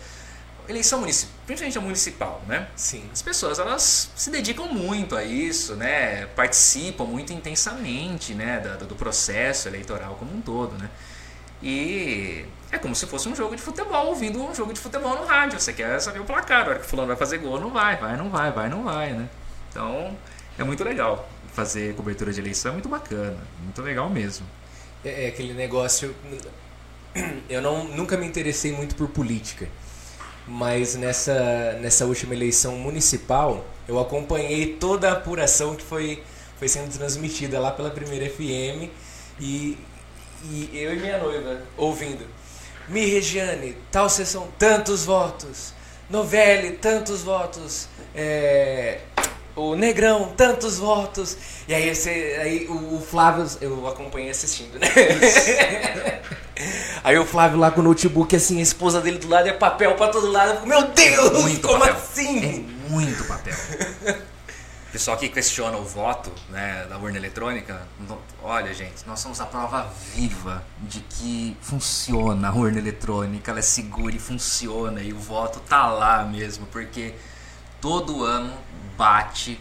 eleição 0.69 0.99
municipal, 0.99 1.35
principalmente 1.45 1.77
a 1.77 1.81
municipal, 1.81 2.41
né? 2.47 2.67
Sim. 2.75 3.09
As 3.11 3.21
pessoas 3.21 3.59
elas 3.59 4.11
se 4.15 4.29
dedicam 4.29 4.67
muito 4.67 5.15
a 5.15 5.23
isso, 5.23 5.75
né? 5.75 6.27
Participam 6.27 7.05
muito 7.05 7.33
intensamente, 7.33 8.33
né? 8.33 8.59
Do, 8.59 8.85
do 8.85 8.95
processo 8.95 9.67
eleitoral 9.67 10.15
como 10.15 10.35
um 10.35 10.41
todo, 10.41 10.77
né? 10.77 10.89
E 11.61 12.45
é 12.71 12.77
como 12.77 12.95
se 12.95 13.05
fosse 13.07 13.27
um 13.29 13.35
jogo 13.35 13.55
de 13.55 13.61
futebol, 13.61 14.07
ouvindo 14.07 14.43
um 14.43 14.53
jogo 14.53 14.73
de 14.73 14.79
futebol 14.79 15.15
no 15.15 15.25
rádio. 15.25 15.59
Você 15.59 15.73
quer 15.73 15.99
saber 15.99 16.19
o 16.19 16.25
placar, 16.25 16.65
a 16.65 16.69
hora 16.69 16.79
que 16.79 16.85
o 16.85 16.89
fulano 16.89 17.07
vai 17.07 17.17
fazer 17.17 17.37
gol, 17.39 17.59
não 17.59 17.71
vai, 17.71 17.97
vai, 17.97 18.17
não 18.17 18.29
vai, 18.29 18.51
vai, 18.51 18.69
não 18.69 18.83
vai, 18.83 19.13
né? 19.13 19.29
Então, 19.69 20.15
é 20.57 20.63
muito 20.63 20.83
legal 20.83 21.27
fazer 21.53 21.95
cobertura 21.95 22.31
de 22.31 22.39
eleição, 22.39 22.71
é 22.71 22.73
muito 22.73 22.89
bacana, 22.89 23.37
muito 23.63 23.81
legal 23.81 24.09
mesmo. 24.09 24.45
É, 25.03 25.25
é 25.25 25.27
aquele 25.27 25.53
negócio. 25.53 26.13
Eu 27.49 27.61
não, 27.61 27.85
nunca 27.85 28.15
me 28.17 28.27
interessei 28.27 28.71
muito 28.71 28.95
por 28.95 29.07
política, 29.07 29.67
mas 30.47 30.95
nessa, 30.95 31.73
nessa 31.81 32.05
última 32.05 32.33
eleição 32.35 32.75
municipal, 32.75 33.65
eu 33.87 33.99
acompanhei 33.99 34.73
toda 34.73 35.09
a 35.09 35.13
apuração 35.13 35.75
que 35.75 35.83
foi, 35.83 36.21
foi 36.59 36.67
sendo 36.67 36.91
transmitida 36.95 37.59
lá 37.59 37.71
pela 37.71 37.89
primeira 37.89 38.29
FM 38.29 38.91
e 39.39 39.77
e 40.49 40.69
eu 40.73 40.93
e 40.93 40.99
minha 40.99 41.17
noiva 41.17 41.61
ouvindo. 41.75 42.25
Mi 42.87 43.05
Regiane, 43.05 43.77
tal 43.91 44.09
sessão, 44.09 44.47
tantos 44.57 45.05
votos. 45.05 45.73
Novelli, 46.09 46.71
tantos 46.73 47.21
votos. 47.21 47.89
É, 48.15 48.99
o 49.55 49.75
Negrão, 49.75 50.31
tantos 50.37 50.77
votos. 50.77 51.37
E 51.67 51.73
aí, 51.73 51.89
esse, 51.89 52.09
aí 52.09 52.67
o, 52.69 53.01
Flávio, 53.01 53.45
eu 53.59 53.87
acompanhei 53.87 54.29
assistindo, 54.29 54.79
né? 54.79 54.87
aí 57.03 57.17
o 57.17 57.25
Flávio 57.25 57.59
lá 57.59 57.71
com 57.71 57.81
o 57.81 57.83
notebook, 57.83 58.35
assim, 58.35 58.59
a 58.59 58.61
esposa 58.61 59.01
dele 59.01 59.17
do 59.17 59.27
lado 59.27 59.49
é 59.49 59.53
papel 59.53 59.95
pra 59.95 60.07
todo 60.07 60.31
lado. 60.31 60.65
Meu 60.65 60.87
Deus, 60.89 61.41
muito 61.43 61.67
como 61.67 61.79
papel. 61.79 61.95
assim? 61.95 62.45
É 62.45 62.89
muito 62.89 63.23
papel. 63.25 63.55
pessoal 64.97 65.15
que 65.15 65.29
questiona 65.29 65.77
o 65.77 65.83
voto 65.83 66.31
né, 66.49 66.87
da 66.89 66.97
urna 66.97 67.17
eletrônica, 67.17 67.87
olha 68.41 68.73
gente, 68.73 69.05
nós 69.05 69.19
somos 69.19 69.39
a 69.39 69.45
prova 69.45 69.87
viva 70.15 70.63
de 70.79 71.01
que 71.01 71.55
funciona 71.61 72.49
a 72.49 72.51
urna 72.51 72.79
eletrônica, 72.79 73.51
ela 73.51 73.59
é 73.59 73.61
segura 73.61 74.15
e 74.15 74.19
funciona 74.19 74.99
e 75.03 75.13
o 75.13 75.19
voto 75.19 75.59
tá 75.59 75.85
lá 75.85 76.23
mesmo, 76.23 76.65
porque 76.71 77.13
todo 77.79 78.25
ano 78.25 78.51
bate 78.97 79.59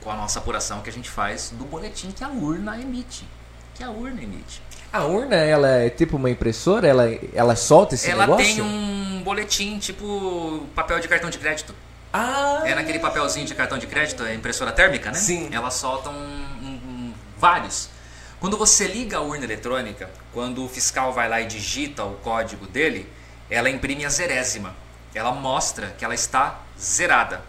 com 0.00 0.10
a 0.10 0.16
nossa 0.16 0.38
apuração 0.38 0.80
que 0.80 0.88
a 0.88 0.92
gente 0.94 1.10
faz 1.10 1.50
do 1.50 1.66
boletim 1.66 2.10
que 2.10 2.24
a 2.24 2.30
urna 2.30 2.80
emite, 2.80 3.28
que 3.74 3.84
a 3.84 3.90
urna 3.90 4.22
emite. 4.22 4.62
A 4.90 5.04
urna, 5.04 5.36
ela 5.36 5.68
é 5.68 5.90
tipo 5.90 6.16
uma 6.16 6.30
impressora? 6.30 6.88
Ela, 6.88 7.04
ela 7.34 7.54
solta 7.54 7.96
esse 7.96 8.08
ela 8.08 8.26
negócio? 8.26 8.46
Ela 8.46 8.54
tem 8.54 8.62
um 8.62 9.22
boletim, 9.22 9.78
tipo 9.78 10.66
papel 10.74 11.00
de 11.00 11.08
cartão 11.08 11.28
de 11.28 11.36
crédito. 11.36 11.74
Ah. 12.16 12.62
É 12.64 12.76
naquele 12.76 13.00
papelzinho 13.00 13.44
de 13.44 13.56
cartão 13.56 13.76
de 13.76 13.88
crédito, 13.88 14.22
é 14.22 14.32
impressora 14.32 14.70
térmica, 14.70 15.10
né? 15.10 15.18
Sim. 15.18 15.48
Ela 15.52 15.68
solta 15.68 16.10
um, 16.10 16.14
um, 16.14 16.68
um, 16.68 17.14
vários. 17.36 17.88
Quando 18.38 18.56
você 18.56 18.86
liga 18.86 19.16
a 19.16 19.20
urna 19.20 19.42
eletrônica, 19.42 20.08
quando 20.32 20.64
o 20.64 20.68
fiscal 20.68 21.12
vai 21.12 21.28
lá 21.28 21.40
e 21.40 21.46
digita 21.46 22.04
o 22.04 22.14
código 22.18 22.68
dele, 22.68 23.12
ela 23.50 23.68
imprime 23.68 24.04
a 24.04 24.08
zerésima. 24.08 24.76
Ela 25.12 25.32
mostra 25.32 25.88
que 25.98 26.04
ela 26.04 26.14
está 26.14 26.60
zerada. 26.78 27.42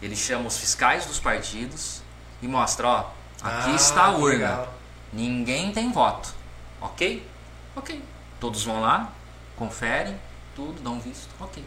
Ele 0.00 0.14
chama 0.14 0.46
os 0.46 0.56
fiscais 0.56 1.04
dos 1.06 1.18
partidos 1.18 2.00
e 2.40 2.46
mostra, 2.46 2.86
ó, 2.86 2.98
aqui 3.42 3.70
ah, 3.70 3.74
está 3.74 4.04
a 4.04 4.10
urna. 4.12 4.50
Legal. 4.50 4.74
Ninguém 5.12 5.72
tem 5.72 5.90
voto. 5.90 6.32
Ok? 6.80 7.26
Ok. 7.74 8.00
Todos 8.38 8.62
vão 8.62 8.80
lá, 8.80 9.12
conferem, 9.56 10.16
tudo, 10.54 10.80
dão 10.80 11.00
visto. 11.00 11.28
Ok. 11.40 11.64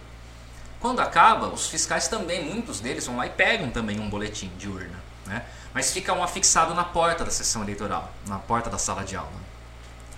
Quando 0.84 1.00
acaba, 1.00 1.48
os 1.48 1.68
fiscais 1.68 2.10
também, 2.10 2.44
muitos 2.44 2.82
deles 2.82 3.08
vão 3.08 3.16
lá 3.16 3.26
e 3.26 3.30
pegam 3.30 3.70
também 3.70 4.02
um 4.02 4.10
boletim 4.10 4.52
de 4.58 4.68
urna. 4.68 5.00
Né? 5.26 5.42
Mas 5.74 5.94
fica 5.94 6.12
um 6.12 6.22
afixado 6.22 6.74
na 6.74 6.84
porta 6.84 7.24
da 7.24 7.32
sessão 7.32 7.64
eleitoral, 7.64 8.12
na 8.28 8.38
porta 8.38 8.70
da 8.70 8.78
sala 8.78 9.06
de 9.06 9.16
aula. 9.16 9.32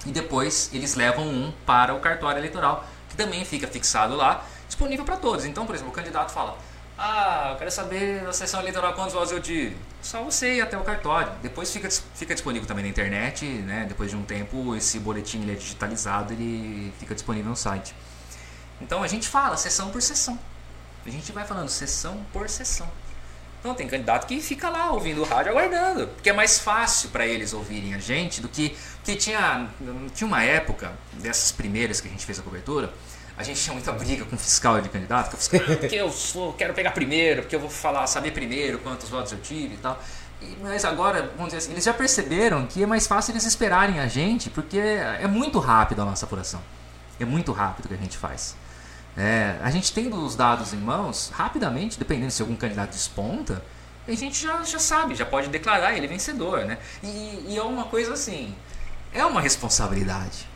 E 0.08 0.12
depois 0.12 0.72
eles 0.74 0.96
levam 0.96 1.24
um 1.24 1.54
para 1.68 1.94
o 1.94 2.00
cartório 2.00 2.40
eleitoral, 2.40 2.84
que 3.08 3.16
também 3.16 3.46
fica 3.46 3.68
fixado 3.68 4.16
lá, 4.16 4.44
disponível 4.66 5.06
para 5.06 5.18
todos. 5.18 5.46
Então, 5.46 5.68
por 5.68 5.76
exemplo, 5.76 5.94
o 5.94 5.96
candidato 5.96 6.32
fala: 6.32 6.58
Ah, 6.98 7.50
eu 7.52 7.58
quero 7.58 7.70
saber 7.70 8.24
na 8.24 8.34
sessão 8.34 8.60
eleitoral 8.60 8.92
quantos 8.94 9.14
votos 9.14 9.32
eu 9.32 9.40
tive. 9.40 9.78
Só 10.02 10.24
você 10.24 10.56
ir 10.56 10.62
até 10.62 10.76
o 10.76 10.82
cartório. 10.84 11.32
Depois 11.44 11.72
fica, 11.72 11.90
fica 12.16 12.34
disponível 12.34 12.68
também 12.68 12.86
na 12.86 12.90
internet, 12.90 13.46
né? 13.46 13.86
depois 13.88 14.10
de 14.10 14.18
um 14.18 14.24
tempo, 14.24 14.76
esse 14.76 14.98
boletim 14.98 15.44
ele 15.44 15.52
é 15.52 15.56
digitalizado, 15.56 16.34
ele 16.34 16.92
fica 16.98 17.14
disponível 17.14 17.52
no 17.52 17.56
site. 17.56 17.94
Então 18.82 19.04
a 19.04 19.08
gente 19.08 19.28
fala 19.28 19.56
sessão 19.58 19.92
por 19.92 20.02
sessão. 20.02 20.40
A 21.06 21.10
gente 21.10 21.32
vai 21.32 21.46
falando 21.46 21.70
sessão 21.70 22.26
por 22.34 22.50
sessão. 22.50 22.88
Então 23.60 23.74
tem 23.74 23.88
candidato 23.88 24.28
que 24.28 24.40
fica 24.42 24.70
lá 24.70 24.92
ouvindo 24.92 25.22
o 25.22 25.26
rádio 25.26 25.52
aguardando, 25.52 26.08
porque 26.08 26.30
é 26.30 26.34
mais 26.34 26.60
fácil 26.60 27.10
para 27.10 27.26
eles 27.26 27.52
ouvirem 27.52 27.96
a 27.96 27.98
gente 27.98 28.40
do 28.40 28.48
que 28.48 28.76
que 29.04 29.16
tinha 29.16 29.68
tinha 30.14 30.28
uma 30.28 30.44
época 30.44 30.94
dessas 31.14 31.52
primeiras 31.52 32.00
que 32.00 32.08
a 32.08 32.12
gente 32.12 32.26
fez 32.26 32.40
a 32.40 32.44
cobertura, 32.44 32.94
a 33.38 33.44
gente 33.44 33.62
tinha 33.62 33.74
muita 33.74 33.92
briga 33.92 34.24
com 34.26 34.36
o 34.36 34.40
fiscal 34.40 34.80
de 34.80 34.90
candidato, 34.90 35.32
que 35.32 35.38
fiscal, 35.38 35.62
ah, 35.64 35.76
porque 35.78 35.96
eu 35.96 36.12
sou, 36.12 36.54
quero 36.54 36.74
pegar 36.74 36.92
primeiro, 36.92 37.42
porque 37.42 37.56
eu 37.56 37.60
vou 37.60 37.70
falar, 37.70 38.08
saber 38.08 38.32
primeiro 38.32 38.80
quantos 38.80 39.10
votos 39.10 39.32
eu 39.32 39.40
tive 39.40 39.76
e 39.76 39.78
tal. 39.78 40.02
E, 40.42 40.58
mas 40.62 40.86
agora, 40.86 41.32
vamos 41.36 41.48
dizer 41.48 41.58
assim, 41.58 41.72
eles 41.72 41.84
já 41.84 41.94
perceberam 41.94 42.66
que 42.66 42.82
é 42.82 42.86
mais 42.86 43.08
fácil 43.08 43.32
eles 43.32 43.46
esperarem 43.46 44.00
a 44.00 44.08
gente, 44.08 44.50
porque 44.50 44.78
é 44.78 45.28
muito 45.28 45.60
rápido 45.60 46.02
a 46.02 46.06
nossa 46.06 46.26
apuração. 46.26 46.62
É 47.20 47.26
muito 47.26 47.52
rápido 47.52 47.86
o 47.86 47.88
que 47.88 47.94
a 47.94 47.98
gente 47.98 48.18
faz. 48.18 48.56
É, 49.18 49.56
a 49.62 49.72
gente 49.72 49.94
tendo 49.94 50.18
os 50.24 50.36
dados 50.36 50.74
em 50.74 50.78
mãos, 50.78 51.32
rapidamente, 51.34 51.98
dependendo 51.98 52.32
se 52.32 52.42
algum 52.42 52.56
candidato 52.56 52.92
desponta, 52.92 53.64
a 54.08 54.14
gente 54.14 54.42
já, 54.42 54.62
já 54.64 54.78
sabe, 54.78 55.16
já 55.16 55.26
pode 55.26 55.48
declarar 55.48 55.98
ele 55.98 56.08
vencedor, 56.08 56.66
né? 56.66 56.78
E, 57.02 57.46
e 57.48 57.58
é 57.58 57.64
uma 57.64 57.86
coisa 57.86 58.14
assim, 58.14 58.54
é 59.14 59.26
uma 59.26 59.42
responsabilidade. 59.42 60.48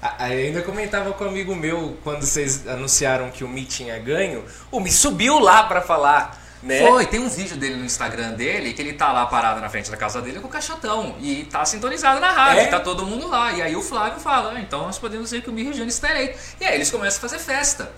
Aí 0.00 0.46
ainda 0.46 0.62
comentava 0.62 1.12
com 1.12 1.24
um 1.24 1.28
amigo 1.28 1.54
meu 1.54 1.98
quando 2.02 2.22
vocês 2.22 2.66
anunciaram 2.66 3.30
que 3.30 3.44
o 3.44 3.48
Mi 3.48 3.66
tinha 3.66 3.98
ganho, 3.98 4.44
o 4.70 4.80
Mi 4.80 4.90
subiu 4.90 5.38
lá 5.38 5.64
para 5.64 5.82
falar. 5.82 6.39
Né? 6.62 6.86
Foi, 6.86 7.06
tem 7.06 7.20
um 7.20 7.28
vídeo 7.28 7.56
dele 7.56 7.76
no 7.76 7.84
Instagram 7.84 8.32
dele 8.32 8.74
que 8.74 8.82
ele 8.82 8.92
tá 8.92 9.12
lá 9.12 9.24
parado 9.26 9.60
na 9.60 9.70
frente 9.70 9.90
da 9.90 9.96
casa 9.96 10.20
dele 10.20 10.40
com 10.40 10.46
o 10.46 10.50
caixotão 10.50 11.16
e 11.20 11.44
tá 11.44 11.64
sintonizado 11.64 12.20
na 12.20 12.30
rádio, 12.30 12.62
é? 12.62 12.66
tá 12.66 12.78
todo 12.78 13.06
mundo 13.06 13.28
lá. 13.28 13.52
E 13.52 13.62
aí 13.62 13.74
o 13.74 13.82
Flávio 13.82 14.20
fala: 14.20 14.52
ah, 14.54 14.60
então 14.60 14.82
nós 14.82 14.98
podemos 14.98 15.30
dizer 15.30 15.42
que 15.42 15.48
o 15.48 15.52
Mi 15.52 15.62
Regiane 15.62 15.88
está 15.88 16.10
eleito. 16.10 16.38
E 16.60 16.64
aí 16.64 16.74
eles 16.74 16.90
começam 16.90 17.18
a 17.18 17.20
fazer 17.20 17.38
festa. 17.38 17.90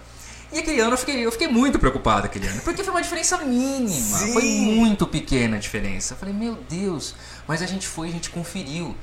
E 0.52 0.58
aquele 0.58 0.80
ano 0.80 0.92
eu 0.92 0.98
fiquei, 0.98 1.26
eu 1.26 1.32
fiquei 1.32 1.48
muito 1.48 1.78
preocupado 1.78 2.26
aquele 2.26 2.46
ano, 2.46 2.60
porque 2.60 2.84
foi 2.84 2.92
uma 2.92 3.00
diferença 3.00 3.38
mínima, 3.38 4.18
Sim. 4.18 4.32
foi 4.34 4.44
muito 4.44 5.06
pequena 5.06 5.56
a 5.56 5.58
diferença. 5.58 6.12
Eu 6.12 6.18
falei, 6.18 6.34
meu 6.34 6.58
Deus, 6.68 7.14
mas 7.48 7.62
a 7.62 7.66
gente 7.66 7.88
foi, 7.88 8.08
a 8.08 8.12
gente 8.12 8.28
conferiu. 8.30 8.94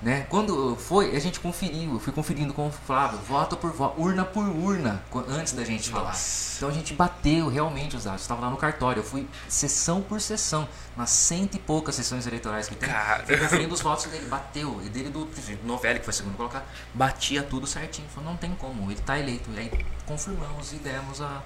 Né? 0.00 0.26
Quando 0.28 0.76
foi, 0.76 1.16
a 1.16 1.18
gente 1.18 1.40
conferiu, 1.40 1.94
eu 1.94 1.98
fui 1.98 2.12
conferindo 2.12 2.54
com 2.54 2.68
o 2.68 2.70
Flávio, 2.70 3.18
voto 3.18 3.56
por 3.56 3.72
voto, 3.72 4.00
urna 4.00 4.24
por 4.24 4.44
urna, 4.44 5.02
antes 5.28 5.52
da 5.54 5.64
gente 5.64 5.90
falar. 5.90 6.16
Então 6.56 6.68
a 6.68 6.72
gente 6.72 6.94
bateu 6.94 7.48
realmente 7.48 7.96
os 7.96 8.04
dados. 8.04 8.22
Estava 8.22 8.42
lá 8.42 8.50
no 8.50 8.56
cartório, 8.56 9.00
eu 9.00 9.04
fui 9.04 9.28
sessão 9.48 10.00
por 10.00 10.20
sessão, 10.20 10.68
nas 10.96 11.10
cento 11.10 11.56
e 11.56 11.58
poucas 11.58 11.96
sessões 11.96 12.28
eleitorais 12.28 12.68
que 12.68 12.76
tem. 12.76 12.88
Cara. 12.88 13.24
Fui 13.26 13.36
conferindo 13.36 13.74
os 13.74 13.80
votos 13.80 14.04
dele, 14.06 14.26
bateu. 14.26 14.80
E 14.84 14.88
dele 14.88 15.10
do, 15.10 15.24
do 15.24 15.66
Novelli, 15.66 15.98
que 15.98 16.04
foi 16.04 16.14
segundo 16.14 16.36
colocar, 16.36 16.64
batia 16.94 17.42
tudo 17.42 17.66
certinho. 17.66 18.06
Falou, 18.08 18.30
não 18.30 18.36
tem 18.36 18.54
como, 18.54 18.88
ele 18.92 19.00
está 19.00 19.18
eleito. 19.18 19.50
E 19.52 19.58
aí 19.58 19.84
confirmamos 20.06 20.72
e 20.72 20.76
demos 20.76 21.20
a. 21.20 21.42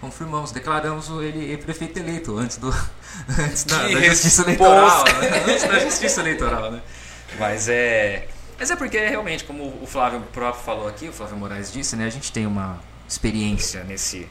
Confirmamos, 0.00 0.52
declaramos 0.52 1.08
ele 1.22 1.56
prefeito 1.58 1.98
eleito 1.98 2.36
antes 2.36 2.56
do 2.56 2.68
antes 3.38 3.64
da, 3.64 3.88
da 3.88 4.00
justiça 4.00 4.42
eleitoral. 4.42 5.04
Né? 5.04 5.52
Antes 5.52 5.68
da 5.68 5.78
justiça 5.78 6.20
eleitoral, 6.20 6.70
né? 6.72 6.82
Mas 7.38 7.68
é. 7.68 8.28
Mas 8.58 8.70
é 8.70 8.76
porque 8.76 8.98
realmente, 8.98 9.44
como 9.44 9.64
o 9.82 9.86
Flávio 9.86 10.20
próprio 10.32 10.62
falou 10.64 10.88
aqui, 10.88 11.08
o 11.08 11.12
Flávio 11.12 11.36
Moraes 11.36 11.72
disse, 11.72 11.96
né? 11.96 12.06
A 12.06 12.10
gente 12.10 12.30
tem 12.32 12.46
uma 12.46 12.80
experiência 13.08 13.84
nesse. 13.84 14.28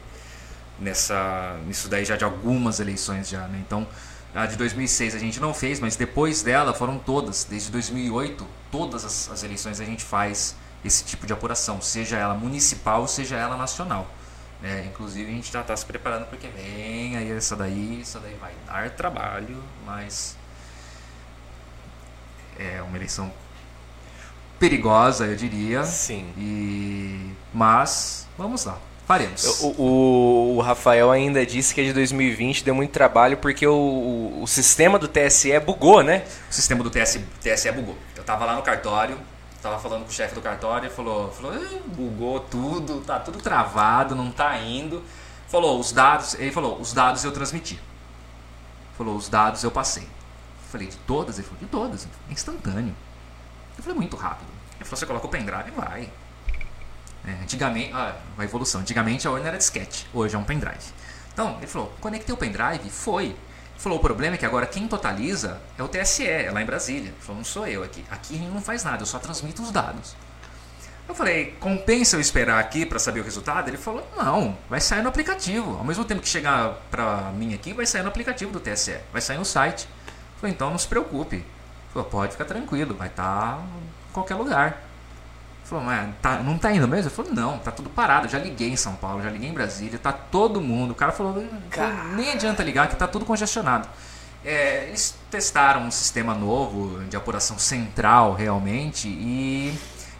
Nessa, 0.78 1.56
nisso 1.66 1.88
daí 1.88 2.04
já 2.04 2.16
de 2.16 2.24
algumas 2.24 2.80
eleições 2.80 3.28
já, 3.28 3.46
né? 3.46 3.62
Então, 3.64 3.86
a 4.34 4.46
de 4.46 4.56
2006 4.56 5.14
a 5.14 5.18
gente 5.18 5.38
não 5.38 5.54
fez, 5.54 5.78
mas 5.78 5.94
depois 5.94 6.42
dela 6.42 6.74
foram 6.74 6.98
todas, 6.98 7.44
desde 7.44 7.70
2008, 7.70 8.44
todas 8.72 9.04
as, 9.04 9.30
as 9.30 9.44
eleições 9.44 9.78
a 9.78 9.84
gente 9.84 10.02
faz 10.02 10.56
esse 10.84 11.04
tipo 11.04 11.24
de 11.26 11.32
apuração, 11.32 11.80
seja 11.80 12.16
ela 12.16 12.34
municipal, 12.34 13.06
seja 13.06 13.36
ela 13.36 13.56
nacional. 13.56 14.10
É, 14.62 14.84
inclusive 14.86 15.30
a 15.30 15.34
gente 15.34 15.52
já 15.52 15.60
está 15.60 15.76
se 15.76 15.84
preparando 15.84 16.26
porque 16.26 16.48
vem 16.48 17.16
aí 17.16 17.30
essa 17.30 17.54
daí, 17.54 18.00
essa 18.00 18.18
daí 18.18 18.34
vai 18.40 18.52
dar 18.66 18.90
trabalho, 18.90 19.62
mas 19.86 20.36
é 22.58 22.82
uma 22.82 22.96
eleição 22.96 23.32
perigosa, 24.58 25.26
eu 25.26 25.36
diria. 25.36 25.84
Sim. 25.84 26.32
E 26.36 27.34
mas 27.52 28.26
vamos 28.36 28.64
lá. 28.64 28.78
Faremos. 29.06 29.60
O, 29.60 29.66
o, 29.82 30.56
o, 30.56 30.60
Rafael 30.60 31.10
ainda 31.10 31.44
disse 31.44 31.74
que 31.74 31.80
a 31.80 31.84
de 31.84 31.92
2020 31.92 32.64
deu 32.64 32.74
muito 32.74 32.90
trabalho 32.90 33.36
porque 33.36 33.66
o, 33.66 34.40
o, 34.42 34.46
sistema 34.46 34.98
do 34.98 35.06
TSE 35.06 35.58
bugou, 35.60 36.02
né? 36.02 36.24
O 36.50 36.54
sistema 36.54 36.82
do 36.82 36.90
TSE, 36.90 37.18
TSE 37.40 37.70
bugou. 37.70 37.98
Eu 38.16 38.24
tava 38.24 38.46
lá 38.46 38.56
no 38.56 38.62
cartório, 38.62 39.18
tava 39.62 39.78
falando 39.78 40.04
com 40.04 40.08
o 40.08 40.12
chefe 40.12 40.34
do 40.34 40.40
cartório, 40.40 40.86
ele 40.86 40.94
falou, 40.94 41.30
falou 41.30 41.52
bugou 41.86 42.40
tudo, 42.40 43.02
tá 43.02 43.20
tudo 43.20 43.38
travado, 43.40 44.14
não 44.14 44.30
tá 44.30 44.58
indo. 44.58 45.02
Falou, 45.48 45.78
os 45.78 45.92
dados, 45.92 46.34
ele 46.34 46.50
falou, 46.50 46.80
os 46.80 46.94
dados 46.94 47.22
eu 47.24 47.30
transmiti. 47.30 47.78
Falou, 48.96 49.16
os 49.16 49.28
dados 49.28 49.62
eu 49.62 49.70
passei. 49.70 50.08
Falei, 50.74 50.88
de 50.88 50.96
todas? 51.06 51.38
Ele 51.38 51.46
falou, 51.46 51.60
de 51.60 51.66
todas. 51.66 52.08
É 52.28 52.32
instantâneo. 52.32 52.92
Eu 53.76 53.84
falei, 53.84 53.96
muito 53.96 54.16
rápido. 54.16 54.48
Ele 54.74 54.84
falou, 54.84 54.96
você 54.96 55.06
coloca 55.06 55.24
o 55.24 55.30
pendrive 55.30 55.68
e 55.68 55.70
vai. 55.70 56.10
É, 57.24 57.30
antigamente, 57.44 57.92
ah, 57.94 58.16
a 58.36 58.42
evolução. 58.42 58.80
Antigamente 58.80 59.24
a 59.28 59.30
urna 59.30 59.46
era 59.46 59.56
disquete, 59.56 60.04
hoje 60.12 60.34
é 60.34 60.38
um 60.38 60.42
pendrive. 60.42 60.92
Então, 61.32 61.58
ele 61.58 61.68
falou, 61.68 61.92
conectei 62.00 62.34
o 62.34 62.36
pendrive, 62.36 62.90
foi. 62.90 63.26
Ele 63.26 63.36
falou, 63.76 63.98
o 63.98 64.00
problema 64.00 64.34
é 64.34 64.36
que 64.36 64.44
agora 64.44 64.66
quem 64.66 64.88
totaliza 64.88 65.60
é 65.78 65.82
o 65.84 65.86
TSE, 65.86 66.26
é 66.26 66.50
lá 66.50 66.60
em 66.60 66.66
Brasília. 66.66 67.10
Ele 67.10 67.20
falou, 67.20 67.36
não 67.36 67.44
sou 67.44 67.68
eu 67.68 67.84
aqui. 67.84 68.04
Aqui 68.10 68.34
a 68.34 68.38
gente 68.38 68.50
não 68.50 68.60
faz 68.60 68.82
nada, 68.82 69.00
eu 69.00 69.06
só 69.06 69.20
transmito 69.20 69.62
os 69.62 69.70
dados. 69.70 70.16
Eu 71.08 71.14
falei, 71.14 71.54
compensa 71.60 72.16
eu 72.16 72.20
esperar 72.20 72.58
aqui 72.58 72.84
para 72.84 72.98
saber 72.98 73.20
o 73.20 73.22
resultado? 73.22 73.68
Ele 73.68 73.76
falou, 73.76 74.04
não, 74.16 74.58
vai 74.68 74.80
sair 74.80 75.02
no 75.02 75.08
aplicativo. 75.08 75.76
Ao 75.76 75.84
mesmo 75.84 76.04
tempo 76.04 76.20
que 76.20 76.28
chegar 76.28 76.82
para 76.90 77.30
mim 77.30 77.54
aqui, 77.54 77.72
vai 77.72 77.86
sair 77.86 78.02
no 78.02 78.08
aplicativo 78.08 78.50
do 78.50 78.58
TSE, 78.58 78.98
vai 79.12 79.22
sair 79.22 79.38
no 79.38 79.44
site. 79.44 79.86
Falei, 80.44 80.52
então 80.52 80.68
não 80.68 80.78
se 80.78 80.86
preocupe. 80.86 81.42
Falei, 81.90 82.08
pode 82.10 82.32
ficar 82.32 82.44
tranquilo, 82.44 82.94
vai 82.94 83.08
estar 83.08 83.56
tá 83.56 83.62
em 84.10 84.12
qualquer 84.12 84.34
lugar. 84.34 84.82
Falou, 85.64 85.82
mas 85.82 86.14
tá, 86.20 86.40
não 86.40 86.58
tá 86.58 86.70
indo 86.70 86.86
mesmo? 86.86 87.06
Eu 87.06 87.14
falei, 87.14 87.32
não, 87.32 87.58
tá 87.58 87.70
tudo 87.70 87.88
parado. 87.88 88.28
Já 88.28 88.38
liguei 88.38 88.68
em 88.68 88.76
São 88.76 88.94
Paulo, 88.94 89.22
já 89.22 89.30
liguei 89.30 89.48
em 89.48 89.54
Brasília, 89.54 89.98
tá 89.98 90.12
todo 90.12 90.60
mundo. 90.60 90.90
O 90.90 90.94
cara 90.94 91.12
falou, 91.12 91.42
nem 92.14 92.32
adianta 92.32 92.62
ligar 92.62 92.88
que 92.88 92.96
tá 92.96 93.08
tudo 93.08 93.24
congestionado. 93.24 93.88
É, 94.44 94.88
eles 94.88 95.14
testaram 95.30 95.86
um 95.86 95.90
sistema 95.90 96.34
novo 96.34 97.02
de 97.04 97.16
apuração 97.16 97.58
central 97.58 98.34
realmente 98.34 99.08
e 99.08 99.74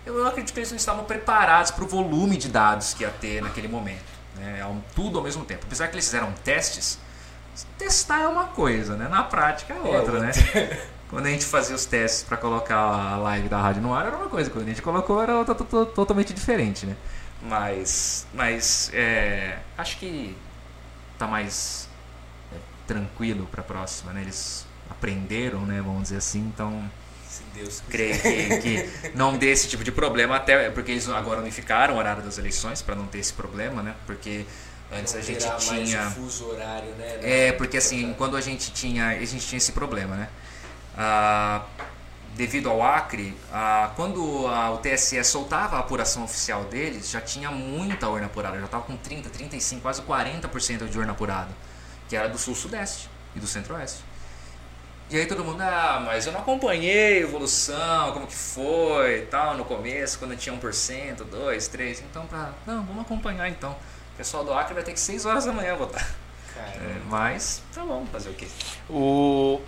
eu 0.06 0.26
acredito 0.26 0.54
que 0.54 0.60
eles 0.60 0.70
não 0.70 0.78
estavam 0.78 1.04
preparados 1.04 1.70
para 1.70 1.84
o 1.84 1.86
volume 1.86 2.38
de 2.38 2.48
dados 2.48 2.94
que 2.94 3.02
ia 3.02 3.10
ter 3.10 3.42
naquele 3.42 3.68
momento. 3.68 4.10
Né? 4.36 4.64
Tudo 4.94 5.18
ao 5.18 5.24
mesmo 5.24 5.44
tempo. 5.44 5.66
Apesar 5.66 5.88
que 5.88 5.94
eles 5.96 6.06
fizeram 6.06 6.32
testes, 6.42 6.98
testar 7.78 8.20
é 8.20 8.28
uma 8.28 8.44
coisa, 8.48 8.96
né? 8.96 9.08
Na 9.08 9.22
prática 9.22 9.74
é, 9.74 9.76
é 9.76 9.80
outra, 9.80 10.18
é 10.18 10.20
né? 10.20 10.32
Quando 11.08 11.26
a 11.26 11.30
gente 11.30 11.44
fazia 11.44 11.76
os 11.76 11.84
testes 11.84 12.24
para 12.24 12.36
colocar 12.36 12.76
a 12.76 13.16
live 13.18 13.48
da 13.48 13.60
rádio 13.60 13.82
no 13.82 13.94
ar 13.94 14.06
era 14.06 14.16
uma 14.16 14.28
coisa, 14.28 14.50
quando 14.50 14.64
a 14.64 14.68
gente 14.68 14.82
colocou 14.82 15.22
era 15.22 15.36
outra, 15.36 15.54
totalmente 15.54 16.32
diferente, 16.32 16.86
né? 16.86 16.96
Mas, 17.40 18.26
mas 18.32 18.90
é, 18.92 19.58
acho 19.76 19.98
que 19.98 20.36
tá 21.16 21.26
mais 21.26 21.88
é, 22.52 22.56
tranquilo 22.86 23.46
para 23.46 23.60
a 23.60 23.64
próxima, 23.64 24.12
né? 24.12 24.22
Eles 24.22 24.66
aprenderam, 24.90 25.60
né? 25.60 25.80
Vamos 25.80 26.04
dizer 26.04 26.16
assim, 26.16 26.40
então 26.40 26.90
Deus 27.54 27.82
creio 27.88 28.20
que, 28.20 28.58
que, 28.58 29.10
não 29.14 29.36
dê 29.36 29.50
esse 29.50 29.68
tipo 29.68 29.84
de 29.84 29.92
problema, 29.92 30.36
até 30.36 30.70
porque 30.70 30.92
eles 30.92 31.08
agora 31.08 31.40
unificaram 31.40 31.94
o 31.94 31.98
horário 31.98 32.22
das 32.22 32.38
eleições 32.38 32.82
para 32.82 32.94
não 32.94 33.06
ter 33.06 33.18
esse 33.18 33.32
problema, 33.32 33.82
né? 33.82 33.94
Porque 34.06 34.44
Antes 34.98 35.14
a 35.14 35.20
gente 35.20 35.46
tinha. 35.58 36.10
fuso 36.10 36.46
horário, 36.48 36.90
né? 36.94 37.18
É, 37.22 37.52
porque 37.52 37.76
assim, 37.76 38.14
quando 38.16 38.36
a 38.36 38.40
gente 38.40 38.72
tinha. 38.72 39.08
A 39.08 39.24
gente 39.24 39.46
tinha 39.46 39.58
esse 39.58 39.72
problema, 39.72 40.16
né? 40.16 40.28
Ah, 40.96 41.62
devido 42.34 42.68
ao 42.68 42.82
Acre, 42.82 43.36
ah, 43.52 43.92
quando 43.96 44.46
a, 44.46 44.70
o 44.70 44.78
TSE 44.78 45.22
soltava 45.24 45.76
a 45.76 45.80
apuração 45.80 46.24
oficial 46.24 46.64
deles, 46.64 47.10
já 47.10 47.20
tinha 47.20 47.50
muita 47.50 48.08
urna 48.08 48.26
apurada, 48.26 48.58
já 48.58 48.64
estava 48.64 48.84
com 48.84 48.96
30, 48.96 49.30
35, 49.30 49.82
quase 49.82 50.02
40% 50.02 50.88
de 50.88 50.98
urna 50.98 51.12
apurada, 51.12 51.50
que 52.08 52.16
era 52.16 52.28
do 52.28 52.38
sul-sudeste 52.38 53.08
e 53.34 53.40
do 53.40 53.46
centro-oeste. 53.46 54.02
E 55.10 55.16
aí 55.18 55.26
todo 55.26 55.44
mundo, 55.44 55.60
ah, 55.60 56.02
mas 56.04 56.26
eu 56.26 56.32
não 56.32 56.40
acompanhei 56.40 57.18
a 57.18 57.20
evolução, 57.20 58.12
como 58.12 58.26
que 58.26 58.34
foi 58.34 59.18
e 59.18 59.26
tal, 59.26 59.56
no 59.56 59.64
começo, 59.64 60.18
quando 60.18 60.36
tinha 60.36 60.54
1%, 60.56 60.60
2%, 60.60 61.24
3%, 61.26 62.02
então 62.10 62.26
pra... 62.26 62.52
Não, 62.66 62.82
vamos 62.84 63.02
acompanhar 63.02 63.48
então. 63.48 63.72
O 63.72 64.16
pessoal 64.16 64.44
do 64.44 64.52
Acre 64.52 64.74
vai 64.74 64.82
ter 64.82 64.92
que 64.92 65.00
6 65.00 65.26
horas 65.26 65.44
da 65.44 65.52
manhã 65.52 65.76
votar. 65.76 66.04
É, 66.56 66.96
mas, 67.08 67.62
tá 67.74 67.84
bom, 67.84 68.06
fazer 68.10 68.30
o 68.30 68.34
quê? 68.34 68.46
O... 68.88 69.60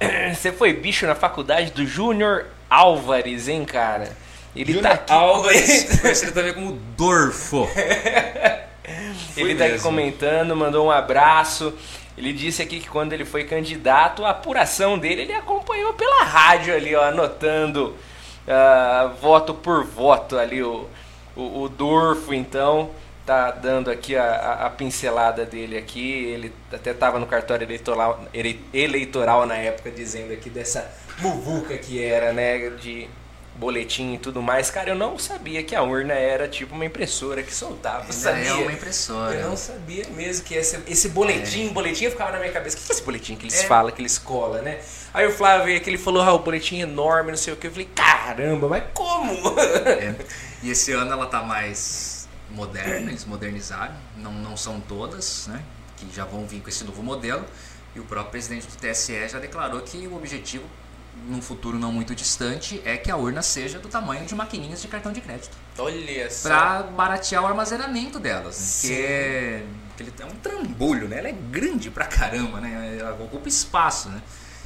Você 0.34 0.52
foi 0.52 0.72
bicho 0.72 1.06
na 1.06 1.14
faculdade 1.14 1.70
do 1.72 1.86
Júnior 1.86 2.46
Álvares, 2.68 3.48
hein, 3.48 3.64
cara? 3.64 4.16
Ele 4.54 4.72
Junior 4.72 4.90
tá 4.90 4.94
aqui. 4.94 5.12
Álvares, 5.12 6.00
conhecido 6.00 6.32
também 6.32 6.52
como 6.52 6.72
Dorfo. 6.96 7.68
ele 9.36 9.54
tá 9.54 9.66
aqui 9.66 9.80
comentando, 9.80 10.54
mandou 10.56 10.86
um 10.86 10.90
abraço. 10.90 11.72
Ele 12.18 12.32
disse 12.32 12.60
aqui 12.60 12.80
que 12.80 12.88
quando 12.88 13.12
ele 13.12 13.24
foi 13.24 13.44
candidato, 13.44 14.24
a 14.24 14.30
apuração 14.30 14.98
dele 14.98 15.22
ele 15.22 15.32
acompanhou 15.32 15.94
pela 15.94 16.24
rádio 16.24 16.74
ali, 16.74 16.92
ó, 16.96 17.04
anotando 17.04 17.94
uh, 18.44 19.14
voto 19.20 19.54
por 19.54 19.84
voto 19.84 20.36
ali 20.36 20.60
o, 20.60 20.88
o, 21.36 21.62
o 21.62 21.68
Dorfo, 21.68 22.34
então 22.34 22.90
tá 23.24 23.52
dando 23.52 23.88
aqui 23.88 24.16
a, 24.16 24.24
a, 24.24 24.66
a 24.66 24.70
pincelada 24.70 25.46
dele 25.46 25.78
aqui. 25.78 26.24
Ele 26.24 26.52
até 26.72 26.90
estava 26.90 27.20
no 27.20 27.26
cartório 27.26 27.64
eleitoral, 27.64 28.24
eleitoral 28.74 29.46
na 29.46 29.56
época 29.56 29.88
dizendo 29.88 30.32
aqui 30.32 30.50
dessa 30.50 30.90
muvuca 31.20 31.78
que 31.78 32.02
era, 32.02 32.32
né? 32.32 32.70
De 32.70 33.08
boletim 33.58 34.14
e 34.14 34.18
tudo 34.18 34.40
mais. 34.40 34.70
Cara, 34.70 34.90
eu 34.90 34.94
não 34.94 35.18
sabia 35.18 35.62
que 35.62 35.74
a 35.74 35.82
urna 35.82 36.14
era 36.14 36.46
tipo 36.48 36.74
uma 36.74 36.84
impressora 36.84 37.42
que 37.42 37.52
soltava. 37.54 38.02
Ainda 38.02 38.12
sabia? 38.12 38.48
é 38.50 38.54
uma 38.54 38.72
impressora. 38.72 39.34
Eu 39.34 39.48
não 39.50 39.56
sabia 39.56 40.06
mesmo 40.10 40.44
que 40.44 40.54
esse, 40.54 40.78
esse 40.86 41.08
boletim, 41.08 41.68
É. 41.68 41.70
boletim 41.72 42.08
ficava 42.08 42.32
na 42.32 42.38
minha 42.38 42.52
cabeça. 42.52 42.76
O 42.76 42.80
que 42.80 42.90
é 42.90 42.94
esse 42.94 43.02
boletim 43.02 43.34
que 43.36 43.44
eles 43.46 43.62
É. 43.62 43.66
falam, 43.66 43.90
que 43.92 44.00
eles 44.00 44.16
colam, 44.18 44.62
né? 44.62 44.78
Aí 45.12 45.26
o 45.26 45.32
Flávio 45.32 45.66
veio 45.66 45.78
aqui, 45.78 45.90
ele 45.90 45.98
falou, 45.98 46.22
ah, 46.22 46.32
o 46.32 46.38
boletim 46.38 46.78
é 46.78 46.82
enorme, 46.82 47.30
não 47.30 47.38
sei 47.38 47.52
o 47.52 47.56
que. 47.56 47.66
Eu 47.66 47.70
falei, 47.72 47.88
caramba, 47.94 48.68
mas 48.68 48.84
como? 48.94 49.32
É. 49.60 50.14
E 50.62 50.70
esse 50.70 50.90
ano 50.92 51.12
ela 51.12 51.26
tá 51.26 51.40
mais 51.42 52.28
moderna, 52.50 53.10
eles 53.10 53.24
modernizaram. 53.24 53.94
Não, 54.16 54.32
não 54.32 54.56
são 54.56 54.80
todas, 54.80 55.46
né? 55.46 55.62
Que 55.96 56.06
já 56.14 56.24
vão 56.24 56.46
vir 56.46 56.60
com 56.60 56.68
esse 56.68 56.82
novo 56.84 57.00
modelo. 57.02 57.44
E 57.94 58.00
o 58.00 58.04
próprio 58.04 58.30
presidente 58.32 58.66
do 58.66 58.76
TSE 58.76 59.28
já 59.28 59.38
declarou 59.38 59.80
que 59.82 60.06
o 60.08 60.16
objetivo, 60.16 60.64
num 61.26 61.42
futuro 61.42 61.78
não 61.78 61.92
muito 61.92 62.14
distante, 62.14 62.80
é 62.84 62.96
que 62.96 63.10
a 63.10 63.16
urna 63.16 63.42
seja 63.42 63.78
do 63.78 63.88
tamanho 63.88 64.24
de 64.24 64.34
maquininhas 64.34 64.80
de 64.80 64.88
cartão 64.88 65.12
de 65.12 65.20
crédito. 65.20 65.56
Olha 65.78 66.30
só. 66.30 66.48
Pra 66.48 66.82
baratear 66.82 67.42
o 67.42 67.46
armazenamento 67.46 68.18
delas. 68.18 68.58
Né? 68.58 68.66
Sim. 68.66 68.88
Que 68.88 68.94
é, 68.94 69.66
que 69.96 70.02
ele 70.02 70.12
é 70.18 70.24
um 70.26 70.36
trambolho, 70.36 71.08
né? 71.08 71.18
Ela 71.18 71.28
é 71.28 71.32
grande 71.32 71.90
pra 71.90 72.06
caramba, 72.06 72.60
né? 72.60 72.96
Ela 72.98 73.12
ocupa 73.14 73.48
espaço, 73.48 74.08
né? 74.08 74.22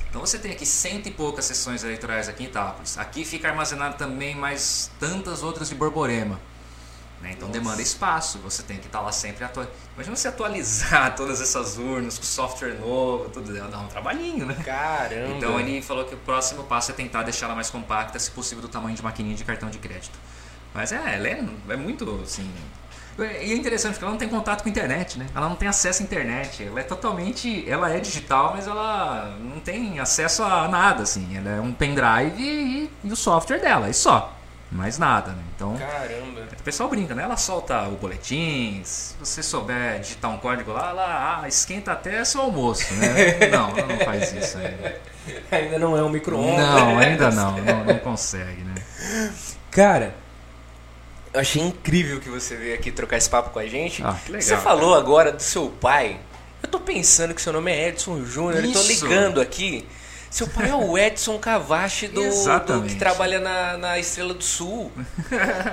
Então 0.08 0.20
você 0.20 0.38
tem 0.38 0.52
aqui 0.52 0.66
cento 0.66 1.08
e 1.08 1.10
poucas 1.10 1.46
sessões 1.46 1.82
eleitorais 1.82 2.28
aqui 2.28 2.42
em 2.42 2.46
Itápolis. 2.46 2.98
Aqui 2.98 3.24
fica 3.24 3.48
armazenado 3.48 3.96
também 3.96 4.34
mais 4.34 4.90
tantas 5.00 5.42
outras 5.42 5.70
de 5.70 5.74
Borborema. 5.74 6.38
Né? 7.22 7.30
Então 7.32 7.48
Nossa. 7.48 7.60
demanda 7.60 7.80
espaço, 7.80 8.38
você 8.38 8.62
tem 8.62 8.78
que 8.78 8.86
estar 8.86 9.00
lá 9.00 9.12
sempre 9.12 9.44
atualizando. 9.44 9.76
Imagina 9.94 10.16
você 10.16 10.28
atualizar 10.28 11.14
todas 11.16 11.40
essas 11.40 11.78
urnas 11.78 12.18
com 12.18 12.24
software 12.24 12.74
novo, 12.74 13.30
tudo 13.30 13.52
dá 13.54 13.78
um 13.78 13.86
trabalhinho, 13.86 14.44
né? 14.44 14.56
Caramba. 14.64 15.36
Então 15.36 15.58
ele 15.60 15.80
falou 15.80 16.04
que 16.04 16.14
o 16.14 16.18
próximo 16.18 16.64
passo 16.64 16.90
é 16.90 16.94
tentar 16.94 17.22
deixar 17.22 17.46
ela 17.46 17.54
mais 17.54 17.70
compacta, 17.70 18.18
se 18.18 18.30
possível 18.32 18.60
do 18.60 18.68
tamanho 18.68 18.96
de 18.96 19.02
maquininha 19.02 19.36
de 19.36 19.44
cartão 19.44 19.70
de 19.70 19.78
crédito. 19.78 20.18
Mas 20.74 20.90
é, 20.90 20.96
ela 20.96 21.28
é, 21.28 21.44
é 21.68 21.76
muito 21.76 22.20
assim. 22.22 22.50
E 23.18 23.52
é 23.52 23.54
interessante 23.54 23.92
porque 23.92 24.04
ela 24.04 24.12
não 24.12 24.18
tem 24.18 24.28
contato 24.28 24.62
com 24.62 24.68
a 24.68 24.70
internet, 24.70 25.18
né? 25.18 25.26
Ela 25.34 25.48
não 25.48 25.54
tem 25.54 25.68
acesso 25.68 26.02
à 26.02 26.04
internet. 26.04 26.64
Ela 26.64 26.80
é 26.80 26.82
totalmente. 26.82 27.68
Ela 27.68 27.90
é 27.90 28.00
digital, 28.00 28.54
mas 28.56 28.66
ela 28.66 29.36
não 29.38 29.60
tem 29.60 30.00
acesso 30.00 30.42
a 30.42 30.66
nada, 30.66 31.02
assim. 31.02 31.36
Ela 31.36 31.50
é 31.50 31.60
um 31.60 31.72
pendrive 31.72 32.42
e, 32.42 32.90
e 33.04 33.12
o 33.12 33.16
software 33.16 33.58
dela, 33.58 33.90
e 33.90 33.94
só. 33.94 34.34
Mais 34.72 34.98
nada, 34.98 35.32
né? 35.32 35.42
Então. 35.54 35.76
Caramba. 35.76 36.48
O 36.58 36.62
pessoal 36.62 36.88
brinca, 36.88 37.14
né? 37.14 37.22
Ela 37.22 37.36
solta 37.36 37.82
o 37.88 37.92
boletim, 37.92 38.80
se 38.84 39.14
você 39.20 39.42
souber 39.42 40.00
digitar 40.00 40.30
um 40.30 40.38
código 40.38 40.72
lá, 40.72 40.90
ela 40.90 41.40
ah, 41.42 41.48
esquenta 41.48 41.92
até 41.92 42.24
seu 42.24 42.40
almoço, 42.40 42.92
né? 42.94 43.48
Não, 43.52 43.76
ela 43.76 43.86
não 43.86 43.98
faz 43.98 44.32
isso 44.32 44.56
ainda. 44.56 44.98
Ainda 45.50 45.78
não 45.78 45.96
é 45.96 46.02
um 46.02 46.08
micro-ondas. 46.08 46.66
Não, 46.66 46.98
ainda 46.98 47.30
não, 47.30 47.56
não, 47.58 47.84
não 47.84 47.98
consegue, 47.98 48.62
né? 48.62 48.74
Cara, 49.70 50.14
eu 51.32 51.40
achei 51.40 51.62
incrível 51.62 52.18
que 52.18 52.28
você 52.28 52.56
veio 52.56 52.74
aqui 52.74 52.90
trocar 52.90 53.18
esse 53.18 53.30
papo 53.30 53.50
com 53.50 53.58
a 53.58 53.66
gente. 53.66 54.02
Ah, 54.02 54.16
legal, 54.26 54.42
Você 54.42 54.56
falou 54.56 54.94
agora 54.94 55.30
do 55.32 55.42
seu 55.42 55.68
pai. 55.68 56.18
Eu 56.62 56.68
tô 56.68 56.80
pensando 56.80 57.34
que 57.34 57.42
seu 57.42 57.52
nome 57.52 57.70
é 57.70 57.88
Edson 57.88 58.24
Júnior. 58.24 58.64
Eu 58.64 58.72
tô 58.72 58.82
ligando 58.82 59.40
aqui. 59.40 59.86
Seu 60.32 60.46
pai 60.46 60.70
é 60.70 60.74
o 60.74 60.96
Edson 60.96 61.38
Cavache 61.38 62.08
do, 62.08 62.22
do 62.22 62.82
que 62.88 62.94
trabalha 62.94 63.38
na, 63.38 63.76
na 63.76 63.98
Estrela 63.98 64.32
do 64.32 64.42
Sul. 64.42 64.90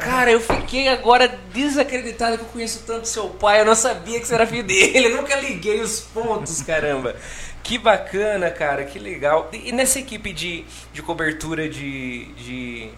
Cara, 0.04 0.30
eu 0.30 0.42
fiquei 0.42 0.90
agora 0.90 1.30
desacreditado 1.54 2.38
que 2.38 2.44
eu 2.44 2.48
conheço 2.50 2.84
tanto 2.86 3.08
seu 3.08 3.30
pai. 3.30 3.62
Eu 3.62 3.66
não 3.66 3.74
sabia 3.74 4.20
que 4.20 4.28
você 4.28 4.36
era 4.36 4.46
filho 4.46 4.66
dele. 4.66 5.06
Eu 5.06 5.16
nunca 5.16 5.38
liguei 5.38 5.80
os 5.80 6.02
pontos, 6.02 6.62
caramba. 6.62 7.16
Que 7.64 7.78
bacana, 7.78 8.52
cara, 8.52 8.84
que 8.84 9.00
legal. 9.00 9.50
E 9.54 9.72
nessa 9.72 10.00
equipe 10.00 10.34
de, 10.34 10.66
de 10.92 11.02
cobertura 11.02 11.70
de, 11.70 12.26
de, 12.34 12.90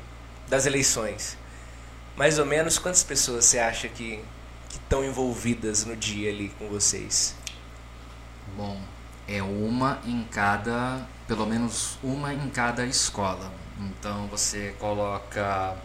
das 0.49 0.65
eleições, 0.65 1.37
mais 2.15 2.39
ou 2.39 2.45
menos 2.45 2.79
quantas 2.79 3.03
pessoas 3.03 3.45
você 3.45 3.59
acha 3.59 3.87
que 3.87 4.19
estão 4.67 5.05
envolvidas 5.05 5.85
no 5.85 5.95
dia 5.95 6.31
ali 6.31 6.51
com 6.57 6.67
vocês? 6.69 7.35
Bom, 8.57 8.81
é 9.27 9.41
uma 9.41 9.99
em 10.05 10.23
cada, 10.31 11.05
pelo 11.27 11.45
menos 11.45 11.97
uma 12.03 12.33
em 12.33 12.49
cada 12.49 12.85
escola. 12.85 13.51
Então 13.79 14.27
você 14.27 14.75
coloca 14.79 15.75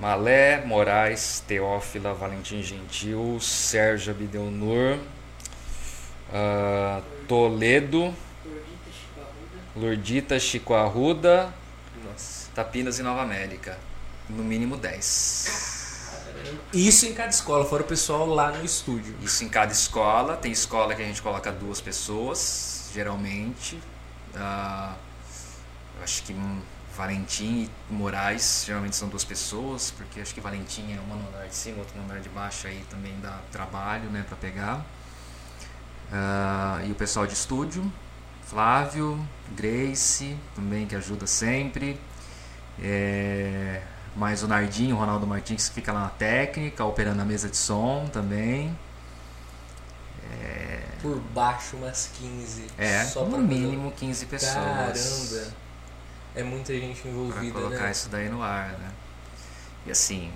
Malé, 0.00 0.64
Moraes, 0.64 1.42
Teófila, 1.46 2.14
Valentim 2.14 2.62
Gentil, 2.62 3.38
Sérgio 3.40 4.12
Abdelnur, 4.12 4.98
ah, 6.32 7.02
Toledo, 7.26 8.14
Gordita, 8.44 8.88
Chico 8.90 9.20
Arruda. 9.20 9.64
Lurdita, 9.76 10.38
Chico 10.38 10.74
Arruda. 10.74 11.54
Tapinas 12.54 12.98
e 12.98 13.02
Nova 13.02 13.22
América. 13.22 13.78
No 14.28 14.42
mínimo 14.42 14.76
10. 14.76 15.77
Isso 16.72 17.06
em 17.06 17.14
cada 17.14 17.30
escola, 17.30 17.64
fora 17.64 17.82
o 17.82 17.86
pessoal 17.86 18.26
lá 18.26 18.50
no 18.52 18.64
estúdio. 18.64 19.14
Isso 19.22 19.44
em 19.44 19.48
cada 19.48 19.72
escola. 19.72 20.36
Tem 20.36 20.52
escola 20.52 20.94
que 20.94 21.02
a 21.02 21.04
gente 21.04 21.22
coloca 21.22 21.50
duas 21.50 21.80
pessoas, 21.80 22.90
geralmente. 22.92 23.78
Eu 24.34 26.02
acho 26.02 26.22
que 26.22 26.32
hum, 26.32 26.60
Valentim 26.96 27.70
e 27.90 27.92
Moraes 27.92 28.64
geralmente 28.66 28.96
são 28.96 29.08
duas 29.08 29.24
pessoas, 29.24 29.90
porque 29.90 30.20
acho 30.20 30.34
que 30.34 30.40
Valentim 30.40 30.92
é 30.92 31.00
uma 31.00 31.16
no 31.16 31.28
andar 31.28 31.46
de 31.46 31.54
cima, 31.54 31.78
outra 31.78 31.96
no 31.96 32.04
andar 32.04 32.20
de 32.20 32.28
baixo, 32.28 32.66
aí 32.66 32.84
também 32.90 33.14
dá 33.20 33.38
trabalho 33.52 34.10
né, 34.10 34.24
para 34.26 34.36
pegar. 34.36 34.84
Ah, 36.12 36.80
e 36.86 36.90
o 36.90 36.94
pessoal 36.94 37.26
de 37.26 37.34
estúdio, 37.34 37.90
Flávio, 38.42 39.24
Grace, 39.54 40.36
também 40.54 40.86
que 40.86 40.96
ajuda 40.96 41.26
sempre. 41.26 42.00
É, 42.80 43.82
mais 44.18 44.42
o 44.42 44.48
Nardinho, 44.48 44.96
o 44.96 44.98
Ronaldo 44.98 45.26
Martins, 45.26 45.68
que 45.68 45.74
fica 45.76 45.92
lá 45.92 46.02
na 46.02 46.10
técnica, 46.10 46.84
operando 46.84 47.22
a 47.22 47.24
mesa 47.24 47.48
de 47.48 47.56
som 47.56 48.06
também. 48.12 48.76
Por 51.00 51.20
baixo, 51.20 51.76
umas 51.76 52.10
15. 52.14 52.66
É, 52.76 53.04
só 53.04 53.24
no 53.24 53.38
mínimo 53.38 53.92
15 53.92 54.26
pessoas. 54.26 54.54
Caramba. 54.54 55.54
É 56.34 56.42
muita 56.42 56.72
gente 56.74 57.00
Pra 57.00 57.10
envolvida, 57.10 57.52
colocar 57.52 57.84
né? 57.84 57.90
isso 57.90 58.08
daí 58.08 58.28
no 58.28 58.42
ar, 58.42 58.70
né? 58.78 58.90
E 59.86 59.90
assim, 59.90 60.32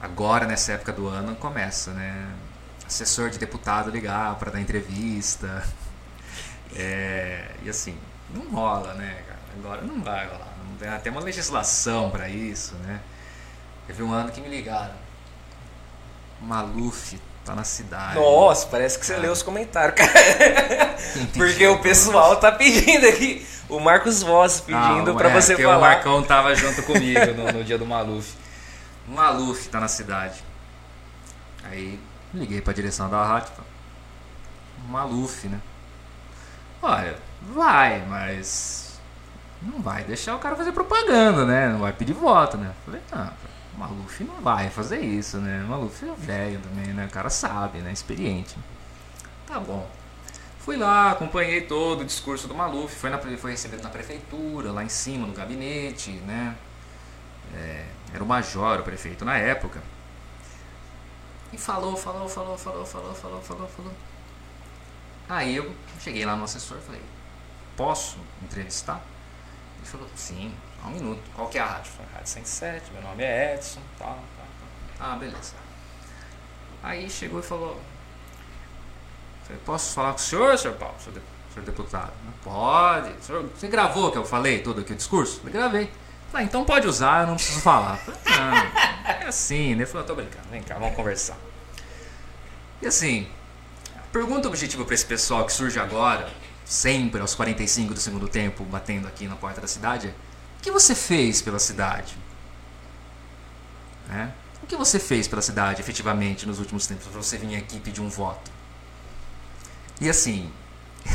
agora 0.00 0.46
nessa 0.46 0.72
época 0.72 0.92
do 0.92 1.08
ano 1.08 1.34
começa, 1.36 1.92
né? 1.92 2.32
Assessor 2.86 3.30
de 3.30 3.38
deputado 3.38 3.90
ligar 3.90 4.36
para 4.36 4.50
dar 4.50 4.60
entrevista. 4.60 5.66
É, 6.74 7.50
e 7.62 7.68
assim, 7.68 7.94
não 8.30 8.48
rola, 8.50 8.94
né, 8.94 9.22
cara? 9.28 9.40
Agora 9.58 9.82
não 9.82 10.02
vai 10.02 10.26
rolar. 10.26 10.51
Não 10.68 10.76
tem 10.76 10.88
até 10.88 11.10
uma 11.10 11.20
legislação 11.20 12.10
para 12.10 12.28
isso, 12.28 12.74
né? 12.76 13.00
Teve 13.86 14.02
um 14.02 14.12
ano 14.12 14.30
que 14.30 14.40
me 14.40 14.48
ligaram. 14.48 14.94
Maluf 16.40 17.18
tá 17.44 17.54
na 17.54 17.64
cidade. 17.64 18.14
Nossa, 18.16 18.66
parece 18.66 18.98
que 18.98 19.06
você 19.06 19.14
Ah. 19.14 19.18
leu 19.18 19.32
os 19.32 19.42
comentários, 19.42 19.94
cara. 19.96 20.12
Porque 21.34 21.66
o 21.66 21.78
pessoal 21.80 22.36
tá 22.36 22.52
pedindo 22.52 23.06
aqui. 23.06 23.46
O 23.68 23.80
Marcos 23.80 24.22
Voss 24.22 24.60
pedindo 24.60 25.12
Ah, 25.12 25.14
pra 25.14 25.30
é, 25.30 25.32
você 25.40 25.56
falar. 25.56 25.78
O 25.78 25.80
Marcão 25.80 26.22
tava 26.22 26.54
junto 26.54 26.82
comigo 26.82 27.32
no, 27.34 27.52
no 27.52 27.64
dia 27.64 27.78
do 27.78 27.86
Maluf. 27.86 28.34
Maluf 29.08 29.68
tá 29.68 29.80
na 29.80 29.88
cidade. 29.88 30.42
Aí 31.64 31.98
liguei 32.34 32.60
pra 32.60 32.72
direção 32.72 33.08
da 33.08 33.24
rádio. 33.24 33.52
Maluf, 34.88 35.46
né? 35.48 35.60
Olha, 36.82 37.16
vai, 37.40 38.04
mas 38.06 38.81
não 39.64 39.80
vai 39.80 40.04
deixar 40.04 40.36
o 40.36 40.38
cara 40.38 40.56
fazer 40.56 40.72
propaganda, 40.72 41.44
né? 41.44 41.68
Não 41.68 41.80
vai 41.80 41.92
pedir 41.92 42.12
voto, 42.12 42.56
né? 42.56 42.72
Falei, 42.84 43.00
não, 43.12 43.30
o 43.74 43.78
Maluf 43.78 44.24
não 44.24 44.40
vai 44.40 44.68
fazer 44.70 45.00
isso, 45.00 45.38
né? 45.38 45.62
O 45.64 45.68
Maluf 45.68 46.04
é 46.04 46.14
velho 46.14 46.60
também, 46.60 46.92
né? 46.92 47.06
O 47.06 47.10
cara 47.10 47.30
sabe, 47.30 47.78
né? 47.78 47.92
Experiente. 47.92 48.56
Tá 49.46 49.60
bom. 49.60 49.88
Fui 50.58 50.76
lá, 50.76 51.10
acompanhei 51.10 51.62
todo 51.62 52.02
o 52.02 52.04
discurso 52.04 52.46
do 52.46 52.54
Maluf, 52.54 52.94
foi, 52.94 53.10
na, 53.10 53.18
foi 53.18 53.50
recebido 53.50 53.82
na 53.82 53.88
prefeitura, 53.88 54.70
lá 54.70 54.84
em 54.84 54.88
cima, 54.88 55.26
no 55.26 55.32
gabinete, 55.32 56.10
né? 56.26 56.56
É, 57.54 57.84
era 58.14 58.22
o 58.22 58.26
major, 58.26 58.80
o 58.80 58.82
prefeito 58.82 59.24
na 59.24 59.36
época. 59.36 59.82
E 61.52 61.58
falou, 61.58 61.96
falou, 61.96 62.28
falou, 62.28 62.56
falou, 62.56 62.86
falou, 62.86 63.14
falou, 63.14 63.42
falou, 63.42 63.68
falou. 63.68 63.92
Aí 65.28 65.56
eu 65.56 65.74
cheguei 66.00 66.24
lá 66.24 66.36
no 66.36 66.44
assessor 66.44 66.78
e 66.78 66.82
falei, 66.82 67.02
posso 67.76 68.18
entrevistar? 68.42 69.04
Ele 69.82 69.90
falou, 69.90 70.08
sim, 70.14 70.54
só 70.80 70.88
um 70.88 70.92
minuto. 70.92 71.20
Qual 71.34 71.48
que 71.48 71.58
é 71.58 71.60
a 71.60 71.66
rádio? 71.66 71.90
Eu 71.90 71.96
falei, 71.96 72.12
rádio 72.12 72.28
107, 72.28 72.92
meu 72.92 73.02
nome 73.02 73.24
é 73.24 73.54
Edson, 73.54 73.80
tal, 73.98 74.14
tal, 74.36 74.46
tal. 74.98 75.08
Ah, 75.12 75.16
beleza. 75.16 75.54
Aí 76.84 77.10
chegou 77.10 77.40
e 77.40 77.42
falou, 77.42 77.80
posso 79.66 79.92
falar 79.92 80.12
com 80.12 80.18
o 80.18 80.20
senhor, 80.20 80.56
senhor 80.56 80.76
Paulo, 80.76 80.94
senhor, 81.00 81.20
senhor 81.52 81.66
deputado? 81.66 82.12
Pode. 82.44 83.12
Senhor, 83.24 83.42
você 83.42 83.66
gravou 83.66 84.12
que 84.12 84.18
eu 84.18 84.24
falei 84.24 84.62
todo 84.62 84.80
aqui 84.80 84.92
o 84.92 84.96
discurso? 84.96 85.40
Eu 85.44 85.50
gravei. 85.50 85.90
Falei, 86.30 86.46
então 86.46 86.64
pode 86.64 86.86
usar, 86.86 87.22
eu 87.22 87.26
não 87.26 87.34
preciso 87.34 87.60
falar. 87.60 87.98
Não. 88.06 88.56
é 89.12 89.26
assim, 89.26 89.74
né? 89.74 89.82
Ele 89.82 89.86
falou, 89.86 90.06
tô 90.06 90.14
brincando, 90.14 90.48
vem 90.48 90.62
cá, 90.62 90.78
vamos 90.78 90.94
conversar. 90.94 91.36
E 92.80 92.86
assim, 92.86 93.28
pergunta 94.12 94.46
objetiva 94.46 94.84
para 94.84 94.94
esse 94.94 95.04
pessoal 95.04 95.44
que 95.44 95.52
surge 95.52 95.78
agora, 95.80 96.30
sempre 96.64 97.20
aos 97.20 97.34
45 97.34 97.94
do 97.94 98.00
segundo 98.00 98.28
tempo, 98.28 98.64
batendo 98.64 99.06
aqui 99.06 99.26
na 99.26 99.36
porta 99.36 99.60
da 99.60 99.66
cidade, 99.66 100.08
é, 100.08 100.10
o 100.10 100.62
que 100.62 100.70
você 100.70 100.94
fez 100.94 101.42
pela 101.42 101.58
cidade? 101.58 102.16
É? 104.10 104.28
O 104.62 104.66
que 104.66 104.76
você 104.76 104.98
fez 104.98 105.26
pela 105.26 105.42
cidade, 105.42 105.80
efetivamente, 105.80 106.46
nos 106.46 106.58
últimos 106.58 106.86
tempos, 106.86 107.06
para 107.06 107.20
você 107.20 107.36
vir 107.36 107.56
aqui 107.56 107.80
pedir 107.80 108.00
um 108.00 108.08
voto? 108.08 108.50
E 110.00 110.08
assim, 110.08 110.50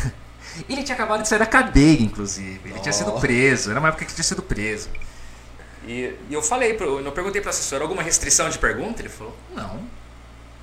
ele 0.68 0.84
tinha 0.84 0.96
acabado 0.96 1.22
de 1.22 1.28
sair 1.28 1.40
da 1.40 1.46
cadeia, 1.46 2.02
inclusive. 2.02 2.62
Ele 2.66 2.80
oh. 2.80 2.82
tinha 2.82 2.94
sido 2.94 3.12
preso, 3.14 3.72
era 3.72 3.80
uma 3.80 3.90
época 3.90 4.06
que 4.06 4.14
tinha 4.14 4.24
sido 4.24 4.42
preso. 4.42 4.90
E, 5.86 6.14
e 6.30 6.34
eu 6.34 6.42
falei, 6.42 6.74
pro, 6.74 7.00
eu 7.00 7.12
perguntei 7.12 7.42
para 7.42 7.50
o 7.50 7.52
assessor, 7.52 7.82
alguma 7.82 8.04
restrição 8.04 8.50
de 8.50 8.60
pergunta? 8.60 9.02
Ele 9.02 9.10
falou, 9.10 9.36
não, 9.56 9.88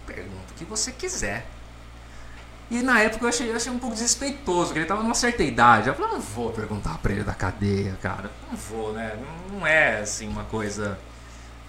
pergunta 0.06 0.52
o 0.52 0.54
que 0.54 0.64
você 0.64 0.92
quiser. 0.92 1.46
E 2.70 2.82
na 2.82 3.00
época 3.00 3.24
eu 3.24 3.28
achei, 3.28 3.50
eu 3.50 3.56
achei 3.56 3.70
um 3.70 3.78
pouco 3.78 3.94
desrespeitoso, 3.94 4.66
porque 4.66 4.78
ele 4.78 4.84
estava 4.84 5.02
numa 5.02 5.14
certa 5.14 5.42
idade. 5.42 5.88
Eu 5.88 5.94
falei, 5.94 6.12
não 6.12 6.20
vou 6.20 6.50
perguntar 6.50 6.98
para 6.98 7.12
ele 7.12 7.22
da 7.22 7.34
cadeia, 7.34 7.96
cara. 8.02 8.30
Não 8.50 8.56
vou, 8.56 8.92
né? 8.92 9.16
Não, 9.50 9.66
é 9.66 10.00
assim 10.00 10.28
uma 10.28 10.44
coisa. 10.44 10.98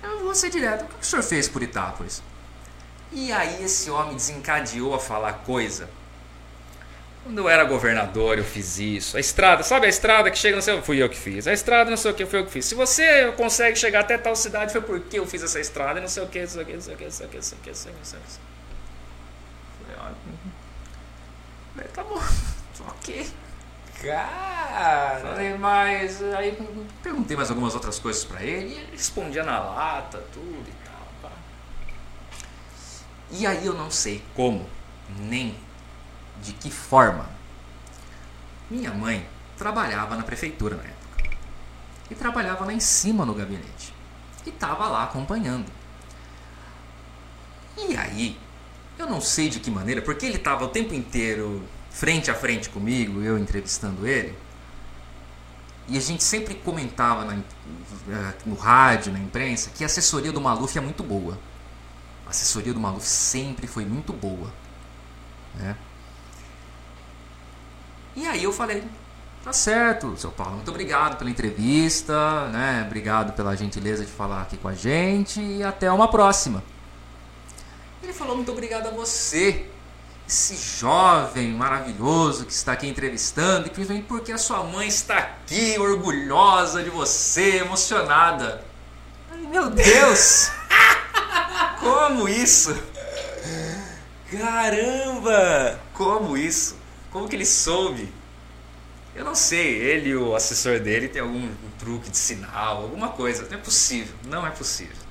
Eu 0.01 0.23
vou 0.23 0.33
ser 0.33 0.49
direto. 0.49 0.83
O 0.83 0.87
que 0.87 1.01
o 1.01 1.05
senhor 1.05 1.23
fez 1.23 1.47
por 1.47 1.61
Itápolis? 1.61 2.23
E 3.11 3.31
aí 3.31 3.63
esse 3.63 3.89
homem 3.89 4.15
desencadeou 4.15 4.93
a 4.93 4.99
falar 4.99 5.33
coisa 5.45 5.89
quando 7.25 7.39
eu 7.39 7.49
era 7.49 7.63
governador, 7.63 8.37
eu 8.37 8.43
fiz 8.43 8.77
isso. 8.77 9.17
A 9.17 9.19
estrada, 9.19 9.63
sabe 9.63 9.87
a 9.87 9.89
estrada 9.89 10.29
que 10.29 10.37
chega, 10.37 10.55
não 10.55 10.61
sei, 10.61 10.79
fui 10.83 11.01
eu 11.01 11.09
que 11.09 11.17
fiz. 11.17 11.47
A 11.47 11.53
estrada, 11.53 11.89
não 11.89 11.97
sei 11.97 12.11
o 12.11 12.13
que, 12.13 12.23
foi 12.23 12.39
eu 12.41 12.45
que 12.45 12.51
fiz. 12.51 12.65
Se 12.65 12.75
você 12.75 13.31
consegue 13.35 13.75
chegar 13.75 14.01
até 14.01 14.15
tal 14.15 14.35
cidade, 14.35 14.71
foi 14.71 14.81
porque 14.81 15.17
eu 15.17 15.25
fiz 15.25 15.41
essa 15.41 15.59
estrada, 15.59 15.99
não 15.99 16.07
sei 16.07 16.21
o 16.21 16.27
que, 16.27 16.39
não 16.41 16.47
sei 16.47 16.61
o 16.61 16.65
que, 16.67 16.73
não 16.73 16.81
sei 16.81 16.93
o 16.93 16.97
que, 16.97 17.03
não 17.03 17.11
sei 17.11 17.25
o 17.25 17.29
que, 17.29 17.37
não 17.37 17.43
sei 17.43 17.57
o 17.57 17.61
que, 17.63 17.69
não 17.69 17.75
sei 17.75 18.19
o 18.19 18.21
que. 18.21 18.55
Tá 21.93 22.03
bom, 22.03 22.21
ok. 22.87 23.31
Cara! 24.01 25.19
Falei, 25.21 25.57
mas 25.57 26.21
aí 26.21 26.57
perguntei 27.01 27.35
mais 27.35 27.49
algumas 27.49 27.73
outras 27.73 27.99
coisas 27.99 28.23
para 28.23 28.43
ele 28.43 28.75
e 28.75 28.77
ele 28.77 28.91
respondia 28.91 29.43
na 29.43 29.59
lata, 29.59 30.23
tudo 30.33 30.65
e 30.67 30.85
tal. 30.85 31.07
Pá. 31.21 31.35
E 33.31 33.47
aí 33.47 33.65
eu 33.65 33.73
não 33.73 33.89
sei 33.89 34.23
como, 34.35 34.69
nem 35.17 35.57
de 36.41 36.53
que 36.53 36.69
forma? 36.69 37.27
Minha 38.69 38.93
mãe 38.93 39.27
trabalhava 39.57 40.15
na 40.15 40.23
prefeitura 40.23 40.75
na 40.75 40.83
época. 40.83 41.37
E 42.09 42.15
trabalhava 42.15 42.65
lá 42.65 42.73
em 42.73 42.79
cima 42.79 43.25
no 43.25 43.33
gabinete. 43.33 43.93
E 44.45 44.49
estava 44.49 44.87
lá 44.87 45.03
acompanhando. 45.03 45.71
E 47.77 47.97
aí, 47.97 48.39
eu 49.05 49.09
não 49.09 49.21
sei 49.21 49.49
de 49.49 49.59
que 49.59 49.71
maneira, 49.71 50.01
porque 50.01 50.25
ele 50.25 50.37
estava 50.37 50.65
o 50.65 50.67
tempo 50.67 50.93
inteiro 50.93 51.63
frente 51.89 52.29
a 52.29 52.35
frente 52.35 52.69
comigo, 52.69 53.21
eu 53.21 53.37
entrevistando 53.37 54.05
ele. 54.05 54.35
E 55.87 55.97
a 55.97 56.01
gente 56.01 56.23
sempre 56.23 56.55
comentava 56.55 57.23
na, 57.23 57.35
eh, 57.35 58.33
no 58.45 58.55
rádio, 58.55 59.13
na 59.13 59.19
imprensa, 59.19 59.69
que 59.69 59.83
a 59.83 59.85
assessoria 59.85 60.31
do 60.31 60.41
Maluf 60.41 60.75
é 60.77 60.81
muito 60.81 61.03
boa. 61.03 61.37
A 62.25 62.31
assessoria 62.31 62.73
do 62.73 62.79
Maluf 62.79 63.05
sempre 63.05 63.67
foi 63.67 63.85
muito 63.85 64.11
boa. 64.11 64.51
Né? 65.53 65.77
E 68.15 68.25
aí 68.25 68.43
eu 68.43 68.51
falei, 68.51 68.83
tá 69.43 69.53
certo, 69.53 70.17
seu 70.17 70.31
Paulo, 70.31 70.55
muito 70.55 70.71
obrigado 70.71 71.17
pela 71.17 71.29
entrevista, 71.29 72.47
né? 72.47 72.83
Obrigado 72.87 73.33
pela 73.33 73.55
gentileza 73.55 74.03
de 74.03 74.11
falar 74.11 74.41
aqui 74.41 74.57
com 74.57 74.67
a 74.67 74.73
gente 74.73 75.39
e 75.39 75.63
até 75.63 75.91
uma 75.91 76.07
próxima. 76.07 76.63
Ele 78.05 78.13
falou 78.13 78.35
muito 78.35 78.51
obrigado 78.51 78.85
a 78.85 78.91
você, 78.91 79.65
esse 80.27 80.55
jovem 80.79 81.51
maravilhoso 81.51 82.45
que 82.45 82.53
está 82.53 82.73
aqui 82.73 82.87
entrevistando, 82.87 83.65
e 83.65 83.71
principalmente 83.71 84.05
porque 84.05 84.31
a 84.31 84.37
sua 84.37 84.63
mãe 84.63 84.87
está 84.87 85.17
aqui, 85.17 85.75
orgulhosa 85.79 86.83
de 86.83 86.91
você, 86.91 87.57
emocionada. 87.57 88.63
Ai, 89.31 89.39
meu 89.39 89.71
Deus! 89.71 90.51
Como 91.81 92.29
isso? 92.29 92.77
Caramba! 94.29 95.79
Como 95.91 96.37
isso? 96.37 96.77
Como 97.09 97.27
que 97.27 97.35
ele 97.35 97.45
soube? 97.45 98.13
Eu 99.15 99.25
não 99.25 99.33
sei, 99.33 99.77
ele 99.81 100.15
o 100.15 100.35
assessor 100.35 100.79
dele 100.79 101.07
tem 101.07 101.23
algum 101.23 101.43
um 101.43 101.71
truque 101.79 102.11
de 102.11 102.17
sinal, 102.19 102.83
alguma 102.83 103.09
coisa. 103.09 103.47
Não 103.49 103.57
é 103.57 103.61
possível, 103.61 104.13
não 104.25 104.45
é 104.45 104.51
possível. 104.51 105.04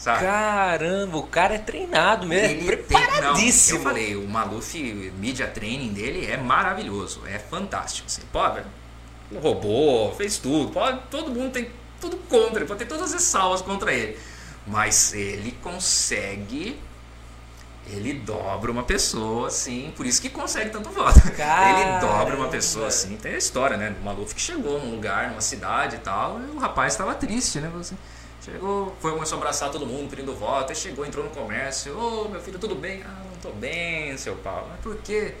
Sabe? 0.00 0.20
Caramba, 0.20 1.18
o 1.18 1.24
cara 1.24 1.56
é 1.56 1.58
treinado 1.58 2.26
mesmo, 2.26 2.46
ele 2.46 2.78
preparadíssimo. 2.78 3.84
Tem, 3.84 3.84
não, 3.84 3.90
eu 3.90 4.16
falei, 4.16 4.16
o 4.16 4.26
Maluf 4.26 5.12
Media 5.18 5.46
Training 5.46 5.92
dele 5.92 6.24
é 6.24 6.38
maravilhoso, 6.38 7.20
é 7.26 7.38
fantástico. 7.38 8.06
Assim, 8.06 8.22
pode, 8.32 8.64
um 9.30 9.38
robô, 9.38 10.10
fez 10.16 10.38
tudo, 10.38 10.72
pode, 10.72 11.02
todo 11.10 11.30
mundo 11.30 11.52
tem 11.52 11.70
tudo 12.00 12.16
contra 12.30 12.60
ele, 12.60 12.64
pode 12.64 12.78
ter 12.78 12.86
todas 12.86 13.12
as 13.12 13.22
salvas 13.24 13.60
contra 13.60 13.92
ele. 13.92 14.18
Mas 14.66 15.12
ele 15.12 15.52
consegue 15.62 16.80
ele 17.86 18.14
dobra 18.14 18.72
uma 18.72 18.84
pessoa 18.84 19.48
assim, 19.48 19.92
por 19.94 20.06
isso 20.06 20.22
que 20.22 20.30
consegue 20.30 20.70
tanto 20.70 20.88
voto. 20.88 21.20
Caramba. 21.36 21.78
Ele 21.78 22.00
dobra 22.00 22.36
uma 22.36 22.48
pessoa 22.48 22.86
assim. 22.86 23.18
Tem 23.18 23.34
a 23.34 23.38
história, 23.38 23.76
né? 23.76 23.90
Do 23.90 24.02
Maluf 24.02 24.34
que 24.34 24.40
chegou 24.40 24.80
num 24.82 24.92
lugar, 24.92 25.28
numa 25.28 25.42
cidade 25.42 25.96
e 25.96 25.98
tal, 25.98 26.40
e 26.40 26.56
o 26.56 26.58
rapaz 26.58 26.94
estava 26.94 27.14
triste, 27.14 27.60
né? 27.60 27.70
Você 27.74 27.94
chegou, 28.40 28.96
foi, 29.00 29.12
começou 29.12 29.36
a 29.36 29.40
abraçar 29.40 29.70
todo 29.70 29.86
mundo 29.86 30.08
pedindo 30.10 30.34
voto, 30.34 30.70
aí 30.70 30.76
chegou, 30.76 31.04
entrou 31.04 31.24
no 31.24 31.30
comércio. 31.30 31.96
Ô, 31.96 32.24
oh, 32.24 32.28
meu 32.28 32.40
filho, 32.40 32.58
tudo 32.58 32.74
bem? 32.74 33.02
Ah, 33.04 33.22
não 33.30 33.38
tô 33.40 33.50
bem, 33.50 34.16
seu 34.16 34.36
Paulo. 34.36 34.66
Mas 34.70 34.80
por 34.80 34.96
quê? 34.96 35.34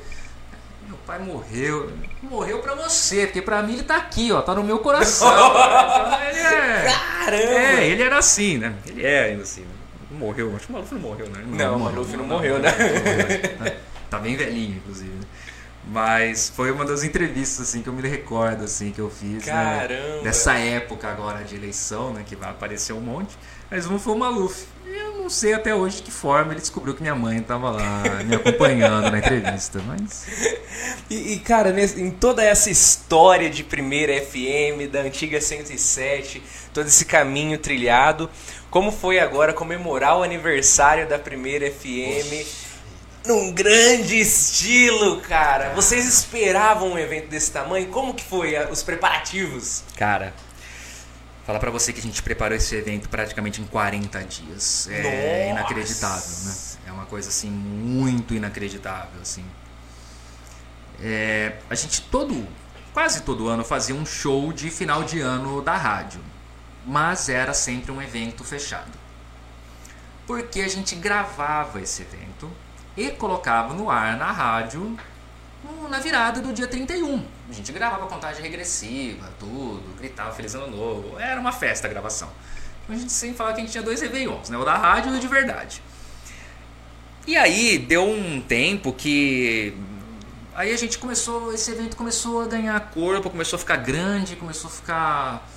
Meu 0.86 0.98
pai 1.06 1.18
morreu. 1.18 1.92
Morreu 2.22 2.58
pra 2.60 2.74
você, 2.74 3.26
porque 3.26 3.40
pra 3.40 3.62
mim 3.62 3.74
ele 3.74 3.84
tá 3.84 3.96
aqui, 3.96 4.32
ó, 4.32 4.42
tá 4.42 4.54
no 4.54 4.64
meu 4.64 4.80
coração. 4.80 5.28
então, 5.30 6.22
ele 6.28 6.38
é. 6.38 6.84
Caramba! 6.84 7.52
É, 7.52 7.86
ele 7.86 8.02
era 8.02 8.18
assim, 8.18 8.58
né? 8.58 8.74
Ele 8.86 9.06
é 9.06 9.24
ainda 9.24 9.42
assim, 9.42 9.62
né? 9.62 9.80
morreu, 10.10 10.54
acho 10.56 10.66
que 10.66 10.72
o 10.72 10.74
Maluf 10.74 10.92
não 10.92 11.00
morreu, 11.00 11.30
né? 11.30 11.44
Não, 11.46 11.56
não 11.56 11.76
o 11.76 11.80
Maluf 11.80 12.12
não, 12.12 12.26
não, 12.26 12.36
morreu, 12.36 12.58
né? 12.58 12.70
tá 14.10 14.18
bem 14.18 14.36
velhinho, 14.36 14.76
inclusive. 14.76 15.10
Né? 15.10 15.20
Mas 15.86 16.50
foi 16.54 16.70
uma 16.70 16.84
das 16.84 17.02
entrevistas 17.02 17.68
assim 17.68 17.82
que 17.82 17.88
eu 17.88 17.92
me 17.92 18.06
recordo 18.06 18.64
assim 18.64 18.90
que 18.92 19.00
eu 19.00 19.10
fiz, 19.10 19.46
né? 19.46 19.52
Caramba. 19.52 20.16
Né? 20.16 20.22
Dessa 20.22 20.54
época 20.54 21.08
agora 21.08 21.42
de 21.42 21.56
eleição, 21.56 22.12
né, 22.12 22.22
que 22.26 22.36
vai 22.36 22.50
aparecer 22.50 22.92
um 22.92 23.00
monte. 23.00 23.36
Mas 23.70 23.86
um 23.86 23.98
foi 23.98 24.14
o 24.14 24.18
Maluf. 24.18 24.66
Eu 24.84 25.16
não 25.16 25.30
sei 25.30 25.54
até 25.54 25.74
hoje 25.74 25.96
de 25.96 26.02
que 26.02 26.10
forma 26.10 26.52
ele 26.52 26.60
descobriu 26.60 26.94
que 26.94 27.00
minha 27.00 27.14
mãe 27.14 27.38
estava 27.38 27.70
lá 27.70 28.02
me 28.26 28.34
acompanhando 28.34 29.10
na 29.10 29.18
entrevista, 29.18 29.80
mas 29.86 30.26
e, 31.08 31.34
e, 31.34 31.38
cara, 31.38 31.74
em 31.80 32.10
toda 32.10 32.42
essa 32.42 32.68
história 32.68 33.48
de 33.48 33.62
primeira 33.62 34.20
FM, 34.20 34.90
da 34.90 35.00
antiga 35.00 35.40
107, 35.40 36.42
todo 36.74 36.88
esse 36.88 37.04
caminho 37.04 37.58
trilhado, 37.58 38.28
como 38.70 38.90
foi 38.90 39.20
agora 39.20 39.52
comemorar 39.52 40.18
o 40.18 40.22
aniversário 40.22 41.08
da 41.08 41.18
primeira 41.18 41.70
FM 41.70 42.69
num 43.26 43.52
grande 43.52 44.18
estilo, 44.18 45.20
cara? 45.20 45.74
Vocês 45.74 46.06
esperavam 46.06 46.92
um 46.92 46.98
evento 46.98 47.28
desse 47.28 47.50
tamanho? 47.50 47.88
Como 47.88 48.14
que 48.14 48.24
foi 48.24 48.56
os 48.70 48.82
preparativos? 48.82 49.82
Cara, 49.96 50.32
falar 51.46 51.58
para 51.58 51.70
você 51.70 51.92
que 51.92 52.00
a 52.00 52.02
gente 52.02 52.22
preparou 52.22 52.56
esse 52.56 52.74
evento 52.74 53.08
praticamente 53.08 53.60
em 53.60 53.64
40 53.64 54.24
dias. 54.24 54.88
É 54.90 55.02
Nossa. 55.02 55.60
inacreditável, 55.60 56.36
né? 56.44 56.54
É 56.86 56.92
uma 56.92 57.06
coisa 57.06 57.28
assim 57.28 57.50
muito 57.50 58.34
inacreditável, 58.34 59.20
assim. 59.20 59.44
É, 61.02 61.54
a 61.68 61.74
gente 61.74 62.02
todo, 62.02 62.46
quase 62.92 63.22
todo 63.22 63.48
ano 63.48 63.64
fazia 63.64 63.94
um 63.94 64.04
show 64.04 64.52
de 64.52 64.70
final 64.70 65.04
de 65.04 65.20
ano 65.20 65.62
da 65.62 65.76
rádio 65.76 66.20
mas 66.86 67.28
era 67.28 67.52
sempre 67.52 67.92
um 67.92 68.00
evento 68.00 68.44
fechado. 68.44 68.98
Porque 70.26 70.60
a 70.60 70.68
gente 70.68 70.94
gravava 70.94 71.80
esse 71.80 72.02
evento 72.02 72.50
e 72.96 73.10
colocava 73.10 73.74
no 73.74 73.90
ar 73.90 74.16
na 74.16 74.30
rádio 74.30 74.96
na 75.90 75.98
virada 75.98 76.40
do 76.40 76.52
dia 76.52 76.68
31. 76.68 77.22
A 77.48 77.52
gente 77.52 77.72
gravava 77.72 78.06
contagem 78.06 78.42
regressiva, 78.42 79.28
tudo, 79.38 79.82
gritava 79.98 80.32
Feliz 80.32 80.54
Ano 80.54 80.68
Novo. 80.68 81.18
Era 81.18 81.40
uma 81.40 81.52
festa 81.52 81.88
a 81.88 81.90
gravação. 81.90 82.30
A 82.88 82.94
gente 82.94 83.12
sempre 83.12 83.36
falava 83.36 83.54
que 83.54 83.60
a 83.60 83.64
gente 83.64 83.72
tinha 83.72 83.82
dois 83.82 84.00
Réveillons, 84.00 84.48
né? 84.48 84.56
o 84.56 84.64
da 84.64 84.76
rádio 84.76 85.12
e 85.12 85.18
o 85.18 85.20
de 85.20 85.28
verdade. 85.28 85.82
E 87.26 87.36
aí 87.36 87.78
deu 87.78 88.08
um 88.08 88.40
tempo 88.40 88.92
que. 88.92 89.74
Aí 90.54 90.72
a 90.72 90.76
gente 90.76 90.98
começou, 90.98 91.52
esse 91.52 91.70
evento 91.70 91.96
começou 91.96 92.42
a 92.42 92.46
ganhar 92.46 92.78
corpo, 92.90 93.30
começou 93.30 93.56
a 93.56 93.60
ficar 93.60 93.76
grande, 93.76 94.36
começou 94.36 94.68
a 94.68 94.72
ficar 94.72 95.48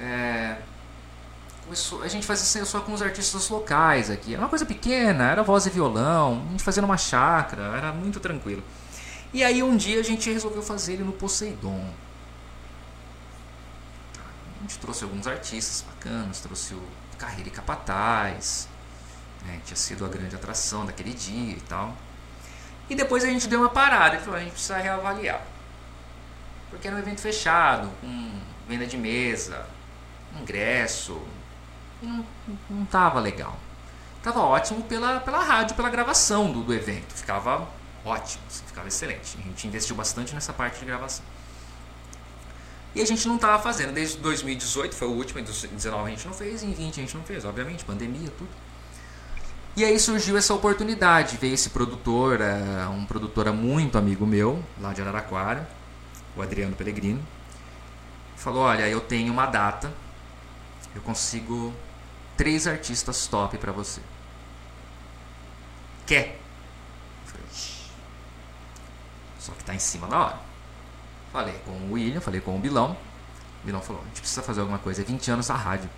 é, 0.00 0.56
começou, 1.64 2.02
a 2.02 2.08
gente 2.08 2.26
fazia 2.26 2.64
só 2.64 2.80
com 2.80 2.92
os 2.92 3.02
artistas 3.02 3.48
locais 3.48 4.10
aqui. 4.10 4.34
Era 4.34 4.42
uma 4.42 4.48
coisa 4.48 4.66
pequena, 4.66 5.30
era 5.30 5.42
voz 5.42 5.66
e 5.66 5.70
violão, 5.70 6.44
a 6.48 6.50
gente 6.52 6.62
fazia 6.62 6.82
numa 6.82 6.98
chácara, 6.98 7.62
era 7.76 7.92
muito 7.92 8.20
tranquilo. 8.20 8.62
E 9.32 9.42
aí 9.42 9.62
um 9.62 9.76
dia 9.76 10.00
a 10.00 10.04
gente 10.04 10.30
resolveu 10.30 10.62
fazer 10.62 10.94
ele 10.94 11.04
no 11.04 11.12
Poseidon. 11.12 11.88
A 14.58 14.62
gente 14.62 14.78
trouxe 14.78 15.04
alguns 15.04 15.26
artistas 15.26 15.84
bacanas, 15.88 16.40
trouxe 16.40 16.74
o 16.74 16.82
carreira 17.22 17.48
e 17.48 17.52
capataz. 17.52 18.68
Né? 19.46 19.60
Tinha 19.64 19.76
sido 19.76 20.04
a 20.04 20.08
grande 20.08 20.34
atração 20.34 20.84
daquele 20.84 21.14
dia 21.14 21.56
e 21.56 21.60
tal. 21.60 21.96
E 22.90 22.94
depois 22.94 23.24
a 23.24 23.28
gente 23.28 23.48
deu 23.48 23.60
uma 23.60 23.68
parada 23.68 24.16
e 24.16 24.18
falou, 24.18 24.36
a 24.36 24.40
gente 24.40 24.52
precisa 24.52 24.76
reavaliar. 24.76 25.42
Porque 26.68 26.88
era 26.88 26.96
um 26.96 26.98
evento 26.98 27.20
fechado, 27.20 27.88
com 28.00 28.40
venda 28.68 28.86
de 28.86 28.96
mesa, 28.96 29.66
ingresso. 30.40 31.20
Não, 32.02 32.26
não 32.68 32.84
tava 32.84 33.20
legal. 33.20 33.58
Tava 34.22 34.40
ótimo 34.40 34.82
pela, 34.82 35.20
pela 35.20 35.42
rádio, 35.42 35.74
pela 35.74 35.90
gravação 35.90 36.52
do, 36.52 36.62
do 36.62 36.74
evento. 36.74 37.12
Ficava 37.14 37.68
ótimo, 38.04 38.42
assim, 38.48 38.64
ficava 38.66 38.88
excelente. 38.88 39.36
A 39.38 39.42
gente 39.42 39.66
investiu 39.66 39.96
bastante 39.96 40.34
nessa 40.34 40.52
parte 40.52 40.78
de 40.78 40.84
gravação. 40.84 41.24
E 42.94 43.00
a 43.00 43.06
gente 43.06 43.26
não 43.26 43.36
estava 43.36 43.60
fazendo. 43.62 43.92
Desde 43.92 44.18
2018 44.18 44.94
foi 44.94 45.08
o 45.08 45.12
último, 45.12 45.40
em 45.40 45.44
2019 45.44 46.06
a 46.06 46.10
gente 46.10 46.26
não 46.26 46.34
fez, 46.34 46.62
em 46.62 46.72
20 46.72 47.00
a 47.00 47.02
gente 47.02 47.16
não 47.16 47.24
fez, 47.24 47.44
obviamente, 47.44 47.84
pandemia, 47.84 48.30
tudo. 48.36 48.50
E 49.74 49.84
aí 49.84 49.98
surgiu 49.98 50.36
essa 50.36 50.52
oportunidade, 50.52 51.38
veio 51.38 51.54
esse 51.54 51.70
produtor, 51.70 52.42
é, 52.42 52.86
um 52.88 53.06
produtor 53.06 53.50
muito 53.52 53.96
amigo 53.96 54.26
meu, 54.26 54.62
lá 54.78 54.92
de 54.92 55.00
Araraquara, 55.00 55.66
o 56.36 56.42
Adriano 56.42 56.76
Pellegrino, 56.76 57.22
falou, 58.36 58.64
olha, 58.64 58.86
eu 58.86 59.00
tenho 59.00 59.32
uma 59.32 59.46
data, 59.46 59.90
eu 60.94 61.00
consigo 61.00 61.72
três 62.42 62.66
artistas 62.66 63.28
top 63.28 63.56
para 63.56 63.70
você. 63.70 64.00
Quer? 66.04 66.40
Só 69.38 69.52
que 69.52 69.62
tá 69.62 69.72
em 69.72 69.78
cima 69.78 70.08
da 70.08 70.18
hora. 70.18 70.40
Falei 71.32 71.54
com 71.64 71.70
o 71.70 71.92
William, 71.92 72.20
falei 72.20 72.40
com 72.40 72.56
o 72.56 72.58
Bilão. 72.58 72.96
O 73.62 73.66
Bilão 73.66 73.80
falou, 73.80 74.02
a 74.02 74.06
gente 74.06 74.18
precisa 74.22 74.42
fazer 74.42 74.60
alguma 74.60 74.80
coisa, 74.80 75.02
é 75.02 75.04
20 75.04 75.30
anos 75.30 75.46
da 75.46 75.54
rádio. 75.54 75.88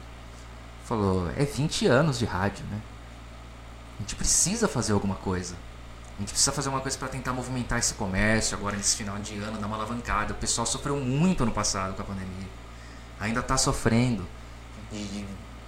Falou, 0.85 1.31
é 1.35 1.47
20 1.47 1.87
anos 1.87 2.19
de 2.19 2.27
rádio, 2.27 2.66
né? 2.66 2.79
A 3.97 4.03
gente 4.03 4.15
precisa 4.15 4.69
fazer 4.69 4.93
alguma 4.93 5.15
coisa. 5.15 5.55
A 6.19 6.21
gente 6.21 6.29
precisa 6.29 6.53
fazer 6.53 6.69
uma 6.69 6.83
coisa 6.83 6.99
para 6.99 7.09
tentar 7.09 7.33
movimentar 7.33 7.79
esse 7.79 7.95
comércio 7.95 8.55
agora 8.55 8.77
nesse 8.77 8.97
final 8.99 9.16
de 9.19 9.39
ano, 9.39 9.57
dar 9.57 9.66
uma 9.66 9.77
alavancada. 9.77 10.35
O 10.35 10.37
pessoal 10.37 10.66
sofreu 10.66 10.99
muito 10.99 11.43
ano 11.43 11.53
passado 11.53 11.95
com 11.95 12.03
a 12.03 12.05
pandemia. 12.05 12.49
Ainda 13.19 13.41
está 13.41 13.57
sofrendo. 13.57 14.27
E 14.93 15.25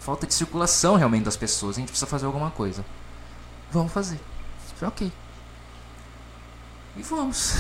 falta 0.07 0.27
de 0.27 0.33
circulação 0.33 0.97
realmente 0.97 1.25
das 1.25 1.37
pessoas. 1.37 1.77
A 1.77 1.81
gente 1.81 1.89
precisa 1.91 2.07
fazer 2.07 2.25
alguma 2.25 2.51
coisa. 2.51 2.85
Vamos 3.71 3.93
fazer. 3.93 4.19
Ok. 4.81 5.13
E 6.97 7.03
vamos. 7.03 7.55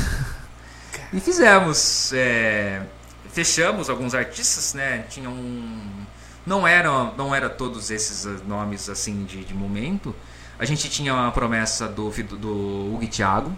e 1.12 1.20
fizemos. 1.20 2.12
É, 2.14 2.86
fechamos 3.30 3.90
alguns 3.90 4.14
artistas, 4.14 4.72
né? 4.72 5.04
Tinham. 5.10 5.32
Um, 5.32 6.06
não 6.46 6.66
eram 6.66 7.12
não 7.16 7.34
era 7.34 7.50
todos 7.50 7.90
esses 7.90 8.24
nomes 8.44 8.88
assim 8.88 9.24
de, 9.24 9.44
de 9.44 9.52
momento 9.52 10.14
a 10.58 10.64
gente 10.64 10.88
tinha 10.88 11.12
uma 11.12 11.30
promessa 11.30 11.86
do, 11.86 12.10
do, 12.10 12.94
Hugo 12.94 13.02
e 13.02 13.08
Thiago. 13.08 13.52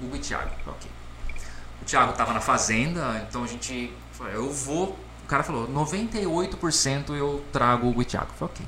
Hugo 0.00 0.16
e 0.16 0.18
Thiago, 0.18 0.50
ok. 0.66 0.90
O 1.82 1.84
Thiago 1.84 2.12
estava 2.12 2.32
na 2.32 2.40
fazenda, 2.40 3.24
então 3.28 3.44
a 3.44 3.46
gente 3.46 3.92
falou, 4.12 4.32
eu 4.32 4.50
vou. 4.50 4.98
O 5.24 5.26
cara 5.26 5.42
falou, 5.42 5.66
98% 5.68 7.16
eu 7.16 7.42
trago 7.52 7.88
o 7.88 8.04
Thiago. 8.04 8.28
Eu 8.30 8.36
falei, 8.36 8.54
ok. 8.54 8.66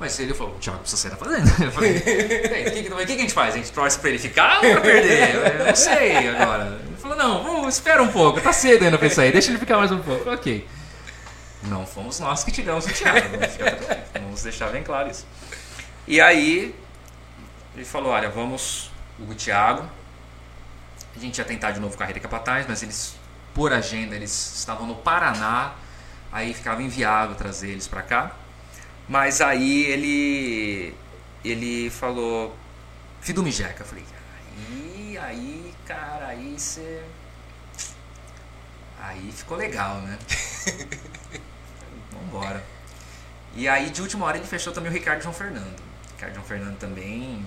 Mas 0.00 0.18
ele 0.18 0.32
falou, 0.32 0.54
o 0.54 0.58
Thiago 0.58 0.78
precisa 0.78 1.02
sair 1.02 1.10
da 1.10 1.16
fazenda. 1.18 1.50
Eu 1.62 1.70
falei, 1.70 1.98
o 1.98 2.02
que, 2.02 2.82
que, 2.82 2.88
que, 2.88 3.12
a 3.12 3.18
gente 3.18 3.34
faz? 3.34 3.54
A 3.54 3.58
gente 3.58 3.70
torce 3.70 3.98
pra 3.98 4.08
ele 4.08 4.18
ficar 4.18 4.64
ou 4.64 4.72
pra 4.72 4.80
perder? 4.80 5.34
Eu 5.34 5.66
não 5.66 5.76
sei 5.76 6.28
agora. 6.28 6.80
Ele 6.86 6.96
falou, 6.96 7.16
não, 7.18 7.42
vamos, 7.42 7.74
espera 7.74 8.02
um 8.02 8.08
pouco, 8.08 8.40
tá 8.40 8.52
cedo 8.52 8.82
ainda 8.82 8.96
pra 8.96 9.08
isso 9.08 9.20
aí, 9.20 9.30
deixa 9.30 9.50
ele 9.50 9.58
ficar 9.58 9.76
mais 9.76 9.92
um 9.92 9.98
pouco. 9.98 10.30
Ok. 10.30 10.66
Não 11.64 11.84
fomos 11.84 12.18
nós 12.18 12.42
que 12.42 12.50
tiramos 12.50 12.86
o 12.86 12.88
Thiago, 12.88 13.28
vamos 14.14 14.42
deixar 14.42 14.70
bem 14.70 14.82
claro 14.82 15.10
isso. 15.10 15.26
E 16.08 16.18
aí 16.18 16.74
ele 17.76 17.84
falou, 17.84 18.12
olha, 18.12 18.30
vamos, 18.30 18.90
o 19.18 19.34
Thiago, 19.34 19.86
a 21.14 21.18
gente 21.18 21.36
ia 21.36 21.44
tentar 21.44 21.72
de 21.72 21.80
novo 21.80 21.98
carreira 21.98 22.18
capataz, 22.18 22.64
mas 22.66 22.82
eles, 22.82 23.14
por 23.54 23.72
agenda, 23.72 24.14
eles 24.14 24.30
estavam 24.56 24.86
no 24.86 24.96
Paraná, 24.96 25.74
aí 26.32 26.54
ficava 26.54 26.82
inviável 26.82 27.34
trazer 27.34 27.70
eles 27.70 27.88
para 27.88 28.02
cá. 28.02 28.36
Mas 29.08 29.40
aí 29.40 29.84
ele 29.86 30.94
ele 31.44 31.90
falou, 31.90 32.56
Fidume 33.20 33.50
Jeca, 33.50 33.82
eu 33.82 33.86
falei, 33.86 34.04
aí, 34.68 35.18
aí, 35.18 35.74
cara, 35.86 36.28
aí 36.28 36.54
você 36.58 37.02
Aí 39.00 39.32
ficou 39.32 39.56
legal, 39.56 39.96
né? 40.02 40.18
Vambora. 42.12 42.62
E 43.54 43.66
aí 43.66 43.90
de 43.90 44.02
última 44.02 44.26
hora 44.26 44.36
ele 44.36 44.46
fechou 44.46 44.72
também 44.72 44.90
o 44.90 44.94
Ricardo 44.94 45.22
João 45.22 45.34
Fernando. 45.34 45.82
Ricardo 46.14 46.42
Fernando 46.42 46.78
também 46.78 47.44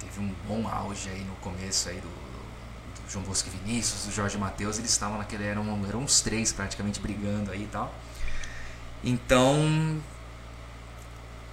teve 0.00 0.20
um 0.20 0.34
bom 0.48 0.66
auge 0.66 1.10
aí 1.10 1.20
no 1.20 1.34
começo 1.36 1.90
aí 1.90 2.00
do 2.00 2.25
João 3.08 3.24
Bosco 3.24 3.48
e 3.48 3.58
Vinícius, 3.58 4.06
do 4.06 4.12
Jorge 4.12 4.36
Matheus, 4.36 4.78
eles 4.78 4.90
estavam 4.90 5.18
naquele, 5.18 5.44
eram, 5.44 5.64
eram 5.86 6.00
uns 6.00 6.20
três 6.20 6.52
praticamente 6.52 7.00
brigando 7.00 7.50
aí 7.50 7.62
e 7.62 7.66
tal. 7.66 7.92
Então, 9.04 10.00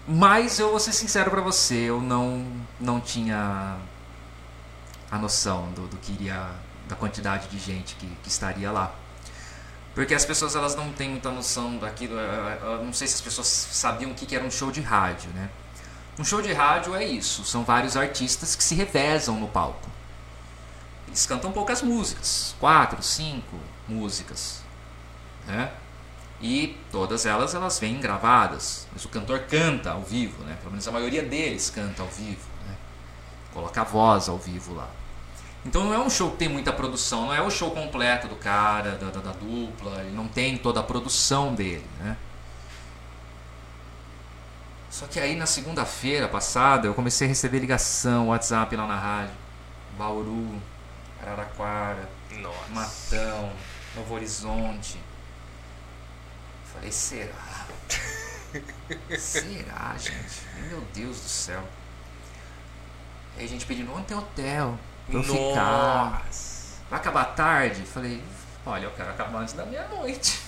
mas 0.08 0.60
eu 0.60 0.72
vou 0.72 0.80
ser 0.80 0.94
sincero 0.94 1.30
para 1.30 1.42
você, 1.42 1.76
eu 1.76 2.02
não, 2.02 2.46
não 2.80 3.00
tinha 3.00 3.78
a 5.12 5.18
noção 5.18 5.72
do, 5.72 5.88
do 5.88 5.98
que 5.98 6.12
iria, 6.14 6.50
da 6.88 6.96
quantidade 6.96 7.48
de 7.48 7.60
gente 7.60 7.96
que, 7.96 8.08
que 8.08 8.30
estaria 8.30 8.72
lá. 8.72 8.94
Porque 9.94 10.16
as 10.16 10.26
pessoas 10.26 10.56
elas 10.56 10.76
não 10.76 10.92
têm 10.92 11.12
muita 11.12 11.30
noção 11.30 11.78
daquilo. 11.78 12.16
Eu 12.18 12.84
não 12.84 12.92
sei 12.92 13.08
se 13.08 13.14
as 13.14 13.22
pessoas 13.22 13.48
sabiam 13.48 14.12
o 14.12 14.16
que 14.16 14.36
era 14.36 14.44
um 14.44 14.50
show 14.50 14.72
de 14.72 14.82
rádio, 14.82 15.30
né? 15.32 15.50
Um 16.18 16.24
show 16.24 16.42
de 16.42 16.52
rádio 16.52 16.96
é 16.96 17.04
isso, 17.04 17.44
são 17.44 17.64
vários 17.64 17.98
artistas 17.98 18.56
que 18.56 18.64
se 18.64 18.76
revezam 18.76 19.40
no 19.40 19.48
palco. 19.48 19.90
Eles 21.14 21.28
cantam 21.28 21.52
poucas 21.52 21.84
músicas, 21.84 22.56
quatro, 22.60 23.04
cinco 23.04 23.56
músicas, 23.88 24.64
né? 25.46 25.72
E 26.42 26.76
todas 26.92 27.28
elas 27.28 27.54
elas 27.54 27.78
vêm 27.78 28.00
gravadas, 28.00 28.88
mas 28.92 29.06
o 29.06 29.10
cantor 29.10 29.42
canta 29.42 29.92
ao 29.92 30.02
vivo, 30.02 30.44
né? 30.44 30.58
Pelo 30.60 30.72
menos 30.72 30.88
a 30.88 30.92
maioria 30.92 31.22
deles 31.22 31.70
canta 31.70 32.02
ao 32.02 32.08
vivo, 32.08 32.48
né? 32.68 32.76
Coloca 33.54 33.80
a 33.80 33.84
voz 33.84 34.28
ao 34.28 34.40
vivo 34.40 34.74
lá. 34.74 34.90
Então 35.64 35.84
não 35.84 35.94
é 35.94 36.00
um 36.00 36.10
show 36.10 36.32
que 36.32 36.38
tem 36.38 36.50
muita 36.50 36.74
produção, 36.74 37.28
não 37.28 37.34
é 37.36 37.44
o 37.44 37.52
show 37.52 37.70
completo 37.70 38.28
do 38.28 38.36
cara, 38.36 38.94
da, 38.94 39.12
da, 39.12 39.20
da 39.20 39.32
dupla, 39.34 40.02
ele 40.02 40.16
não 40.16 40.28
tem 40.28 40.58
toda 40.58 40.80
a 40.80 40.84
produção 40.84 41.54
dele, 41.54 41.86
né? 42.00 42.18
Só 44.90 45.06
que 45.06 45.20
aí 45.20 45.36
na 45.36 45.46
segunda-feira 45.46 46.28
passada 46.28 46.88
eu 46.88 46.96
comecei 46.96 47.28
a 47.28 47.30
receber 47.30 47.60
ligação, 47.60 48.30
WhatsApp 48.30 48.76
lá 48.76 48.88
na 48.88 48.98
rádio. 48.98 49.36
Bauru, 49.96 50.60
Araraquara, 51.24 52.10
Nossa. 52.32 52.70
Matão, 52.70 53.54
Novo 53.96 54.16
Horizonte. 54.16 55.00
Falei, 56.74 56.92
será? 56.92 57.66
será, 59.18 59.96
gente? 59.98 60.42
Meu 60.70 60.82
Deus 60.94 61.20
do 61.20 61.30
céu. 61.30 61.64
Aí 63.38 63.46
a 63.46 63.48
gente 63.48 63.66
pedindo, 63.66 63.92
onde 63.94 64.06
tem 64.08 64.18
hotel? 64.18 64.78
Pra 65.08 65.16
eu 65.16 65.24
ficar. 65.24 66.26
Vai 66.90 67.00
acabar 67.00 67.26
tarde? 67.36 67.82
Falei, 67.84 68.24
olha, 68.66 68.86
eu 68.86 68.92
quero 68.92 69.10
acabar 69.10 69.40
antes 69.40 69.54
da 69.54 69.66
meia-noite. 69.66 70.42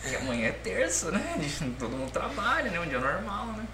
Porque 0.00 0.16
amanhã 0.16 0.48
é 0.48 0.52
terça, 0.52 1.10
né? 1.10 1.36
Todo 1.78 1.96
mundo 1.96 2.10
trabalha, 2.10 2.70
né? 2.70 2.80
Um 2.80 2.88
dia 2.88 3.00
normal, 3.00 3.46
né? 3.48 3.66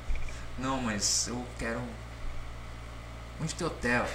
Não, 0.59 0.81
mas 0.81 1.29
eu 1.29 1.45
quero. 1.59 1.81
Onde 3.41 3.55
tem 3.55 3.67
hotel? 3.67 4.07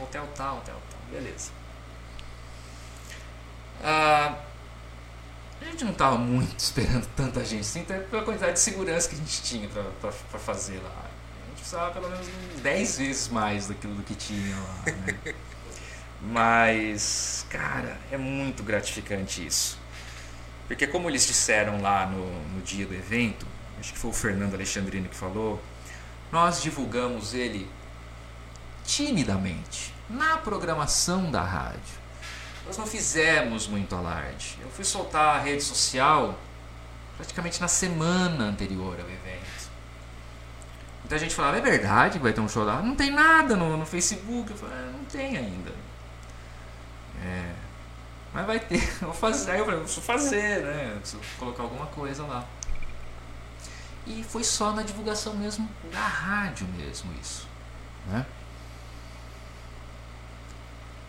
Hotel 0.00 0.28
tal, 0.34 0.58
hotel 0.58 0.80
tal. 0.90 0.93
Beleza. 1.14 1.52
Ah, 3.80 4.36
a 5.62 5.64
gente 5.66 5.84
não 5.84 5.92
estava 5.92 6.18
muito 6.18 6.58
esperando 6.58 7.06
tanta 7.14 7.44
gente, 7.44 7.64
sim, 7.64 7.82
até 7.82 7.98
pela 8.00 8.24
quantidade 8.24 8.54
de 8.54 8.58
segurança 8.58 9.08
que 9.08 9.14
a 9.14 9.18
gente 9.18 9.42
tinha 9.42 9.68
para 9.68 10.10
fazer 10.10 10.78
lá. 10.78 10.90
A 10.90 11.48
gente 11.50 11.58
precisava 11.58 11.92
pelo 11.92 12.10
menos 12.10 12.26
10 12.60 12.98
vezes 12.98 13.28
mais 13.28 13.68
daquilo 13.68 13.94
do 13.94 14.02
que 14.02 14.16
tinha 14.16 14.56
lá. 14.56 14.82
Né? 14.86 15.34
Mas, 16.20 17.46
cara, 17.48 17.96
é 18.10 18.16
muito 18.16 18.64
gratificante 18.64 19.46
isso. 19.46 19.78
Porque 20.66 20.86
como 20.86 21.08
eles 21.08 21.26
disseram 21.26 21.80
lá 21.80 22.06
no, 22.06 22.26
no 22.54 22.62
dia 22.62 22.86
do 22.86 22.94
evento, 22.94 23.46
acho 23.78 23.92
que 23.92 23.98
foi 23.98 24.10
o 24.10 24.14
Fernando 24.14 24.54
Alexandrino 24.54 25.08
que 25.08 25.14
falou, 25.14 25.62
nós 26.32 26.60
divulgamos 26.62 27.34
ele 27.34 27.70
timidamente 28.84 29.94
na 30.08 30.38
programação 30.38 31.30
da 31.30 31.42
rádio. 31.42 32.04
Nós 32.66 32.78
não 32.78 32.86
fizemos 32.86 33.68
muito 33.68 33.94
alarde. 33.94 34.58
Eu 34.60 34.70
fui 34.70 34.84
soltar 34.84 35.36
a 35.36 35.38
rede 35.40 35.62
social 35.62 36.38
praticamente 37.16 37.60
na 37.60 37.68
semana 37.68 38.44
anterior 38.44 38.98
ao 39.00 39.06
evento. 39.06 39.70
Muita 41.00 41.18
gente 41.18 41.34
falava, 41.34 41.58
é 41.58 41.60
verdade 41.60 42.18
que 42.18 42.22
vai 42.22 42.32
ter 42.32 42.40
um 42.40 42.48
show 42.48 42.64
lá? 42.64 42.80
Não 42.80 42.96
tem 42.96 43.10
nada 43.10 43.54
no, 43.54 43.76
no 43.76 43.84
Facebook. 43.84 44.50
Eu 44.50 44.56
falei, 44.56 44.76
é, 44.76 44.90
não 44.90 45.04
tem 45.04 45.36
ainda. 45.36 45.70
É, 47.22 47.52
mas 48.32 48.46
vai 48.46 48.58
ter, 48.58 48.80
vou 49.00 49.12
fazer. 49.12 49.52
Aí 49.52 49.58
eu 49.58 49.64
falei, 49.66 49.80
preciso 49.80 50.00
fazer, 50.00 50.62
né? 50.62 50.92
Eu 50.94 51.00
preciso 51.00 51.22
colocar 51.38 51.62
alguma 51.62 51.86
coisa 51.86 52.24
lá. 52.24 52.44
E 54.06 54.24
foi 54.24 54.42
só 54.42 54.72
na 54.72 54.82
divulgação 54.82 55.34
mesmo 55.34 55.68
da 55.92 56.06
rádio 56.06 56.66
mesmo 56.68 57.10
isso. 57.20 57.46
Né? 58.06 58.24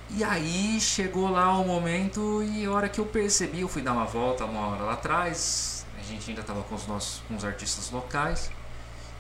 E 0.10 0.23
aí 0.23 0.80
chegou 0.80 1.30
lá 1.30 1.57
o 1.57 1.65
momento 1.65 2.44
e 2.44 2.65
a 2.65 2.72
hora 2.72 2.88
que 2.88 2.99
eu 2.99 3.06
percebi, 3.06 3.61
eu 3.61 3.68
fui 3.68 3.82
dar 3.82 3.94
uma 3.94 4.06
volta 4.06 4.45
uma 4.45 4.68
hora 4.68 4.84
lá 4.84 4.94
atrás, 4.94 5.86
a 5.98 6.03
gente 6.03 6.30
ainda 6.30 6.41
estava 6.41 6.61
com 6.64 6.76
os 6.76 6.86
nossos 6.88 7.22
com 7.27 7.36
os 7.36 7.44
artistas 7.44 7.90
locais 7.90 8.52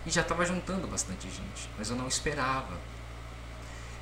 e 0.05 0.11
já 0.11 0.21
estava 0.21 0.45
juntando 0.45 0.87
bastante 0.87 1.27
gente, 1.27 1.69
mas 1.77 1.89
eu 1.89 1.95
não 1.95 2.07
esperava. 2.07 2.77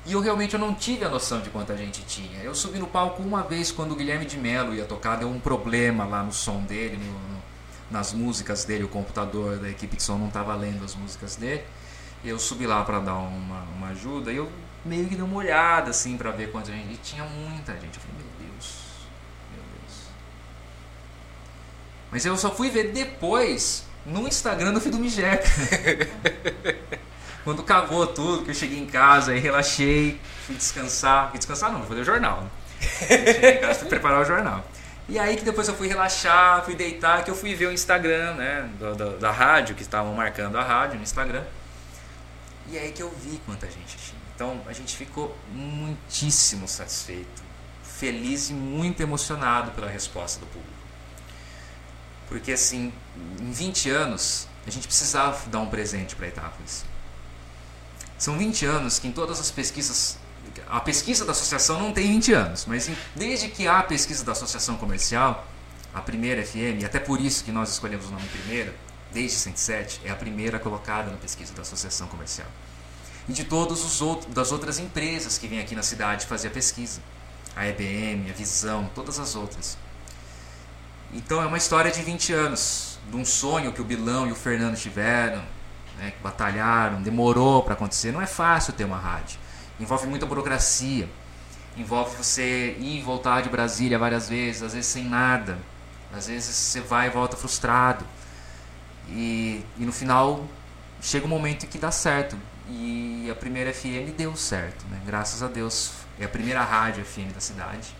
E 0.06 0.12
eu 0.12 0.20
realmente 0.20 0.52
eu 0.52 0.60
não 0.60 0.74
tive 0.74 1.02
a 1.04 1.08
noção 1.08 1.40
de 1.40 1.48
quanta 1.48 1.74
gente 1.74 2.02
tinha. 2.02 2.42
Eu 2.42 2.54
subi 2.54 2.78
no 2.78 2.86
palco 2.86 3.22
uma 3.22 3.42
vez 3.42 3.72
quando 3.72 3.92
o 3.92 3.96
Guilherme 3.96 4.26
de 4.26 4.36
Mello 4.36 4.74
ia 4.74 4.84
tocar, 4.84 5.16
deu 5.16 5.30
um 5.30 5.40
problema 5.40 6.04
lá 6.04 6.22
no 6.22 6.32
som 6.32 6.60
dele, 6.60 6.98
no, 6.98 7.12
no, 7.12 7.42
nas 7.90 8.12
músicas 8.12 8.66
dele, 8.66 8.84
o 8.84 8.88
computador 8.88 9.56
da 9.56 9.70
equipe 9.70 9.96
de 9.96 10.02
som 10.02 10.18
não 10.18 10.28
estava 10.28 10.54
lendo 10.54 10.84
as 10.84 10.94
músicas 10.94 11.36
dele. 11.36 11.64
Eu 12.22 12.38
subi 12.38 12.66
lá 12.66 12.84
para 12.84 13.00
dar 13.00 13.14
uma, 13.14 13.62
uma 13.76 13.88
ajuda 13.88 14.30
e 14.30 14.36
eu 14.36 14.50
meio 14.84 15.08
que 15.08 15.14
dei 15.14 15.24
uma 15.24 15.36
olhada 15.36 15.90
assim 15.90 16.16
para 16.16 16.30
ver 16.30 16.50
quanta 16.50 16.70
gente. 16.70 16.92
E 16.92 16.96
tinha 16.98 17.24
muita 17.24 17.72
gente. 17.72 17.96
Eu 17.96 18.02
falei, 18.02 18.16
meu 18.18 18.48
Deus, 18.48 18.76
meu 19.52 19.62
Deus. 19.80 20.02
Mas 22.10 22.24
eu 22.24 22.36
só 22.36 22.50
fui 22.50 22.70
ver 22.70 22.92
depois 22.92 23.86
no 24.04 24.28
Instagram 24.28 24.72
do 24.72 24.80
Fido 24.80 24.98
Mijeca. 24.98 25.48
Quando 27.44 27.62
cagou 27.62 28.06
tudo, 28.06 28.42
que 28.42 28.50
eu 28.50 28.54
cheguei 28.54 28.78
em 28.78 28.86
casa 28.86 29.36
e 29.36 29.40
relaxei, 29.40 30.20
fui 30.46 30.54
descansar. 30.54 31.30
Fui 31.30 31.38
descansar 31.38 31.72
não, 31.72 31.84
fui 31.84 31.96
ler 31.96 32.02
o 32.02 32.04
jornal. 32.04 32.42
Né? 32.42 32.48
cheguei 33.08 33.50
em 33.52 33.60
casa 33.60 33.80
fui 33.80 33.88
preparar 33.88 34.20
o 34.20 34.24
jornal. 34.24 34.64
E 35.06 35.18
aí 35.18 35.36
que 35.36 35.44
depois 35.44 35.68
eu 35.68 35.74
fui 35.74 35.86
relaxar, 35.86 36.64
fui 36.64 36.74
deitar, 36.74 37.22
que 37.24 37.30
eu 37.30 37.34
fui 37.34 37.54
ver 37.54 37.66
o 37.66 37.72
Instagram, 37.72 38.34
né? 38.34 38.70
Da, 38.80 38.92
da, 38.92 39.04
da 39.16 39.30
rádio, 39.30 39.74
que 39.74 39.82
estavam 39.82 40.14
marcando 40.14 40.56
a 40.56 40.62
rádio 40.62 40.96
no 40.96 41.02
Instagram. 41.02 41.42
E 42.68 42.78
aí 42.78 42.92
que 42.92 43.02
eu 43.02 43.10
vi 43.10 43.38
quanta 43.44 43.66
gente. 43.66 44.03
Então 44.34 44.60
a 44.66 44.72
gente 44.72 44.96
ficou 44.96 45.36
muitíssimo 45.52 46.66
satisfeito, 46.66 47.42
feliz 47.82 48.50
e 48.50 48.52
muito 48.52 49.00
emocionado 49.00 49.70
pela 49.72 49.88
resposta 49.88 50.40
do 50.40 50.46
público. 50.46 50.74
Porque 52.28 52.52
assim, 52.52 52.92
em 53.40 53.52
20 53.52 53.90
anos, 53.90 54.48
a 54.66 54.70
gente 54.70 54.86
precisava 54.86 55.48
dar 55.48 55.60
um 55.60 55.68
presente 55.68 56.16
para 56.16 56.26
Itápolis. 56.26 56.84
São 58.18 58.38
20 58.38 58.64
anos 58.66 58.98
que 58.98 59.06
em 59.06 59.12
todas 59.12 59.38
as 59.38 59.50
pesquisas. 59.50 60.18
A 60.68 60.80
pesquisa 60.80 61.24
da 61.24 61.32
associação 61.32 61.80
não 61.80 61.92
tem 61.92 62.08
20 62.08 62.32
anos, 62.32 62.64
mas 62.66 62.90
desde 63.14 63.48
que 63.48 63.66
há 63.66 63.80
a 63.80 63.82
pesquisa 63.82 64.24
da 64.24 64.32
associação 64.32 64.76
comercial, 64.76 65.46
a 65.92 66.00
primeira 66.00 66.44
FM, 66.44 66.80
e 66.80 66.84
até 66.84 66.98
por 66.98 67.20
isso 67.20 67.44
que 67.44 67.52
nós 67.52 67.70
escolhemos 67.70 68.06
o 68.06 68.10
nome 68.10 68.26
primeira, 68.28 68.74
desde 69.12 69.38
107, 69.38 70.00
é 70.04 70.10
a 70.10 70.16
primeira 70.16 70.58
colocada 70.58 71.10
na 71.10 71.16
pesquisa 71.16 71.52
da 71.54 71.62
associação 71.62 72.06
comercial. 72.08 72.48
E 73.28 73.32
de 73.32 73.44
todos 73.44 73.84
os 73.84 74.02
outros, 74.02 74.32
das 74.34 74.52
outras 74.52 74.78
empresas 74.78 75.38
que 75.38 75.46
vêm 75.46 75.60
aqui 75.60 75.74
na 75.74 75.82
cidade 75.82 76.26
fazer 76.26 76.48
a 76.48 76.50
pesquisa. 76.50 77.00
A 77.56 77.66
EBM, 77.66 78.30
a 78.30 78.34
Visão, 78.34 78.90
todas 78.94 79.18
as 79.18 79.34
outras. 79.34 79.78
Então 81.12 81.40
é 81.40 81.46
uma 81.46 81.56
história 81.56 81.90
de 81.90 82.02
20 82.02 82.32
anos, 82.32 82.98
de 83.08 83.16
um 83.16 83.24
sonho 83.24 83.72
que 83.72 83.80
o 83.80 83.84
Bilão 83.84 84.28
e 84.28 84.32
o 84.32 84.34
Fernando 84.34 84.76
tiveram, 84.76 85.42
né, 85.98 86.10
que 86.10 86.22
batalharam, 86.22 87.00
demorou 87.00 87.62
para 87.62 87.74
acontecer. 87.74 88.12
Não 88.12 88.20
é 88.20 88.26
fácil 88.26 88.72
ter 88.72 88.84
uma 88.84 88.98
rádio. 88.98 89.38
Envolve 89.78 90.06
muita 90.06 90.26
burocracia. 90.26 91.08
Envolve 91.76 92.16
você 92.16 92.76
ir 92.78 92.98
e 92.98 93.02
voltar 93.02 93.42
de 93.42 93.48
Brasília 93.48 93.98
várias 93.98 94.28
vezes, 94.28 94.62
às 94.62 94.74
vezes 94.74 94.90
sem 94.90 95.04
nada. 95.04 95.58
Às 96.12 96.26
vezes 96.26 96.54
você 96.54 96.80
vai 96.80 97.06
e 97.06 97.10
volta 97.10 97.36
frustrado. 97.36 98.04
E, 99.08 99.64
e 99.78 99.84
no 99.84 99.92
final 99.92 100.44
chega 101.00 101.26
um 101.26 101.28
momento 101.28 101.66
que 101.66 101.78
dá 101.78 101.90
certo. 101.90 102.36
E 102.68 103.28
a 103.30 103.34
primeira 103.34 103.72
FM 103.72 104.16
deu 104.16 104.34
certo, 104.36 104.86
né? 104.86 105.00
graças 105.04 105.42
a 105.42 105.48
Deus. 105.48 105.92
É 106.18 106.24
a 106.24 106.28
primeira 106.28 106.62
rádio 106.62 107.04
FM 107.04 107.32
da 107.34 107.40
cidade. 107.40 107.94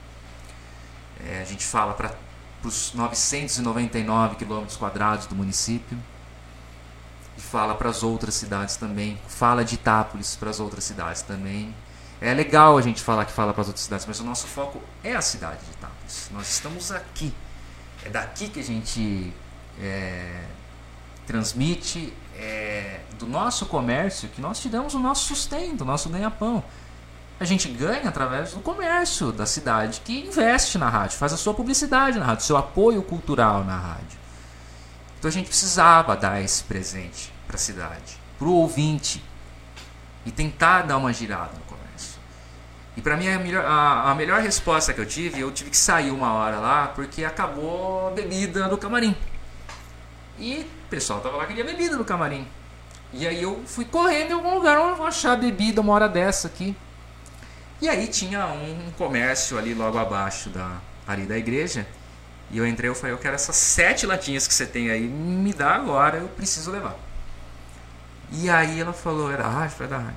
É, 1.26 1.40
a 1.42 1.44
gente 1.44 1.64
fala 1.64 1.94
para 1.94 2.14
os 2.62 2.92
999 2.94 4.36
quilômetros 4.36 4.76
quadrados 4.76 5.26
do 5.26 5.34
município 5.34 5.98
e 7.36 7.40
fala 7.40 7.74
para 7.74 7.90
as 7.90 8.02
outras 8.02 8.34
cidades 8.34 8.76
também. 8.76 9.20
Fala 9.28 9.64
de 9.64 9.74
Itápolis 9.74 10.36
para 10.36 10.50
as 10.50 10.60
outras 10.60 10.84
cidades 10.84 11.22
também. 11.22 11.74
É 12.20 12.32
legal 12.32 12.78
a 12.78 12.82
gente 12.82 13.02
falar 13.02 13.26
que 13.26 13.32
fala 13.32 13.52
para 13.52 13.62
as 13.62 13.68
outras 13.68 13.84
cidades, 13.84 14.06
mas 14.06 14.20
o 14.20 14.24
nosso 14.24 14.46
foco 14.46 14.80
é 15.02 15.14
a 15.14 15.20
cidade 15.20 15.62
de 15.64 15.72
Itápolis. 15.72 16.30
Nós 16.32 16.48
estamos 16.48 16.90
aqui. 16.90 17.34
É 18.04 18.08
daqui 18.08 18.48
que 18.48 18.60
a 18.60 18.64
gente 18.64 19.32
é, 19.80 20.44
transmite, 21.26 22.12
é, 22.38 23.00
do 23.18 23.26
nosso 23.26 23.66
comércio 23.66 24.28
que 24.28 24.40
nós 24.40 24.60
tiramos 24.60 24.94
o 24.94 24.98
nosso 24.98 25.24
sustento, 25.26 25.82
o 25.82 25.84
nosso 25.84 26.08
ganha-pão. 26.08 26.62
A 27.38 27.44
gente 27.44 27.68
ganha 27.68 28.08
através 28.08 28.52
do 28.52 28.60
comércio 28.60 29.32
da 29.32 29.44
cidade 29.44 30.00
que 30.04 30.20
investe 30.20 30.78
na 30.78 30.88
rádio, 30.88 31.18
faz 31.18 31.32
a 31.32 31.36
sua 31.36 31.52
publicidade 31.52 32.18
na 32.18 32.24
rádio, 32.24 32.44
seu 32.44 32.56
apoio 32.56 33.02
cultural 33.02 33.64
na 33.64 33.76
rádio. 33.76 34.18
Então 35.18 35.28
a 35.28 35.32
gente 35.32 35.48
precisava 35.48 36.16
dar 36.16 36.40
esse 36.40 36.62
presente 36.64 37.32
para 37.46 37.56
a 37.56 37.58
cidade, 37.58 38.18
para 38.38 38.46
o 38.46 38.52
ouvinte, 38.52 39.22
e 40.26 40.30
tentar 40.30 40.82
dar 40.82 40.96
uma 40.96 41.12
girada 41.12 41.52
no 41.54 41.64
comércio. 41.64 42.18
E 42.96 43.02
para 43.02 43.16
mim 43.16 43.28
a 43.28 43.38
melhor, 43.38 43.64
a, 43.64 44.10
a 44.10 44.14
melhor 44.14 44.40
resposta 44.40 44.92
que 44.92 45.00
eu 45.00 45.06
tive, 45.06 45.40
eu 45.40 45.50
tive 45.50 45.70
que 45.70 45.76
sair 45.76 46.10
uma 46.10 46.32
hora 46.32 46.58
lá 46.58 46.88
porque 46.88 47.24
acabou 47.24 48.08
a 48.08 48.10
bebida 48.10 48.68
do 48.68 48.78
camarim. 48.78 49.14
E 50.38 50.66
pessoal 50.94 51.20
tava 51.20 51.36
lá 51.36 51.46
queria 51.46 51.64
bebida 51.64 51.96
no 51.96 52.04
camarim. 52.04 52.46
E 53.12 53.26
aí 53.26 53.42
eu 53.42 53.62
fui 53.66 53.84
correndo 53.84 54.30
em 54.30 54.34
algum 54.34 54.54
lugar 54.54 54.76
eu 54.76 54.96
vou 54.96 55.06
achar 55.06 55.36
bebida 55.36 55.80
uma 55.80 55.92
hora 55.92 56.08
dessa 56.08 56.46
aqui. 56.46 56.76
E 57.80 57.88
aí 57.88 58.06
tinha 58.06 58.46
um 58.46 58.92
comércio 58.96 59.58
ali 59.58 59.74
logo 59.74 59.98
abaixo 59.98 60.48
da, 60.50 60.78
ali 61.06 61.26
da 61.26 61.36
igreja. 61.36 61.86
E 62.50 62.58
eu 62.58 62.66
entrei 62.66 62.90
e 62.90 62.94
falei, 62.94 63.12
eu 63.12 63.18
quero 63.18 63.34
essas 63.34 63.56
sete 63.56 64.06
latinhas 64.06 64.46
que 64.46 64.54
você 64.54 64.66
tem 64.66 64.90
aí, 64.90 65.02
me 65.02 65.52
dá 65.52 65.74
agora, 65.74 66.18
eu 66.18 66.28
preciso 66.28 66.70
levar. 66.70 66.96
E 68.30 68.48
aí 68.48 68.80
ela 68.80 68.92
falou, 68.92 69.32
era 69.32 69.46
rádio? 69.46 69.76
Foi 69.76 69.86
da 69.88 69.98
rádio. 69.98 70.16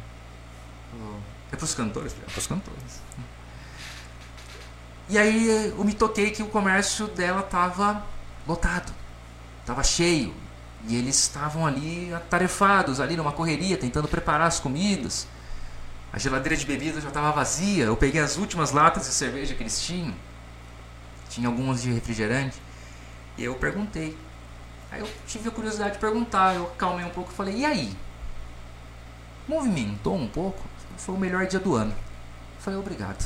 Falou, 0.91 1.19
é 1.51 1.55
pros 1.55 1.73
cantores? 1.73 2.15
É 2.27 2.31
pros 2.31 2.45
cantores. 2.45 3.01
E 5.09 5.17
aí 5.17 5.73
eu 5.75 5.83
me 5.83 5.93
toquei 5.93 6.29
que 6.31 6.43
o 6.43 6.47
comércio 6.47 7.07
dela 7.07 7.41
tava 7.41 8.05
lotado, 8.45 8.93
tava 9.65 9.83
cheio. 9.83 10.33
E 10.87 10.95
eles 10.95 11.19
estavam 11.19 11.65
ali 11.65 12.13
atarefados, 12.13 12.99
ali 12.99 13.17
numa 13.17 13.31
correria, 13.31 13.77
tentando 13.77 14.07
preparar 14.07 14.47
as 14.47 14.59
comidas. 14.59 15.27
A 16.13 16.17
geladeira 16.17 16.55
de 16.55 16.65
bebida 16.65 17.01
já 17.01 17.09
estava 17.09 17.31
vazia. 17.31 17.85
Eu 17.85 17.97
peguei 17.97 18.21
as 18.21 18.37
últimas 18.37 18.71
latas 18.71 19.05
de 19.05 19.11
cerveja 19.11 19.53
que 19.53 19.63
eles 19.63 19.81
tinham 19.81 20.13
tinha 21.37 21.47
algumas 21.47 21.81
de 21.81 21.91
refrigerante. 21.91 22.59
E 23.37 23.43
eu 23.43 23.55
perguntei. 23.55 24.17
Aí 24.91 24.99
eu 25.01 25.07
tive 25.27 25.49
a 25.49 25.51
curiosidade 25.51 25.93
de 25.93 25.99
perguntar, 25.99 26.55
eu 26.55 26.63
acalmei 26.63 27.05
um 27.05 27.09
pouco 27.09 27.31
e 27.31 27.35
falei, 27.35 27.55
e 27.57 27.65
aí? 27.65 27.95
Movimentou 29.47 30.15
um 30.15 30.27
pouco? 30.27 30.63
Foi 30.97 31.13
o 31.13 31.17
melhor 31.17 31.45
dia 31.45 31.59
do 31.59 31.75
ano. 31.75 31.91
Eu 31.91 32.61
falei, 32.61 32.79
obrigado. 32.79 33.23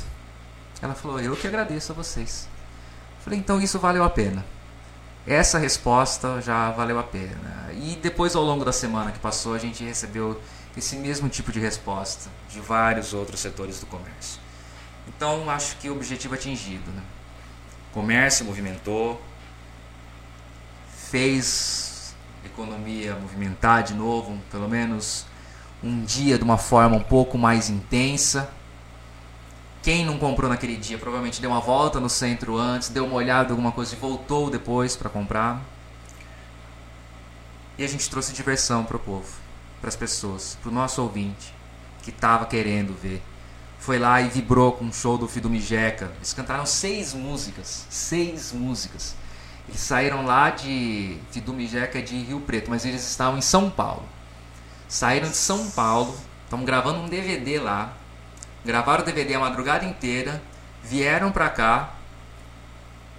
Ela 0.82 0.94
falou, 0.94 1.20
eu 1.20 1.36
que 1.36 1.48
agradeço 1.48 1.92
a 1.92 1.96
vocês. 1.96 2.50
Eu 3.18 3.24
falei, 3.24 3.40
então 3.40 3.62
isso 3.62 3.80
valeu 3.80 4.04
a 4.04 4.10
pena. 4.10 4.44
Essa 5.26 5.60
resposta 5.60 6.42
já 6.42 6.72
valeu 6.72 7.00
a 7.00 7.04
pena. 7.04 7.70
E 7.74 7.96
depois, 8.02 8.36
ao 8.36 8.44
longo 8.44 8.66
da 8.66 8.74
semana 8.74 9.12
que 9.12 9.20
passou, 9.20 9.54
a 9.54 9.60
gente 9.60 9.84
recebeu 9.84 10.42
esse 10.76 10.96
mesmo 10.96 11.30
tipo 11.30 11.52
de 11.52 11.60
resposta 11.60 12.30
de 12.50 12.60
vários 12.60 13.14
outros 13.14 13.40
setores 13.40 13.80
do 13.80 13.86
comércio. 13.86 14.40
Então, 15.08 15.50
acho 15.50 15.78
que 15.78 15.90
o 15.90 15.94
objetivo 15.94 16.34
atingido. 16.34 16.90
Né? 16.92 17.02
comércio 17.92 18.46
movimentou, 18.46 19.22
fez 21.10 22.16
a 22.44 22.48
economia 22.48 23.16
movimentar 23.16 23.84
de 23.84 23.94
novo, 23.94 24.38
pelo 24.50 24.68
menos 24.68 25.26
um 25.84 26.04
dia 26.04 26.38
de 26.38 26.44
uma 26.44 26.58
forma 26.58 26.96
um 26.96 27.04
pouco 27.04 27.38
mais 27.38 27.70
intensa. 27.70 28.50
Quem 29.82 30.06
não 30.06 30.18
comprou 30.18 30.50
naquele 30.50 30.78
dia 30.78 30.98
provavelmente 30.98 31.42
deu 31.42 31.50
uma 31.50 31.60
volta 31.60 32.00
no 32.00 32.10
centro 32.10 32.58
antes, 32.58 32.90
deu 32.90 33.06
uma 33.06 33.16
olhada 33.16 33.50
em 33.50 33.52
alguma 33.52 33.72
coisa 33.72 33.96
e 33.96 33.98
voltou 33.98 34.50
depois 34.50 34.96
para 34.96 35.10
comprar. 35.10 35.62
E 37.78 37.84
a 37.84 37.88
gente 37.88 38.10
trouxe 38.10 38.32
diversão 38.34 38.84
para 38.84 38.98
o 38.98 39.00
povo, 39.00 39.28
para 39.80 39.90
as 39.90 39.96
pessoas, 39.96 40.58
para 40.62 40.70
o 40.70 40.74
nosso 40.74 41.02
ouvinte 41.02 41.54
que 42.04 42.12
estava 42.12 42.46
querendo 42.46 42.94
ver 43.00 43.22
foi 43.82 43.98
lá 43.98 44.22
e 44.22 44.30
vibrou 44.30 44.74
com 44.74 44.86
o 44.86 44.94
show 44.94 45.18
do 45.18 45.28
Fido 45.28 45.50
Mijeca. 45.50 46.12
Eles 46.18 46.34
cantaram 46.34 46.68
seis 46.68 47.16
músicas, 47.16 47.88
seis 47.90 48.52
músicas. 48.52 49.16
Eles 49.68 49.82
saíram 49.82 50.24
lá 50.24 50.52
de 50.52 51.18
Fido 51.32 51.52
Mijeca 51.52 52.00
de 52.00 52.16
Rio 52.16 52.40
Preto, 52.42 52.70
mas 52.70 52.86
eles 52.86 53.02
estavam 53.02 53.40
em 53.40 53.42
São 53.42 53.72
Paulo. 53.72 54.04
Saíram 54.88 55.28
de 55.28 55.36
São 55.36 55.72
Paulo, 55.72 56.16
estão 56.44 56.64
gravando 56.64 57.00
um 57.00 57.10
DVD 57.10 57.60
lá. 57.60 57.98
Gravaram 58.64 59.02
o 59.02 59.06
DVD 59.06 59.34
a 59.34 59.40
madrugada 59.40 59.86
inteira, 59.86 60.42
vieram 60.84 61.32
pra 61.32 61.50
cá. 61.50 61.94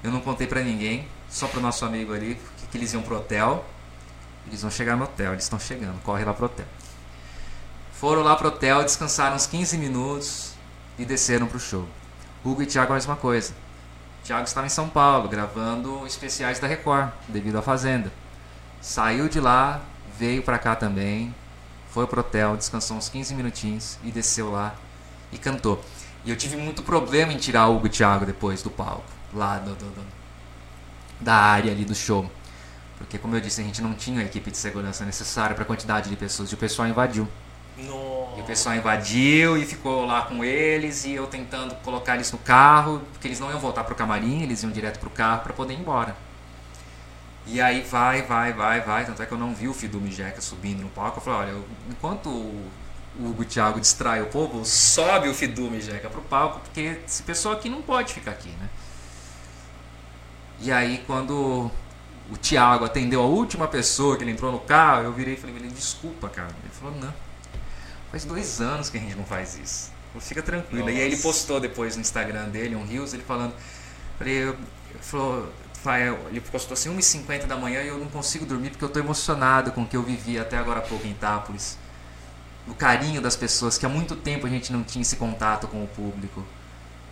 Eu 0.03 0.11
não 0.11 0.21
contei 0.21 0.47
pra 0.47 0.61
ninguém, 0.61 1.09
só 1.29 1.49
pro 1.49 1.61
nosso 1.61 1.85
amigo 1.85 2.15
ali, 2.15 2.39
que, 2.59 2.67
que 2.69 2.79
eles 2.79 2.93
iam 2.93 3.03
pro 3.03 3.17
hotel. 3.17 3.65
Eles 4.47 4.63
vão 4.63 4.71
chegar 4.71 4.97
no 4.97 5.05
hotel, 5.05 5.33
eles 5.33 5.45
estão 5.45 5.59
chegando, 5.59 6.01
corre 6.03 6.25
lá 6.25 6.33
pro 6.33 6.47
hotel. 6.47 6.67
Foram 7.93 8.23
lá 8.23 8.37
pro 8.37 8.49
hotel, 8.49 8.83
descansaram 8.83 9.37
uns 9.37 9.47
15 9.47 9.79
minutos 9.79 10.55
e 10.99 11.05
desceram 11.05 11.47
pro 11.47 11.59
show. 11.59 11.89
Hugo 12.45 12.63
e 12.63 12.67
Thiago 12.67 12.93
a 12.93 12.95
mesma 12.97 13.17
coisa. 13.17 13.55
Thiago 14.25 14.45
estava 14.45 14.67
em 14.67 14.71
São 14.71 14.89
Paulo 14.89 15.29
gravando 15.29 16.07
especiais 16.07 16.61
da 16.61 16.67
Record, 16.67 17.11
devido 17.29 17.59
à 17.59 17.63
Fazenda. 17.63 18.13
Saiu 18.81 19.29
de 19.29 19.41
lá, 19.41 19.81
veio 20.19 20.43
pra 20.43 20.59
cá 20.59 20.77
também, 20.77 21.35
foi 21.91 22.07
pro 22.07 22.21
hotel, 22.21 22.57
descansou 22.57 22.97
uns 22.97 23.09
15 23.09 23.35
minutinhos 23.35 23.99
e 24.03 24.11
desceu 24.11 24.51
lá 24.51 24.75
e 25.33 25.39
cantou. 25.39 25.83
E 26.25 26.31
eu 26.31 26.37
tive 26.37 26.57
muito 26.57 26.83
problema 26.83 27.33
em 27.33 27.37
tirar 27.37 27.67
o 27.69 27.77
Hugo 27.77 27.87
e 27.87 27.91
Thiago 27.91 28.25
depois 28.25 28.63
do 28.63 28.71
palco, 28.71 29.05
lá 29.35 29.59
do, 29.59 29.75
do, 29.75 29.87
do, 29.87 30.07
da 31.21 31.35
área 31.35 31.73
ali 31.73 31.85
do 31.85 31.95
show. 31.95 32.31
Porque, 32.99 33.19
como 33.19 33.35
eu 33.35 33.41
disse, 33.41 33.61
a 33.61 33.65
gente 33.65 33.83
não 33.83 33.95
tinha 33.95 34.21
a 34.21 34.25
equipe 34.25 34.51
de 34.51 34.57
segurança 34.57 35.05
necessária 35.05 35.55
para 35.55 35.65
a 35.65 35.67
quantidade 35.67 36.09
de 36.09 36.15
pessoas 36.15 36.51
e 36.51 36.55
o 36.55 36.57
pessoal 36.57 36.87
invadiu. 36.87 37.27
Nossa. 37.77 38.39
E 38.39 38.41
o 38.41 38.45
pessoal 38.45 38.77
invadiu 38.77 39.57
e 39.57 39.65
ficou 39.65 40.05
lá 40.05 40.23
com 40.23 40.45
eles 40.45 41.05
e 41.05 41.13
eu 41.13 41.27
tentando 41.27 41.75
colocar 41.77 42.15
eles 42.15 42.31
no 42.31 42.39
carro, 42.39 43.03
porque 43.13 43.27
eles 43.27 43.41
não 43.41 43.51
iam 43.51 43.59
voltar 43.59 43.83
pro 43.83 43.95
camarim, 43.95 44.43
eles 44.43 44.63
iam 44.63 44.71
direto 44.71 45.01
pro 45.01 45.11
carro 45.11 45.41
para 45.41 45.53
poder 45.53 45.75
ir 45.75 45.81
embora. 45.81 46.15
E 47.45 47.61
aí 47.61 47.81
vai, 47.81 48.23
vai, 48.23 48.53
vai, 48.53 48.81
vai, 48.81 49.05
tanto 49.05 49.21
é 49.21 49.27
que 49.27 49.33
eu 49.33 49.39
não 49.39 49.53
vi 49.53 49.67
o 49.67 49.75
Fidu 49.75 50.01
Mijeca 50.01 50.41
subindo 50.41 50.83
no 50.83 50.89
palco. 50.91 51.19
Eu 51.19 51.23
falei, 51.23 51.55
olha, 51.55 51.63
enquanto 51.91 52.31
Hugo 53.19 53.45
Thiago 53.45 53.81
distrai 53.81 54.23
o 54.23 54.27
povo, 54.27 54.65
sobe 54.65 55.29
o 55.29 55.35
Fidu 55.35 55.71
Mijeca 55.71 56.09
pro 56.09 56.23
palco, 56.23 56.61
porque 56.61 56.99
esse 57.07 57.23
pessoal 57.23 57.55
aqui 57.55 57.69
não 57.69 57.83
pode 57.83 58.15
ficar 58.15 58.31
aqui, 58.31 58.49
né? 58.49 58.69
E 60.61 60.73
aí 60.73 61.03
quando 61.07 61.71
o 62.31 62.37
Thiago 62.37 62.85
atendeu 62.85 63.21
a 63.21 63.27
última 63.27 63.69
pessoa 63.69 64.17
que 64.17 64.25
ele 64.25 64.31
entrou 64.31 64.51
no 64.51 64.61
carro, 64.61 65.05
eu 65.05 65.13
virei 65.13 65.35
e 65.35 65.37
falei, 65.37 65.55
desculpa, 65.69 66.29
cara. 66.29 66.49
Ele 66.63 66.73
falou, 66.73 66.99
não. 66.99 67.13
Faz 68.11 68.25
dois 68.25 68.61
anos 68.61 68.89
que 68.89 68.97
a 68.97 69.01
gente 69.01 69.15
não 69.15 69.25
faz 69.25 69.59
isso. 69.59 69.91
Falei, 70.13 70.27
Fica 70.27 70.43
tranquilo. 70.43 70.89
E 70.89 70.93
aí 70.93 71.01
ele 71.01 71.11
Nossa. 71.11 71.23
postou 71.23 71.61
depois 71.61 71.97
no 71.97 72.01
Instagram 72.01 72.49
dele, 72.49 72.75
um 72.75 72.85
Rios, 72.85 73.13
ele 73.13 73.23
falando. 73.23 73.55
Falei, 74.19 74.45
eu, 74.45 74.57
ele 74.91 74.99
falou, 75.01 75.53
ele 76.31 76.41
postou 76.41 76.75
assim, 76.75 76.97
1h50 76.97 77.47
da 77.47 77.57
manhã 77.57 77.83
e 77.83 77.89
eu 77.89 77.99
não 77.99 78.09
consigo 78.09 78.47
dormir 78.47 78.71
porque 78.71 78.85
eu 78.85 78.89
tô 78.89 79.01
emocionado 79.01 79.73
com 79.73 79.83
o 79.83 79.87
que 79.87 79.97
eu 79.97 80.03
vivi 80.03 80.39
até 80.39 80.57
agora 80.57 80.79
há 80.79 80.83
pouco 80.83 81.07
em 81.07 81.11
Itápolis. 81.11 81.77
O 82.67 82.75
carinho 82.75 83.21
das 83.21 83.37
pessoas, 83.37 83.77
que 83.77 83.85
há 83.85 83.89
muito 83.89 84.15
tempo 84.15 84.47
a 84.47 84.51
gente 84.51 84.73
não 84.73 84.83
tinha 84.83 85.03
esse 85.03 85.17
contato 85.17 85.67
com 85.67 85.83
o 85.83 85.87
público. 85.87 86.45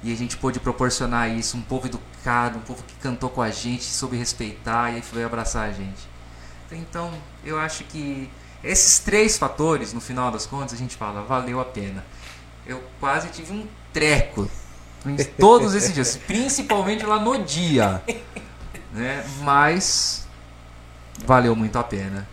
E 0.03 0.13
a 0.13 0.17
gente 0.17 0.37
pôde 0.37 0.59
proporcionar 0.59 1.29
isso, 1.31 1.57
um 1.57 1.63
povo 1.63 1.87
educado, 1.87 2.59
um 2.59 2.63
povo 2.63 2.83
que 2.85 2.95
cantou 2.95 3.29
com 3.29 3.43
a 3.43 3.51
gente, 3.51 3.85
soube 3.85 4.17
respeitar 4.17 4.97
e 4.97 5.03
foi 5.03 5.23
abraçar 5.25 5.69
a 5.69 5.73
gente. 5.73 6.09
Então, 6.73 7.13
eu 7.45 7.59
acho 7.59 7.85
que 7.85 8.31
esses 8.63 8.99
três 9.01 9.37
fatores, 9.37 9.93
no 9.93 10.01
final 10.01 10.31
das 10.31 10.47
contas, 10.47 10.75
a 10.75 10.77
gente 10.77 10.97
fala, 10.97 11.23
valeu 11.23 11.61
a 11.61 11.65
pena. 11.65 12.05
Eu 12.67 12.83
quase 12.99 13.29
tive 13.29 13.53
um 13.53 13.67
treco 13.93 14.49
todos 15.39 15.75
esses 15.75 15.93
dias, 15.93 16.17
principalmente 16.17 17.05
lá 17.05 17.19
no 17.19 17.43
dia. 17.43 18.03
Né? 18.93 19.25
Mas 19.43 20.27
valeu 21.25 21.57
muito 21.57 21.79
a 21.79 21.85
pena. 21.85 22.29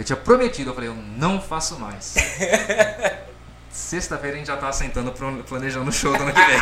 Eu 0.00 0.04
tinha 0.04 0.16
prometido, 0.16 0.70
eu 0.70 0.74
falei, 0.74 0.88
eu 0.88 0.94
não 0.94 1.38
faço 1.38 1.78
mais. 1.78 2.14
Sexta-feira 3.70 4.34
a 4.34 4.38
gente 4.38 4.46
já 4.46 4.56
tá 4.56 4.72
sentando 4.72 5.12
planejando 5.46 5.90
o 5.90 5.92
show 5.92 6.16
do 6.16 6.22
ano 6.22 6.32
que 6.32 6.40
vem. 6.40 6.58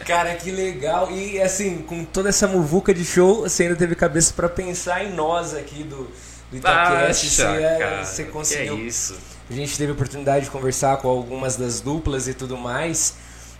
Cara, 0.06 0.34
que 0.36 0.50
legal. 0.50 1.10
E 1.10 1.38
assim, 1.42 1.82
com 1.82 2.02
toda 2.02 2.30
essa 2.30 2.48
muvuca 2.48 2.94
de 2.94 3.04
show, 3.04 3.42
você 3.42 3.64
ainda 3.64 3.76
teve 3.76 3.94
cabeça 3.94 4.32
pra 4.32 4.48
pensar 4.48 5.04
em 5.04 5.12
nós 5.12 5.54
aqui 5.54 5.84
do, 5.84 6.10
do 6.50 6.56
Itacast. 6.56 7.28
Você, 7.28 7.42
é, 7.42 7.76
cara, 7.78 8.02
você 8.02 8.24
conseguiu. 8.24 8.76
é 8.76 8.80
isso? 8.80 9.18
A 9.50 9.52
gente 9.52 9.76
teve 9.76 9.90
a 9.90 9.94
oportunidade 9.94 10.46
de 10.46 10.50
conversar 10.50 10.96
com 10.96 11.08
algumas 11.08 11.56
das 11.56 11.82
duplas 11.82 12.26
e 12.26 12.32
tudo 12.32 12.56
mais. 12.56 13.16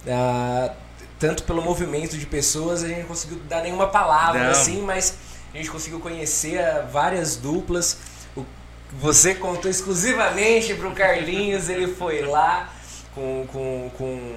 Ah, 0.08 0.72
tanto 1.18 1.42
pelo 1.42 1.60
movimento 1.60 2.16
de 2.16 2.24
pessoas, 2.24 2.82
a 2.82 2.88
gente 2.88 3.00
não 3.00 3.08
conseguiu 3.08 3.38
dar 3.46 3.60
nenhuma 3.60 3.88
palavra 3.88 4.44
Não. 4.44 4.50
assim, 4.50 4.80
mas 4.80 5.14
a 5.56 5.58
gente 5.58 5.70
conseguiu 5.70 5.98
conhecer 6.00 6.58
ah, 6.58 6.86
várias 6.92 7.36
duplas. 7.36 7.96
O- 8.36 8.44
você 8.92 9.34
contou 9.34 9.70
exclusivamente 9.70 10.74
pro 10.74 10.90
Carlinhos, 10.92 11.68
ele 11.70 11.88
foi 11.88 12.22
lá 12.22 12.72
com, 13.14 13.46
com, 13.50 13.90
com, 13.96 14.36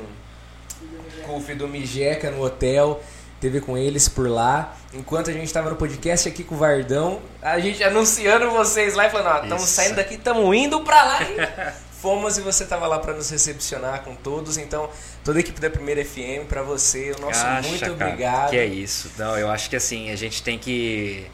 com 1.26 1.38
o 1.38 1.42
Fido 1.42 1.68
Mijeca 1.68 2.32
no 2.32 2.42
hotel, 2.44 3.04
teve 3.42 3.60
com 3.60 3.78
eles 3.78 4.08
por 4.08 4.30
lá. 4.30 4.76
Enquanto 4.94 5.30
a 5.30 5.34
gente 5.34 5.46
estava 5.46 5.70
no 5.70 5.76
podcast 5.76 6.28
aqui 6.30 6.44
com 6.44 6.56
o 6.56 6.58
Vardão, 6.58 7.22
a 7.42 7.60
gente 7.60 7.84
anunciando 7.84 8.50
vocês 8.52 8.96
lá 8.96 9.08
e 9.08 9.10
falando, 9.10 9.28
ó, 9.40 9.44
estamos 9.44 9.64
saindo 9.70 9.96
daqui, 9.98 10.16
estamos 10.16 10.56
indo 10.56 10.80
pra 10.82 11.04
lá. 11.04 11.20
Fomos 12.02 12.38
e 12.38 12.42
você 12.42 12.64
estava 12.64 12.88
lá 12.88 12.98
para 12.98 13.14
nos 13.14 13.30
recepcionar 13.30 14.04
com 14.04 14.16
todos. 14.16 14.58
Então, 14.58 14.90
toda 15.24 15.38
a 15.38 15.42
equipe 15.42 15.60
da 15.60 15.70
Primeira 15.70 16.04
FM, 16.04 16.48
para 16.48 16.64
você, 16.64 17.12
o 17.12 17.22
nosso 17.22 17.46
Acha, 17.46 17.68
muito 17.68 17.82
cara, 17.82 17.94
obrigado. 17.94 18.50
Que 18.52 18.58
é 18.58 18.66
isso. 18.66 19.12
Não, 19.18 19.38
eu 19.38 19.50
acho 19.50 19.70
que 19.70 19.76
assim, 19.76 20.10
a 20.10 20.16
gente 20.16 20.42
tem 20.42 20.58
que. 20.58 21.28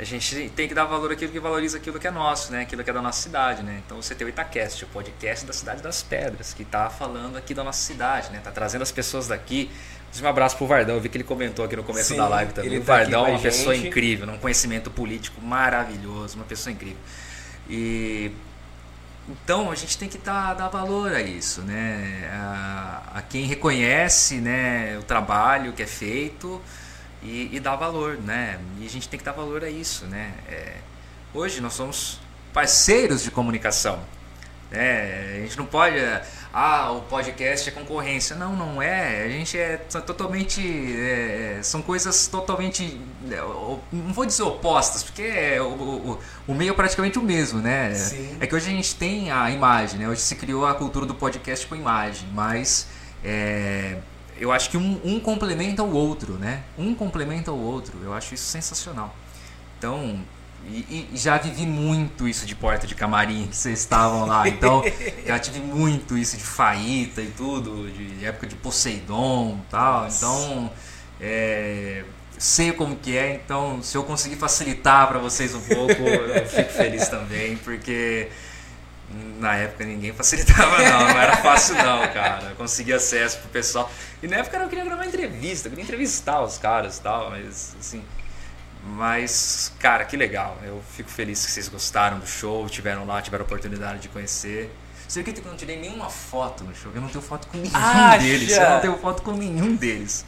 A 0.00 0.04
gente 0.04 0.50
tem 0.56 0.66
que 0.66 0.74
dar 0.74 0.86
valor 0.86 1.12
àquilo 1.12 1.30
que 1.30 1.38
valoriza 1.38 1.76
aquilo 1.76 2.00
que 2.00 2.08
é 2.08 2.10
nosso, 2.10 2.50
né? 2.50 2.62
Aquilo 2.62 2.82
que 2.82 2.90
é 2.90 2.92
da 2.92 3.00
nossa 3.00 3.22
cidade, 3.22 3.62
né? 3.62 3.80
Então 3.86 4.02
você 4.02 4.12
tem 4.16 4.26
o 4.26 4.30
Itacast, 4.30 4.84
o 4.84 4.88
podcast 4.88 5.46
da 5.46 5.52
Cidade 5.52 5.80
das 5.80 6.02
Pedras, 6.02 6.52
que 6.52 6.64
tá 6.64 6.90
falando 6.90 7.36
aqui 7.36 7.54
da 7.54 7.62
nossa 7.62 7.80
cidade, 7.80 8.30
né? 8.32 8.40
Tá 8.42 8.50
trazendo 8.50 8.82
as 8.82 8.90
pessoas 8.90 9.28
daqui. 9.28 9.70
Um 10.20 10.26
abraço 10.26 10.56
pro 10.56 10.66
Vardão, 10.66 10.96
eu 10.96 11.00
vi 11.00 11.08
que 11.08 11.16
ele 11.16 11.24
comentou 11.24 11.64
aqui 11.64 11.76
no 11.76 11.84
começo 11.84 12.08
Sim, 12.08 12.16
da 12.16 12.26
live 12.26 12.52
também. 12.52 12.78
O 12.78 12.84
tá 12.84 12.96
Vardão 12.96 13.26
é 13.26 13.30
uma 13.30 13.38
pessoa 13.38 13.76
incrível, 13.76 14.28
um 14.28 14.38
conhecimento 14.38 14.90
político 14.90 15.40
maravilhoso, 15.40 16.34
uma 16.36 16.44
pessoa 16.44 16.72
incrível. 16.72 16.98
E 17.70 18.32
então 19.28 19.70
a 19.70 19.74
gente 19.74 19.96
tem 19.96 20.08
que 20.08 20.18
dar, 20.18 20.54
dar 20.54 20.68
valor 20.68 21.12
a 21.12 21.22
isso, 21.22 21.62
né? 21.62 22.28
A, 22.32 23.02
a 23.14 23.22
quem 23.22 23.44
reconhece 23.44 24.36
né, 24.36 24.98
o 24.98 25.02
trabalho 25.02 25.72
que 25.72 25.82
é 25.82 25.86
feito 25.86 26.60
e, 27.22 27.48
e 27.52 27.60
dá 27.60 27.76
valor, 27.76 28.16
né? 28.16 28.58
E 28.80 28.86
a 28.86 28.90
gente 28.90 29.08
tem 29.08 29.18
que 29.18 29.24
dar 29.24 29.32
valor 29.32 29.62
a 29.62 29.70
isso, 29.70 30.06
né? 30.06 30.34
É, 30.48 30.74
hoje 31.32 31.60
nós 31.60 31.74
somos 31.74 32.20
parceiros 32.52 33.22
de 33.22 33.30
comunicação. 33.30 34.02
Né? 34.70 35.36
A 35.36 35.40
gente 35.40 35.56
não 35.56 35.66
pode. 35.66 35.96
Ah, 36.52 36.92
o 36.92 37.00
podcast 37.02 37.66
é 37.68 37.72
concorrência. 37.72 38.36
Não, 38.36 38.54
não 38.54 38.82
é. 38.82 39.24
A 39.24 39.28
gente 39.28 39.56
é 39.56 39.78
totalmente. 39.78 40.60
é, 40.60 41.60
são 41.62 41.80
coisas 41.80 42.26
totalmente. 42.26 43.00
é, 43.30 43.38
Não 43.90 44.12
vou 44.12 44.26
dizer 44.26 44.42
opostas, 44.42 45.02
porque 45.02 45.22
é, 45.22 45.62
o, 45.62 45.68
o, 45.70 46.18
o 46.46 46.54
meio 46.54 46.72
é 46.72 46.74
praticamente 46.74 47.18
o 47.18 47.22
mesmo, 47.22 47.60
né? 47.60 47.94
Sim. 47.94 48.36
É 48.38 48.46
que 48.46 48.54
hoje 48.54 48.68
a 48.68 48.72
gente 48.74 48.94
tem 48.96 49.30
a 49.30 49.50
imagem, 49.50 49.98
né? 49.98 50.08
Hoje 50.08 50.20
se 50.20 50.36
criou 50.36 50.66
a 50.66 50.74
cultura 50.74 51.06
do 51.06 51.14
podcast 51.14 51.66
com 51.66 51.74
imagem, 51.74 52.28
mas 52.34 52.86
é, 53.24 53.96
eu 54.38 54.52
acho 54.52 54.68
que 54.68 54.76
um, 54.76 55.00
um 55.04 55.20
complementa 55.20 55.82
o 55.82 55.94
outro, 55.94 56.34
né? 56.34 56.64
Um 56.76 56.94
complementa 56.94 57.50
o 57.50 57.58
outro. 57.58 57.98
Eu 58.02 58.12
acho 58.12 58.34
isso 58.34 58.44
sensacional. 58.44 59.16
Então, 59.78 60.20
e, 60.68 61.08
e 61.12 61.16
já 61.16 61.38
vivi 61.38 61.66
muito 61.66 62.28
isso 62.28 62.46
de 62.46 62.54
porta 62.54 62.86
de 62.86 62.94
camarim, 62.94 63.46
que 63.48 63.56
vocês 63.56 63.80
estavam 63.80 64.26
lá. 64.26 64.48
Então, 64.48 64.82
já 65.26 65.38
tive 65.38 65.60
muito 65.60 66.16
isso 66.16 66.36
de 66.36 66.44
faíta 66.44 67.20
e 67.20 67.28
tudo, 67.28 67.90
de 67.90 68.24
época 68.24 68.46
de 68.46 68.54
Poseidon 68.54 69.60
e 69.66 69.70
tal. 69.70 70.02
Nossa. 70.04 70.16
Então, 70.16 70.72
é, 71.20 72.04
sei 72.38 72.72
como 72.72 72.96
que 72.96 73.16
é. 73.16 73.34
Então, 73.34 73.82
se 73.82 73.96
eu 73.96 74.04
conseguir 74.04 74.36
facilitar 74.36 75.08
para 75.08 75.18
vocês 75.18 75.54
um 75.54 75.60
pouco, 75.60 76.02
eu 76.02 76.46
fico 76.46 76.70
feliz 76.70 77.08
também, 77.08 77.56
porque 77.56 78.28
na 79.38 79.54
época 79.56 79.84
ninguém 79.84 80.12
facilitava 80.12 80.78
não, 80.78 81.00
não 81.00 81.20
era 81.20 81.36
fácil 81.36 81.74
não, 81.76 82.00
cara. 82.12 82.54
Conseguir 82.56 82.94
acesso 82.94 83.38
pro 83.38 83.48
pessoal. 83.50 83.90
E 84.22 84.26
na 84.26 84.36
época 84.36 84.56
eu 84.56 84.68
queria 84.68 84.84
gravar 84.84 85.06
entrevista, 85.06 85.68
eu 85.68 85.70
queria 85.70 85.84
entrevistar 85.84 86.42
os 86.42 86.58
caras 86.58 86.98
e 86.98 87.02
tal, 87.02 87.30
mas 87.30 87.76
assim. 87.78 88.02
Mas, 88.84 89.72
cara, 89.78 90.04
que 90.04 90.16
legal. 90.16 90.58
Eu 90.64 90.82
fico 90.96 91.08
feliz 91.08 91.44
que 91.44 91.50
vocês 91.52 91.68
gostaram 91.68 92.18
do 92.18 92.26
show, 92.26 92.68
tiveram 92.68 93.06
lá, 93.06 93.22
tiveram 93.22 93.44
a 93.44 93.46
oportunidade 93.46 94.00
de 94.00 94.08
conhecer. 94.08 94.70
Você 95.06 95.20
acredita 95.20 95.42
que 95.42 95.46
eu 95.48 95.50
não 95.52 95.58
tirei 95.58 95.78
nenhuma 95.78 96.08
foto 96.08 96.64
no 96.64 96.74
show? 96.74 96.90
Eu 96.94 97.00
não 97.02 97.08
tenho 97.08 97.20
foto 97.22 97.46
com 97.48 97.58
nenhum 97.58 97.76
Acha? 97.76 98.18
deles. 98.18 98.50
Eu 98.56 98.70
não 98.70 98.80
tenho 98.80 98.98
foto 98.98 99.22
com 99.22 99.32
nenhum 99.32 99.76
deles. 99.76 100.24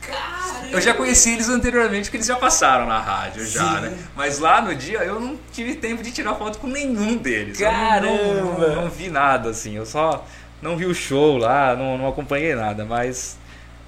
Eu 0.71 0.81
já 0.81 0.93
conheci 0.93 1.31
eles 1.33 1.49
anteriormente, 1.49 2.05
porque 2.05 2.19
eles 2.19 2.27
já 2.27 2.37
passaram 2.37 2.87
na 2.87 3.01
rádio, 3.01 3.47
já, 3.47 3.77
Sim. 3.77 3.81
né? 3.81 3.99
Mas 4.15 4.39
lá 4.39 4.61
no 4.61 4.75
dia 4.75 4.99
eu 4.99 5.19
não 5.19 5.39
tive 5.53 5.75
tempo 5.77 6.03
de 6.03 6.11
tirar 6.13 6.35
foto 6.35 6.59
com 6.59 6.67
nenhum 6.67 7.17
deles. 7.17 7.59
Eu 7.61 7.73
não- 7.73 7.79
Caramba! 7.81 8.35
Não, 8.35 8.59
não, 8.59 8.83
não 8.83 8.91
vi 8.91 9.09
nada, 9.09 9.49
assim. 9.51 9.75
Eu 9.75 9.87
só 9.87 10.27
não 10.61 10.77
vi 10.77 10.85
o 10.85 10.95
show 10.95 11.39
lá, 11.39 11.75
não, 11.75 11.97
não 11.97 12.07
acompanhei 12.07 12.55
nada, 12.55 12.85
mas 12.85 13.39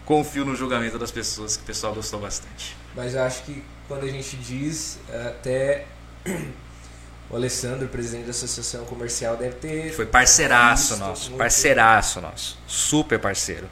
confio 0.07 0.47
no 0.47 0.57
julgamento 0.57 0.99
das 0.99 1.11
pessoas, 1.11 1.57
que 1.59 1.63
o 1.63 1.67
pessoal 1.67 1.93
gostou 1.95 2.21
bastante. 2.21 2.75
Mas 2.95 3.13
eu 3.15 3.23
acho 3.23 3.43
que 3.43 3.63
quando 3.89 4.05
a 4.05 4.09
gente 4.09 4.37
diz, 4.37 4.99
até 5.29 5.87
o 7.31 7.37
Alessandro, 7.37 7.89
presidente 7.89 8.25
da 8.25 8.31
Associação 8.31 8.85
Comercial, 8.85 9.37
deve 9.37 9.57
ter. 9.57 9.93
Foi 9.93 10.07
parceiraço 10.07 10.97
nosso, 10.97 11.31
muito. 11.31 11.39
parceiraço 11.39 12.21
nosso, 12.21 12.59
super 12.67 13.19
parceiro. 13.19 13.69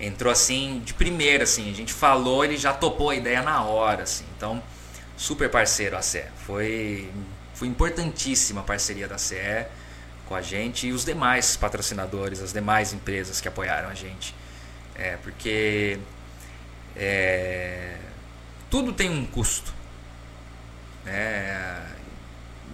Entrou 0.00 0.32
assim 0.32 0.80
de 0.84 0.94
primeira, 0.94 1.44
assim, 1.44 1.70
a 1.70 1.74
gente 1.74 1.92
falou, 1.92 2.44
ele 2.44 2.56
já 2.56 2.72
topou 2.72 3.10
a 3.10 3.16
ideia 3.16 3.42
na 3.42 3.64
hora, 3.64 4.04
assim. 4.04 4.24
Então 4.36 4.62
super 5.18 5.50
parceiro 5.50 5.96
a 5.96 6.00
CE. 6.00 6.22
Foi, 6.46 7.10
foi 7.52 7.68
importantíssima 7.68 8.60
a 8.60 8.64
parceria 8.64 9.08
da 9.08 9.18
CE 9.18 9.66
com 10.26 10.34
a 10.34 10.40
gente 10.40 10.86
e 10.86 10.92
os 10.92 11.04
demais 11.04 11.56
patrocinadores, 11.56 12.40
as 12.40 12.52
demais 12.52 12.92
empresas 12.92 13.40
que 13.40 13.48
apoiaram 13.48 13.88
a 13.88 13.94
gente. 13.94 14.34
É, 14.94 15.16
porque 15.16 15.98
é, 16.96 17.96
tudo 18.70 18.92
tem 18.92 19.10
um 19.10 19.26
custo. 19.26 19.72
Né? 21.04 21.86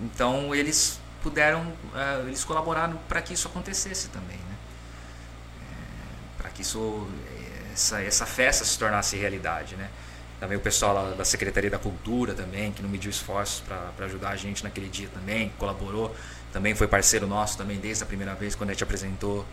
Então 0.03 0.55
eles 0.55 1.01
puderam, 1.23 1.63
uh, 1.63 2.27
eles 2.27 2.45
colaboraram 2.45 2.99
para 3.09 3.23
que 3.23 3.33
isso 3.33 3.49
acontecesse 3.49 4.09
também, 4.09 4.37
né? 4.37 4.57
É, 5.63 6.43
para 6.43 6.51
que 6.51 6.61
isso, 6.61 7.09
essa, 7.73 8.03
essa 8.03 8.27
festa 8.27 8.65
se 8.65 8.79
tornasse 8.79 9.17
realidade, 9.17 9.75
né? 9.77 9.89
Também 10.39 10.59
o 10.59 10.61
pessoal 10.61 11.15
da 11.15 11.25
Secretaria 11.25 11.71
da 11.71 11.79
Cultura 11.79 12.35
também, 12.35 12.73
que 12.73 12.83
não 12.83 12.91
mediu 12.91 13.11
esforços 13.11 13.61
para 13.61 14.05
ajudar 14.05 14.31
a 14.31 14.37
gente 14.37 14.63
naquele 14.63 14.89
dia 14.89 15.09
também, 15.15 15.51
colaborou, 15.59 16.15
também 16.53 16.75
foi 16.75 16.87
parceiro 16.87 17.27
nosso 17.27 17.57
também 17.57 17.79
desde 17.79 18.03
a 18.03 18.07
primeira 18.07 18.35
vez 18.35 18.55
quando 18.55 18.71
a 18.71 18.73
gente 18.75 18.85
apresentou 18.85 19.47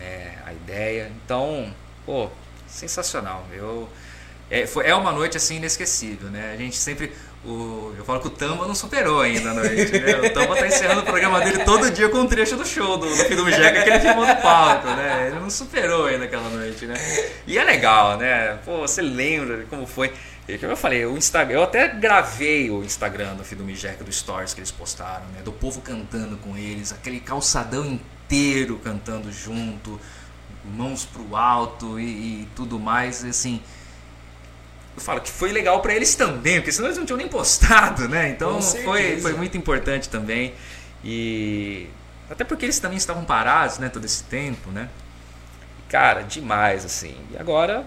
é, 0.00 0.38
a 0.44 0.52
ideia. 0.52 1.12
Então, 1.24 1.72
pô, 2.04 2.28
sensacional. 2.66 3.46
Eu 3.52 3.88
é, 4.50 4.66
foi, 4.66 4.86
é 4.86 4.94
uma 4.94 5.12
noite 5.12 5.36
assim 5.36 5.56
inesquecível, 5.56 6.30
né? 6.30 6.52
A 6.52 6.56
gente 6.56 6.76
sempre 6.76 7.12
o, 7.46 7.94
eu 7.96 8.04
falo 8.04 8.20
que 8.20 8.26
o 8.26 8.30
Tamba 8.30 8.66
não 8.66 8.74
superou 8.74 9.20
ainda 9.20 9.50
a 9.50 9.54
noite. 9.54 9.92
Né? 9.92 10.16
O 10.16 10.32
Tamba 10.32 10.56
tá 10.56 10.66
encerrando 10.66 11.02
o 11.02 11.04
programa 11.04 11.40
dele 11.40 11.64
todo 11.64 11.90
dia 11.90 12.08
com 12.08 12.18
um 12.18 12.26
trecho 12.26 12.56
do 12.56 12.66
show 12.66 12.96
do, 12.96 13.08
do 13.08 13.24
Filho 13.24 13.48
Jeca 13.50 13.82
que 13.82 13.88
ele 13.88 14.00
filmou 14.00 14.26
no 14.26 14.36
palco, 14.36 14.88
né? 14.88 15.28
Ele 15.28 15.38
não 15.38 15.48
superou 15.48 16.06
ainda 16.06 16.24
aquela 16.24 16.48
noite, 16.48 16.86
né? 16.86 16.94
E 17.46 17.56
é 17.56 17.62
legal, 17.62 18.16
né? 18.18 18.58
Pô, 18.64 18.78
você 18.78 19.00
lembra 19.00 19.64
como 19.70 19.86
foi? 19.86 20.12
Eu 20.48 20.76
falei, 20.76 21.04
o 21.04 21.16
Instagram, 21.16 21.58
eu 21.58 21.62
até 21.64 21.88
gravei 21.88 22.70
o 22.70 22.84
Instagram 22.84 23.34
do 23.34 23.44
Filho 23.44 23.62
do 23.62 23.64
Mijeca, 23.64 24.04
do 24.04 24.12
Stories 24.12 24.54
que 24.54 24.60
eles 24.60 24.70
postaram, 24.70 25.26
né? 25.26 25.42
Do 25.44 25.52
povo 25.52 25.80
cantando 25.80 26.36
com 26.36 26.56
eles, 26.56 26.92
aquele 26.92 27.20
calçadão 27.20 27.84
inteiro 27.84 28.80
cantando 28.82 29.32
junto, 29.32 30.00
mãos 30.64 31.04
pro 31.04 31.34
alto 31.36 31.98
e, 31.98 32.42
e 32.42 32.48
tudo 32.54 32.78
mais, 32.78 33.24
assim 33.24 33.60
eu 34.96 35.02
falo 35.02 35.20
que 35.20 35.30
foi 35.30 35.52
legal 35.52 35.80
para 35.82 35.94
eles 35.94 36.14
também, 36.14 36.56
porque 36.56 36.72
senão 36.72 36.88
eles 36.88 36.98
não 36.98 37.04
tinham 37.04 37.18
nem 37.18 37.28
postado, 37.28 38.08
né? 38.08 38.30
Então 38.30 38.62
foi, 38.62 39.20
foi 39.20 39.34
muito 39.34 39.56
importante 39.56 40.08
também. 40.08 40.54
E 41.04 41.86
até 42.30 42.44
porque 42.44 42.64
eles 42.64 42.80
também 42.80 42.96
estavam 42.96 43.24
parados, 43.24 43.78
né, 43.78 43.88
todo 43.88 44.04
esse 44.04 44.24
tempo, 44.24 44.70
né? 44.70 44.88
Cara, 45.88 46.22
demais 46.22 46.84
assim. 46.84 47.14
E 47.30 47.36
agora 47.36 47.86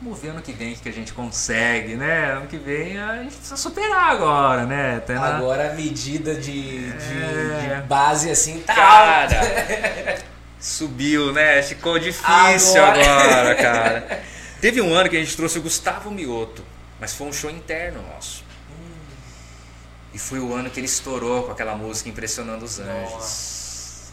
vamos 0.00 0.18
ver 0.18 0.28
ano 0.28 0.40
que 0.40 0.52
vem 0.52 0.72
o 0.72 0.76
que 0.76 0.88
a 0.88 0.92
gente 0.92 1.12
consegue, 1.12 1.94
né? 1.94 2.32
Ano 2.32 2.46
que 2.46 2.56
vem 2.56 2.98
a 2.98 3.22
gente 3.22 3.36
precisa 3.36 3.56
superar 3.56 4.10
agora, 4.10 4.64
né? 4.64 5.02
Na... 5.08 5.36
Agora 5.36 5.70
a 5.70 5.74
medida 5.74 6.34
de, 6.34 6.90
de, 6.90 7.22
é... 7.22 7.80
de, 7.80 7.86
base 7.86 8.30
assim 8.30 8.60
tá 8.60 8.74
Cara, 8.74 9.28
subiu, 10.58 11.32
né? 11.32 11.62
Ficou 11.62 11.98
difícil 11.98 12.82
agora, 12.82 13.22
agora 13.22 13.54
cara. 13.54 14.22
Teve 14.60 14.80
um 14.80 14.92
ano 14.92 15.08
que 15.08 15.16
a 15.16 15.20
gente 15.20 15.36
trouxe 15.36 15.58
o 15.58 15.62
Gustavo 15.62 16.10
Mioto, 16.10 16.64
mas 17.00 17.14
foi 17.14 17.28
um 17.28 17.32
show 17.32 17.50
interno 17.50 18.02
nosso. 18.02 18.44
Hum. 18.70 18.90
E 20.12 20.18
foi 20.18 20.40
o 20.40 20.52
ano 20.52 20.68
que 20.68 20.80
ele 20.80 20.86
estourou 20.86 21.44
com 21.44 21.52
aquela 21.52 21.76
música 21.76 22.08
Impressionando 22.08 22.64
os 22.64 22.80
Anjos. 22.80 23.12
Nossa. 23.12 24.12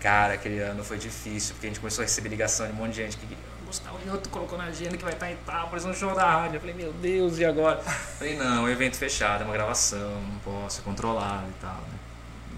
Cara, 0.00 0.34
aquele 0.34 0.58
ano 0.60 0.82
foi 0.82 0.98
difícil, 0.98 1.54
porque 1.54 1.66
a 1.66 1.70
gente 1.70 1.78
começou 1.78 2.02
a 2.02 2.06
receber 2.06 2.30
ligação 2.30 2.66
de 2.66 2.72
um 2.72 2.76
monte 2.76 2.92
de 2.92 2.96
gente 2.96 3.16
que 3.16 3.26
Gustavo 3.70 3.98
Mioto 4.04 4.28
colocou 4.30 4.58
na 4.58 4.64
agenda 4.64 4.96
que 4.96 5.04
vai 5.04 5.12
estar 5.12 5.30
em 5.30 5.34
Itápolis, 5.34 5.84
um 5.84 5.94
show 5.94 6.12
da 6.12 6.28
rádio. 6.28 6.56
Eu 6.56 6.60
falei, 6.60 6.74
meu 6.74 6.92
Deus, 6.94 7.38
e 7.38 7.44
agora? 7.44 7.78
Eu 7.78 7.84
falei, 8.18 8.36
não, 8.36 8.56
é 8.56 8.60
um 8.60 8.68
evento 8.68 8.96
fechado, 8.96 9.42
é 9.42 9.44
uma 9.44 9.52
gravação, 9.52 10.20
não 10.22 10.38
posso, 10.40 10.80
é 10.80 10.82
controlado 10.82 11.48
e 11.48 11.60
tal. 11.60 11.76
Né? 11.76 11.98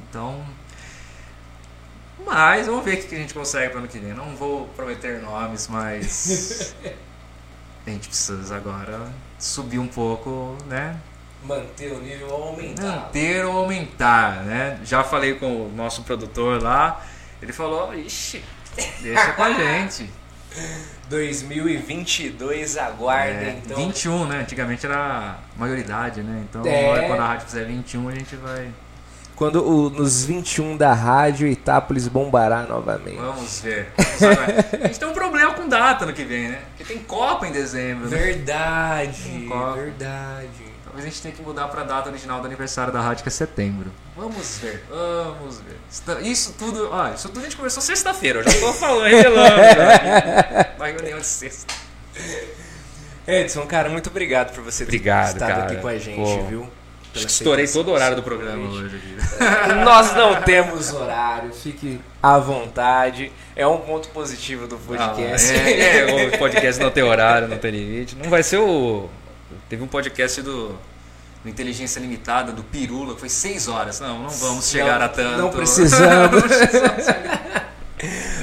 Então, 0.08 0.46
mas 2.24 2.66
vamos 2.66 2.84
ver 2.84 2.98
o 2.98 3.06
que 3.06 3.14
a 3.14 3.18
gente 3.18 3.34
consegue 3.34 3.70
para 3.70 3.78
ano 3.80 3.88
que 3.88 3.98
vem. 3.98 4.14
Não 4.14 4.36
vou 4.36 4.66
prometer 4.68 5.20
nomes, 5.20 5.68
mas 5.68 6.74
a 7.86 7.90
gente 7.90 8.08
precisa 8.08 8.56
agora 8.56 9.10
subir 9.38 9.78
um 9.78 9.88
pouco, 9.88 10.56
né? 10.66 10.96
Manter 11.44 11.92
o 11.92 12.00
nível 12.00 12.28
ou 12.28 12.48
aumentar. 12.48 12.82
Manter 12.82 13.44
ou 13.44 13.58
aumentar, 13.58 14.44
né? 14.44 14.80
Já 14.84 15.02
falei 15.02 15.34
com 15.34 15.66
o 15.66 15.72
nosso 15.72 16.02
produtor 16.02 16.62
lá, 16.62 17.04
ele 17.42 17.52
falou, 17.52 17.92
ixi, 17.94 18.42
deixa 19.00 19.32
com 19.32 19.42
a 19.42 19.52
gente. 19.52 20.08
2022 21.08 22.76
aguarda, 22.76 23.32
é, 23.32 23.60
então. 23.64 23.76
21, 23.76 24.26
né? 24.26 24.40
Antigamente 24.40 24.86
era 24.86 25.38
maioridade, 25.56 26.22
né? 26.22 26.44
Então, 26.48 26.62
é. 26.64 27.06
quando 27.06 27.20
a 27.20 27.26
rádio 27.26 27.46
fizer 27.46 27.64
21, 27.64 28.08
a 28.08 28.14
gente 28.14 28.36
vai 28.36 28.70
quando 29.42 29.66
o, 29.66 29.90
nos 29.90 30.24
21 30.24 30.76
da 30.76 30.94
rádio 30.94 31.48
Itápolis 31.48 32.06
bombará 32.06 32.62
novamente. 32.62 33.16
Vamos 33.16 33.60
ver. 33.60 33.88
a 33.98 34.86
gente 34.86 35.00
tem 35.00 35.08
um 35.08 35.12
problema 35.12 35.52
com 35.54 35.68
data 35.68 36.06
no 36.06 36.12
que 36.12 36.22
vem, 36.22 36.50
né? 36.50 36.60
Porque 36.68 36.84
tem 36.84 37.02
Copa 37.02 37.48
em 37.48 37.50
dezembro. 37.50 38.08
Né? 38.08 38.16
Verdade, 38.16 39.48
verdade. 39.74 40.72
Talvez 40.84 41.04
a 41.04 41.08
gente 41.08 41.22
tenha 41.22 41.34
que 41.34 41.42
mudar 41.42 41.66
para 41.66 41.80
a 41.80 41.84
data 41.84 42.08
original 42.08 42.40
do 42.40 42.46
aniversário 42.46 42.92
da 42.92 43.00
rádio, 43.00 43.24
que 43.24 43.30
é 43.30 43.32
setembro. 43.32 43.90
Vamos 44.16 44.58
ver, 44.58 44.84
vamos 44.88 45.60
ver. 45.60 46.22
Isso 46.22 46.54
tudo, 46.56 46.90
ó, 46.92 47.08
isso 47.08 47.28
tudo 47.28 47.40
a 47.40 47.42
gente 47.42 47.56
começou 47.56 47.82
sexta-feira, 47.82 48.38
eu 48.38 48.44
já 48.44 48.60
tô 48.60 48.72
falando, 48.78 49.10
revelando. 49.10 49.56
Na 50.78 50.86
reunião 50.86 51.18
de 51.18 51.26
sexta. 51.26 51.74
Edson, 53.26 53.66
cara, 53.66 53.88
muito 53.88 54.08
obrigado 54.08 54.54
por 54.54 54.62
você 54.62 54.84
ter 54.84 54.90
obrigado, 54.90 55.32
estado 55.34 55.48
cara. 55.48 55.64
aqui 55.64 55.76
com 55.78 55.88
a 55.88 55.98
gente, 55.98 56.16
Pô. 56.16 56.44
viu? 56.44 56.81
Estourei 57.14 57.66
todo 57.68 57.88
o 57.88 57.92
horário 57.92 58.16
do 58.16 58.22
programa 58.22 58.68
hoje 58.68 58.96
aqui. 58.96 59.16
Nós 59.84 60.14
não 60.14 60.40
temos 60.42 60.92
horário, 60.92 61.52
fique 61.52 62.00
à 62.22 62.38
vontade. 62.38 63.30
É 63.54 63.66
um 63.66 63.78
ponto 63.78 64.08
positivo 64.08 64.66
do 64.66 64.76
podcast. 64.78 65.52
Ah, 65.52 65.70
é, 65.70 66.24
é, 66.24 66.28
o 66.28 66.38
podcast 66.38 66.82
não 66.82 66.90
tem 66.90 67.02
horário, 67.02 67.48
não 67.48 67.58
tem 67.58 67.70
limite. 67.70 68.16
Não 68.16 68.30
vai 68.30 68.42
ser 68.42 68.58
o. 68.58 69.08
Teve 69.68 69.82
um 69.82 69.86
podcast 69.86 70.40
do, 70.40 70.68
do 71.42 71.48
Inteligência 71.48 72.00
Limitada, 72.00 72.52
do 72.52 72.62
Pirula, 72.62 73.14
que 73.14 73.20
foi 73.20 73.28
seis 73.28 73.68
horas. 73.68 74.00
Não, 74.00 74.22
não 74.22 74.30
vamos 74.30 74.68
chegar 74.68 74.98
não, 74.98 75.06
a 75.06 75.08
tanto. 75.08 75.38
Não 75.38 75.50
precisamos. 75.50 76.42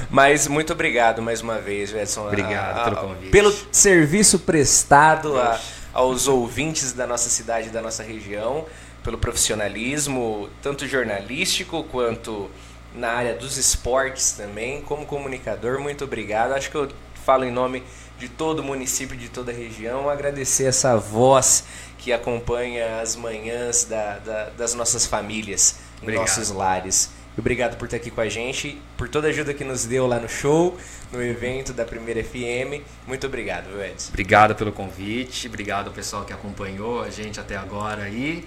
Mas 0.09 0.47
muito 0.47 0.73
obrigado 0.73 1.21
mais 1.21 1.41
uma 1.41 1.59
vez, 1.59 1.93
Edson. 1.93 2.25
Obrigado 2.27 2.77
a, 2.77 2.81
a, 2.81 2.85
pelo 2.85 2.95
convite. 2.97 3.31
Pelo 3.31 3.53
serviço 3.71 4.39
prestado. 4.39 5.37
A, 5.37 5.59
aos 5.93 6.27
ouvintes 6.27 6.93
da 6.93 7.07
nossa 7.07 7.29
cidade 7.29 7.69
e 7.69 7.71
da 7.71 7.81
nossa 7.81 8.03
região 8.03 8.65
pelo 9.03 9.17
profissionalismo, 9.17 10.49
tanto 10.61 10.87
jornalístico 10.87 11.83
quanto 11.85 12.49
na 12.93 13.09
área 13.11 13.33
dos 13.33 13.57
esportes 13.57 14.33
também. 14.33 14.81
Como 14.81 15.05
comunicador, 15.05 15.79
muito 15.79 16.03
obrigado. 16.03 16.53
Acho 16.53 16.69
que 16.69 16.77
eu 16.77 16.89
falo 17.25 17.45
em 17.45 17.51
nome 17.51 17.83
de 18.17 18.27
todo 18.27 18.59
o 18.59 18.63
município, 18.63 19.15
de 19.15 19.29
toda 19.29 19.51
a 19.51 19.55
região, 19.55 20.09
agradecer 20.09 20.65
essa 20.65 20.97
voz 20.97 21.63
que 21.97 22.11
acompanha 22.11 23.01
as 23.01 23.15
manhãs 23.15 23.85
da, 23.85 24.19
da, 24.19 24.49
das 24.49 24.73
nossas 24.73 25.05
famílias, 25.05 25.77
nossos 26.01 26.49
lares. 26.49 27.09
Obrigado 27.37 27.77
por 27.77 27.85
estar 27.85 27.97
aqui 27.97 28.11
com 28.11 28.21
a 28.21 28.27
gente, 28.27 28.81
por 28.97 29.07
toda 29.07 29.27
a 29.27 29.29
ajuda 29.29 29.53
que 29.53 29.63
nos 29.63 29.85
deu 29.85 30.05
lá 30.05 30.19
no 30.19 30.27
show, 30.27 30.77
no 31.11 31.23
evento 31.23 31.71
da 31.71 31.85
Primeira 31.85 32.23
FM. 32.23 32.83
Muito 33.07 33.27
obrigado, 33.27 33.81
Edson. 33.81 34.09
Obrigado 34.09 34.55
pelo 34.55 34.71
convite, 34.71 35.47
obrigado 35.47 35.87
ao 35.87 35.93
pessoal 35.93 36.25
que 36.25 36.33
acompanhou 36.33 37.01
a 37.01 37.09
gente 37.09 37.39
até 37.39 37.55
agora 37.55 38.03
aí. 38.03 38.45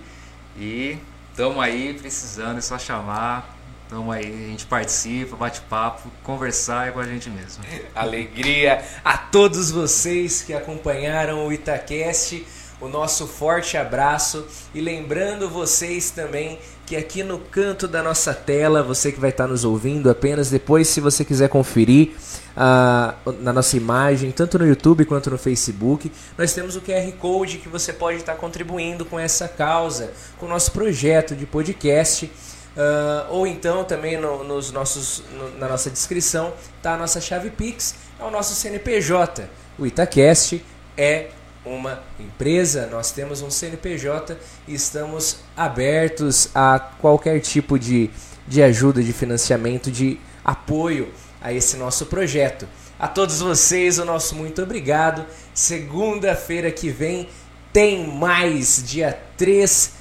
E 0.58 0.98
estamos 1.30 1.58
aí 1.62 1.94
precisando, 1.94 2.58
é 2.58 2.60
só 2.60 2.78
chamar. 2.78 3.58
Estamos 3.84 4.14
aí, 4.14 4.24
a 4.24 4.48
gente 4.48 4.64
participa, 4.64 5.36
bate 5.36 5.60
papo, 5.62 6.10
conversar 6.22 6.88
é 6.88 6.90
com 6.92 7.00
a 7.00 7.04
gente 7.04 7.28
mesmo. 7.28 7.62
Alegria 7.94 8.82
a 9.04 9.18
todos 9.18 9.70
vocês 9.70 10.40
que 10.42 10.54
acompanharam 10.54 11.46
o 11.46 11.52
Itacast 11.52 12.42
o 12.82 12.88
nosso 12.88 13.28
forte 13.28 13.76
abraço 13.76 14.44
e 14.74 14.80
lembrando 14.80 15.48
vocês 15.48 16.10
também 16.10 16.58
que 16.84 16.96
aqui 16.96 17.22
no 17.22 17.38
canto 17.38 17.86
da 17.86 18.02
nossa 18.02 18.34
tela, 18.34 18.82
você 18.82 19.12
que 19.12 19.20
vai 19.20 19.30
estar 19.30 19.46
nos 19.46 19.64
ouvindo 19.64 20.10
apenas 20.10 20.50
depois, 20.50 20.88
se 20.88 21.00
você 21.00 21.24
quiser 21.24 21.48
conferir 21.48 22.10
uh, 22.56 23.32
na 23.40 23.52
nossa 23.52 23.76
imagem, 23.76 24.32
tanto 24.32 24.58
no 24.58 24.66
YouTube 24.66 25.04
quanto 25.04 25.30
no 25.30 25.38
Facebook, 25.38 26.10
nós 26.36 26.52
temos 26.52 26.74
o 26.74 26.80
QR 26.80 27.10
Code 27.20 27.58
que 27.58 27.68
você 27.68 27.92
pode 27.92 28.18
estar 28.18 28.34
contribuindo 28.34 29.04
com 29.04 29.18
essa 29.18 29.46
causa, 29.46 30.12
com 30.36 30.46
o 30.46 30.48
nosso 30.48 30.72
projeto 30.72 31.36
de 31.36 31.46
podcast. 31.46 32.26
Uh, 32.26 33.30
ou 33.30 33.46
então 33.46 33.84
também 33.84 34.18
no, 34.18 34.42
nos 34.42 34.72
nossos, 34.72 35.22
no, 35.38 35.56
na 35.58 35.68
nossa 35.68 35.88
descrição 35.88 36.52
está 36.78 36.94
a 36.94 36.96
nossa 36.96 37.20
chave 37.20 37.50
Pix, 37.50 37.94
é 38.18 38.24
o 38.24 38.30
nosso 38.30 38.54
CNPJ. 38.54 39.48
O 39.78 39.86
Itacast 39.86 40.64
é 40.96 41.28
uma 41.64 42.02
empresa, 42.18 42.86
nós 42.86 43.12
temos 43.12 43.40
um 43.40 43.50
CNPJ 43.50 44.36
e 44.66 44.74
estamos 44.74 45.38
abertos 45.56 46.48
a 46.54 46.78
qualquer 46.78 47.40
tipo 47.40 47.78
de, 47.78 48.10
de 48.46 48.62
ajuda, 48.62 49.02
de 49.02 49.12
financiamento, 49.12 49.90
de 49.90 50.18
apoio 50.44 51.08
a 51.40 51.52
esse 51.52 51.76
nosso 51.76 52.06
projeto. 52.06 52.66
A 52.98 53.08
todos 53.08 53.40
vocês, 53.40 53.98
o 53.98 54.04
nosso 54.04 54.34
muito 54.34 54.62
obrigado. 54.62 55.24
Segunda-feira 55.54 56.70
que 56.70 56.88
vem 56.88 57.28
tem 57.72 58.06
mais 58.06 58.82
dia 58.84 59.18
3 59.36 59.92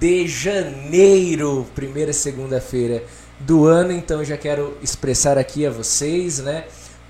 de 0.00 0.26
janeiro, 0.26 1.66
primeira 1.74 2.12
segunda-feira 2.12 3.04
do 3.40 3.66
ano, 3.66 3.92
então 3.92 4.24
já 4.24 4.36
quero 4.36 4.76
expressar 4.82 5.38
aqui 5.38 5.64
a 5.64 5.70
vocês, 5.70 6.38
né, 6.40 6.64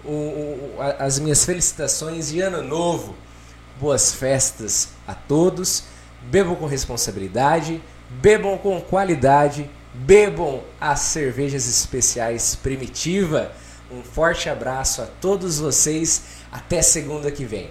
o, 0.05 0.10
o, 0.10 0.74
as 0.98 1.18
minhas 1.18 1.44
felicitações 1.44 2.28
de 2.28 2.40
ano 2.40 2.62
novo. 2.62 3.14
Boas 3.80 4.12
festas 4.12 4.88
a 5.06 5.14
todos. 5.14 5.84
Bebam 6.22 6.56
com 6.56 6.66
responsabilidade, 6.66 7.80
bebam 8.10 8.59
com 8.59 8.80
qualidade, 8.80 9.70
bebam 9.94 10.62
as 10.80 11.00
cervejas 11.00 11.66
especiais 11.68 12.55
Primitiva. 12.55 13.52
Um 13.90 14.02
forte 14.02 14.50
abraço 14.50 15.00
a 15.00 15.06
todos 15.06 15.59
vocês. 15.59 16.22
Até 16.50 16.82
segunda 16.82 17.30
que 17.30 17.44
vem. 17.44 17.70